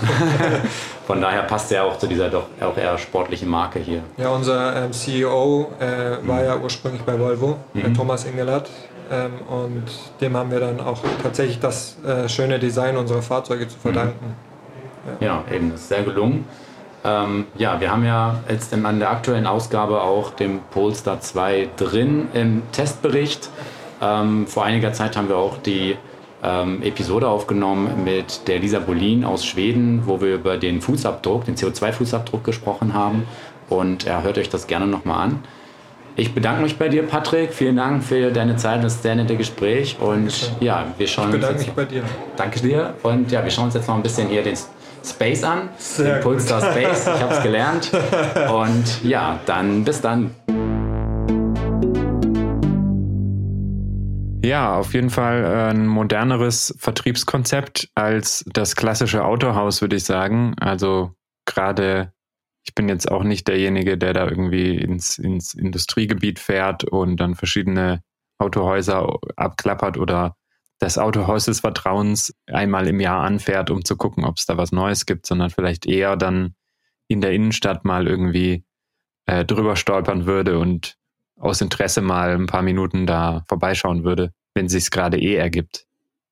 Von 1.07 1.21
daher 1.21 1.43
passt 1.43 1.71
er 1.71 1.85
auch 1.85 1.97
zu 1.97 2.05
dieser 2.05 2.29
doch 2.29 2.45
auch 2.61 2.77
eher 2.77 2.97
sportlichen 2.97 3.49
Marke 3.49 3.79
hier. 3.79 4.03
Ja, 4.17 4.29
unser 4.29 4.85
ähm, 4.85 4.91
CEO 4.91 5.71
äh, 5.79 6.17
mhm. 6.17 6.27
war 6.27 6.43
ja 6.43 6.57
ursprünglich 6.57 7.01
bei 7.01 7.19
Volvo, 7.19 7.57
mhm. 7.73 7.93
Thomas 7.93 8.25
Engelert. 8.25 8.69
Ähm, 9.09 9.31
und 9.49 9.85
dem 10.19 10.35
haben 10.35 10.51
wir 10.51 10.59
dann 10.59 10.79
auch 10.79 10.99
tatsächlich 11.23 11.59
das 11.59 11.97
äh, 12.05 12.27
schöne 12.27 12.59
Design 12.59 12.97
unserer 12.97 13.21
Fahrzeuge 13.21 13.67
zu 13.67 13.79
verdanken. 13.79 14.25
Mhm. 14.25 15.25
Ja. 15.25 15.43
ja. 15.49 15.55
eben, 15.55 15.71
das 15.71 15.81
ist 15.81 15.87
sehr 15.87 16.03
gelungen. 16.03 16.45
Ähm, 17.07 17.45
ja, 17.57 17.79
wir 17.79 17.89
haben 17.89 18.05
ja 18.05 18.41
jetzt 18.49 18.73
an 18.73 18.99
der 18.99 19.09
aktuellen 19.09 19.47
Ausgabe 19.47 20.01
auch 20.01 20.31
den 20.31 20.59
Polestar 20.71 21.21
2 21.21 21.69
drin 21.77 22.27
im 22.33 22.63
Testbericht. 22.73 23.49
Ähm, 24.01 24.45
vor 24.45 24.65
einiger 24.65 24.91
Zeit 24.91 25.15
haben 25.15 25.29
wir 25.29 25.37
auch 25.37 25.57
die 25.57 25.95
ähm, 26.43 26.83
Episode 26.83 27.29
aufgenommen 27.29 28.03
mit 28.03 28.47
der 28.47 28.59
Lisa 28.59 28.79
Bolin 28.79 29.23
aus 29.23 29.45
Schweden, 29.45 30.03
wo 30.05 30.19
wir 30.19 30.35
über 30.35 30.57
den 30.57 30.81
Fußabdruck, 30.81 31.45
den 31.45 31.55
CO2-Fußabdruck 31.55 32.43
gesprochen 32.43 32.93
haben. 32.93 33.23
Und 33.69 34.03
ja, 34.03 34.21
hört 34.21 34.37
euch 34.37 34.49
das 34.49 34.67
gerne 34.67 34.85
nochmal 34.85 35.27
an. 35.27 35.39
Ich 36.17 36.33
bedanke 36.33 36.63
mich 36.63 36.77
bei 36.77 36.89
dir, 36.89 37.03
Patrick. 37.03 37.53
Vielen 37.53 37.77
Dank 37.77 38.03
für 38.03 38.31
deine 38.31 38.55
Zeit, 38.55 38.83
das 38.83 39.01
sehr 39.01 39.15
nette 39.15 39.37
Gespräch. 39.37 39.97
Und 39.99 40.51
ja, 40.59 40.85
wir 40.97 41.07
schauen 41.07 41.29
ich 41.29 41.35
bedanke 41.35 41.59
mich 41.59 41.71
bei 41.71 41.85
dir. 41.85 42.03
Danke 42.35 42.59
dir. 42.59 42.95
Und 43.03 43.31
ja, 43.31 43.43
wir 43.43 43.51
schauen 43.51 43.65
uns 43.65 43.75
jetzt 43.75 43.87
noch 43.87 43.95
ein 43.95 44.01
bisschen 44.01 44.27
hier 44.27 44.41
den 44.41 44.55
Space 45.07 45.43
an. 45.43 45.69
Sehr 45.77 46.15
den 46.15 46.23
Polestar 46.23 46.61
Space. 46.61 47.07
Ich 47.07 47.21
habe 47.21 47.33
es 47.33 47.43
gelernt. 47.43 47.91
Und 48.49 49.03
ja, 49.03 49.39
dann 49.45 49.83
bis 49.83 50.01
dann. 50.01 50.31
Ja, 54.47 54.77
auf 54.77 54.93
jeden 54.93 55.09
Fall 55.09 55.43
ein 55.71 55.87
moderneres 55.87 56.73
Vertriebskonzept 56.79 57.89
als 57.95 58.45
das 58.47 58.77
klassische 58.77 59.25
Autohaus, 59.25 59.81
würde 59.81 59.97
ich 59.97 60.05
sagen. 60.05 60.55
Also 60.57 61.11
gerade, 61.45 62.13
ich 62.65 62.73
bin 62.73 62.87
jetzt 62.87 63.11
auch 63.11 63.23
nicht 63.23 63.49
derjenige, 63.49 63.97
der 63.97 64.13
da 64.13 64.25
irgendwie 64.25 64.77
ins, 64.77 65.17
ins 65.17 65.53
Industriegebiet 65.53 66.39
fährt 66.39 66.85
und 66.85 67.17
dann 67.17 67.35
verschiedene 67.35 68.01
Autohäuser 68.39 69.17
abklappert 69.35 69.97
oder 69.97 70.36
das 70.79 70.97
Autohaus 70.97 71.45
des 71.45 71.61
Vertrauens 71.61 72.33
einmal 72.47 72.87
im 72.87 72.99
Jahr 72.99 73.23
anfährt, 73.23 73.71
um 73.71 73.83
zu 73.83 73.95
gucken, 73.97 74.25
ob 74.25 74.37
es 74.37 74.45
da 74.45 74.57
was 74.57 74.71
Neues 74.71 75.05
gibt, 75.05 75.25
sondern 75.25 75.49
vielleicht 75.49 75.85
eher 75.85 76.15
dann 76.15 76.55
in 77.07 77.21
der 77.21 77.31
Innenstadt 77.31 77.85
mal 77.85 78.07
irgendwie 78.07 78.63
äh, 79.25 79.45
drüber 79.45 79.75
stolpern 79.75 80.25
würde 80.25 80.59
und 80.59 80.97
aus 81.39 81.61
Interesse 81.61 82.01
mal 82.01 82.35
ein 82.35 82.47
paar 82.47 82.61
Minuten 82.61 83.05
da 83.05 83.43
vorbeischauen 83.47 84.03
würde, 84.03 84.31
wenn 84.53 84.69
sich 84.69 84.89
gerade 84.91 85.19
eh 85.19 85.35
ergibt. 85.35 85.85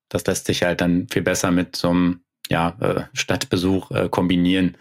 Das 0.09 0.25
lässt 0.25 0.45
sich 0.45 0.63
halt 0.63 0.81
dann 0.81 1.07
viel 1.09 1.21
besser 1.21 1.51
mit 1.51 1.75
so 1.75 1.89
einem 1.89 2.21
ja, 2.49 2.75
äh, 2.79 3.03
Stadtbesuch 3.13 3.91
äh, 3.91 4.09
kombinieren. 4.09 4.77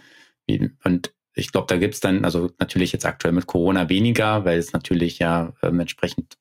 Und 0.85 1.15
ich 1.35 1.51
glaube, 1.51 1.66
da 1.69 1.77
gibt's 1.78 2.01
dann, 2.01 2.24
also 2.24 2.51
natürlich 2.59 2.93
jetzt 2.93 3.07
aktuell 3.07 3.32
mit 3.32 3.47
Corona 3.47 3.89
weniger, 3.89 4.45
weil 4.45 4.59
es 4.59 4.73
natürlich 4.73 5.19
ja 5.19 5.53
ähm, 5.62 5.81
entsprechend 5.81 6.36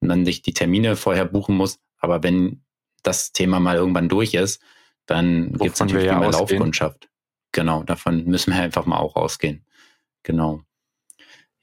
man 0.00 0.24
sich 0.24 0.42
die 0.42 0.54
Termine 0.54 0.96
vorher 0.96 1.26
buchen 1.26 1.56
muss. 1.56 1.78
Aber 2.00 2.22
wenn 2.22 2.62
das 3.02 3.32
Thema 3.32 3.60
mal 3.60 3.76
irgendwann 3.76 4.08
durch 4.08 4.34
ist, 4.34 4.60
dann 5.06 5.52
gibt 5.52 5.74
es 5.74 5.80
natürlich 5.80 6.06
ja 6.06 6.18
mehr 6.18 6.30
Laufkundschaft. 6.30 7.08
Genau, 7.52 7.82
davon 7.82 8.24
müssen 8.24 8.52
wir 8.52 8.60
einfach 8.60 8.86
mal 8.86 8.98
auch 8.98 9.16
ausgehen. 9.16 9.64
Genau. 10.22 10.62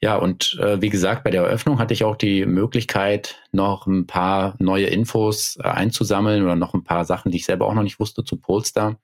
Ja, 0.00 0.16
und 0.16 0.56
äh, 0.60 0.80
wie 0.80 0.90
gesagt, 0.90 1.24
bei 1.24 1.30
der 1.30 1.42
Eröffnung 1.42 1.78
hatte 1.78 1.92
ich 1.92 2.04
auch 2.04 2.14
die 2.14 2.46
Möglichkeit, 2.46 3.42
noch 3.50 3.86
ein 3.86 4.06
paar 4.06 4.54
neue 4.60 4.86
Infos 4.86 5.56
äh, 5.56 5.62
einzusammeln 5.62 6.44
oder 6.44 6.54
noch 6.54 6.74
ein 6.74 6.84
paar 6.84 7.04
Sachen, 7.04 7.32
die 7.32 7.38
ich 7.38 7.46
selber 7.46 7.66
auch 7.66 7.74
noch 7.74 7.82
nicht 7.82 7.98
wusste 7.98 8.22
zu 8.22 8.36
Polestar. 8.36 8.96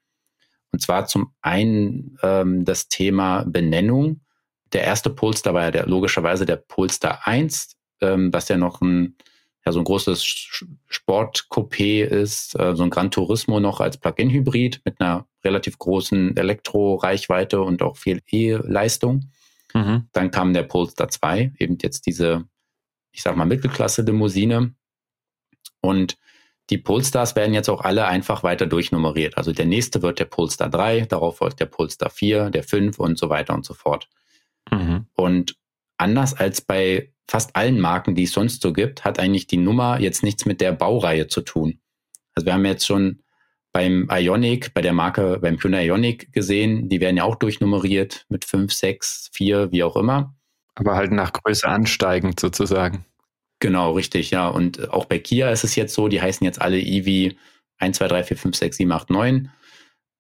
Und 0.71 0.81
zwar 0.81 1.07
zum 1.07 1.33
einen 1.41 2.17
ähm, 2.23 2.65
das 2.65 2.89
Thema 2.89 3.45
Benennung. 3.45 4.21
Der 4.73 4.85
erste 4.85 5.11
Polestar 5.11 5.55
war 5.55 5.63
ja 5.63 5.71
der, 5.73 5.87
logischerweise 5.87 6.47
der 6.47 6.57
Polestar 6.57 7.27
1, 7.27 7.77
ähm, 8.01 8.33
was 8.33 8.49
ja 8.49 8.57
noch 8.57 8.81
ein, 8.81 9.17
ja, 9.67 9.73
so 9.73 9.79
ein 9.79 9.85
großes 9.85 10.23
Sportcoupé 10.91 12.05
ist, 12.05 12.59
äh, 12.59 12.77
so 12.77 12.83
ein 12.83 12.91
Gran 12.91 13.11
Turismo 13.11 13.61
noch 13.61 13.81
als 13.81 13.97
Plug-in-Hybrid 13.97 14.83
mit 14.85 15.01
einer 15.01 15.27
relativ 15.43 15.79
großen 15.79 16.37
Elektroreichweite 16.37 17.63
und 17.63 17.83
auch 17.83 17.97
viel 17.97 18.23
E-Leistung. 18.31 19.31
Mhm. 19.73 20.09
Dann 20.13 20.31
kam 20.31 20.53
der 20.53 20.65
Polestar 20.65 21.09
2, 21.09 21.53
eben 21.59 21.79
jetzt 21.81 22.07
diese, 22.07 22.45
ich 23.13 23.23
sag 23.23 23.37
mal, 23.37 23.47
Mittelklasse-Limousine. 23.47 24.75
Und 25.81 26.17
die 26.71 26.79
Polestars 26.79 27.37
werden 27.37 27.55
jetzt 27.55 27.69
auch 27.69 27.83
alle 27.83 28.07
einfach 28.07 28.43
weiter 28.43 28.67
durchnummeriert. 28.67 29.37
Also 29.37 29.53
der 29.53 29.67
nächste 29.67 30.03
wird 30.03 30.19
der 30.19 30.25
Polestar 30.27 30.71
3, 30.71 31.03
darauf 31.03 31.39
folgt 31.39 31.61
der 31.61 31.67
Polestar 31.67 32.11
4, 32.11 32.51
der 32.51 32.63
5 32.63 32.99
und 32.99 33.19
so 33.19 33.29
weiter 33.29 33.55
und 33.55 33.65
so 33.65 33.75
fort. 33.75 34.09
Mhm. 34.71 35.07
Und 35.15 35.57
anders 35.97 36.35
als 36.35 36.61
bei 36.61 37.13
fast 37.29 37.57
allen 37.57 37.81
Marken, 37.81 38.15
die 38.15 38.25
es 38.25 38.33
sonst 38.33 38.63
so 38.63 38.73
gibt, 38.73 39.05
hat 39.05 39.19
eigentlich 39.19 39.47
die 39.47 39.57
Nummer 39.57 40.01
jetzt 40.01 40.23
nichts 40.23 40.45
mit 40.45 40.61
der 40.61 40.73
Baureihe 40.73 41.27
zu 41.29 41.41
tun. 41.41 41.81
Also 42.35 42.47
wir 42.47 42.55
haben 42.55 42.65
jetzt 42.65 42.87
schon 42.87 43.23
beim 43.73 44.09
Ionic, 44.11 44.73
bei 44.73 44.83
der 44.83 44.93
Marke, 44.93 45.39
beim 45.41 45.59
Hyundai 45.61 45.87
Ionic 45.87 46.33
gesehen. 46.33 46.89
Die 46.89 47.01
werden 47.01 47.17
ja 47.17 47.25
auch 47.25 47.35
durchnummeriert 47.35 48.25
mit 48.29 48.45
5, 48.45 48.73
6, 48.73 49.31
4, 49.33 49.73
wie 49.73 49.83
auch 49.83 49.97
immer. 49.97 50.35
Aber 50.77 50.95
halt 50.95 51.13
nach 51.13 51.33
Größe 51.33 51.69
ansteigend 51.69 52.39
sozusagen. 52.39 53.05
Genau, 53.61 53.93
richtig, 53.93 54.31
ja. 54.31 54.49
Und 54.49 54.91
auch 54.91 55.07
bei 55.07 55.19
Kia 55.19 55.51
ist 55.51 55.65
es 55.65 55.75
jetzt 55.75 55.95
so, 55.95 56.09
die 56.09 56.21
heißen 56.21 56.45
jetzt 56.45 56.61
alle 56.61 56.79
EV 56.79 57.35
1, 57.79 57.97
2, 57.97 58.09
3, 58.09 58.25
4, 58.25 58.37
5, 58.37 58.57
6, 58.57 58.77
7, 58.77 58.93
8, 58.93 59.11
9. 59.11 59.51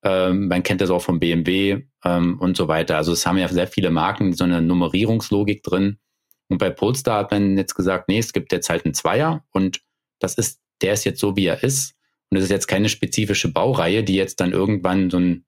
Ähm, 0.04 0.48
man 0.48 0.62
kennt 0.62 0.82
das 0.82 0.90
auch 0.90 1.02
vom 1.02 1.18
BMW 1.18 1.82
ähm, 2.04 2.38
und 2.38 2.56
so 2.56 2.68
weiter. 2.68 2.96
Also 2.96 3.12
es 3.12 3.26
haben 3.26 3.38
ja 3.38 3.48
sehr 3.48 3.66
viele 3.66 3.90
Marken 3.90 4.34
so 4.34 4.44
eine 4.44 4.60
Nummerierungslogik 4.60 5.62
drin. 5.62 5.98
Und 6.48 6.58
bei 6.58 6.70
Polestar 6.70 7.20
hat 7.20 7.30
man 7.30 7.56
jetzt 7.56 7.74
gesagt, 7.74 8.08
nee, 8.08 8.18
es 8.18 8.34
gibt 8.34 8.52
jetzt 8.52 8.68
halt 8.68 8.84
einen 8.84 8.94
Zweier 8.94 9.44
und 9.50 9.80
das 10.18 10.34
ist, 10.34 10.60
der 10.82 10.92
ist 10.92 11.04
jetzt 11.04 11.20
so, 11.20 11.36
wie 11.36 11.46
er 11.46 11.62
ist. 11.62 11.94
Und 12.30 12.36
es 12.36 12.44
ist 12.44 12.50
jetzt 12.50 12.68
keine 12.68 12.88
spezifische 12.88 13.50
Baureihe, 13.50 14.04
die 14.04 14.14
jetzt 14.14 14.40
dann 14.40 14.52
irgendwann 14.52 15.08
so 15.08 15.18
ein 15.18 15.46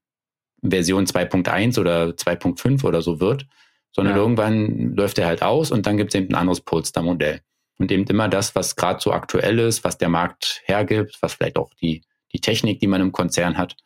Version 0.63 1.05
2.1 1.05 1.79
oder 1.79 2.09
2.5 2.09 2.85
oder 2.85 3.03
so 3.03 3.21
wird, 3.21 3.47
sondern 3.93 4.17
ja. 4.17 4.23
irgendwann 4.23 4.95
läuft 4.95 5.19
er 5.19 5.27
halt 5.27 5.43
aus 5.43 5.71
und 5.71 5.87
dann 5.87 5.97
gibt 5.97 6.15
es 6.15 6.19
eben 6.19 6.31
ein 6.31 6.35
anderes 6.35 6.61
Polestar-Modell. 6.63 7.41
Und 7.79 7.93
eben 7.93 8.05
immer 8.05 8.29
das, 8.29 8.55
was 8.55 8.75
gerade 8.77 9.01
so 9.01 9.13
aktuell 9.13 9.59
ist, 9.59 9.85
was 9.85 9.99
der 9.99 10.09
Markt 10.09 10.63
hergibt, 10.65 11.19
was 11.21 11.35
vielleicht 11.35 11.59
auch 11.59 11.73
die, 11.75 12.03
die 12.33 12.41
Technik, 12.41 12.81
die 12.81 12.87
man 12.87 13.03
im 13.03 13.13
Konzern 13.13 13.59
hat, 13.59 13.77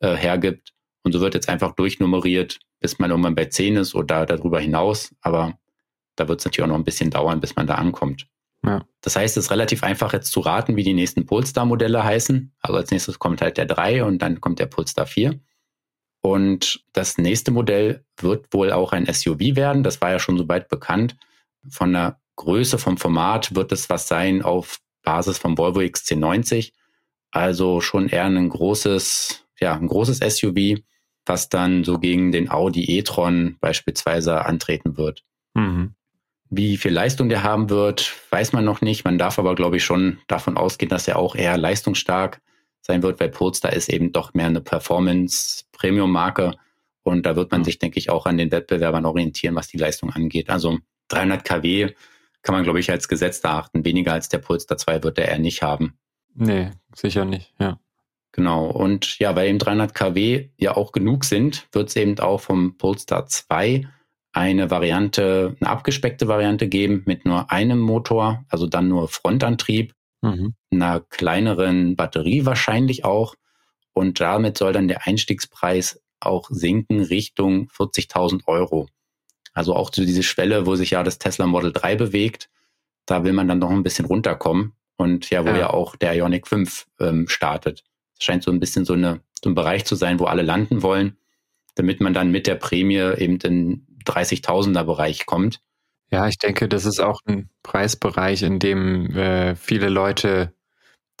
äh, 0.00 0.14
hergibt. 0.14 0.72
Und 1.02 1.12
so 1.12 1.20
wird 1.20 1.34
jetzt 1.34 1.48
einfach 1.48 1.72
durchnummeriert, 1.72 2.58
bis 2.80 2.98
man 2.98 3.10
irgendwann 3.10 3.34
bei 3.34 3.46
10 3.46 3.76
ist 3.76 3.94
oder 3.94 4.26
darüber 4.26 4.60
hinaus. 4.60 5.14
Aber 5.20 5.58
da 6.16 6.28
wird 6.28 6.40
es 6.40 6.44
natürlich 6.44 6.64
auch 6.64 6.68
noch 6.68 6.78
ein 6.78 6.84
bisschen 6.84 7.10
dauern, 7.10 7.40
bis 7.40 7.56
man 7.56 7.66
da 7.66 7.76
ankommt. 7.76 8.26
Ja. 8.64 8.84
Das 9.00 9.16
heißt, 9.16 9.36
es 9.36 9.44
ist 9.44 9.50
relativ 9.50 9.82
einfach 9.82 10.12
jetzt 10.12 10.32
zu 10.32 10.40
raten, 10.40 10.76
wie 10.76 10.82
die 10.82 10.92
nächsten 10.92 11.24
Polestar-Modelle 11.24 12.04
heißen. 12.04 12.52
Also 12.60 12.76
als 12.76 12.90
nächstes 12.90 13.18
kommt 13.18 13.40
halt 13.40 13.56
der 13.56 13.66
3 13.66 14.04
und 14.04 14.20
dann 14.20 14.40
kommt 14.40 14.58
der 14.58 14.66
Polestar 14.66 15.06
4. 15.06 15.40
Und 16.22 16.84
das 16.92 17.16
nächste 17.16 17.50
Modell 17.50 18.04
wird 18.18 18.52
wohl 18.52 18.72
auch 18.72 18.92
ein 18.92 19.06
SUV 19.06 19.56
werden. 19.56 19.82
Das 19.82 20.02
war 20.02 20.10
ja 20.10 20.18
schon 20.18 20.36
soweit 20.36 20.68
bekannt. 20.68 21.16
Von 21.70 21.94
der 21.94 22.20
Größe, 22.36 22.78
vom 22.78 22.98
Format 22.98 23.54
wird 23.54 23.72
es 23.72 23.88
was 23.88 24.08
sein 24.08 24.42
auf 24.42 24.78
Basis 25.02 25.38
vom 25.38 25.56
Volvo 25.56 25.80
XC90. 25.80 26.72
Also 27.30 27.80
schon 27.80 28.08
eher 28.08 28.26
ein 28.26 28.48
großes, 28.48 29.46
ja, 29.60 29.74
ein 29.74 29.86
großes 29.86 30.18
SUV, 30.18 30.80
was 31.26 31.48
dann 31.48 31.84
so 31.84 31.98
gegen 31.98 32.32
den 32.32 32.50
Audi 32.50 32.84
e-tron 32.96 33.56
beispielsweise 33.60 34.44
antreten 34.44 34.96
wird. 34.96 35.24
Mhm. 35.54 35.94
Wie 36.48 36.76
viel 36.76 36.92
Leistung 36.92 37.28
der 37.28 37.44
haben 37.44 37.70
wird, 37.70 38.12
weiß 38.30 38.52
man 38.52 38.64
noch 38.64 38.80
nicht. 38.80 39.04
Man 39.04 39.18
darf 39.18 39.38
aber, 39.38 39.54
glaube 39.54 39.76
ich, 39.76 39.84
schon 39.84 40.18
davon 40.26 40.56
ausgehen, 40.56 40.90
dass 40.90 41.06
er 41.06 41.16
auch 41.16 41.36
eher 41.36 41.56
leistungsstark 41.56 42.40
sein 42.80 43.02
wird, 43.02 43.20
weil 43.20 43.28
Polestar 43.28 43.72
ist 43.72 43.88
eben 43.88 44.10
doch 44.10 44.34
mehr 44.34 44.46
eine 44.46 44.60
Performance-Premium-Marke. 44.60 46.54
Und 47.02 47.24
da 47.24 47.36
wird 47.36 47.52
man 47.52 47.62
sich, 47.62 47.78
denke 47.78 47.98
ich, 47.98 48.10
auch 48.10 48.26
an 48.26 48.36
den 48.36 48.50
Wettbewerbern 48.50 49.06
orientieren, 49.06 49.54
was 49.54 49.68
die 49.68 49.78
Leistung 49.78 50.10
angeht. 50.10 50.50
Also 50.50 50.78
300 51.08 51.44
kW 51.44 51.92
kann 52.42 52.54
man, 52.54 52.64
glaube 52.64 52.80
ich, 52.80 52.90
als 52.90 53.06
Gesetz 53.06 53.40
erachten. 53.40 53.84
Weniger 53.84 54.12
als 54.12 54.28
der 54.28 54.38
Polestar 54.38 54.76
2 54.76 55.02
wird 55.04 55.18
er 55.18 55.28
eher 55.28 55.38
nicht 55.38 55.62
haben. 55.62 55.98
Nee, 56.34 56.70
sicher 56.94 57.24
nicht, 57.24 57.54
ja. 57.60 57.78
Genau. 58.32 58.66
Und 58.70 59.18
ja, 59.18 59.34
weil 59.34 59.48
eben 59.48 59.58
300 59.58 59.94
kW 59.94 60.50
ja 60.56 60.76
auch 60.76 60.92
genug 60.92 61.24
sind, 61.24 61.66
wird 61.72 61.88
es 61.88 61.96
eben 61.96 62.18
auch 62.20 62.40
vom 62.40 62.76
Polestar 62.76 63.26
2 63.26 63.88
eine 64.32 64.70
Variante, 64.70 65.56
eine 65.60 65.70
abgespeckte 65.70 66.28
Variante 66.28 66.68
geben 66.68 67.02
mit 67.06 67.24
nur 67.24 67.50
einem 67.50 67.80
Motor, 67.80 68.44
also 68.48 68.66
dann 68.66 68.88
nur 68.88 69.08
Frontantrieb, 69.08 69.94
mhm. 70.22 70.54
einer 70.70 71.00
kleineren 71.00 71.96
Batterie 71.96 72.46
wahrscheinlich 72.46 73.04
auch. 73.04 73.34
Und 73.92 74.20
damit 74.20 74.56
soll 74.56 74.72
dann 74.72 74.86
der 74.86 75.06
Einstiegspreis 75.06 76.00
auch 76.20 76.48
sinken 76.50 77.00
Richtung 77.00 77.68
40.000 77.76 78.46
Euro. 78.46 78.88
Also 79.52 79.74
auch 79.74 79.90
zu 79.90 80.04
diese 80.04 80.22
Schwelle, 80.22 80.66
wo 80.66 80.76
sich 80.76 80.90
ja 80.90 81.02
das 81.02 81.18
Tesla 81.18 81.46
Model 81.46 81.72
3 81.72 81.96
bewegt, 81.96 82.48
da 83.06 83.24
will 83.24 83.32
man 83.32 83.48
dann 83.48 83.58
noch 83.58 83.70
ein 83.70 83.82
bisschen 83.82 84.04
runterkommen. 84.04 84.74
Und 84.96 85.30
ja, 85.30 85.44
wo 85.44 85.48
ja, 85.48 85.58
ja 85.58 85.70
auch 85.70 85.96
der 85.96 86.14
Ionic 86.14 86.46
5 86.46 86.86
ähm, 87.00 87.26
startet. 87.26 87.82
Scheint 88.20 88.44
so 88.44 88.50
ein 88.50 88.60
bisschen 88.60 88.84
so, 88.84 88.92
eine, 88.92 89.20
so 89.42 89.50
ein 89.50 89.54
Bereich 89.54 89.84
zu 89.84 89.96
sein, 89.96 90.20
wo 90.20 90.26
alle 90.26 90.42
landen 90.42 90.82
wollen, 90.82 91.16
damit 91.74 92.00
man 92.00 92.14
dann 92.14 92.30
mit 92.30 92.46
der 92.46 92.54
Prämie 92.54 92.98
eben 93.18 93.38
in 93.40 93.86
30.000er 94.04 94.84
Bereich 94.84 95.26
kommt. 95.26 95.60
Ja, 96.10 96.26
ich 96.26 96.38
denke, 96.38 96.68
das 96.68 96.86
ist 96.86 97.00
auch 97.00 97.20
ein 97.26 97.48
Preisbereich, 97.62 98.42
in 98.42 98.58
dem 98.58 99.16
äh, 99.16 99.54
viele 99.54 99.88
Leute, 99.88 100.52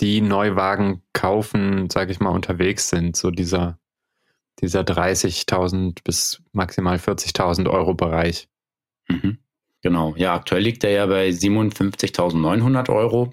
die 0.00 0.20
Neuwagen 0.20 1.02
kaufen, 1.12 1.90
sage 1.90 2.10
ich 2.12 2.20
mal, 2.20 2.30
unterwegs 2.30 2.88
sind. 2.88 3.16
So 3.16 3.30
dieser, 3.30 3.78
dieser 4.60 4.80
30.000 4.80 5.98
bis 6.02 6.42
maximal 6.52 6.96
40.000 6.96 7.70
Euro 7.70 7.94
Bereich. 7.94 8.48
Mhm. 9.08 9.38
Genau. 9.82 10.14
Ja, 10.16 10.34
aktuell 10.34 10.62
liegt 10.62 10.84
er 10.84 10.90
ja 10.90 11.06
bei 11.06 11.28
57.900 11.28 12.90
Euro. 12.90 13.32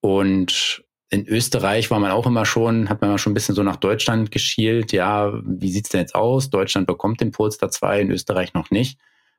Und 0.00 0.84
in 1.08 1.26
Österreich 1.26 1.90
war 1.90 2.00
man 2.00 2.10
auch 2.10 2.26
immer 2.26 2.44
schon, 2.44 2.88
hat 2.88 3.00
man 3.00 3.10
immer 3.10 3.18
schon 3.18 3.30
ein 3.30 3.34
bisschen 3.34 3.54
so 3.54 3.62
nach 3.62 3.76
Deutschland 3.76 4.32
geschielt. 4.32 4.92
Ja, 4.92 5.32
wie 5.44 5.70
sieht's 5.70 5.90
denn 5.90 6.00
jetzt 6.00 6.14
aus? 6.14 6.50
Deutschland 6.50 6.86
bekommt 6.86 7.20
den 7.20 7.30
Polestar 7.30 7.70
2, 7.70 8.00
in 8.00 8.10
Österreich 8.10 8.54
noch 8.54 8.70
nicht. 8.70 8.98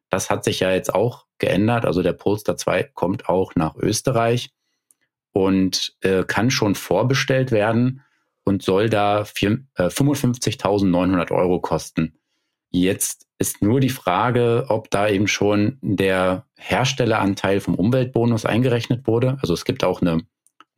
Das 0.09 0.29
hat 0.29 0.45
sich 0.45 0.61
ja 0.61 0.71
jetzt 0.71 0.93
auch 0.93 1.25
geändert. 1.37 1.85
Also 1.85 2.01
der 2.01 2.13
Polestar 2.13 2.55
2 2.55 2.83
kommt 2.93 3.27
auch 3.27 3.55
nach 3.55 3.75
Österreich 3.75 4.51
und 5.33 5.95
äh, 6.01 6.23
kann 6.23 6.51
schon 6.51 6.75
vorbestellt 6.75 7.51
werden 7.51 8.01
und 8.45 8.63
soll 8.63 8.89
da 8.89 9.21
äh, 9.21 9.23
55.900 9.23 11.31
Euro 11.31 11.59
kosten. 11.59 12.13
Jetzt 12.69 13.27
ist 13.39 13.61
nur 13.61 13.81
die 13.81 13.89
Frage, 13.89 14.67
ob 14.69 14.89
da 14.89 15.09
eben 15.09 15.27
schon 15.27 15.79
der 15.81 16.45
Herstelleranteil 16.55 17.59
vom 17.59 17.75
Umweltbonus 17.75 18.45
eingerechnet 18.45 19.05
wurde. 19.05 19.37
Also 19.41 19.53
es 19.53 19.65
gibt 19.65 19.83
auch 19.83 20.01
eine 20.01 20.21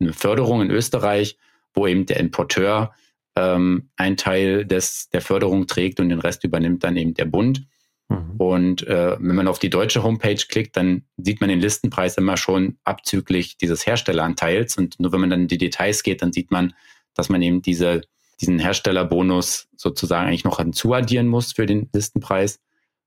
eine 0.00 0.12
Förderung 0.12 0.62
in 0.62 0.70
Österreich, 0.70 1.36
wo 1.74 1.86
eben 1.86 2.06
der 2.06 2.18
Importeur 2.18 2.94
ähm, 3.36 3.90
einen 3.96 4.16
Teil 4.16 4.64
des, 4.64 5.08
der 5.10 5.20
Förderung 5.20 5.66
trägt 5.66 6.00
und 6.00 6.08
den 6.08 6.20
Rest 6.20 6.44
übernimmt 6.44 6.84
dann 6.84 6.96
eben 6.96 7.14
der 7.14 7.26
Bund. 7.26 7.66
Mhm. 8.08 8.34
Und 8.38 8.86
äh, 8.86 9.16
wenn 9.20 9.36
man 9.36 9.48
auf 9.48 9.58
die 9.58 9.70
deutsche 9.70 10.02
Homepage 10.02 10.34
klickt, 10.48 10.76
dann 10.76 11.04
sieht 11.16 11.40
man 11.40 11.48
den 11.48 11.60
Listenpreis 11.60 12.16
immer 12.16 12.36
schon 12.36 12.78
abzüglich 12.84 13.56
dieses 13.56 13.86
Herstelleranteils. 13.86 14.76
Und 14.76 14.98
nur 14.98 15.12
wenn 15.12 15.20
man 15.20 15.30
dann 15.30 15.42
in 15.42 15.48
die 15.48 15.58
Details 15.58 16.02
geht, 16.02 16.22
dann 16.22 16.32
sieht 16.32 16.50
man, 16.50 16.74
dass 17.14 17.28
man 17.28 17.40
eben 17.42 17.62
diese, 17.62 18.02
diesen 18.40 18.58
Herstellerbonus 18.58 19.68
sozusagen 19.76 20.26
eigentlich 20.26 20.44
noch 20.44 20.58
hinzuaddieren 20.58 21.28
muss 21.28 21.52
für 21.52 21.66
den 21.66 21.88
Listenpreis. 21.92 22.60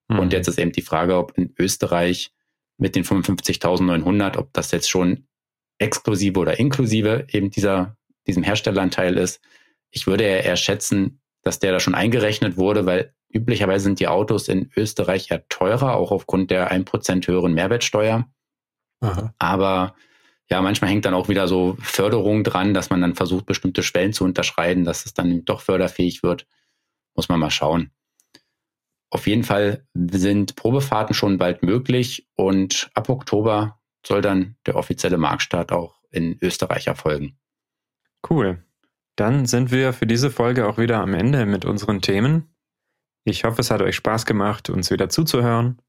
Mhm. 0.07 0.19
Und 0.19 0.33
jetzt 0.33 0.47
ist 0.47 0.59
eben 0.59 0.71
die 0.71 0.81
Frage, 0.81 1.17
ob 1.17 1.37
in 1.37 1.53
Österreich 1.59 2.31
mit 2.77 2.95
den 2.95 3.03
55.900, 3.03 4.37
ob 4.37 4.53
das 4.53 4.71
jetzt 4.71 4.89
schon 4.89 5.27
exklusive 5.77 6.39
oder 6.39 6.59
inklusive 6.59 7.27
eben 7.31 7.49
dieser, 7.49 7.97
diesem 8.27 8.43
Herstelleranteil 8.43 9.17
ist. 9.17 9.41
Ich 9.91 10.07
würde 10.07 10.23
eher 10.23 10.55
schätzen, 10.55 11.21
dass 11.43 11.59
der 11.59 11.71
da 11.71 11.79
schon 11.79 11.95
eingerechnet 11.95 12.57
wurde, 12.57 12.85
weil 12.85 13.13
üblicherweise 13.29 13.83
sind 13.83 13.99
die 13.99 14.07
Autos 14.07 14.47
in 14.47 14.71
Österreich 14.75 15.29
ja 15.29 15.39
teurer, 15.49 15.95
auch 15.95 16.11
aufgrund 16.11 16.51
der 16.51 16.71
1% 16.71 17.27
höheren 17.27 17.53
Mehrwertsteuer. 17.53 18.27
Aha. 19.01 19.33
Aber 19.37 19.95
ja, 20.49 20.61
manchmal 20.61 20.91
hängt 20.91 21.05
dann 21.05 21.13
auch 21.13 21.29
wieder 21.29 21.47
so 21.47 21.77
Förderung 21.81 22.43
dran, 22.43 22.73
dass 22.73 22.89
man 22.89 23.01
dann 23.01 23.15
versucht, 23.15 23.45
bestimmte 23.45 23.83
Schwellen 23.83 24.13
zu 24.13 24.23
unterschreiten, 24.23 24.85
dass 24.85 25.05
es 25.05 25.13
dann 25.13 25.45
doch 25.45 25.61
förderfähig 25.61 26.23
wird. 26.23 26.47
Muss 27.15 27.29
man 27.29 27.39
mal 27.39 27.49
schauen. 27.49 27.91
Auf 29.09 29.27
jeden 29.27 29.43
Fall 29.43 29.85
sind 29.93 30.55
Probefahrten 30.55 31.13
schon 31.13 31.37
bald 31.37 31.61
möglich 31.61 32.27
und 32.35 32.89
ab 32.93 33.09
Oktober 33.09 33.79
soll 34.05 34.21
dann 34.21 34.55
der 34.65 34.75
offizielle 34.75 35.17
Marktstart 35.17 35.71
auch 35.71 35.99
in 36.11 36.38
Österreich 36.41 36.88
erfolgen. 36.88 37.38
Cool. 38.30 38.63
Dann 39.15 39.45
sind 39.45 39.71
wir 39.71 39.93
für 39.93 40.07
diese 40.07 40.31
Folge 40.31 40.67
auch 40.67 40.77
wieder 40.77 40.99
am 40.99 41.13
Ende 41.13 41.45
mit 41.45 41.65
unseren 41.65 42.01
Themen. 42.01 42.53
Ich 43.25 43.43
hoffe, 43.43 43.61
es 43.61 43.71
hat 43.71 43.81
euch 43.81 43.95
Spaß 43.95 44.25
gemacht, 44.25 44.69
uns 44.69 44.91
wieder 44.91 45.09
zuzuhören. 45.09 45.80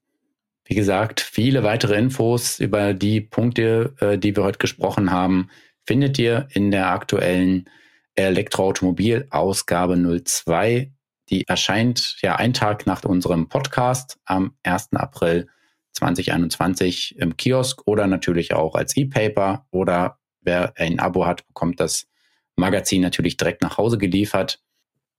Wie 0.65 0.75
gesagt, 0.75 1.21
viele 1.21 1.63
weitere 1.63 1.95
Infos 1.95 2.59
über 2.59 2.93
die 2.93 3.21
Punkte, 3.21 3.93
äh, 3.99 4.17
die 4.17 4.35
wir 4.35 4.43
heute 4.43 4.57
gesprochen 4.57 5.11
haben, 5.11 5.49
findet 5.85 6.17
ihr 6.17 6.47
in 6.51 6.71
der 6.71 6.89
aktuellen 6.89 7.69
Elektroautomobil-Ausgabe 8.15 9.95
02. 9.95 10.91
Die 11.29 11.47
erscheint 11.47 12.17
ja 12.21 12.35
einen 12.35 12.53
Tag 12.53 12.87
nach 12.87 13.03
unserem 13.03 13.49
Podcast 13.49 14.17
am 14.25 14.55
1. 14.63 14.93
April 14.93 15.47
2021 15.95 17.17
im 17.17 17.35
Kiosk 17.37 17.81
oder 17.85 18.07
natürlich 18.07 18.53
auch 18.53 18.75
als 18.75 18.95
E-Paper 18.95 19.65
oder 19.71 20.19
wer 20.41 20.73
ein 20.77 20.99
Abo 20.99 21.25
hat, 21.25 21.47
bekommt 21.47 21.79
das 21.79 22.07
Magazin 22.55 23.01
natürlich 23.01 23.37
direkt 23.37 23.61
nach 23.61 23.77
Hause 23.77 23.97
geliefert. 23.97 24.59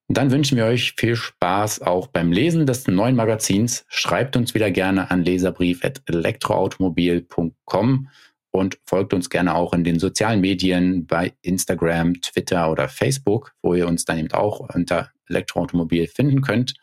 Und 0.09 0.19
dann 0.19 0.31
wünschen 0.31 0.57
wir 0.57 0.67
euch 0.67 0.95
viel 0.97 1.17
Spaß 1.17 1.83
auch 1.83 2.07
beim 2.07 2.31
Lesen 2.31 2.65
des 2.65 2.87
neuen 2.87 3.17
Magazins. 3.17 3.85
Schreibt 3.89 4.37
uns 4.37 4.55
wieder 4.55 4.71
gerne 4.71 5.11
an 5.11 5.25
leserbrief.elektroautomobil.com 5.25 8.09
und 8.53 8.79
folgt 8.87 9.13
uns 9.13 9.29
gerne 9.31 9.57
auch 9.57 9.73
in 9.73 9.83
den 9.83 9.99
sozialen 9.99 10.41
Medien 10.41 11.07
bei 11.07 11.33
Instagram, 11.43 12.21
Twitter 12.21 12.71
oder 12.71 12.89
Facebook, 12.89 13.53
wo 13.63 13.75
ihr 13.75 13.89
uns 13.89 14.05
dann 14.05 14.19
eben 14.19 14.33
auch 14.33 14.61
unter 14.61 15.11
Elektroautomobil 15.29 16.07
finden 16.07 16.41
könnt. 16.41 16.75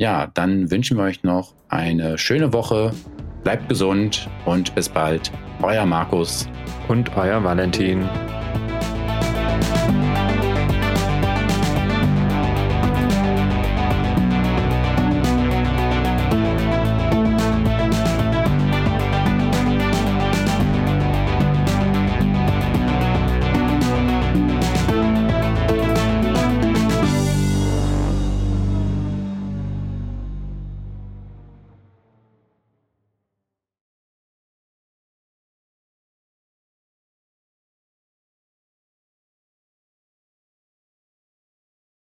Ja, 0.00 0.28
dann 0.32 0.70
wünschen 0.70 0.96
wir 0.96 1.04
euch 1.04 1.24
noch 1.24 1.54
eine 1.68 2.18
schöne 2.18 2.52
Woche 2.52 2.92
Bleibt 3.44 3.68
gesund 3.68 4.28
und 4.44 4.74
bis 4.74 4.88
bald. 4.88 5.32
Euer 5.62 5.86
Markus. 5.86 6.48
Und 6.88 7.16
euer 7.16 7.42
Valentin. 7.42 8.06